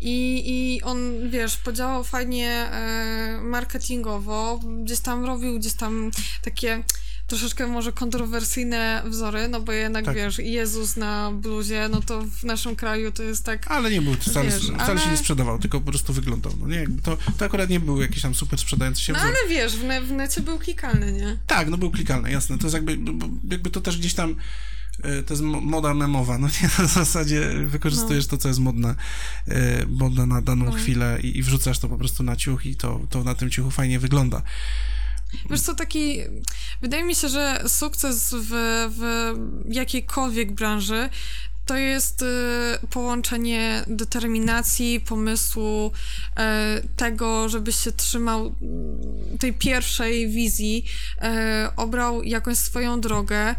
I, 0.00 0.42
I 0.46 0.82
on, 0.82 1.30
wiesz, 1.30 1.56
podziałał 1.56 2.04
fajnie 2.04 2.48
e, 2.48 3.40
marketingowo, 3.42 4.60
gdzieś 4.84 5.00
tam 5.00 5.24
robił 5.24 5.58
gdzieś 5.58 5.72
tam 5.72 6.10
takie 6.42 6.82
troszeczkę 7.26 7.66
może 7.66 7.92
kontrowersyjne 7.92 9.02
wzory, 9.06 9.48
no 9.48 9.60
bo 9.60 9.72
jednak, 9.72 10.04
tak. 10.04 10.16
wiesz, 10.16 10.38
Jezus 10.38 10.96
na 10.96 11.32
bluzie, 11.32 11.88
no 11.90 12.00
to 12.00 12.22
w 12.22 12.44
naszym 12.44 12.76
kraju 12.76 13.12
to 13.12 13.22
jest 13.22 13.44
tak... 13.44 13.70
Ale 13.70 13.90
nie 13.90 14.02
był, 14.02 14.14
wcale, 14.14 14.50
wiesz, 14.50 14.62
wcale 14.62 14.82
ale... 14.82 15.00
się 15.00 15.10
nie 15.10 15.16
sprzedawał, 15.16 15.58
tylko 15.58 15.80
po 15.80 15.90
prostu 15.90 16.12
wyglądał, 16.12 16.52
no 16.60 16.66
nie, 16.68 16.86
to, 17.02 17.16
to 17.38 17.44
akurat 17.44 17.70
nie 17.70 17.80
był 17.80 18.02
jakiś 18.02 18.22
tam 18.22 18.34
super 18.34 18.58
sprzedający 18.58 19.02
się 19.02 19.12
No 19.12 19.18
wzór. 19.18 19.28
ale 19.28 19.48
wiesz, 19.48 19.76
w, 19.76 19.84
ne 19.84 20.00
w 20.00 20.12
necie 20.12 20.40
był 20.40 20.58
klikalny, 20.58 21.12
nie? 21.12 21.38
Tak, 21.46 21.68
no 21.68 21.78
był 21.78 21.90
klikalny, 21.90 22.30
jasne, 22.30 22.58
to 22.58 22.64
jest 22.64 22.74
jakby, 22.74 22.98
jakby 23.50 23.70
to 23.70 23.80
też 23.80 23.98
gdzieś 23.98 24.14
tam 24.14 24.36
to 25.26 25.34
jest 25.34 25.42
moda 25.42 25.94
memowa, 25.94 26.38
no 26.38 26.46
nie, 26.46 26.68
na 26.78 26.86
zasadzie 26.86 27.50
wykorzystujesz 27.66 28.24
no. 28.24 28.30
to, 28.30 28.36
co 28.36 28.48
jest 28.48 28.60
modne, 28.60 28.94
e, 29.48 29.86
modne 29.86 30.26
na 30.26 30.42
daną 30.42 30.64
no. 30.64 30.72
chwilę 30.72 31.18
i, 31.22 31.38
i, 31.38 31.42
wrzucasz 31.42 31.78
to 31.78 31.88
po 31.88 31.98
prostu 31.98 32.22
na 32.22 32.36
ciuch 32.36 32.66
i 32.66 32.76
to, 32.76 33.00
to 33.10 33.24
na 33.24 33.34
tym 33.34 33.50
ciuchu 33.50 33.70
fajnie 33.70 33.98
wygląda. 33.98 34.42
Wiesz 35.50 35.60
co, 35.60 35.74
taki, 35.74 36.18
wydaje 36.82 37.04
mi 37.04 37.14
się, 37.14 37.28
że 37.28 37.62
sukces 37.66 38.34
w, 38.38 38.50
w 38.98 39.34
jakiejkolwiek 39.74 40.52
branży 40.52 41.10
to 41.70 41.76
jest 41.76 42.22
y, 42.22 42.26
połączenie 42.90 43.84
determinacji, 43.86 45.00
pomysłu, 45.00 45.86
y, 45.86 46.88
tego, 46.96 47.48
żebyś 47.48 47.76
się 47.76 47.92
trzymał 47.92 48.54
mm, 48.62 49.38
tej 49.38 49.52
pierwszej 49.52 50.28
wizji, 50.28 50.84
y, 51.16 51.26
obrał 51.76 52.22
jakąś 52.22 52.56
swoją 52.56 53.00
drogę, 53.00 53.54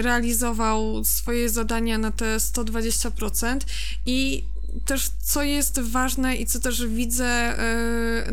realizował 0.00 1.04
swoje 1.04 1.48
zadania 1.48 1.98
na 1.98 2.10
te 2.10 2.36
120% 2.36 3.60
i 4.06 4.44
też 4.84 5.10
co 5.22 5.42
jest 5.42 5.80
ważne 5.80 6.36
i 6.36 6.46
co 6.46 6.60
też 6.60 6.86
widzę 6.86 7.54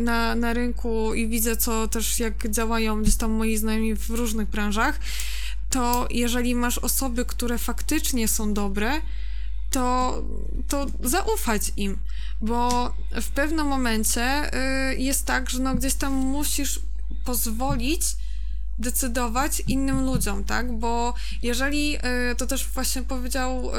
na, 0.00 0.34
na 0.34 0.52
rynku 0.52 1.14
i 1.14 1.28
widzę, 1.28 1.56
co 1.56 1.88
też 1.88 2.20
jak 2.20 2.50
działają 2.50 3.02
gdzieś 3.02 3.16
tam 3.16 3.30
moi 3.30 3.56
znajomi 3.56 3.94
w 3.94 4.10
różnych 4.10 4.48
branżach, 4.48 5.00
to 5.74 6.06
jeżeli 6.10 6.54
masz 6.54 6.78
osoby, 6.78 7.24
które 7.24 7.58
faktycznie 7.58 8.28
są 8.28 8.54
dobre, 8.54 9.00
to, 9.70 10.22
to 10.68 10.86
zaufać 11.02 11.72
im, 11.76 11.98
bo 12.40 12.90
w 13.22 13.28
pewnym 13.28 13.66
momencie 13.66 14.50
y, 14.92 14.96
jest 14.96 15.26
tak, 15.26 15.50
że 15.50 15.58
no 15.58 15.74
gdzieś 15.74 15.94
tam 15.94 16.12
musisz 16.12 16.80
pozwolić 17.24 18.02
decydować 18.78 19.62
innym 19.68 20.04
ludziom, 20.04 20.44
tak? 20.44 20.78
Bo 20.78 21.14
jeżeli, 21.42 21.96
y, 21.96 22.00
to 22.36 22.46
też 22.46 22.68
właśnie 22.68 23.02
powiedział, 23.02 23.70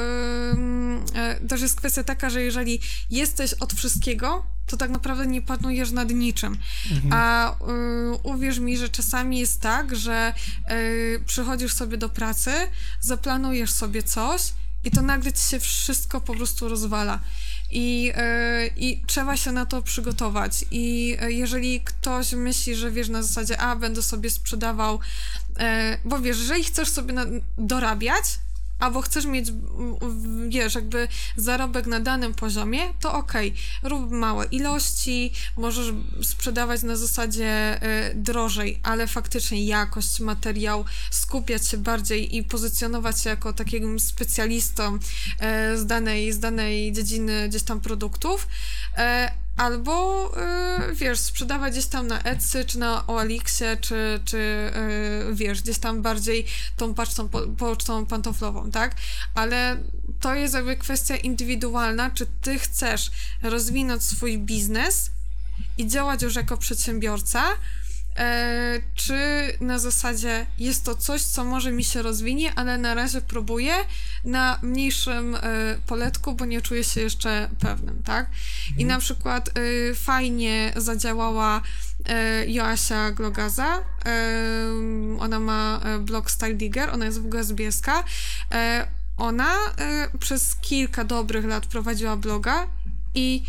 y, 1.42 1.48
też 1.48 1.60
jest 1.60 1.76
kwestia 1.76 2.04
taka, 2.04 2.30
że 2.30 2.42
jeżeli 2.42 2.80
jesteś 3.10 3.54
od 3.54 3.72
wszystkiego, 3.72 4.46
to 4.66 4.76
tak 4.76 4.90
naprawdę 4.90 5.26
nie 5.26 5.42
panujesz 5.42 5.90
nad 5.90 6.10
niczym. 6.10 6.58
Mhm. 6.92 7.12
A 7.12 7.52
y, 7.52 7.56
uwierz 8.22 8.58
mi, 8.58 8.78
że 8.78 8.88
czasami 8.88 9.38
jest 9.38 9.60
tak, 9.60 9.96
że 9.96 10.34
y, 10.70 11.22
przychodzisz 11.26 11.72
sobie 11.72 11.96
do 11.96 12.08
pracy, 12.08 12.50
zaplanujesz 13.00 13.70
sobie 13.70 14.02
coś 14.02 14.42
i 14.84 14.90
to 14.90 15.02
nagle 15.02 15.32
ci 15.32 15.42
się 15.42 15.60
wszystko 15.60 16.20
po 16.20 16.34
prostu 16.34 16.68
rozwala. 16.68 17.20
I, 17.70 18.12
y, 18.16 18.70
I 18.76 19.02
trzeba 19.06 19.36
się 19.36 19.52
na 19.52 19.66
to 19.66 19.82
przygotować. 19.82 20.64
I 20.70 21.16
y, 21.22 21.32
jeżeli 21.32 21.80
ktoś 21.80 22.32
myśli, 22.32 22.74
że 22.74 22.90
wiesz 22.90 23.08
na 23.08 23.22
zasadzie, 23.22 23.60
a 23.60 23.76
będę 23.76 24.02
sobie 24.02 24.30
sprzedawał, 24.30 24.94
y, 24.94 25.60
bo 26.04 26.18
wiesz, 26.18 26.38
jeżeli 26.38 26.64
chcesz 26.64 26.88
sobie 26.88 27.14
dorabiać, 27.58 28.24
albo 28.78 29.02
chcesz 29.02 29.26
mieć, 29.26 29.52
wiesz, 30.48 30.74
jakby 30.74 31.08
zarobek 31.36 31.86
na 31.86 32.00
danym 32.00 32.34
poziomie, 32.34 32.80
to 33.00 33.14
okej, 33.14 33.48
okay, 33.48 33.90
rób 33.90 34.10
małe 34.10 34.46
ilości, 34.46 35.32
możesz 35.56 35.92
sprzedawać 36.22 36.82
na 36.82 36.96
zasadzie 36.96 37.80
y, 38.10 38.14
drożej, 38.14 38.80
ale 38.82 39.06
faktycznie 39.06 39.64
jakość, 39.64 40.20
materiał, 40.20 40.84
skupiać 41.10 41.68
się 41.68 41.76
bardziej 41.76 42.36
i 42.36 42.42
pozycjonować 42.42 43.20
się 43.20 43.30
jako 43.30 43.52
takim 43.52 44.00
specjalistą 44.00 44.94
y, 44.94 44.98
z, 45.78 45.86
danej, 45.86 46.32
z 46.32 46.38
danej 46.38 46.92
dziedziny 46.92 47.48
gdzieś 47.48 47.62
tam 47.62 47.80
produktów, 47.80 48.48
y, 48.98 49.45
Albo, 49.56 50.32
yy, 50.88 50.94
wiesz, 50.94 51.18
sprzedawać 51.18 51.72
gdzieś 51.72 51.86
tam 51.86 52.06
na 52.06 52.22
Etsy, 52.22 52.64
czy 52.64 52.78
na 52.78 53.06
OLX-ie, 53.06 53.76
czy, 53.76 54.20
czy 54.24 54.72
yy, 55.28 55.34
wiesz, 55.34 55.62
gdzieś 55.62 55.78
tam 55.78 56.02
bardziej 56.02 56.46
tą 56.76 56.94
pocztą, 56.94 57.28
po, 57.28 57.40
pocztą 57.40 58.06
pantoflową, 58.06 58.70
tak? 58.70 58.94
Ale 59.34 59.76
to 60.20 60.34
jest 60.34 60.54
jakby 60.54 60.76
kwestia 60.76 61.16
indywidualna, 61.16 62.10
czy 62.10 62.26
ty 62.42 62.58
chcesz 62.58 63.10
rozwinąć 63.42 64.02
swój 64.02 64.38
biznes 64.38 65.10
i 65.78 65.86
działać 65.86 66.22
już 66.22 66.34
jako 66.34 66.56
przedsiębiorca, 66.56 67.44
E, 68.16 68.80
czy 68.94 69.18
na 69.60 69.78
zasadzie 69.78 70.46
jest 70.58 70.84
to 70.84 70.94
coś, 70.94 71.22
co 71.22 71.44
może 71.44 71.72
mi 71.72 71.84
się 71.84 72.02
rozwinie, 72.02 72.52
ale 72.54 72.78
na 72.78 72.94
razie 72.94 73.20
próbuję 73.20 73.74
na 74.24 74.58
mniejszym 74.62 75.34
e, 75.34 75.40
poletku, 75.86 76.34
bo 76.34 76.44
nie 76.44 76.62
czuję 76.62 76.84
się 76.84 77.00
jeszcze 77.00 77.48
pewnym, 77.60 78.02
tak? 78.02 78.26
I 78.68 78.82
mhm. 78.82 78.88
na 78.88 78.98
przykład 78.98 79.48
e, 79.48 79.94
fajnie 79.94 80.72
zadziałała 80.76 81.62
Joasia 82.46 83.10
Glogaza. 83.10 83.82
Ona 85.18 85.40
ma 85.40 85.80
blog 86.00 86.30
Style 86.30 86.54
Digger, 86.54 86.90
ona 86.90 87.04
jest 87.04 87.22
w 87.22 87.26
ogóle. 87.26 87.42
Ona 89.16 89.54
przez 90.20 90.56
kilka 90.56 91.04
dobrych 91.04 91.44
lat 91.44 91.66
prowadziła 91.66 92.16
bloga 92.16 92.66
i 93.14 93.42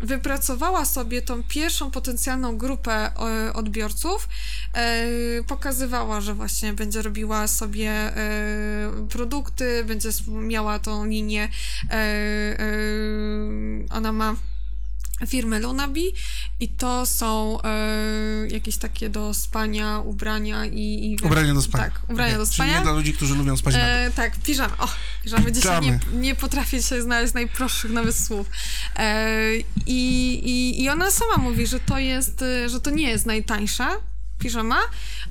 wypracowała 0.00 0.84
sobie 0.84 1.22
tą 1.22 1.42
pierwszą 1.42 1.90
potencjalną 1.90 2.58
grupę 2.58 2.92
e, 2.92 3.52
odbiorców, 3.52 4.28
e, 4.74 5.04
pokazywała, 5.46 6.20
że 6.20 6.34
właśnie 6.34 6.72
będzie 6.72 7.02
robiła 7.02 7.46
sobie 7.46 7.90
e, 7.90 9.06
produkty, 9.10 9.84
będzie 9.84 10.08
miała 10.28 10.78
tą 10.78 11.06
linię, 11.06 11.48
ona 13.90 14.12
ma 14.12 14.34
firmy 15.26 15.60
Lunabi 15.60 16.12
i 16.60 16.68
to 16.68 17.06
są 17.06 17.58
e, 17.62 18.46
jakieś 18.48 18.76
takie 18.76 19.08
do 19.08 19.34
spania 19.34 19.98
ubrania 19.98 20.66
i... 20.66 21.12
i 21.12 21.26
ubrania 21.26 21.54
do 21.54 21.62
spania. 21.62 21.84
Tak, 21.84 22.02
ubrania 22.08 22.32
okay. 22.32 22.38
do 22.38 22.46
spania. 22.46 22.70
Czyli 22.70 22.78
nie 22.78 22.84
dla 22.84 22.92
ludzi, 22.92 23.14
którzy 23.14 23.34
lubią 23.34 23.56
spać 23.56 23.74
na 23.74 23.80
e, 23.80 24.10
Tak, 24.10 24.36
piżamy. 24.36 24.76
O, 24.78 24.88
piżamy. 25.24 25.52
Dzisiaj 25.52 25.80
nie, 25.80 26.00
nie 26.12 26.34
potrafię 26.34 26.82
się 26.82 27.02
znaleźć 27.02 27.34
najprostszych 27.34 27.90
nawet 27.90 28.16
słów. 28.16 28.50
E, 28.96 29.56
i, 29.86 30.32
i, 30.44 30.82
I 30.82 30.88
ona 30.88 31.10
sama 31.10 31.36
mówi, 31.36 31.66
że 31.66 31.80
to 31.80 31.98
jest, 31.98 32.42
e, 32.42 32.68
że 32.68 32.80
to 32.80 32.90
nie 32.90 33.08
jest 33.08 33.26
najtańsza 33.26 33.96
piżama, 34.38 34.78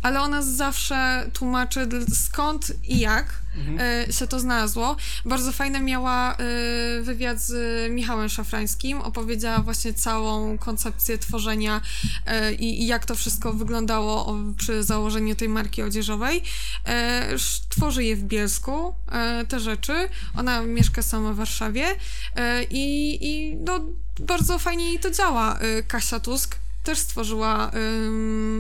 ale 0.01 0.21
ona 0.21 0.41
zawsze 0.41 1.29
tłumaczy 1.34 1.88
skąd 2.13 2.71
i 2.84 2.99
jak 2.99 3.47
mhm. 3.57 3.77
E, 4.09 4.13
się 4.13 4.27
to 4.27 4.39
znalazło. 4.39 4.95
Bardzo 5.25 5.51
fajne 5.51 5.79
miała 5.79 6.34
e, 6.34 6.38
wywiad 7.01 7.41
z 7.41 7.91
Michałem 7.91 8.29
Szafrańskim, 8.29 9.01
opowiedziała 9.01 9.59
właśnie 9.59 9.93
całą 9.93 10.57
koncepcję 10.57 11.17
tworzenia 11.17 11.81
e, 12.25 12.53
i, 12.53 12.84
i 12.84 12.88
jak 12.88 13.05
to 13.05 13.15
wszystko 13.15 13.53
wyglądało 13.53 14.35
przy 14.57 14.84
założeniu 14.84 15.35
tej 15.35 15.49
marki 15.49 15.84
odzieżowej. 15.84 16.43
Tworzy 17.69 18.03
je 18.03 18.15
w 18.15 18.23
Bielsku, 18.23 18.93
te 19.47 19.59
rzeczy. 19.59 20.09
Ona 20.35 20.61
mieszka 20.61 21.01
sama 21.01 21.34
w 21.34 21.35
Warszawie 21.35 21.85
i, 22.69 23.17
i 23.21 23.55
no, 23.55 23.79
bardzo 24.19 24.59
fajnie 24.59 24.88
jej 24.88 24.99
to 24.99 25.11
działa. 25.11 25.59
Kasia 25.88 26.19
Tusk 26.19 26.55
też 26.88 26.99
stworzyła 26.99 27.72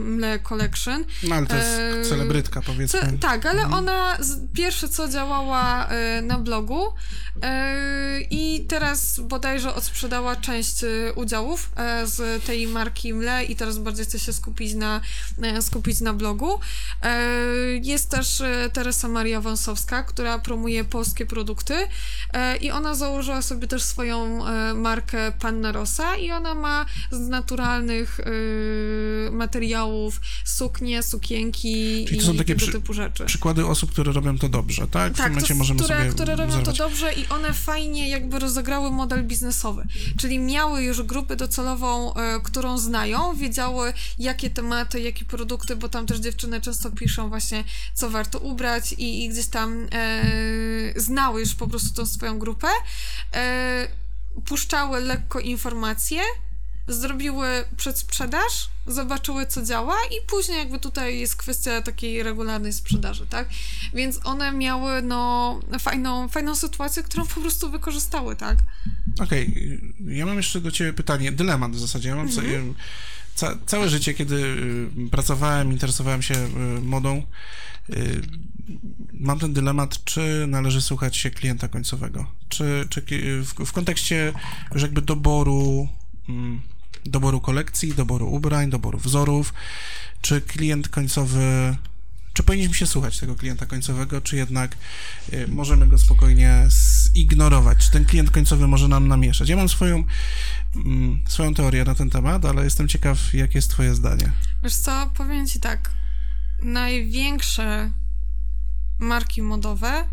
Mle 0.03 0.39
Collection. 0.39 1.05
No 1.23 1.35
ale 1.35 1.47
to 1.47 1.55
jest 1.55 1.79
e, 1.79 2.09
celebrytka, 2.09 2.61
powiedzmy. 2.61 3.17
Tak, 3.19 3.45
ale 3.45 3.61
mhm. 3.61 3.73
ona 3.73 4.17
z, 4.19 4.39
pierwsze 4.53 4.89
co 4.89 5.09
działała 5.09 5.87
e, 5.87 6.21
na 6.21 6.39
blogu 6.39 6.93
e, 7.41 8.21
i 8.21 8.65
teraz 8.69 9.19
bodajże 9.19 9.75
odsprzedała 9.75 10.35
część 10.35 10.83
e, 10.83 11.13
udziałów 11.15 11.69
z 12.03 12.45
tej 12.45 12.67
marki 12.67 13.13
Mle 13.13 13.45
i 13.45 13.55
teraz 13.55 13.77
bardziej 13.77 14.05
chce 14.05 14.19
się 14.19 14.33
skupić 14.33 14.73
na, 14.73 15.01
skupić 15.61 15.99
na 15.99 16.13
blogu. 16.13 16.59
jest 17.83 18.09
też 18.09 18.43
Teresa 18.73 19.07
Maria 19.07 19.41
Wąsowska, 19.41 20.03
która 20.03 20.39
promuje 20.39 20.83
polskie 20.83 21.25
produkty 21.25 21.73
i 22.61 22.71
ona 22.71 22.95
założyła 22.95 23.41
sobie 23.41 23.67
też 23.67 23.83
swoją 23.83 24.43
markę 24.75 25.31
Panna 25.39 25.71
Rosa 25.71 26.15
i 26.15 26.31
ona 26.31 26.55
ma 26.55 26.85
z 27.11 27.19
naturalnych 27.19 28.16
y, 28.19 29.29
materiałów, 29.31 30.21
suknie, 30.45 31.03
sukienki 31.03 32.05
Czyli 32.07 32.19
to 32.19 32.25
są 32.25 32.33
i 32.33 32.37
takie 32.37 32.55
tego 32.55 32.65
przy, 32.65 32.71
typu 32.71 32.93
rzeczy. 32.93 33.25
Przykłady 33.25 33.65
osób, 33.65 33.91
które 33.91 34.13
robią 34.13 34.37
to 34.37 34.49
dobrze, 34.49 34.87
tak? 34.87 35.13
W 35.13 35.17
tak, 35.17 35.25
tym 35.25 35.33
momencie 35.33 35.53
to, 35.53 35.57
możemy 35.57 35.79
które, 35.79 35.99
sobie 35.99 36.09
które 36.11 36.35
robią 36.35 36.51
zerwać. 36.51 36.77
to 36.77 36.83
dobrze 36.83 37.13
i 37.13 37.27
one 37.27 37.53
fajnie 37.53 38.09
jakby 38.09 38.39
rozegrały 38.39 38.91
model 38.91 39.23
biznesowy. 39.23 39.87
Czyli 40.17 40.39
miały 40.39 40.83
już 40.83 41.01
grupę 41.01 41.35
docelową, 41.35 42.11
y, 42.11 42.15
którą 42.43 42.77
znają, 42.77 43.35
wiedziały 43.35 43.93
jakie 44.19 44.49
tematy, 44.49 44.99
jakie 44.99 45.25
produkty, 45.25 45.75
bo 45.75 45.89
tam 45.89 46.05
też 46.05 46.19
dziewczyny 46.19 46.61
często 46.61 46.91
piszą 46.91 47.29
właśnie, 47.29 47.63
co 47.93 48.09
warto 48.09 48.39
ubrać 48.39 48.93
i, 48.93 49.25
i 49.25 49.29
gdzieś 49.29 49.47
tam 49.47 49.83
y, 49.83 50.93
znały 50.95 51.39
już 51.39 51.55
po 51.55 51.67
prostu 51.67 51.93
tą 51.93 52.05
swoją 52.05 52.39
grupę. 52.39 52.67
Y, 52.67 54.41
puszczały 54.41 54.99
lekko 54.99 55.39
informacje, 55.39 56.21
zrobiły 56.87 57.47
przedsprzedaż, 57.77 58.69
zobaczyły 58.87 59.45
co 59.45 59.61
działa 59.61 59.95
i 60.05 60.27
później 60.27 60.57
jakby 60.57 60.79
tutaj 60.79 61.19
jest 61.19 61.35
kwestia 61.35 61.81
takiej 61.81 62.23
regularnej 62.23 62.73
sprzedaży, 62.73 63.27
tak? 63.29 63.49
Więc 63.93 64.19
one 64.23 64.51
miały 64.51 65.01
no 65.01 65.59
fajną, 65.79 66.29
fajną 66.29 66.55
sytuację, 66.55 67.03
którą 67.03 67.27
po 67.27 67.41
prostu 67.41 67.71
wykorzystały, 67.71 68.35
tak? 68.35 68.57
Okej, 69.19 69.47
okay. 69.47 70.13
ja 70.13 70.25
mam 70.25 70.37
jeszcze 70.37 70.61
do 70.61 70.71
ciebie 70.71 70.93
pytanie, 70.93 71.31
dylemat 71.31 71.71
w 71.71 71.79
zasadzie. 71.79 72.09
Ja 72.09 72.15
mam 72.15 72.27
mhm. 72.27 72.45
sobie, 72.45 72.73
ca 73.35 73.57
całe 73.65 73.89
życie, 73.89 74.13
kiedy 74.13 74.35
y, 74.35 75.09
pracowałem, 75.11 75.71
interesowałem 75.71 76.21
się 76.21 76.33
y, 76.35 76.81
modą, 76.81 77.23
y, 77.89 78.21
mam 79.13 79.39
ten 79.39 79.53
dylemat, 79.53 80.03
czy 80.03 80.45
należy 80.47 80.81
słuchać 80.81 81.17
się 81.17 81.31
klienta 81.31 81.67
końcowego, 81.67 82.31
czy, 82.49 82.87
czy 82.89 83.01
w, 83.43 83.65
w 83.65 83.71
kontekście 83.71 84.33
już 84.73 84.81
jakby 84.81 85.01
doboru 85.01 85.87
mm, 86.29 86.61
doboru 87.05 87.41
kolekcji, 87.41 87.93
doboru 87.93 88.31
ubrań, 88.31 88.69
doboru 88.69 88.99
wzorów, 88.99 89.53
czy 90.21 90.41
klient 90.41 90.89
końcowy, 90.89 91.75
czy 92.33 92.43
powinniśmy 92.43 92.73
się 92.73 92.87
słuchać 92.87 93.19
tego 93.19 93.35
klienta 93.35 93.65
końcowego, 93.65 94.21
czy 94.21 94.35
jednak 94.35 94.77
y, 95.33 95.47
możemy 95.47 95.87
go 95.87 95.97
spokojnie 95.97 96.67
zignorować, 96.69 97.77
czy 97.77 97.91
ten 97.91 98.05
klient 98.05 98.31
końcowy 98.31 98.67
może 98.67 98.87
nam 98.87 99.07
namieszać. 99.07 99.49
Ja 99.49 99.55
mam 99.55 99.69
swoją, 99.69 100.03
mm, 100.75 101.19
swoją 101.27 101.53
teorię 101.53 101.83
na 101.83 101.95
ten 101.95 102.09
temat, 102.09 102.45
ale 102.45 102.63
jestem 102.63 102.87
ciekaw, 102.87 103.33
jakie 103.33 103.57
jest 103.57 103.69
twoje 103.69 103.95
zdanie. 103.95 104.31
Wiesz 104.63 104.75
co, 104.75 105.11
powiem 105.17 105.47
ci 105.47 105.59
tak, 105.59 105.91
największe 106.61 107.91
marki 108.99 109.41
modowe 109.41 110.05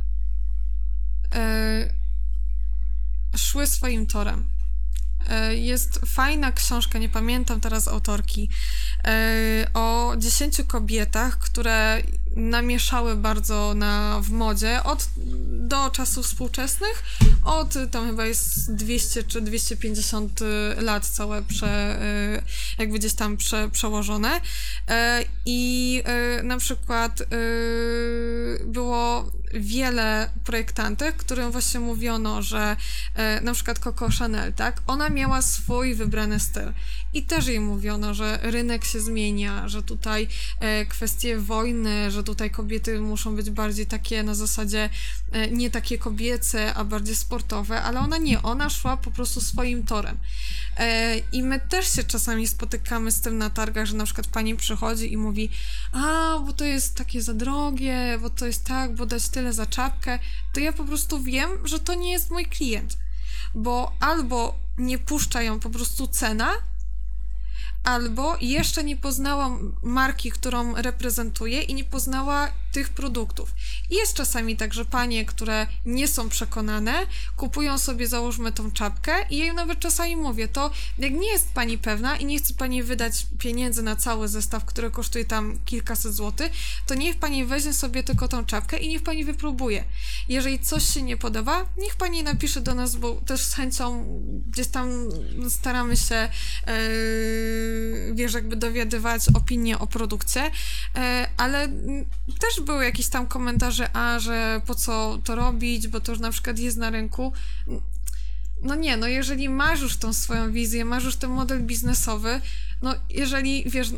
yy, 1.35 2.05
szły 3.39 3.67
swoim 3.67 4.07
torem. 4.07 4.54
E, 5.31 5.57
jest 5.57 6.01
fajna 6.07 6.53
książka, 6.53 6.99
nie 6.99 7.09
pamiętam 7.09 7.61
teraz 7.61 7.89
autorki, 7.89 8.49
e, 9.05 9.67
o 9.75 10.15
dziesięciu 10.19 10.65
kobietach, 10.65 11.39
które 11.39 12.03
namieszały 12.37 13.17
bardzo 13.17 13.75
na, 13.75 14.21
w 14.21 14.31
modzie 14.31 14.83
od 14.85 15.09
do 15.49 15.91
czasów 15.91 16.27
współczesnych, 16.27 17.05
od 17.45 17.75
tam 17.91 18.07
chyba 18.07 18.27
jest 18.27 18.75
200 18.75 19.25
czy 19.25 19.41
250 19.41 20.41
lat 20.77 21.07
całe 21.07 21.43
prze, 21.43 21.67
e, 21.67 22.43
jakby 22.79 22.99
gdzieś 22.99 23.15
tam 23.15 23.37
prze, 23.37 23.71
przełożone. 23.71 24.41
I 25.47 26.03
na 26.43 26.59
przykład 26.59 27.23
było 28.65 29.31
wiele 29.55 30.31
projektantek, 30.45 31.17
którym 31.17 31.51
właśnie 31.51 31.81
mówiono, 31.81 32.43
że 32.43 32.77
e, 33.15 33.41
na 33.41 33.55
przykład 33.55 33.79
Coco 33.79 34.09
Chanel, 34.19 34.53
tak, 34.53 34.83
ona 34.87 35.09
miała 35.09 35.43
swój 35.43 35.95
wybrany 35.95 36.41
styl. 36.41 36.73
I 37.15 37.23
też 37.23 37.47
jej 37.47 37.61
mówiono, 37.61 38.15
że 38.15 38.39
rynek 38.43 38.85
się 38.85 39.01
zmienia, 39.01 39.69
że 39.69 39.83
tutaj 39.83 40.29
e, 40.61 40.87
kwestie 40.87 41.39
wojny, 41.39 42.11
że 42.11 42.25
tutaj 42.25 42.51
kobiety 42.51 43.01
muszą 43.01 43.37
być 43.37 43.51
bardziej 43.51 43.87
takie 43.87 44.23
na 44.23 44.35
zasadzie 44.35 44.91
e, 45.33 45.51
nie 45.51 45.71
takie 45.71 45.99
kobiece, 45.99 46.75
a 46.75 46.85
bardziej 46.85 47.15
sportowe, 47.15 47.83
ale 47.83 48.01
ona 48.01 48.19
nie, 48.19 48.43
ona 48.43 48.71
szła 48.71 48.97
po 48.97 49.11
prostu 49.11 49.41
swoim 49.41 49.83
torem. 49.83 50.19
E, 50.77 51.19
I 51.33 51.43
my 51.43 51.61
też 51.61 51.93
się 51.93 52.05
czasami 52.05 52.49
spotykamy 52.49 53.11
z 53.11 53.21
tym 53.21 53.39
na 53.39 53.51
targach, 53.51 53.87
że 53.87 53.97
na 53.97 54.05
przykład 54.05 54.27
pani 54.27 54.57
przychodzi 54.57 55.13
i 55.13 55.17
mówi, 55.17 55.51
a, 55.93 56.39
bo 56.47 56.53
to 56.53 56.65
jest 56.65 56.95
takie 56.95 57.23
za 57.23 57.35
drogie, 57.35 58.19
bo 58.21 58.31
to 58.31 58.47
jest 58.47 58.65
tak, 58.65 58.95
bo 58.95 59.07
dać 59.07 59.29
tyle 59.29 59.44
za 59.53 59.67
czapkę, 59.67 60.19
to 60.53 60.61
ja 60.61 60.73
po 60.73 60.85
prostu 60.85 61.23
wiem, 61.23 61.51
że 61.65 61.81
to 61.81 61.95
nie 61.95 62.13
jest 62.13 62.31
mój 62.31 62.47
klient, 62.47 62.99
bo 63.55 63.93
albo 64.01 64.59
nie 64.79 64.99
puszcza 64.99 65.43
ją 65.43 65.61
po 65.61 65.71
prostu 65.71 66.09
cena, 66.09 66.53
albo 67.85 68.37
jeszcze 68.41 68.85
nie 68.85 68.97
poznała 68.97 69.51
marki, 69.83 70.31
którą 70.31 70.75
reprezentuje 70.75 71.63
i 71.63 71.75
nie 71.75 71.85
poznała 71.85 72.49
tych 72.75 72.89
produktów. 72.89 73.55
I 73.91 73.95
jest 73.95 74.15
czasami 74.15 74.57
tak, 74.57 74.75
że 74.75 74.85
panie, 74.85 75.25
które 75.25 75.67
nie 75.87 76.09
są 76.09 76.29
przekonane, 76.29 77.07
kupują 77.37 77.79
sobie, 77.79 78.09
załóżmy 78.09 78.53
tą 78.53 78.71
czapkę 78.71 79.13
i 79.31 79.39
ja 79.39 79.53
nawet 79.53 79.79
czasami 79.79 80.17
mówię, 80.17 80.49
to 80.49 80.71
jak 80.99 81.13
nie 81.13 81.29
jest 81.29 81.53
pani 81.53 81.79
pewna 81.79 82.17
i 82.17 82.25
nie 82.25 82.39
chce 82.39 82.55
pani 82.55 82.83
wydać 82.83 83.27
pieniędzy 83.39 83.83
na 83.83 83.97
cały 83.97 84.29
zestaw, 84.29 84.65
który 84.65 84.91
kosztuje 84.91 85.25
tam 85.25 85.59
kilkaset 85.65 86.15
złotych, 86.15 86.53
to 86.87 86.95
niech 86.95 87.17
pani 87.17 87.45
weźmie 87.45 87.73
sobie 87.73 88.03
tylko 88.03 88.29
tą 88.29 88.45
czapkę 88.45 88.79
i 88.79 88.89
niech 88.89 89.03
pani 89.03 89.25
wypróbuje. 89.25 89.85
Jeżeli 90.29 90.59
coś 90.59 90.95
się 90.95 91.03
nie 91.03 91.17
podoba, 91.17 91.67
niech 91.79 91.97
pani 91.97 92.23
napisze 92.23 92.61
do 92.61 92.75
nas, 92.75 92.97
bo 92.97 93.13
też 93.13 93.45
z 93.45 93.55
chęcią 93.55 94.05
gdzieś 94.51 94.69
tam 94.69 95.09
staramy 95.49 95.97
się 95.97 96.29
yy, 96.67 98.15
wiesz, 98.15 98.35
jakby 98.35 98.57
dowiadywać 98.57 99.23
opinie 99.35 99.79
o 99.79 99.87
produkcie, 99.87 100.41
yy, 100.41 101.01
ale 101.37 101.69
też 102.41 102.64
były 102.65 102.85
jakieś 102.85 103.09
tam 103.09 103.27
komentarze, 103.27 103.97
a 103.97 104.19
że 104.19 104.61
po 104.67 104.75
co 104.75 105.19
to 105.25 105.35
robić, 105.35 105.89
bo 105.89 106.01
to 106.01 106.13
już 106.13 106.21
na 106.21 106.31
przykład 106.31 106.59
jest 106.59 106.77
na 106.77 106.91
rynku. 106.91 107.33
No 108.63 108.75
nie, 108.75 108.97
no 108.97 109.07
jeżeli 109.07 109.49
masz 109.49 109.81
już 109.81 109.97
tą 109.97 110.13
swoją 110.13 110.53
wizję, 110.53 110.85
masz 110.85 111.05
już 111.05 111.17
ten 111.17 111.31
model 111.31 111.63
biznesowy, 111.63 112.41
no 112.83 112.95
jeżeli 113.11 113.65
wiesz, 113.71 113.89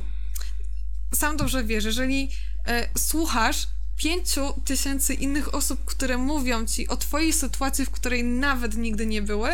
sam 1.15 1.37
dobrze 1.37 1.65
wiesz, 1.65 1.85
jeżeli 1.85 2.31
e, 2.67 2.89
słuchasz 2.99 3.69
pięciu 3.97 4.41
tysięcy 4.65 5.15
innych 5.15 5.55
osób, 5.55 5.85
które 5.85 6.19
mówią 6.19 6.67
ci 6.67 6.89
o 6.89 6.97
twojej 6.97 7.33
sytuacji, 7.33 7.87
w 7.87 7.91
której 7.91 8.25
nawet 8.25 8.77
nigdy 8.77 9.07
nie 9.07 9.23
były, 9.23 9.49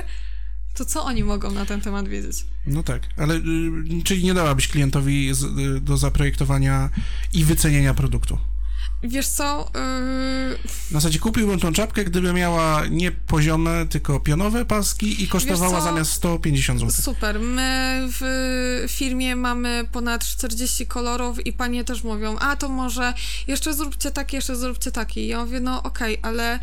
to 0.74 0.84
co 0.84 1.04
oni 1.04 1.24
mogą 1.24 1.50
na 1.50 1.66
ten 1.66 1.80
temat 1.80 2.08
wiedzieć? 2.08 2.44
No 2.66 2.82
tak, 2.82 3.02
ale 3.16 3.34
y, 3.34 3.42
czyli 4.04 4.24
nie 4.24 4.34
dałabyś 4.34 4.68
klientowi 4.68 5.34
z, 5.34 5.42
y, 5.44 5.80
do 5.80 5.96
zaprojektowania 5.96 6.90
i 7.32 7.44
wycenienia 7.44 7.94
produktu? 7.94 8.38
Wiesz 9.02 9.26
co? 9.26 9.70
Yy... 9.74 10.58
W 10.68 10.90
zasadzie 10.90 11.18
kupiłbym 11.18 11.60
tą 11.60 11.72
czapkę, 11.72 12.04
gdyby 12.04 12.32
miała 12.32 12.86
nie 12.86 13.12
poziome, 13.12 13.86
tylko 13.86 14.20
pionowe 14.20 14.64
paski 14.64 15.22
i 15.22 15.28
kosztowała 15.28 15.80
zamiast 15.80 16.12
150 16.12 16.80
zł. 16.80 16.92
Super. 17.02 17.40
My 17.40 18.08
w 18.20 18.22
firmie 18.88 19.36
mamy 19.36 19.84
ponad 19.92 20.24
40 20.24 20.86
kolorów 20.86 21.46
i 21.46 21.52
panie 21.52 21.84
też 21.84 22.04
mówią, 22.04 22.38
a 22.38 22.56
to 22.56 22.68
może 22.68 23.14
jeszcze 23.46 23.74
zróbcie 23.74 24.10
taki, 24.10 24.36
jeszcze 24.36 24.56
zróbcie 24.56 24.92
taki. 24.92 25.26
Ja 25.26 25.44
mówię, 25.44 25.60
no 25.60 25.82
okej, 25.82 26.18
okay, 26.18 26.30
ale 26.30 26.58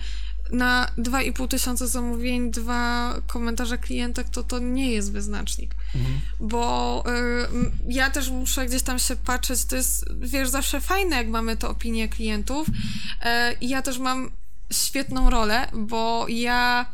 na 0.52 0.92
2,5 0.98 1.48
tysiąca 1.48 1.88
zamówień, 1.88 2.52
dwa 2.52 3.16
komentarze 3.28 3.78
klientek, 3.78 4.30
to 4.30 4.44
to 4.44 4.60
nie 4.60 4.92
jest 4.92 5.12
wyznacznik. 5.12 5.76
Mhm. 5.96 6.20
Bo 6.40 7.04
y, 7.08 7.72
ja 7.88 8.10
też 8.10 8.30
muszę 8.30 8.66
gdzieś 8.66 8.82
tam 8.82 9.00
się 9.00 9.16
patrzeć, 9.16 9.66
to 9.66 9.76
jest, 9.76 10.06
wiesz, 10.20 10.50
zawsze 10.50 10.82
fajne, 10.82 11.16
jak 11.16 11.28
mamy 11.28 11.58
te 11.58 11.68
opinie 11.68 12.10
klientów. 12.10 12.68
Y, 12.68 12.74
I 13.62 13.70
ja 13.70 13.82
też 13.82 14.00
mam 14.00 14.32
świetną 14.74 15.30
rolę, 15.30 15.68
bo 15.74 16.26
ja 16.30 16.86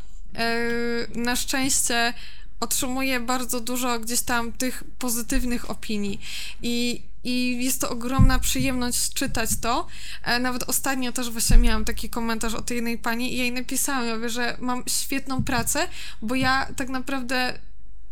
y, 1.14 1.18
na 1.18 1.36
szczęście 1.36 2.14
otrzymuję 2.60 3.20
bardzo 3.20 3.60
dużo 3.60 4.00
gdzieś 4.00 4.20
tam 4.20 4.52
tych 4.52 4.84
pozytywnych 4.98 5.70
opinii. 5.70 6.20
I 6.62 7.02
i 7.26 7.64
jest 7.64 7.80
to 7.80 7.90
ogromna 7.90 8.38
przyjemność 8.38 9.14
czytać 9.14 9.50
to. 9.60 9.86
E, 10.22 10.38
nawet 10.38 10.62
ostatnio 10.62 11.12
też 11.12 11.30
właśnie 11.30 11.56
miałam 11.56 11.84
taki 11.84 12.10
komentarz 12.10 12.54
od 12.54 12.70
jednej 12.70 12.98
pani 12.98 13.34
i 13.34 13.38
jej 13.38 13.52
napisałam, 13.52 14.06
ja 14.06 14.14
mówię, 14.14 14.28
że 14.28 14.56
mam 14.60 14.82
świetną 14.88 15.44
pracę, 15.44 15.88
bo 16.22 16.34
ja 16.34 16.66
tak 16.76 16.88
naprawdę 16.88 17.58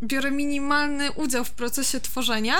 biorę 0.03 0.31
minimalny 0.31 1.11
udział 1.11 1.45
w 1.45 1.51
procesie 1.51 1.99
tworzenia 1.99 2.55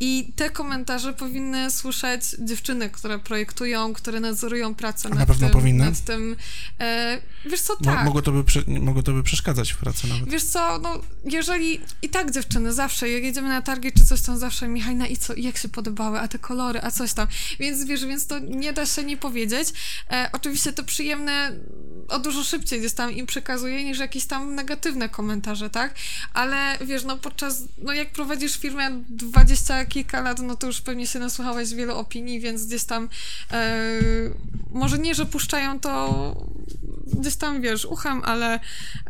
i 0.00 0.32
te 0.36 0.50
komentarze 0.50 1.12
powinny 1.12 1.70
słyszeć 1.70 2.22
dziewczyny, 2.38 2.90
które 2.90 3.18
projektują, 3.18 3.92
które 3.92 4.20
nadzorują 4.20 4.74
pracę 4.74 5.08
nad, 5.08 5.18
na 5.18 5.26
pewno 5.26 5.46
tym, 5.46 5.52
powinny. 5.60 5.84
nad 5.84 6.00
tym. 6.00 6.36
E, 6.80 7.18
wiesz 7.46 7.60
co, 7.60 7.76
tak. 7.76 8.04
Mogło 8.04 8.22
to, 8.22 8.32
by 8.32 8.44
mogło 8.80 9.02
to 9.02 9.12
by 9.12 9.22
przeszkadzać 9.22 9.72
w 9.72 9.76
pracy 9.76 10.06
nawet. 10.06 10.30
Wiesz 10.30 10.44
co, 10.44 10.78
no 10.78 11.00
jeżeli 11.24 11.80
i 12.02 12.08
tak 12.08 12.30
dziewczyny 12.30 12.72
zawsze, 12.72 13.08
jak 13.08 13.22
jedziemy 13.22 13.48
na 13.48 13.62
targi 13.62 13.92
czy 13.92 14.04
coś 14.04 14.20
tam 14.22 14.38
zawsze, 14.38 14.68
Michajna 14.68 15.06
i 15.06 15.16
co, 15.16 15.34
i 15.34 15.42
jak 15.42 15.56
się 15.56 15.68
podobały, 15.68 16.20
a 16.20 16.28
te 16.28 16.38
kolory, 16.38 16.80
a 16.82 16.90
coś 16.90 17.12
tam. 17.12 17.28
Więc 17.58 17.84
wiesz, 17.84 18.06
więc 18.06 18.26
to 18.26 18.38
nie 18.38 18.72
da 18.72 18.86
się 18.86 19.04
nie 19.04 19.16
powiedzieć. 19.16 19.68
E, 20.10 20.30
oczywiście 20.32 20.72
to 20.72 20.84
przyjemne 20.84 21.52
o 22.08 22.18
dużo 22.18 22.44
szybciej 22.44 22.80
gdzieś 22.80 22.92
tam 22.92 23.12
im 23.12 23.26
przekazuje 23.26 23.84
niż 23.84 23.98
jakieś 23.98 24.26
tam 24.26 24.54
negatywne 24.54 25.08
komentarze, 25.08 25.70
tak? 25.70 25.94
Ale 26.34 26.65
wiesz, 26.80 27.04
no 27.04 27.16
podczas, 27.16 27.62
no 27.78 27.92
jak 27.92 28.12
prowadzisz 28.12 28.58
firmę 28.58 28.90
20 29.08 29.84
kilka 29.84 30.20
lat, 30.20 30.38
no 30.42 30.56
to 30.56 30.66
już 30.66 30.80
pewnie 30.80 31.06
się 31.06 31.18
nasłuchałeś 31.18 31.74
wielu 31.74 31.96
opinii, 31.96 32.40
więc 32.40 32.66
gdzieś 32.66 32.84
tam 32.84 33.08
e, 33.52 34.00
może 34.70 34.98
nie, 34.98 35.14
że 35.14 35.26
puszczają 35.26 35.80
to 35.80 36.56
gdzieś 37.06 37.36
tam, 37.36 37.60
wiesz, 37.60 37.84
uchem, 37.84 38.22
ale, 38.24 38.60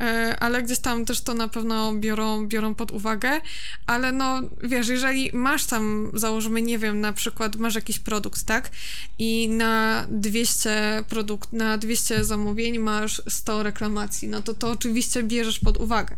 e, 0.00 0.36
ale 0.40 0.62
gdzieś 0.62 0.78
tam 0.78 1.04
też 1.04 1.20
to 1.20 1.34
na 1.34 1.48
pewno 1.48 1.94
biorą, 1.94 2.46
biorą 2.46 2.74
pod 2.74 2.90
uwagę, 2.90 3.40
ale 3.86 4.12
no, 4.12 4.40
wiesz, 4.62 4.88
jeżeli 4.88 5.30
masz 5.32 5.64
tam, 5.64 6.10
załóżmy, 6.14 6.62
nie 6.62 6.78
wiem, 6.78 7.00
na 7.00 7.12
przykład 7.12 7.56
masz 7.56 7.74
jakiś 7.74 7.98
produkt, 7.98 8.44
tak, 8.44 8.70
i 9.18 9.48
na 9.48 10.06
200 10.10 11.04
produkt, 11.08 11.52
na 11.52 11.78
200 11.78 12.24
zamówień 12.24 12.78
masz 12.78 13.22
100 13.28 13.62
reklamacji, 13.62 14.28
no 14.28 14.42
to 14.42 14.54
to 14.54 14.70
oczywiście 14.70 15.22
bierzesz 15.22 15.58
pod 15.58 15.76
uwagę 15.76 16.16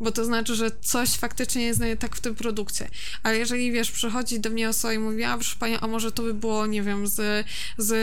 bo 0.00 0.12
to 0.12 0.24
znaczy, 0.24 0.54
że 0.54 0.70
coś 0.80 1.10
faktycznie 1.10 1.62
jest 1.62 1.80
tak 1.98 2.16
w 2.16 2.20
tym 2.20 2.34
produkcie. 2.34 2.88
Ale 3.22 3.38
jeżeli, 3.38 3.72
wiesz, 3.72 3.90
przychodzi 3.90 4.40
do 4.40 4.50
mnie 4.50 4.68
osoba 4.68 4.94
i 4.94 4.98
mówi, 4.98 5.24
a 5.24 5.34
proszę 5.34 5.56
Pani, 5.58 5.76
a 5.80 5.86
może 5.86 6.12
to 6.12 6.22
by 6.22 6.34
było, 6.34 6.66
nie 6.66 6.82
wiem, 6.82 7.06
z, 7.06 7.46
z 7.78 7.94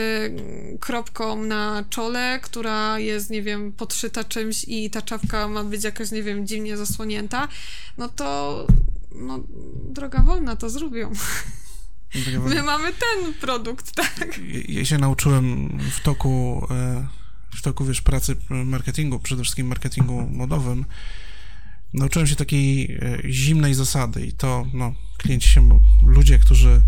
kropką 0.80 1.44
na 1.44 1.84
czole, 1.90 2.40
która 2.42 2.98
jest, 2.98 3.30
nie 3.30 3.42
wiem, 3.42 3.72
podszyta 3.72 4.24
czymś 4.24 4.64
i 4.68 4.90
ta 4.90 5.02
czapka 5.02 5.48
ma 5.48 5.64
być 5.64 5.84
jakaś, 5.84 6.10
nie 6.10 6.22
wiem, 6.22 6.46
dziwnie 6.46 6.76
zasłonięta, 6.76 7.48
no 7.98 8.08
to 8.08 8.66
no, 9.14 9.40
droga 9.90 10.22
wolna 10.22 10.56
to 10.56 10.70
zrobią. 10.70 11.12
My 12.48 12.62
mamy 12.62 12.92
ten 12.92 13.34
produkt, 13.34 13.92
tak? 13.92 14.40
Ja 14.68 14.84
się 14.84 14.98
nauczyłem 14.98 15.78
w 15.90 16.00
toku, 16.00 16.66
e, 16.70 17.06
w 17.56 17.62
toku, 17.62 17.84
wiesz, 17.84 18.00
pracy 18.00 18.36
marketingu, 18.48 19.18
przede 19.18 19.42
wszystkim 19.42 19.66
marketingu 19.66 20.28
modowym, 20.30 20.84
nauczyłem 21.94 22.26
się 22.26 22.36
takiej 22.36 22.92
e, 22.92 23.18
zimnej 23.32 23.74
zasady 23.74 24.26
i 24.26 24.32
to, 24.32 24.66
no, 24.72 24.94
klienci 25.18 25.48
się, 25.48 25.80
ludzie, 26.06 26.38
którzy 26.38 26.80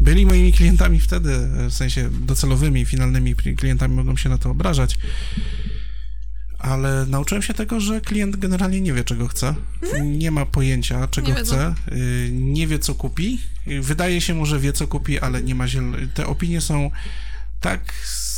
byli 0.00 0.26
moimi 0.26 0.52
klientami 0.52 1.00
wtedy, 1.00 1.32
e, 1.32 1.70
w 1.70 1.74
sensie 1.74 2.10
docelowymi, 2.10 2.84
finalnymi 2.84 3.34
klientami 3.34 3.94
mogą 3.94 4.16
się 4.16 4.28
na 4.28 4.38
to 4.38 4.50
obrażać, 4.50 4.98
ale 6.58 7.06
nauczyłem 7.06 7.42
się 7.42 7.54
tego, 7.54 7.80
że 7.80 8.00
klient 8.00 8.36
generalnie 8.36 8.80
nie 8.80 8.92
wie, 8.92 9.04
czego 9.04 9.28
chce, 9.28 9.54
nie 10.02 10.30
ma 10.30 10.46
pojęcia, 10.46 11.08
czego 11.08 11.28
nie 11.28 11.34
chce, 11.34 11.74
y, 11.92 12.30
nie 12.32 12.66
wie, 12.66 12.78
co 12.78 12.94
kupi, 12.94 13.40
wydaje 13.80 14.20
się 14.20 14.34
mu, 14.34 14.46
że 14.46 14.60
wie, 14.60 14.72
co 14.72 14.88
kupi, 14.88 15.18
ale 15.18 15.42
nie 15.42 15.54
ma 15.54 15.68
ziel... 15.68 16.08
Te 16.14 16.26
opinie 16.26 16.60
są 16.60 16.90
tak 17.60 17.92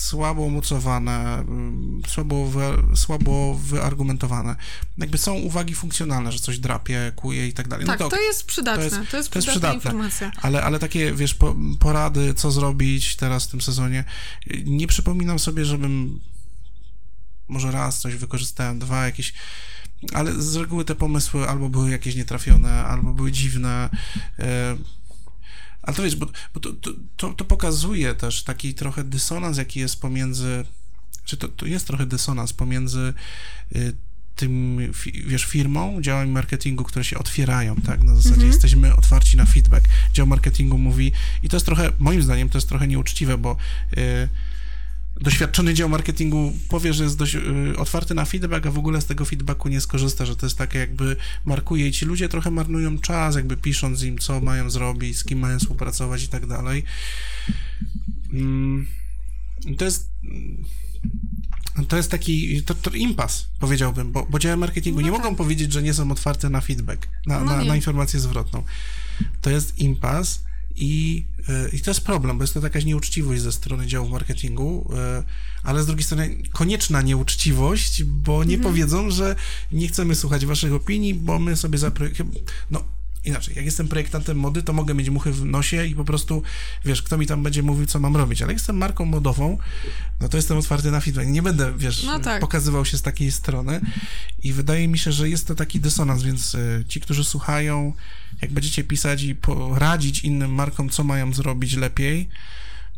słabo 0.06 0.42
umocowane, 0.42 1.38
mm, 1.38 2.02
słabo, 2.08 2.46
wy, 2.46 2.96
słabo 2.96 3.54
wyargumentowane. 3.54 4.56
Jakby 4.98 5.18
są 5.18 5.34
uwagi 5.34 5.74
funkcjonalne, 5.74 6.32
że 6.32 6.38
coś 6.38 6.58
drapie, 6.58 7.12
kuje 7.16 7.48
i 7.48 7.52
tak 7.52 7.68
dalej. 7.68 7.86
No 7.86 7.92
tak, 7.92 8.00
no 8.00 8.08
to, 8.08 8.16
to, 8.16 8.22
jest 8.22 8.46
przydatne, 8.46 8.90
to 8.90 8.96
jest, 8.96 9.10
to 9.10 9.16
jest, 9.16 9.30
to 9.30 9.38
jest 9.38 9.48
przydatna 9.48 9.74
informacja. 9.74 10.32
Ale, 10.42 10.62
ale 10.62 10.78
takie, 10.78 11.12
wiesz, 11.12 11.34
po, 11.34 11.56
porady, 11.80 12.34
co 12.34 12.50
zrobić 12.50 13.16
teraz 13.16 13.44
w 13.44 13.50
tym 13.50 13.60
sezonie, 13.60 14.04
nie 14.64 14.86
przypominam 14.86 15.38
sobie, 15.38 15.64
żebym 15.64 16.20
może 17.48 17.70
raz 17.70 18.00
coś 18.00 18.14
wykorzystałem, 18.14 18.78
dwa 18.78 19.06
jakieś 19.06 19.34
ale 20.12 20.42
z 20.42 20.56
reguły 20.56 20.84
te 20.84 20.94
pomysły 20.94 21.48
albo 21.48 21.68
były 21.68 21.90
jakieś 21.90 22.14
nietrafione, 22.14 22.84
albo 22.84 23.12
były 23.12 23.32
dziwne. 23.32 23.90
Ale 25.86 25.96
to 25.96 26.02
wiesz, 26.02 26.16
bo, 26.16 26.26
bo 26.54 26.60
to, 26.60 26.72
to, 27.16 27.32
to, 27.34 27.44
pokazuje 27.44 28.14
też 28.14 28.42
taki 28.42 28.74
trochę 28.74 29.04
dysonans, 29.04 29.58
jaki 29.58 29.80
jest 29.80 30.00
pomiędzy, 30.00 30.64
czy 31.24 31.36
to, 31.36 31.48
to 31.48 31.66
jest 31.66 31.86
trochę 31.86 32.06
dysonans 32.06 32.52
pomiędzy 32.52 33.14
y, 33.76 33.96
tym, 34.36 34.78
wiesz, 35.26 35.44
firmą, 35.44 36.02
działami 36.02 36.30
marketingu, 36.30 36.84
które 36.84 37.04
się 37.04 37.18
otwierają, 37.18 37.76
tak, 37.76 38.02
na 38.02 38.14
zasadzie 38.14 38.34
mhm. 38.34 38.52
jesteśmy 38.52 38.96
otwarci 38.96 39.36
na 39.36 39.46
feedback. 39.46 39.88
Dział 40.12 40.26
marketingu 40.26 40.78
mówi, 40.78 41.12
i 41.42 41.48
to 41.48 41.56
jest 41.56 41.66
trochę, 41.66 41.92
moim 41.98 42.22
zdaniem, 42.22 42.48
to 42.48 42.58
jest 42.58 42.68
trochę 42.68 42.88
nieuczciwe, 42.88 43.38
bo 43.38 43.56
y, 43.96 44.28
doświadczony 45.20 45.74
dział 45.74 45.88
marketingu 45.88 46.52
powie, 46.68 46.92
że 46.92 47.04
jest 47.04 47.18
dość 47.18 47.34
y, 47.34 47.40
otwarty 47.78 48.14
na 48.14 48.24
feedback, 48.24 48.66
a 48.66 48.70
w 48.70 48.78
ogóle 48.78 49.00
z 49.00 49.06
tego 49.06 49.24
feedbacku 49.24 49.68
nie 49.68 49.80
skorzysta, 49.80 50.26
że 50.26 50.36
to 50.36 50.46
jest 50.46 50.58
takie 50.58 50.78
jakby 50.78 51.16
markuje 51.44 51.88
i 51.88 51.92
ci 51.92 52.04
ludzie 52.04 52.28
trochę 52.28 52.50
marnują 52.50 52.98
czas, 52.98 53.36
jakby 53.36 53.56
pisząc 53.56 54.02
im, 54.02 54.18
co 54.18 54.40
mają 54.40 54.70
zrobić, 54.70 55.18
z 55.18 55.24
kim 55.24 55.38
mają 55.38 55.58
współpracować 55.58 56.24
i 56.24 56.28
tak 56.28 56.46
dalej. 56.46 56.84
Mm, 58.32 58.86
to 59.78 59.84
jest 59.84 60.10
to 61.88 61.96
jest 61.96 62.10
taki 62.10 62.62
to, 62.62 62.74
to 62.74 62.90
impas, 62.90 63.48
powiedziałbym, 63.58 64.12
bo, 64.12 64.26
bo 64.30 64.38
działy 64.38 64.56
marketingu 64.56 65.00
no 65.00 65.06
nie 65.06 65.12
tak. 65.12 65.22
mogą 65.22 65.36
powiedzieć, 65.36 65.72
że 65.72 65.82
nie 65.82 65.94
są 65.94 66.10
otwarte 66.10 66.50
na 66.50 66.60
feedback, 66.60 67.08
na, 67.26 67.40
no 67.40 67.56
na, 67.56 67.64
na 67.64 67.76
informację 67.76 68.20
zwrotną. 68.20 68.62
To 69.40 69.50
jest 69.50 69.78
impas, 69.78 70.45
i, 70.76 71.24
e, 71.48 71.68
I 71.68 71.80
to 71.80 71.90
jest 71.90 72.00
problem, 72.00 72.38
bo 72.38 72.44
jest 72.44 72.54
to 72.54 72.60
jakaś 72.60 72.84
nieuczciwość 72.84 73.42
ze 73.42 73.52
strony 73.52 73.86
działu 73.86 74.08
marketingu, 74.08 74.92
e, 74.96 75.22
ale 75.62 75.82
z 75.82 75.86
drugiej 75.86 76.04
strony 76.04 76.36
konieczna 76.52 77.02
nieuczciwość, 77.02 78.04
bo 78.04 78.44
nie 78.44 78.54
mhm. 78.54 78.74
powiedzą, 78.74 79.10
że 79.10 79.36
nie 79.72 79.88
chcemy 79.88 80.14
słuchać 80.14 80.46
waszych 80.46 80.72
opinii, 80.72 81.14
bo 81.14 81.38
my 81.38 81.56
sobie 81.56 81.78
zaprojektujemy. 81.78 82.34
No, 82.70 82.84
inaczej, 83.26 83.54
jak 83.56 83.64
jestem 83.64 83.88
projektantem 83.88 84.38
mody, 84.38 84.62
to 84.62 84.72
mogę 84.72 84.94
mieć 84.94 85.10
muchy 85.10 85.32
w 85.32 85.44
nosie 85.44 85.86
i 85.86 85.94
po 85.94 86.04
prostu, 86.04 86.42
wiesz, 86.84 87.02
kto 87.02 87.18
mi 87.18 87.26
tam 87.26 87.42
będzie 87.42 87.62
mówił, 87.62 87.86
co 87.86 88.00
mam 88.00 88.16
robić, 88.16 88.42
ale 88.42 88.52
jak 88.52 88.58
jestem 88.58 88.76
marką 88.76 89.04
modową, 89.04 89.58
no 90.20 90.28
to 90.28 90.36
jestem 90.36 90.58
otwarty 90.58 90.90
na 90.90 91.00
feedback. 91.00 91.28
Nie 91.28 91.42
będę, 91.42 91.72
wiesz, 91.78 92.04
no 92.04 92.20
tak. 92.20 92.40
pokazywał 92.40 92.84
się 92.84 92.98
z 92.98 93.02
takiej 93.02 93.32
strony 93.32 93.80
i 94.42 94.52
wydaje 94.52 94.88
mi 94.88 94.98
się, 94.98 95.12
że 95.12 95.28
jest 95.28 95.46
to 95.46 95.54
taki 95.54 95.80
dysonans, 95.80 96.22
więc 96.22 96.54
e, 96.54 96.84
ci, 96.88 97.00
którzy 97.00 97.24
słuchają, 97.24 97.92
jak 98.42 98.52
będziecie 98.52 98.84
pisać 98.84 99.22
i 99.22 99.34
poradzić 99.34 100.20
innym 100.20 100.54
markom, 100.54 100.90
co 100.90 101.04
mają 101.04 101.32
zrobić 101.32 101.76
lepiej, 101.76 102.28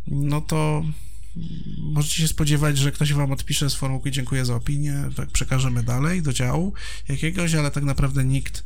no 0.06 0.40
to 0.40 0.84
możecie 1.78 2.16
się 2.16 2.28
spodziewać, 2.28 2.78
że 2.78 2.92
ktoś 2.92 3.12
wam 3.12 3.32
odpisze 3.32 3.70
z 3.70 3.74
formułki 3.74 4.10
dziękuję 4.10 4.44
za 4.44 4.54
opinię, 4.54 5.04
tak 5.16 5.30
przekażemy 5.30 5.82
dalej 5.82 6.22
do 6.22 6.32
działu 6.32 6.72
jakiegoś, 7.08 7.54
ale 7.54 7.70
tak 7.70 7.84
naprawdę 7.84 8.24
nikt 8.24 8.64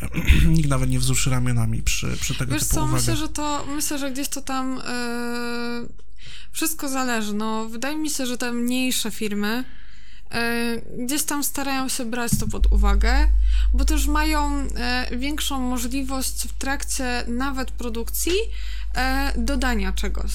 nikt 0.56 0.68
nawet 0.68 0.90
nie 0.90 0.98
wzruszy 0.98 1.30
ramionami 1.30 1.82
przy, 1.82 2.16
przy 2.20 2.34
tego 2.34 2.52
Wiesz 2.52 2.62
typu 2.62 2.74
co, 2.74 2.82
uwagach. 2.84 3.00
myślę, 3.00 3.16
że 3.16 3.28
to, 3.28 3.66
myślę, 3.74 3.98
że 3.98 4.10
gdzieś 4.10 4.28
to 4.28 4.42
tam 4.42 4.76
yy, 4.76 5.88
wszystko 6.52 6.88
zależy, 6.88 7.34
no 7.34 7.68
wydaje 7.68 7.96
mi 7.96 8.10
się, 8.10 8.26
że 8.26 8.38
te 8.38 8.52
mniejsze 8.52 9.10
firmy 9.10 9.64
gdzieś 10.98 11.22
tam 11.22 11.44
starają 11.44 11.88
się 11.88 12.04
brać 12.04 12.32
to 12.40 12.48
pod 12.48 12.72
uwagę, 12.72 13.28
bo 13.72 13.84
też 13.84 14.06
mają 14.06 14.64
yy, 15.10 15.18
większą 15.18 15.60
możliwość 15.60 16.42
w 16.48 16.58
trakcie 16.58 17.24
nawet 17.28 17.70
produkcji 17.70 18.32
dodania 19.36 19.92
czegoś. 19.92 20.32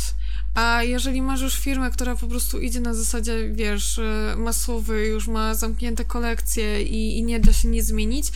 A 0.53 0.84
jeżeli 0.84 1.22
masz 1.22 1.41
już 1.41 1.59
firmę, 1.59 1.91
która 1.91 2.15
po 2.15 2.27
prostu 2.27 2.59
idzie 2.59 2.80
na 2.80 2.93
zasadzie, 2.93 3.49
wiesz, 3.51 3.99
masowy, 4.38 5.05
już 5.05 5.27
ma 5.27 5.55
zamknięte 5.55 6.05
kolekcje 6.05 6.84
i, 6.84 7.17
i 7.17 7.23
nie 7.23 7.39
da 7.39 7.53
się 7.53 7.67
nic 7.67 7.85
zmienić, 7.85 8.31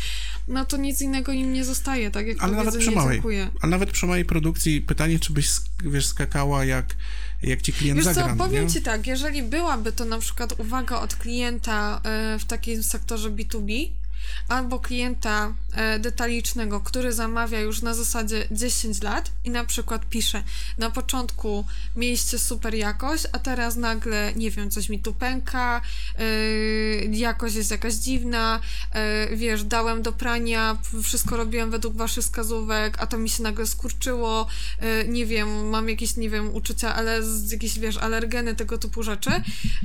no 0.48 0.65
to 0.65 0.77
nic 0.77 1.02
innego 1.02 1.31
im 1.31 1.53
nie 1.53 1.65
zostaje, 1.65 2.11
tak 2.11 2.27
jak 2.27 2.38
Ale 2.44 2.56
nawet 2.56 2.77
przy 2.77 2.91
małej, 2.91 3.22
ale 3.61 3.72
nawet 3.72 3.91
przy 3.91 4.06
mojej 4.06 4.26
produkcji 4.26 4.81
pytanie, 4.81 5.19
czy 5.19 5.34
byś, 5.34 5.49
wiesz, 5.84 6.07
skakała 6.07 6.65
jak, 6.65 6.95
jak 7.44 7.61
ci 7.61 7.74
klient 7.74 7.98
Wiesz 7.98 8.06
zagra, 8.06 8.24
co, 8.24 8.30
no 8.36 8.45
powiem 8.45 8.64
nie? 8.64 8.70
ci 8.70 8.82
tak, 8.82 9.07
jeżeli 9.07 9.44
byłaby 9.44 9.91
to 9.91 10.06
na 10.06 10.18
przykład 10.20 10.60
uwaga 10.60 10.99
od 10.99 11.16
klienta 11.16 12.02
e, 12.03 12.40
w 12.40 12.45
takim 12.45 12.84
sektorze 12.84 13.30
B2B, 13.30 13.90
albo 14.48 14.80
klienta 14.80 15.54
e, 15.74 16.00
detalicznego, 16.00 16.80
który 16.82 17.14
zamawia 17.14 17.60
już 17.60 17.82
na 17.82 17.94
zasadzie 17.94 18.48
10 18.52 19.02
lat 19.02 19.32
i 19.46 19.50
na 19.50 19.66
przykład 19.66 20.06
pisze, 20.10 20.44
na 20.78 20.90
początku 20.90 21.66
mieliście 21.96 22.40
super 22.40 22.76
jakość, 22.76 23.24
a 23.32 23.40
teraz 23.40 23.76
nagle, 23.76 24.34
nie 24.36 24.52
wiem, 24.52 24.70
coś 24.70 24.90
mi 24.90 25.00
tu 25.00 25.14
pęka, 25.14 25.82
e, 26.20 26.26
jakość 27.06 27.56
jest 27.56 27.72
jakaś 27.72 27.94
dziwna, 27.94 28.60
e, 28.91 29.36
wiesz, 29.36 29.64
dałem 29.64 30.02
do 30.02 30.12
prania, 30.12 30.78
wszystko 31.04 31.38
robiłem 31.38 31.72
według 31.72 31.96
waszych 31.96 32.24
wskazówek, 32.24 32.98
a 33.02 33.08
to 33.08 33.18
mi 33.18 33.30
się 33.30 33.44
nagle 33.44 33.68
skurczyło, 33.68 34.48
nie 35.08 35.26
wiem, 35.26 35.70
mam 35.70 35.90
jakieś, 35.90 36.16
nie 36.16 36.30
wiem, 36.30 36.56
uczucia, 36.56 36.96
ale 36.96 37.22
jakieś, 37.52 37.80
wiesz, 37.80 37.98
alergeny, 37.98 38.56
tego 38.56 38.78
typu 38.78 39.04
rzeczy, 39.04 39.30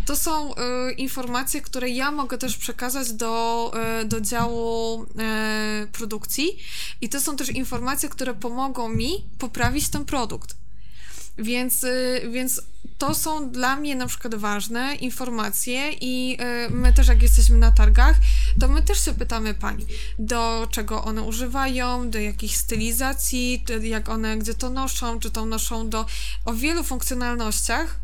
to 0.07 0.17
są 0.17 0.55
informacje, 0.97 1.61
które 1.61 1.89
ja 1.89 2.11
mogę 2.11 2.39
też 2.39 2.57
przekazać 2.57 3.13
do, 3.13 3.73
do 4.05 4.21
działu 4.25 5.07
e, 5.19 5.87
produkcji 5.93 6.59
i 7.01 7.09
to 7.09 7.21
są 7.21 7.37
też 7.37 7.49
informacje, 7.49 8.09
które 8.09 8.35
pomogą 8.35 8.89
mi 8.89 9.25
poprawić 9.39 9.89
ten 9.89 10.05
produkt. 10.05 10.57
Więc, 11.39 11.85
y, 11.85 12.29
więc 12.31 12.63
to 12.99 13.15
są 13.15 13.51
dla 13.51 13.77
mnie 13.77 13.97
na 13.97 14.07
przykład 14.07 14.35
ważne 14.35 14.95
informacje 14.95 15.93
i 15.93 16.39
y, 16.67 16.71
my 16.71 16.93
też 16.93 17.09
jak 17.09 17.23
jesteśmy 17.23 17.59
na 17.59 17.73
targach, 17.73 18.17
to 18.61 18.69
my 18.69 18.83
też 18.83 19.05
się 19.05 19.15
pytamy 19.15 19.55
pań, 19.55 19.87
do 20.19 20.69
czego 20.71 21.05
one 21.05 21.23
używają, 21.23 22.11
do 22.11 22.19
jakich 22.19 22.57
stylizacji, 22.57 23.65
jak 23.83 24.09
one 24.09 24.39
gdzie 24.39 24.55
to 24.55 24.71
noszą, 24.71 25.21
czy 25.21 25.31
to 25.31 25.47
noszą 25.47 25.89
do 25.89 26.07
o 26.45 26.55
wielu 26.55 26.85
funkcjonalnościach 26.85 28.04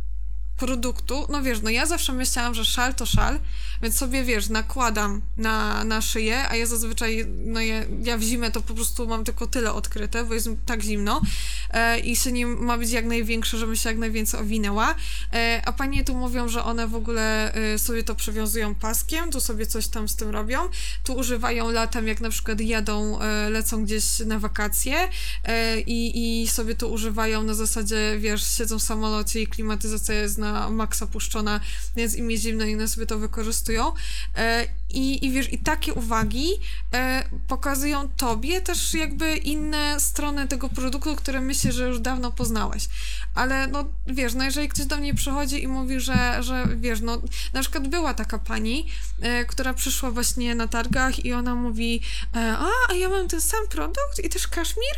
produktu, 0.61 1.27
no 1.29 1.43
wiesz, 1.43 1.63
no 1.63 1.71
ja 1.71 1.87
zawsze 1.87 2.13
myślałam, 2.13 2.55
że 2.55 2.65
szal 2.65 2.95
to 2.95 3.07
szal, 3.07 3.41
więc 3.83 3.99
sobie, 3.99 4.25
wiesz, 4.25 4.49
nakładam 4.49 5.21
na, 5.37 5.85
na 5.85 6.01
szyję, 6.01 6.49
a 6.49 6.57
ja 6.57 6.67
zazwyczaj, 6.67 7.27
no 7.45 7.61
ja, 7.61 7.85
ja 8.03 8.19
w 8.19 8.23
zimę 8.23 8.51
to 8.51 8.61
po 8.61 8.75
prostu 8.75 9.09
mam 9.09 9.25
tylko 9.25 9.47
tyle 9.47 9.73
odkryte, 9.73 10.25
bo 10.25 10.35
jest 10.35 10.49
tak 10.67 10.83
zimno 10.83 11.23
e, 11.71 11.99
i 11.99 12.17
szynie 12.17 12.47
ma 12.47 12.79
być 12.79 12.91
jak 12.91 13.05
największe, 13.05 13.59
żebym 13.59 13.77
się 13.77 13.89
jak 13.89 13.99
najwięcej 13.99 14.41
owinęła, 14.41 14.95
e, 15.33 15.63
a 15.65 15.73
panie 15.73 16.05
tu 16.05 16.15
mówią, 16.15 16.49
że 16.49 16.65
one 16.65 16.89
w 16.89 16.95
ogóle 16.95 17.55
e, 17.55 17.79
sobie 17.79 18.05
to 18.05 18.15
przywiązują 18.15 18.75
paskiem, 18.75 19.31
tu 19.31 19.41
sobie 19.41 19.67
coś 19.67 19.89
tam 19.89 20.09
z 20.09 20.17
tym 20.17 20.31
robią, 20.31 20.59
tu 21.05 21.15
używają 21.15 21.71
latem, 21.71 22.09
jak 22.09 22.21
na 22.21 22.31
przykład 22.31 22.61
jadą, 22.61 23.21
e, 23.21 23.51
lecą 23.51 23.85
gdzieś 23.85 24.19
na 24.19 24.39
wakacje 24.39 25.09
e, 25.45 25.81
i, 25.81 26.43
i 26.43 26.49
sobie 26.49 26.75
to 26.75 26.89
używają 26.89 27.43
na 27.43 27.55
zasadzie, 27.55 28.17
wiesz, 28.19 28.57
siedzą 28.57 28.79
w 28.79 28.83
samolocie 28.83 29.41
i 29.41 29.47
klimatyzacja 29.47 30.15
jest 30.15 30.39
na 30.39 30.50
maksa 30.71 31.07
puszczona, 31.07 31.61
więc 31.97 32.15
im 32.15 32.31
jest 32.31 32.43
zimno 32.43 32.65
i 32.65 32.75
one 32.75 32.89
sobie 32.89 33.07
to 33.07 33.19
wykorzystują. 33.19 33.93
E, 34.37 34.67
I, 34.91 35.27
I 35.27 35.31
wiesz, 35.31 35.53
i 35.53 35.59
takie 35.59 35.95
uwagi 35.95 36.49
e, 36.95 37.25
pokazują 37.49 38.09
tobie 38.09 38.61
też 38.61 38.95
jakby 38.95 39.37
inne 39.37 40.01
strony 40.01 40.49
tego 40.49 40.69
produktu, 40.69 41.17
które 41.17 41.41
myślę, 41.41 41.73
że 41.73 41.87
już 41.87 42.01
dawno 42.01 42.33
poznałeś. 42.33 42.89
Ale 43.35 43.67
no 43.67 43.85
wiesz, 44.07 44.35
no 44.35 44.45
jeżeli 44.45 44.69
ktoś 44.69 44.87
do 44.87 44.97
mnie 44.97 45.15
przychodzi 45.15 45.63
i 45.63 45.69
mówi, 45.69 46.01
że, 46.01 46.43
że 46.43 46.67
wiesz, 46.77 47.01
no 47.01 47.23
na 47.53 47.61
przykład 47.61 47.89
była 47.89 48.15
taka 48.15 48.39
pani, 48.39 48.87
e, 49.21 49.45
która 49.45 49.75
przyszła 49.75 50.11
właśnie 50.11 50.55
na 50.55 50.69
targach 50.69 51.25
i 51.25 51.33
ona 51.33 51.55
mówi, 51.55 52.01
a, 52.33 52.67
a 52.89 52.95
ja 52.95 53.09
mam 53.09 53.29
ten 53.29 53.41
sam 53.41 53.69
produkt 53.69 54.25
i 54.25 54.29
też 54.29 54.49
kaszmir 54.49 54.95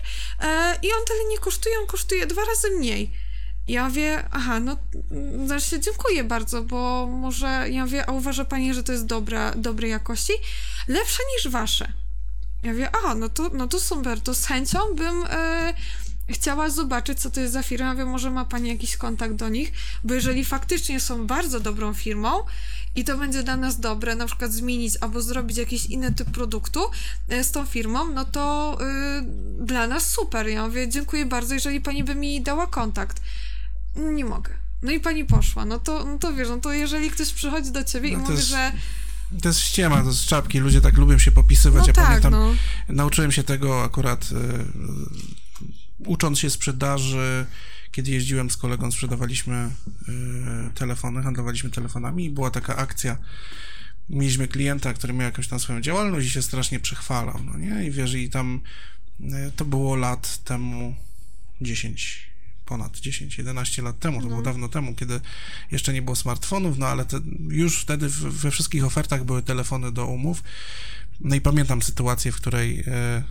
i 0.82 0.92
on 0.92 1.04
tyle 1.06 1.24
nie 1.30 1.38
kosztuje, 1.38 1.78
on 1.80 1.86
kosztuje 1.86 2.26
dwa 2.26 2.44
razy 2.44 2.70
mniej. 2.70 3.10
Ja 3.68 3.88
mówię, 3.88 4.24
aha, 4.30 4.60
no 4.60 4.76
znaczy 5.46 5.80
dziękuję 5.80 6.24
bardzo, 6.24 6.62
bo 6.62 7.06
może, 7.06 7.66
ja 7.70 7.84
mówię, 7.84 8.08
a 8.08 8.12
uważa 8.12 8.44
pani, 8.44 8.74
że 8.74 8.82
to 8.82 8.92
jest 8.92 9.06
dobra, 9.06 9.52
dobrej 9.56 9.90
jakości? 9.90 10.32
Lepsze 10.88 11.22
niż 11.36 11.52
wasze. 11.52 11.92
Ja 12.62 12.72
mówię, 12.72 12.90
a, 12.96 13.14
no 13.14 13.28
to, 13.28 13.50
no 13.54 13.68
to 13.68 13.80
super, 13.80 14.20
to 14.20 14.34
z 14.34 14.46
chęcią 14.46 14.78
bym 14.96 15.24
e, 15.30 15.74
chciała 16.28 16.70
zobaczyć, 16.70 17.20
co 17.20 17.30
to 17.30 17.40
jest 17.40 17.52
za 17.52 17.62
firma. 17.62 17.86
Ja 17.86 17.92
mówię, 17.92 18.04
może 18.04 18.30
ma 18.30 18.44
pani 18.44 18.68
jakiś 18.68 18.96
kontakt 18.96 19.34
do 19.34 19.48
nich, 19.48 19.72
bo 20.04 20.14
jeżeli 20.14 20.44
faktycznie 20.44 21.00
są 21.00 21.26
bardzo 21.26 21.60
dobrą 21.60 21.94
firmą 21.94 22.30
i 22.94 23.04
to 23.04 23.18
będzie 23.18 23.42
dla 23.42 23.56
nas 23.56 23.80
dobre, 23.80 24.16
na 24.16 24.26
przykład 24.26 24.52
zmienić 24.52 24.94
albo 25.00 25.22
zrobić 25.22 25.56
jakiś 25.56 25.86
inny 25.86 26.12
typ 26.12 26.30
produktu 26.30 26.80
e, 27.28 27.44
z 27.44 27.50
tą 27.50 27.66
firmą, 27.66 28.08
no 28.08 28.24
to 28.24 28.78
y, 28.80 29.64
dla 29.64 29.86
nas 29.86 30.06
super. 30.06 30.48
Ja 30.48 30.66
mówię, 30.66 30.88
dziękuję 30.88 31.26
bardzo, 31.26 31.54
jeżeli 31.54 31.80
pani 31.80 32.04
by 32.04 32.14
mi 32.14 32.42
dała 32.42 32.66
kontakt. 32.66 33.22
Nie 33.96 34.24
mogę. 34.24 34.50
No 34.82 34.92
i 34.92 35.00
pani 35.00 35.24
poszła. 35.24 35.64
No 35.64 35.78
to, 35.78 36.04
no 36.04 36.18
to 36.18 36.34
wiesz, 36.34 36.48
no 36.48 36.56
to 36.56 36.72
jeżeli 36.72 37.10
ktoś 37.10 37.32
przychodzi 37.32 37.72
do 37.72 37.84
ciebie 37.84 38.12
No 38.12 38.18
i 38.18 38.20
mówi, 38.20 38.34
jest 38.34 38.48
że. 38.48 38.72
To 39.42 39.48
jest 39.48 39.60
ściema, 39.60 40.02
to 40.02 40.08
jest 40.08 40.24
czapki, 40.24 40.58
ludzie 40.58 40.80
tak 40.80 40.96
lubią 40.96 41.18
się 41.18 41.32
popisywać, 41.32 41.80
No 41.80 41.86
ja 41.86 41.92
tak, 41.92 42.06
pamiętam, 42.06 42.32
no. 42.32 42.54
nauczyłem 42.88 43.32
się 43.32 43.42
tego 43.42 43.84
akurat 43.84 44.24
y, 44.32 44.36
ucząc 46.06 46.38
się 46.38 46.50
sprzedaży, 46.50 47.46
kiedy 47.90 48.10
jeździłem 48.10 48.50
z 48.50 48.56
kolegą, 48.56 48.92
sprzedawaliśmy 48.92 49.70
y, 50.08 50.74
telefony, 50.74 51.22
handlowaliśmy 51.22 51.70
telefonami 51.70 52.24
i 52.24 52.30
była 52.30 52.50
taka 52.50 52.76
akcja, 52.76 53.16
mieliśmy 54.08 54.48
klienta, 54.48 54.94
który 54.94 55.12
miał 55.12 55.22
jakąś 55.22 55.48
tam 55.48 55.60
swoją 55.60 55.80
działalność 55.80 56.26
i 56.26 56.30
się 56.30 56.42
strasznie 56.42 56.80
przechwalał, 56.80 57.40
no 57.44 57.58
nie, 57.58 57.84
i 57.86 57.90
wiesz, 57.90 58.14
i 58.14 58.30
tam 58.30 58.60
y, 59.20 59.52
to 59.56 59.64
było 59.64 59.96
lat 59.96 60.44
temu 60.44 60.94
10, 61.60 62.31
ponad 62.72 63.00
10, 63.00 63.38
11 63.38 63.82
lat 63.82 63.98
temu, 63.98 64.22
to 64.22 64.26
było 64.26 64.42
dawno 64.42 64.68
temu, 64.68 64.94
kiedy 64.94 65.20
jeszcze 65.70 65.92
nie 65.92 66.02
było 66.02 66.16
smartfonów, 66.16 66.78
no 66.78 66.86
ale 66.86 67.04
te, 67.04 67.20
już 67.48 67.80
wtedy 67.80 68.08
we 68.08 68.50
wszystkich 68.50 68.84
ofertach 68.84 69.24
były 69.24 69.42
telefony 69.42 69.92
do 69.92 70.06
umów, 70.06 70.42
no 71.20 71.34
i 71.34 71.40
pamiętam 71.40 71.82
sytuację, 71.82 72.32
w 72.32 72.36
której 72.36 72.84
e, 72.86 73.22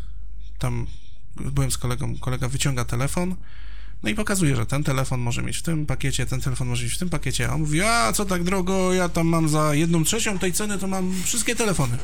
tam 0.60 0.88
byłem 1.36 1.72
z 1.72 1.78
kolegą, 1.78 2.18
kolega 2.18 2.48
wyciąga 2.48 2.86
telefon, 2.86 3.36
no 4.04 4.10
i 4.10 4.16
pokazuje, 4.16 4.56
że 4.56 4.66
ten 4.66 4.84
telefon 4.84 5.20
może 5.20 5.44
mieć 5.44 5.58
w 5.58 5.62
tym 5.62 5.86
pakiecie, 5.86 6.26
ten 6.26 6.42
telefon 6.42 6.68
może 6.68 6.84
mieć 6.84 6.94
w 6.94 7.00
tym 7.00 7.10
pakiecie, 7.10 7.50
a 7.50 7.54
on 7.54 7.62
mówi, 7.62 7.82
a 7.82 8.14
co 8.14 8.26
tak 8.26 8.44
drogo, 8.44 8.94
ja 8.94 9.10
tam 9.10 9.28
mam 9.28 9.50
za 9.50 9.76
jedną 9.76 10.04
trzecią 10.04 10.40
tej 10.40 10.54
ceny, 10.54 10.78
to 10.78 10.88
mam 10.88 11.24
wszystkie 11.24 11.56
telefony. 11.56 11.98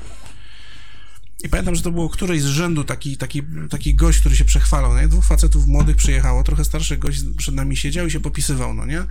I 1.43 1.49
pamiętam, 1.49 1.76
że 1.76 1.81
to 1.81 1.91
było 1.91 2.09
któreś 2.09 2.41
z 2.41 2.45
rzędu 2.45 2.84
taki, 2.84 3.18
taki, 3.18 3.41
taki 3.69 3.95
gość, 3.95 4.19
który 4.19 4.35
się 4.35 4.45
przechwalał, 4.45 4.97
nie? 4.97 5.07
Dwóch 5.07 5.26
facetów 5.26 5.68
młodych 5.68 5.95
przyjechało, 5.95 6.43
trochę 6.43 6.65
starszy 6.65 6.97
gość 6.97 7.22
przed 7.38 7.55
nami 7.55 7.77
siedział 7.77 8.07
i 8.07 8.11
się 8.11 8.19
popisywał, 8.19 8.73
no 8.73 8.85
nie? 8.85 9.03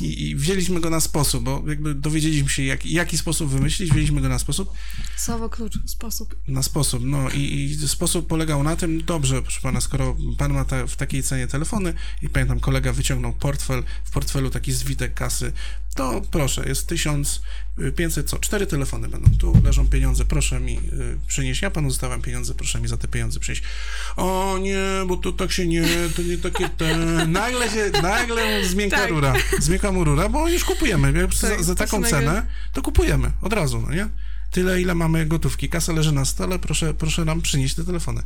I, 0.00 0.28
I 0.28 0.36
wzięliśmy 0.36 0.80
go 0.80 0.90
na 0.90 1.00
sposób, 1.00 1.44
bo 1.44 1.62
jakby 1.68 1.94
dowiedzieliśmy 1.94 2.48
się, 2.48 2.62
jak, 2.62 2.86
jaki 2.86 3.18
sposób 3.18 3.50
wymyślić, 3.50 3.90
wzięliśmy 3.90 4.20
go 4.20 4.28
na 4.28 4.38
sposób, 4.38 4.72
Słowo 5.16 5.48
klucz, 5.48 5.78
sposób. 5.86 6.36
na 6.48 6.62
sposób, 6.62 7.02
no 7.04 7.30
i, 7.30 7.40
i 7.82 7.88
sposób 7.88 8.26
polegał 8.26 8.62
na 8.62 8.76
tym, 8.76 9.04
dobrze, 9.04 9.42
proszę 9.42 9.60
pana, 9.60 9.80
skoro 9.80 10.16
pan 10.38 10.52
ma 10.52 10.64
ta, 10.64 10.86
w 10.86 10.96
takiej 10.96 11.22
cenie 11.22 11.46
telefony 11.46 11.94
i 12.22 12.28
pamiętam, 12.28 12.60
kolega 12.60 12.92
wyciągnął 12.92 13.32
portfel, 13.32 13.82
w 14.04 14.10
portfelu 14.10 14.50
taki 14.50 14.72
zwitek 14.72 15.14
kasy, 15.14 15.52
to 15.94 16.22
proszę, 16.30 16.68
jest 16.68 16.86
1500, 16.86 18.28
co, 18.28 18.38
cztery 18.38 18.66
telefony 18.66 19.08
będą, 19.08 19.30
tu 19.38 19.62
leżą 19.64 19.88
pieniądze, 19.88 20.24
proszę 20.24 20.60
mi 20.60 20.76
y, 20.76 20.80
przynieść, 21.26 21.62
ja 21.62 21.70
panu 21.70 21.90
zostawiam 21.90 22.22
pieniądze, 22.22 22.54
proszę 22.54 22.80
mi 22.80 22.88
za 22.88 22.96
te 22.96 23.08
pieniądze 23.08 23.40
przynieść. 23.40 23.62
O 24.16 24.58
nie, 24.62 24.78
bo 25.06 25.16
to 25.16 25.32
tak 25.32 25.52
się 25.52 25.66
nie, 25.66 25.84
to 26.16 26.22
nie 26.22 26.38
takie 26.38 26.68
te... 26.68 26.96
Nagle 27.26 27.70
się, 27.70 27.90
nagle 28.02 28.64
zmiękła 28.64 28.98
Tak. 28.98 29.10
rura, 29.10 29.34
zmiękła 29.58 29.92
mu 29.92 30.04
rura, 30.04 30.28
bo 30.28 30.48
już 30.48 30.64
kupujemy, 30.64 31.28
za, 31.32 31.48
Tak, 31.48 31.64
za 31.64 31.74
to 31.74 31.78
taką 31.78 32.04
cenę, 32.04 32.46
to 32.72 32.82
kupujemy, 32.82 33.32
od 33.42 33.52
razu, 33.52 33.84
no 33.88 33.94
nie? 33.94 34.08
Tyle, 34.50 34.80
ile 34.80 34.94
mamy 34.94 35.26
gotówki, 35.26 35.68
kasa 35.68 35.92
leży 35.92 36.12
na 36.12 36.24
stole, 36.24 36.58
proszę, 36.58 36.94
proszę 36.94 37.24
nam 37.24 37.42
przynieść 37.42 37.74
te 37.74 37.84
telefony. 37.84 38.22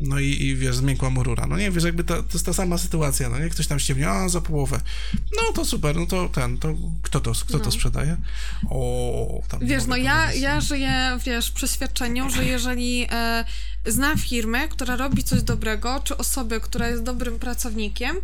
No 0.00 0.20
i, 0.20 0.42
i 0.42 0.56
wiesz, 0.56 0.76
zmiękła 0.76 1.10
mu 1.10 1.22
rura. 1.22 1.46
No 1.46 1.56
nie, 1.56 1.70
wiesz, 1.70 1.84
jakby 1.84 2.04
to, 2.04 2.22
to 2.22 2.28
jest 2.32 2.46
ta 2.46 2.52
sama 2.52 2.78
sytuacja, 2.78 3.28
no 3.28 3.38
nie? 3.38 3.48
Ktoś 3.48 3.66
tam 3.66 3.78
ściemnie, 3.78 4.08
a 4.08 4.28
za 4.28 4.40
połowę. 4.40 4.80
No 5.36 5.52
to 5.54 5.64
super, 5.64 5.96
no 5.96 6.06
to 6.06 6.28
ten, 6.28 6.58
to 6.58 6.74
kto 7.02 7.20
to, 7.20 7.32
kto 7.32 7.58
to 7.58 7.64
No. 7.64 7.70
sprzedaje? 7.70 8.16
O, 8.70 9.42
tam 9.48 9.60
Wiesz, 9.66 9.86
no 9.86 9.96
ja, 9.96 10.32
ja 10.32 10.60
żyję, 10.60 11.18
wiesz, 11.26 11.50
w 11.50 11.52
przeświadczeniu, 11.52 12.30
że 12.30 12.44
jeżeli 12.44 13.06
e, 13.10 13.44
zna 13.86 14.16
firmę, 14.16 14.68
która 14.68 14.96
robi 14.96 15.24
coś 15.24 15.42
dobrego, 15.42 16.00
czy 16.04 16.16
osobę, 16.16 16.60
która 16.60 16.88
jest 16.88 17.02
dobrym 17.02 17.38
pracownikiem, 17.38 18.16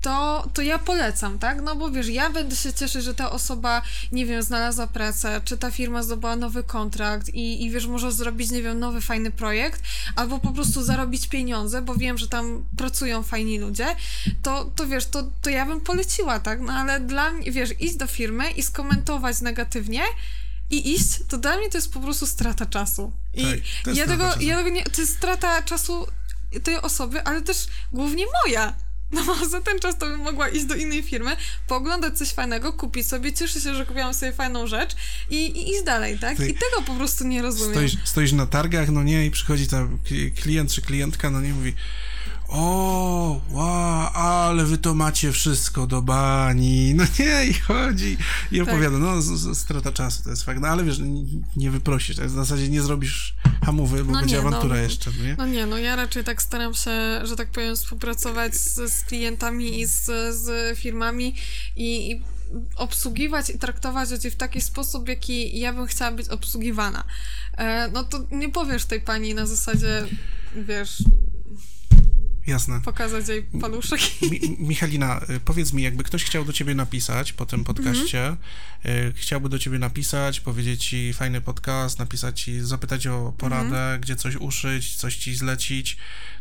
to, 0.00 0.48
to 0.54 0.62
ja 0.62 0.78
polecam, 0.78 1.38
tak? 1.38 1.62
No 1.62 1.76
bo 1.76 1.90
wiesz, 1.90 2.08
ja 2.08 2.30
będę 2.30 2.56
się 2.56 2.72
cieszyć, 2.72 3.04
że 3.04 3.14
ta 3.14 3.30
osoba, 3.30 3.82
nie 4.12 4.26
wiem, 4.26 4.42
znalazła 4.42 4.86
pracę, 4.86 5.40
czy 5.44 5.58
ta 5.58 5.70
firma 5.70 6.02
zdobyła 6.02 6.36
nowy 6.36 6.62
kontrakt 6.62 7.28
i, 7.28 7.64
i 7.64 7.70
wiesz, 7.70 7.86
może 7.86 8.12
zrobić, 8.12 8.50
nie 8.50 8.62
wiem, 8.62 8.78
nowy 8.78 9.00
fajny 9.00 9.30
projekt, 9.30 9.82
albo 10.16 10.38
po 10.38 10.52
prostu 10.52 10.82
zarobić 10.82 11.28
pieniądze, 11.28 11.82
bo 11.82 11.94
wiem, 11.94 12.18
że 12.18 12.28
tam 12.28 12.64
pracują 12.76 13.22
fajni 13.22 13.58
ludzie, 13.58 13.86
to, 14.42 14.70
to 14.76 14.86
wiesz, 14.86 15.06
to, 15.06 15.22
to 15.42 15.50
ja 15.50 15.66
bym 15.66 15.80
poleciła, 15.80 16.40
tak? 16.40 16.60
No 16.60 16.72
ale 16.72 17.00
dla 17.00 17.30
mnie, 17.30 17.52
wiesz, 17.52 17.70
iść 17.80 17.96
do 17.96 18.06
firmy 18.06 18.50
i 18.50 18.62
skomentować 18.62 19.40
negatywnie, 19.40 20.02
i 20.70 20.94
iść, 20.94 21.08
to 21.28 21.38
dla 21.38 21.56
mnie 21.56 21.70
to 21.70 21.78
jest 21.78 21.92
po 21.92 22.00
prostu 22.00 22.26
strata 22.26 22.66
czasu. 22.66 23.12
I 23.34 23.42
tak, 23.84 23.96
ja, 23.96 24.06
tego, 24.06 24.34
ja 24.40 24.56
tego 24.56 24.68
nie, 24.68 24.84
to 24.84 25.00
jest 25.00 25.16
strata 25.16 25.62
czasu 25.62 26.06
tej 26.62 26.76
osoby, 26.76 27.24
ale 27.24 27.42
też 27.42 27.66
głównie 27.92 28.24
moja. 28.44 28.74
No 29.12 29.24
bo 29.24 29.46
za 29.46 29.60
ten 29.60 29.78
czas 29.78 29.98
to 29.98 30.06
bym 30.06 30.20
mogła 30.20 30.48
iść 30.48 30.64
do 30.64 30.74
innej 30.74 31.02
firmy, 31.02 31.36
pooglądać 31.66 32.18
coś 32.18 32.28
fajnego, 32.28 32.72
kupić 32.72 33.06
sobie, 33.06 33.32
cieszyć 33.32 33.62
się, 33.64 33.74
że 33.74 33.86
kupiłam 33.86 34.14
sobie 34.14 34.32
fajną 34.32 34.66
rzecz 34.66 34.96
i, 35.30 35.36
i 35.36 35.70
iść 35.70 35.82
dalej, 35.84 36.18
tak? 36.18 36.40
I 36.40 36.54
tego 36.54 36.82
po 36.86 36.94
prostu 36.94 37.24
nie 37.24 37.42
rozumiem. 37.42 37.72
Stoisz, 37.72 37.96
stoisz 38.04 38.32
na 38.32 38.46
targach, 38.46 38.88
no 38.88 39.02
nie, 39.02 39.26
i 39.26 39.30
przychodzi 39.30 39.66
tam 39.66 39.98
klient 40.42 40.72
czy 40.72 40.82
klientka, 40.82 41.30
no 41.30 41.40
nie, 41.40 41.54
mówi 41.54 41.74
o, 42.48 43.40
wow, 43.50 44.08
ale 44.14 44.64
wy 44.64 44.78
to 44.78 44.94
macie 44.94 45.32
wszystko 45.32 45.86
do 45.86 46.02
bani. 46.02 46.94
No 46.94 47.04
nie, 47.18 47.46
i 47.46 47.54
chodzi 47.54 48.16
i 48.52 48.58
tak. 48.58 48.68
opowiada. 48.68 48.98
No, 48.98 49.22
z, 49.22 49.26
z, 49.26 49.58
strata 49.58 49.92
czasu 49.92 50.22
to 50.22 50.30
jest 50.30 50.44
fakt. 50.44 50.60
No 50.60 50.68
ale 50.68 50.84
wiesz, 50.84 50.98
nie, 50.98 51.24
nie 51.56 51.70
wyprosisz. 51.70 52.16
Tak? 52.16 52.26
W 52.26 52.30
zasadzie 52.30 52.68
nie 52.68 52.82
zrobisz 52.82 53.34
hamowy, 53.64 54.04
bo 54.04 54.12
no 54.12 54.20
będzie 54.20 54.36
nie, 54.36 54.42
no. 54.42 54.48
awantura 54.48 54.76
no, 54.76 54.82
jeszcze, 54.82 55.10
no 55.18 55.24
nie? 55.24 55.34
No 55.38 55.46
nie, 55.46 55.66
no 55.66 55.78
ja 55.78 55.96
raczej 55.96 56.24
tak 56.24 56.42
staram 56.42 56.74
się, 56.74 57.20
że 57.22 57.36
tak 57.36 57.48
powiem, 57.48 57.76
współpracować 57.76 58.54
z, 58.54 58.92
z 58.92 59.04
klientami 59.04 59.80
i 59.80 59.86
z, 59.86 60.04
z 60.34 60.78
firmami 60.78 61.34
i, 61.76 62.10
i 62.10 62.22
obsługiwać 62.76 63.50
i 63.50 63.58
traktować 63.58 64.10
ludzi 64.10 64.30
w 64.30 64.36
taki 64.36 64.60
sposób, 64.60 65.08
jaki 65.08 65.58
ja 65.58 65.72
bym 65.72 65.86
chciała 65.86 66.10
być 66.10 66.28
obsługiwana. 66.28 67.04
E, 67.56 67.88
no 67.92 68.04
to 68.04 68.26
nie 68.30 68.48
powiesz 68.48 68.84
tej 68.84 69.00
pani 69.00 69.34
na 69.34 69.46
zasadzie, 69.46 70.04
wiesz, 70.56 71.02
Jasne. 72.48 72.80
Pokazać 72.80 73.28
jej 73.28 73.42
paluszek. 73.42 74.00
Mi, 74.30 74.56
Michalina, 74.58 75.20
y, 75.30 75.40
powiedz 75.40 75.72
mi, 75.72 75.82
jakby 75.82 76.04
ktoś 76.04 76.24
chciał 76.24 76.44
do 76.44 76.52
ciebie 76.52 76.74
napisać 76.74 77.32
po 77.32 77.46
tym 77.46 77.64
podcaście, 77.64 78.36
mm-hmm. 78.84 79.12
chciałby 79.14 79.48
do 79.48 79.58
ciebie 79.58 79.78
napisać, 79.78 80.40
powiedzieć 80.40 80.86
ci 80.86 81.12
fajny 81.12 81.40
podcast, 81.40 81.98
napisać 81.98 82.40
ci, 82.40 82.60
zapytać 82.60 83.06
o 83.06 83.32
poradę, 83.38 83.76
mm-hmm. 83.76 84.00
gdzie 84.00 84.16
coś 84.16 84.36
uszyć, 84.36 84.96
coś 84.96 85.16
ci 85.16 85.34
zlecić, 85.34 85.96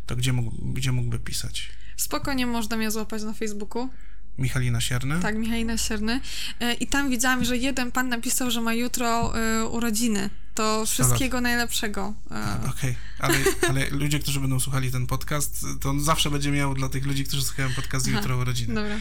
to 0.05 0.15
gdzie, 0.15 0.33
mógł, 0.33 0.51
gdzie 0.73 0.91
mógłby 0.91 1.19
pisać? 1.19 1.69
Spokojnie 1.97 2.45
można 2.45 2.77
mnie 2.77 2.91
złapać 2.91 3.23
na 3.23 3.33
Facebooku. 3.33 3.89
Michalina 4.37 4.81
Sierny? 4.81 5.19
Tak, 5.19 5.37
Michalina 5.37 5.77
Sierny. 5.77 6.19
E, 6.59 6.73
I 6.73 6.87
tam 6.87 7.09
widziałam, 7.09 7.45
że 7.45 7.57
jeden 7.57 7.91
pan 7.91 8.09
napisał, 8.09 8.51
że 8.51 8.61
ma 8.61 8.73
jutro 8.73 9.33
urodziny 9.71 10.29
to 10.55 10.85
wszystkiego 10.85 11.41
najlepszego. 11.41 12.13
E, 12.31 12.69
okej, 12.69 12.69
okay. 12.69 12.95
ale, 13.19 13.37
ale 13.69 13.89
ludzie, 13.89 14.19
którzy 14.19 14.39
będą 14.39 14.59
słuchali 14.59 14.91
ten 14.91 15.07
podcast, 15.07 15.65
to 15.81 15.89
on 15.89 16.01
zawsze 16.03 16.31
będzie 16.31 16.51
miał 16.51 16.73
dla 16.73 16.89
tych 16.89 17.05
ludzi, 17.05 17.25
którzy 17.25 17.43
słuchają 17.43 17.69
podcast 17.75 18.07
jutro 18.07 18.37
urodziny. 18.37 18.73
Dobra. 18.73 18.95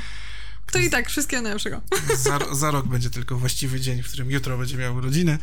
To 0.73 0.79
i 0.79 0.91
tak, 0.91 1.09
wszystkiego 1.09 1.43
najlepszego. 1.43 1.81
Za, 2.17 2.39
za 2.55 2.71
rok 2.71 2.87
będzie 2.87 3.11
tylko 3.11 3.37
właściwy 3.37 3.81
dzień, 3.81 4.03
w 4.03 4.09
którym 4.09 4.31
jutro 4.31 4.59
będzie 4.59 4.77
miał 4.77 4.97
urodziny, 4.97 5.39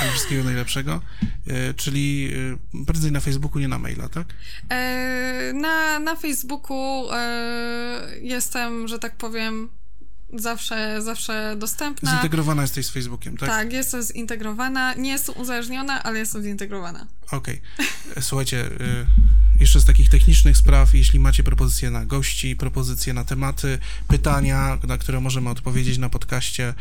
ale 0.00 0.10
wszystkiego 0.10 0.44
najlepszego. 0.44 1.00
E, 1.46 1.74
czyli 1.74 2.32
e, 2.78 2.84
prędzej 2.84 3.12
na 3.12 3.20
Facebooku, 3.20 3.58
nie 3.60 3.68
na 3.68 3.78
maila, 3.78 4.08
tak? 4.08 4.26
E, 4.68 5.52
na, 5.54 5.98
na 5.98 6.16
Facebooku 6.16 7.08
e, 7.12 8.10
jestem, 8.20 8.88
że 8.88 8.98
tak 8.98 9.16
powiem, 9.16 9.68
zawsze, 10.34 11.02
zawsze 11.02 11.56
dostępna. 11.58 12.10
Zintegrowana 12.10 12.62
jesteś 12.62 12.86
z 12.86 12.90
Facebookiem, 12.90 13.36
tak? 13.36 13.48
Tak, 13.48 13.72
jestem 13.72 14.02
zintegrowana. 14.02 14.94
Nie 14.94 15.10
jestem 15.10 15.36
uzależniona, 15.36 16.02
ale 16.02 16.18
jestem 16.18 16.42
zintegrowana. 16.42 17.06
Okej. 17.30 17.60
Okay. 17.74 18.22
Słuchajcie, 18.22 18.66
y, 18.66 19.06
jeszcze 19.60 19.80
z 19.80 19.84
takich 19.84 20.08
technicznych 20.08 20.56
spraw, 20.56 20.94
jeśli 20.94 21.20
macie 21.20 21.42
propozycje 21.42 21.90
na 21.90 22.04
gości, 22.04 22.56
propozycje 22.56 23.14
na 23.14 23.24
tematy, 23.24 23.78
pytania, 24.08 24.78
na 24.86 24.98
które 24.98 25.20
możemy 25.20 25.50
odpowiedzieć 25.50 25.98
na 25.98 26.08
podcaście, 26.08 26.74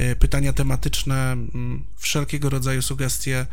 y, 0.00 0.16
pytania 0.16 0.52
tematyczne, 0.52 1.32
mm, 1.32 1.84
wszelkiego 1.96 2.50
rodzaju 2.50 2.82
sugestie, 2.82 3.46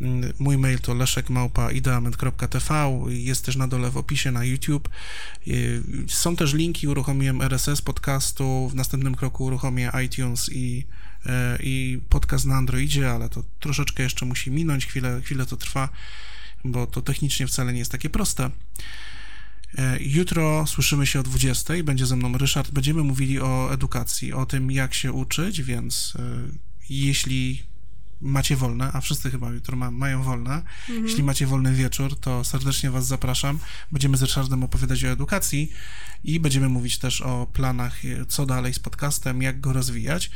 mm, 0.00 0.32
Mój 0.38 0.58
mail 0.58 0.78
to 0.78 0.94
leszekmałpa.ideament.tv, 0.94 3.00
jest 3.08 3.44
też 3.44 3.56
na 3.56 3.68
dole 3.68 3.90
w 3.90 3.96
opisie 3.96 4.30
na 4.30 4.44
YouTube. 4.44 4.88
Y, 5.48 5.82
są 6.08 6.36
też 6.36 6.54
linki, 6.54 6.88
uruchomiłem 6.88 7.42
RSS 7.42 7.82
podcastu, 7.82 8.68
w 8.68 8.74
następnym 8.74 9.14
kroku 9.14 9.44
uruchomię 9.44 9.90
iTunes 10.04 10.50
i, 10.52 10.86
i 11.60 12.00
podcast 12.08 12.46
na 12.46 12.56
Androidzie, 12.56 13.10
ale 13.10 13.28
to 13.28 13.44
troszeczkę 13.60 14.02
jeszcze 14.02 14.26
musi 14.26 14.50
minąć, 14.50 14.86
chwilę, 14.86 15.20
chwilę 15.24 15.46
to 15.46 15.56
trwa 15.56 15.88
bo 16.64 16.86
to 16.86 17.02
technicznie 17.02 17.46
wcale 17.46 17.72
nie 17.72 17.78
jest 17.78 17.92
takie 17.92 18.10
proste. 18.10 18.50
E, 19.78 19.98
jutro 20.00 20.66
słyszymy 20.66 21.06
się 21.06 21.20
o 21.20 21.22
20. 21.22 21.74
Będzie 21.84 22.06
ze 22.06 22.16
mną 22.16 22.38
Ryszard. 22.38 22.70
Będziemy 22.70 23.02
mówili 23.02 23.40
o 23.40 23.72
edukacji, 23.72 24.32
o 24.32 24.46
tym, 24.46 24.70
jak 24.70 24.94
się 24.94 25.12
uczyć, 25.12 25.62
więc 25.62 26.12
e, 26.18 26.22
jeśli 26.90 27.62
macie 28.24 28.56
wolne, 28.56 28.90
a 28.92 29.00
wszyscy 29.00 29.30
chyba 29.30 29.50
jutro 29.50 29.76
ma, 29.76 29.90
mają 29.90 30.22
wolne, 30.22 30.62
mhm. 30.88 31.06
jeśli 31.06 31.22
macie 31.22 31.46
wolny 31.46 31.74
wieczór, 31.74 32.20
to 32.20 32.44
serdecznie 32.44 32.90
Was 32.90 33.06
zapraszam. 33.06 33.58
Będziemy 33.92 34.16
z 34.16 34.22
Ryszardem 34.22 34.64
opowiadać 34.64 35.04
o 35.04 35.08
edukacji 35.08 35.72
i 36.24 36.40
będziemy 36.40 36.68
mówić 36.68 36.98
też 36.98 37.20
o 37.20 37.46
planach, 37.52 38.00
co 38.28 38.46
dalej 38.46 38.74
z 38.74 38.78
podcastem, 38.78 39.42
jak 39.42 39.60
go 39.60 39.72
rozwijać. 39.72 40.30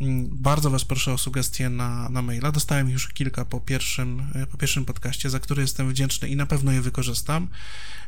Mm, 0.00 0.28
bardzo 0.30 0.70
Was 0.70 0.84
proszę 0.84 1.12
o 1.12 1.18
sugestie 1.18 1.68
na, 1.68 2.08
na 2.08 2.22
maila. 2.22 2.52
Dostałem 2.52 2.90
już 2.90 3.08
kilka 3.08 3.44
po 3.44 3.60
pierwszym, 3.60 4.26
e, 4.34 4.46
po 4.46 4.58
pierwszym 4.58 4.84
podcaście, 4.84 5.30
za 5.30 5.40
który 5.40 5.62
jestem 5.62 5.90
wdzięczny 5.90 6.28
i 6.28 6.36
na 6.36 6.46
pewno 6.46 6.72
je 6.72 6.80
wykorzystam, 6.80 7.48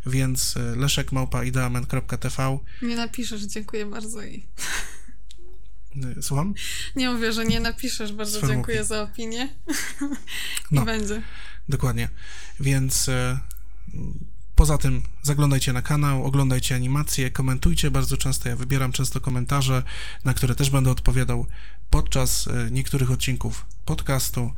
więc 0.06 0.56
e, 0.56 0.76
leszekmałpa.ideamen.tv 0.76 2.59
Nie 2.82 2.96
napiszesz, 2.96 3.42
dziękuję 3.42 3.86
bardzo 3.86 4.22
i... 4.22 4.42
E, 6.19 6.23
słucham? 6.23 6.55
Nie 6.97 7.11
mówię, 7.11 7.33
że 7.33 7.45
nie 7.45 7.61
napiszesz, 7.61 8.12
bardzo 8.12 8.47
dziękuję 8.47 8.85
za 8.85 9.03
opinię. 9.03 9.49
I 10.71 10.75
no, 10.75 10.85
będzie. 10.85 11.23
Dokładnie. 11.69 12.09
Więc 12.61 13.11
Poza 14.55 14.79
tym 14.79 15.03
zaglądajcie 15.23 15.73
na 15.73 15.83
kanał, 15.83 16.25
oglądajcie 16.25 16.75
animacje, 16.75 17.31
komentujcie 17.31 17.91
bardzo 17.91 18.16
często. 18.16 18.49
Ja 18.49 18.57
wybieram 18.57 18.93
często 18.93 19.21
komentarze, 19.21 19.83
na 20.25 20.35
które 20.35 20.55
też 20.55 20.71
będę 20.71 20.91
odpowiadał 20.91 21.47
podczas 21.91 22.49
e, 22.49 22.71
niektórych 22.71 23.11
odcinków 23.11 23.66
podcastu. 23.85 24.53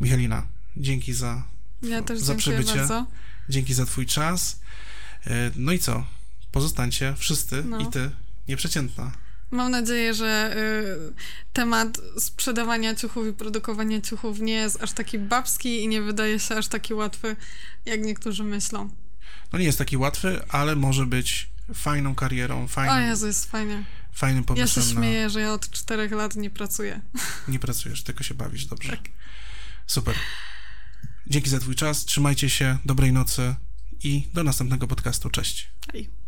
Michalina, 0.00 0.46
dzięki 0.76 1.12
za, 1.12 1.44
ja 1.82 2.02
też 2.02 2.20
za 2.20 2.34
przybycie. 2.34 2.76
Bardzo. 2.76 3.06
Dzięki 3.48 3.74
za 3.74 3.86
Twój 3.86 4.06
czas. 4.06 4.60
E, 5.26 5.50
no 5.56 5.72
i 5.72 5.78
co? 5.78 6.06
Pozostańcie 6.52 7.14
wszyscy 7.16 7.64
no. 7.64 7.78
i 7.78 7.86
Ty 7.86 8.10
nieprzeciętna. 8.48 9.12
Mam 9.54 9.70
nadzieję, 9.70 10.14
że 10.14 10.56
y, 11.10 11.52
temat 11.52 12.00
sprzedawania 12.18 12.94
ciuchów 12.94 13.26
i 13.26 13.32
produkowania 13.32 14.00
ciuchów 14.00 14.40
nie 14.40 14.52
jest 14.52 14.82
aż 14.82 14.92
taki 14.92 15.18
babski 15.18 15.82
i 15.82 15.88
nie 15.88 16.02
wydaje 16.02 16.38
się 16.38 16.56
aż 16.56 16.68
taki 16.68 16.94
łatwy, 16.94 17.36
jak 17.86 18.02
niektórzy 18.02 18.44
myślą. 18.44 18.90
No 19.52 19.58
nie 19.58 19.64
jest 19.64 19.78
taki 19.78 19.96
łatwy, 19.96 20.42
ale 20.48 20.76
może 20.76 21.06
być 21.06 21.50
fajną 21.74 22.14
karierą, 22.14 22.68
fajną... 22.68 22.94
O 22.94 22.98
Jezu, 23.00 23.26
jest 23.26 23.50
fajnie. 23.50 23.84
Fajnym 24.12 24.44
pomysłem 24.44 24.68
Ja 24.84 24.88
się 24.88 24.94
śmieję, 24.94 25.22
na... 25.22 25.28
że 25.28 25.40
ja 25.40 25.52
od 25.52 25.70
czterech 25.70 26.12
lat 26.12 26.36
nie 26.36 26.50
pracuję. 26.50 27.00
Nie 27.48 27.58
pracujesz, 27.58 28.02
tylko 28.02 28.24
się 28.24 28.34
bawisz, 28.34 28.66
dobrze. 28.66 28.90
Tak. 28.90 29.08
Super. 29.86 30.14
Dzięki 31.26 31.50
za 31.50 31.60
twój 31.60 31.74
czas, 31.74 32.04
trzymajcie 32.04 32.50
się, 32.50 32.78
dobrej 32.84 33.12
nocy 33.12 33.54
i 34.04 34.28
do 34.34 34.44
następnego 34.44 34.86
podcastu. 34.86 35.30
Cześć. 35.30 35.70
Hej. 35.92 36.23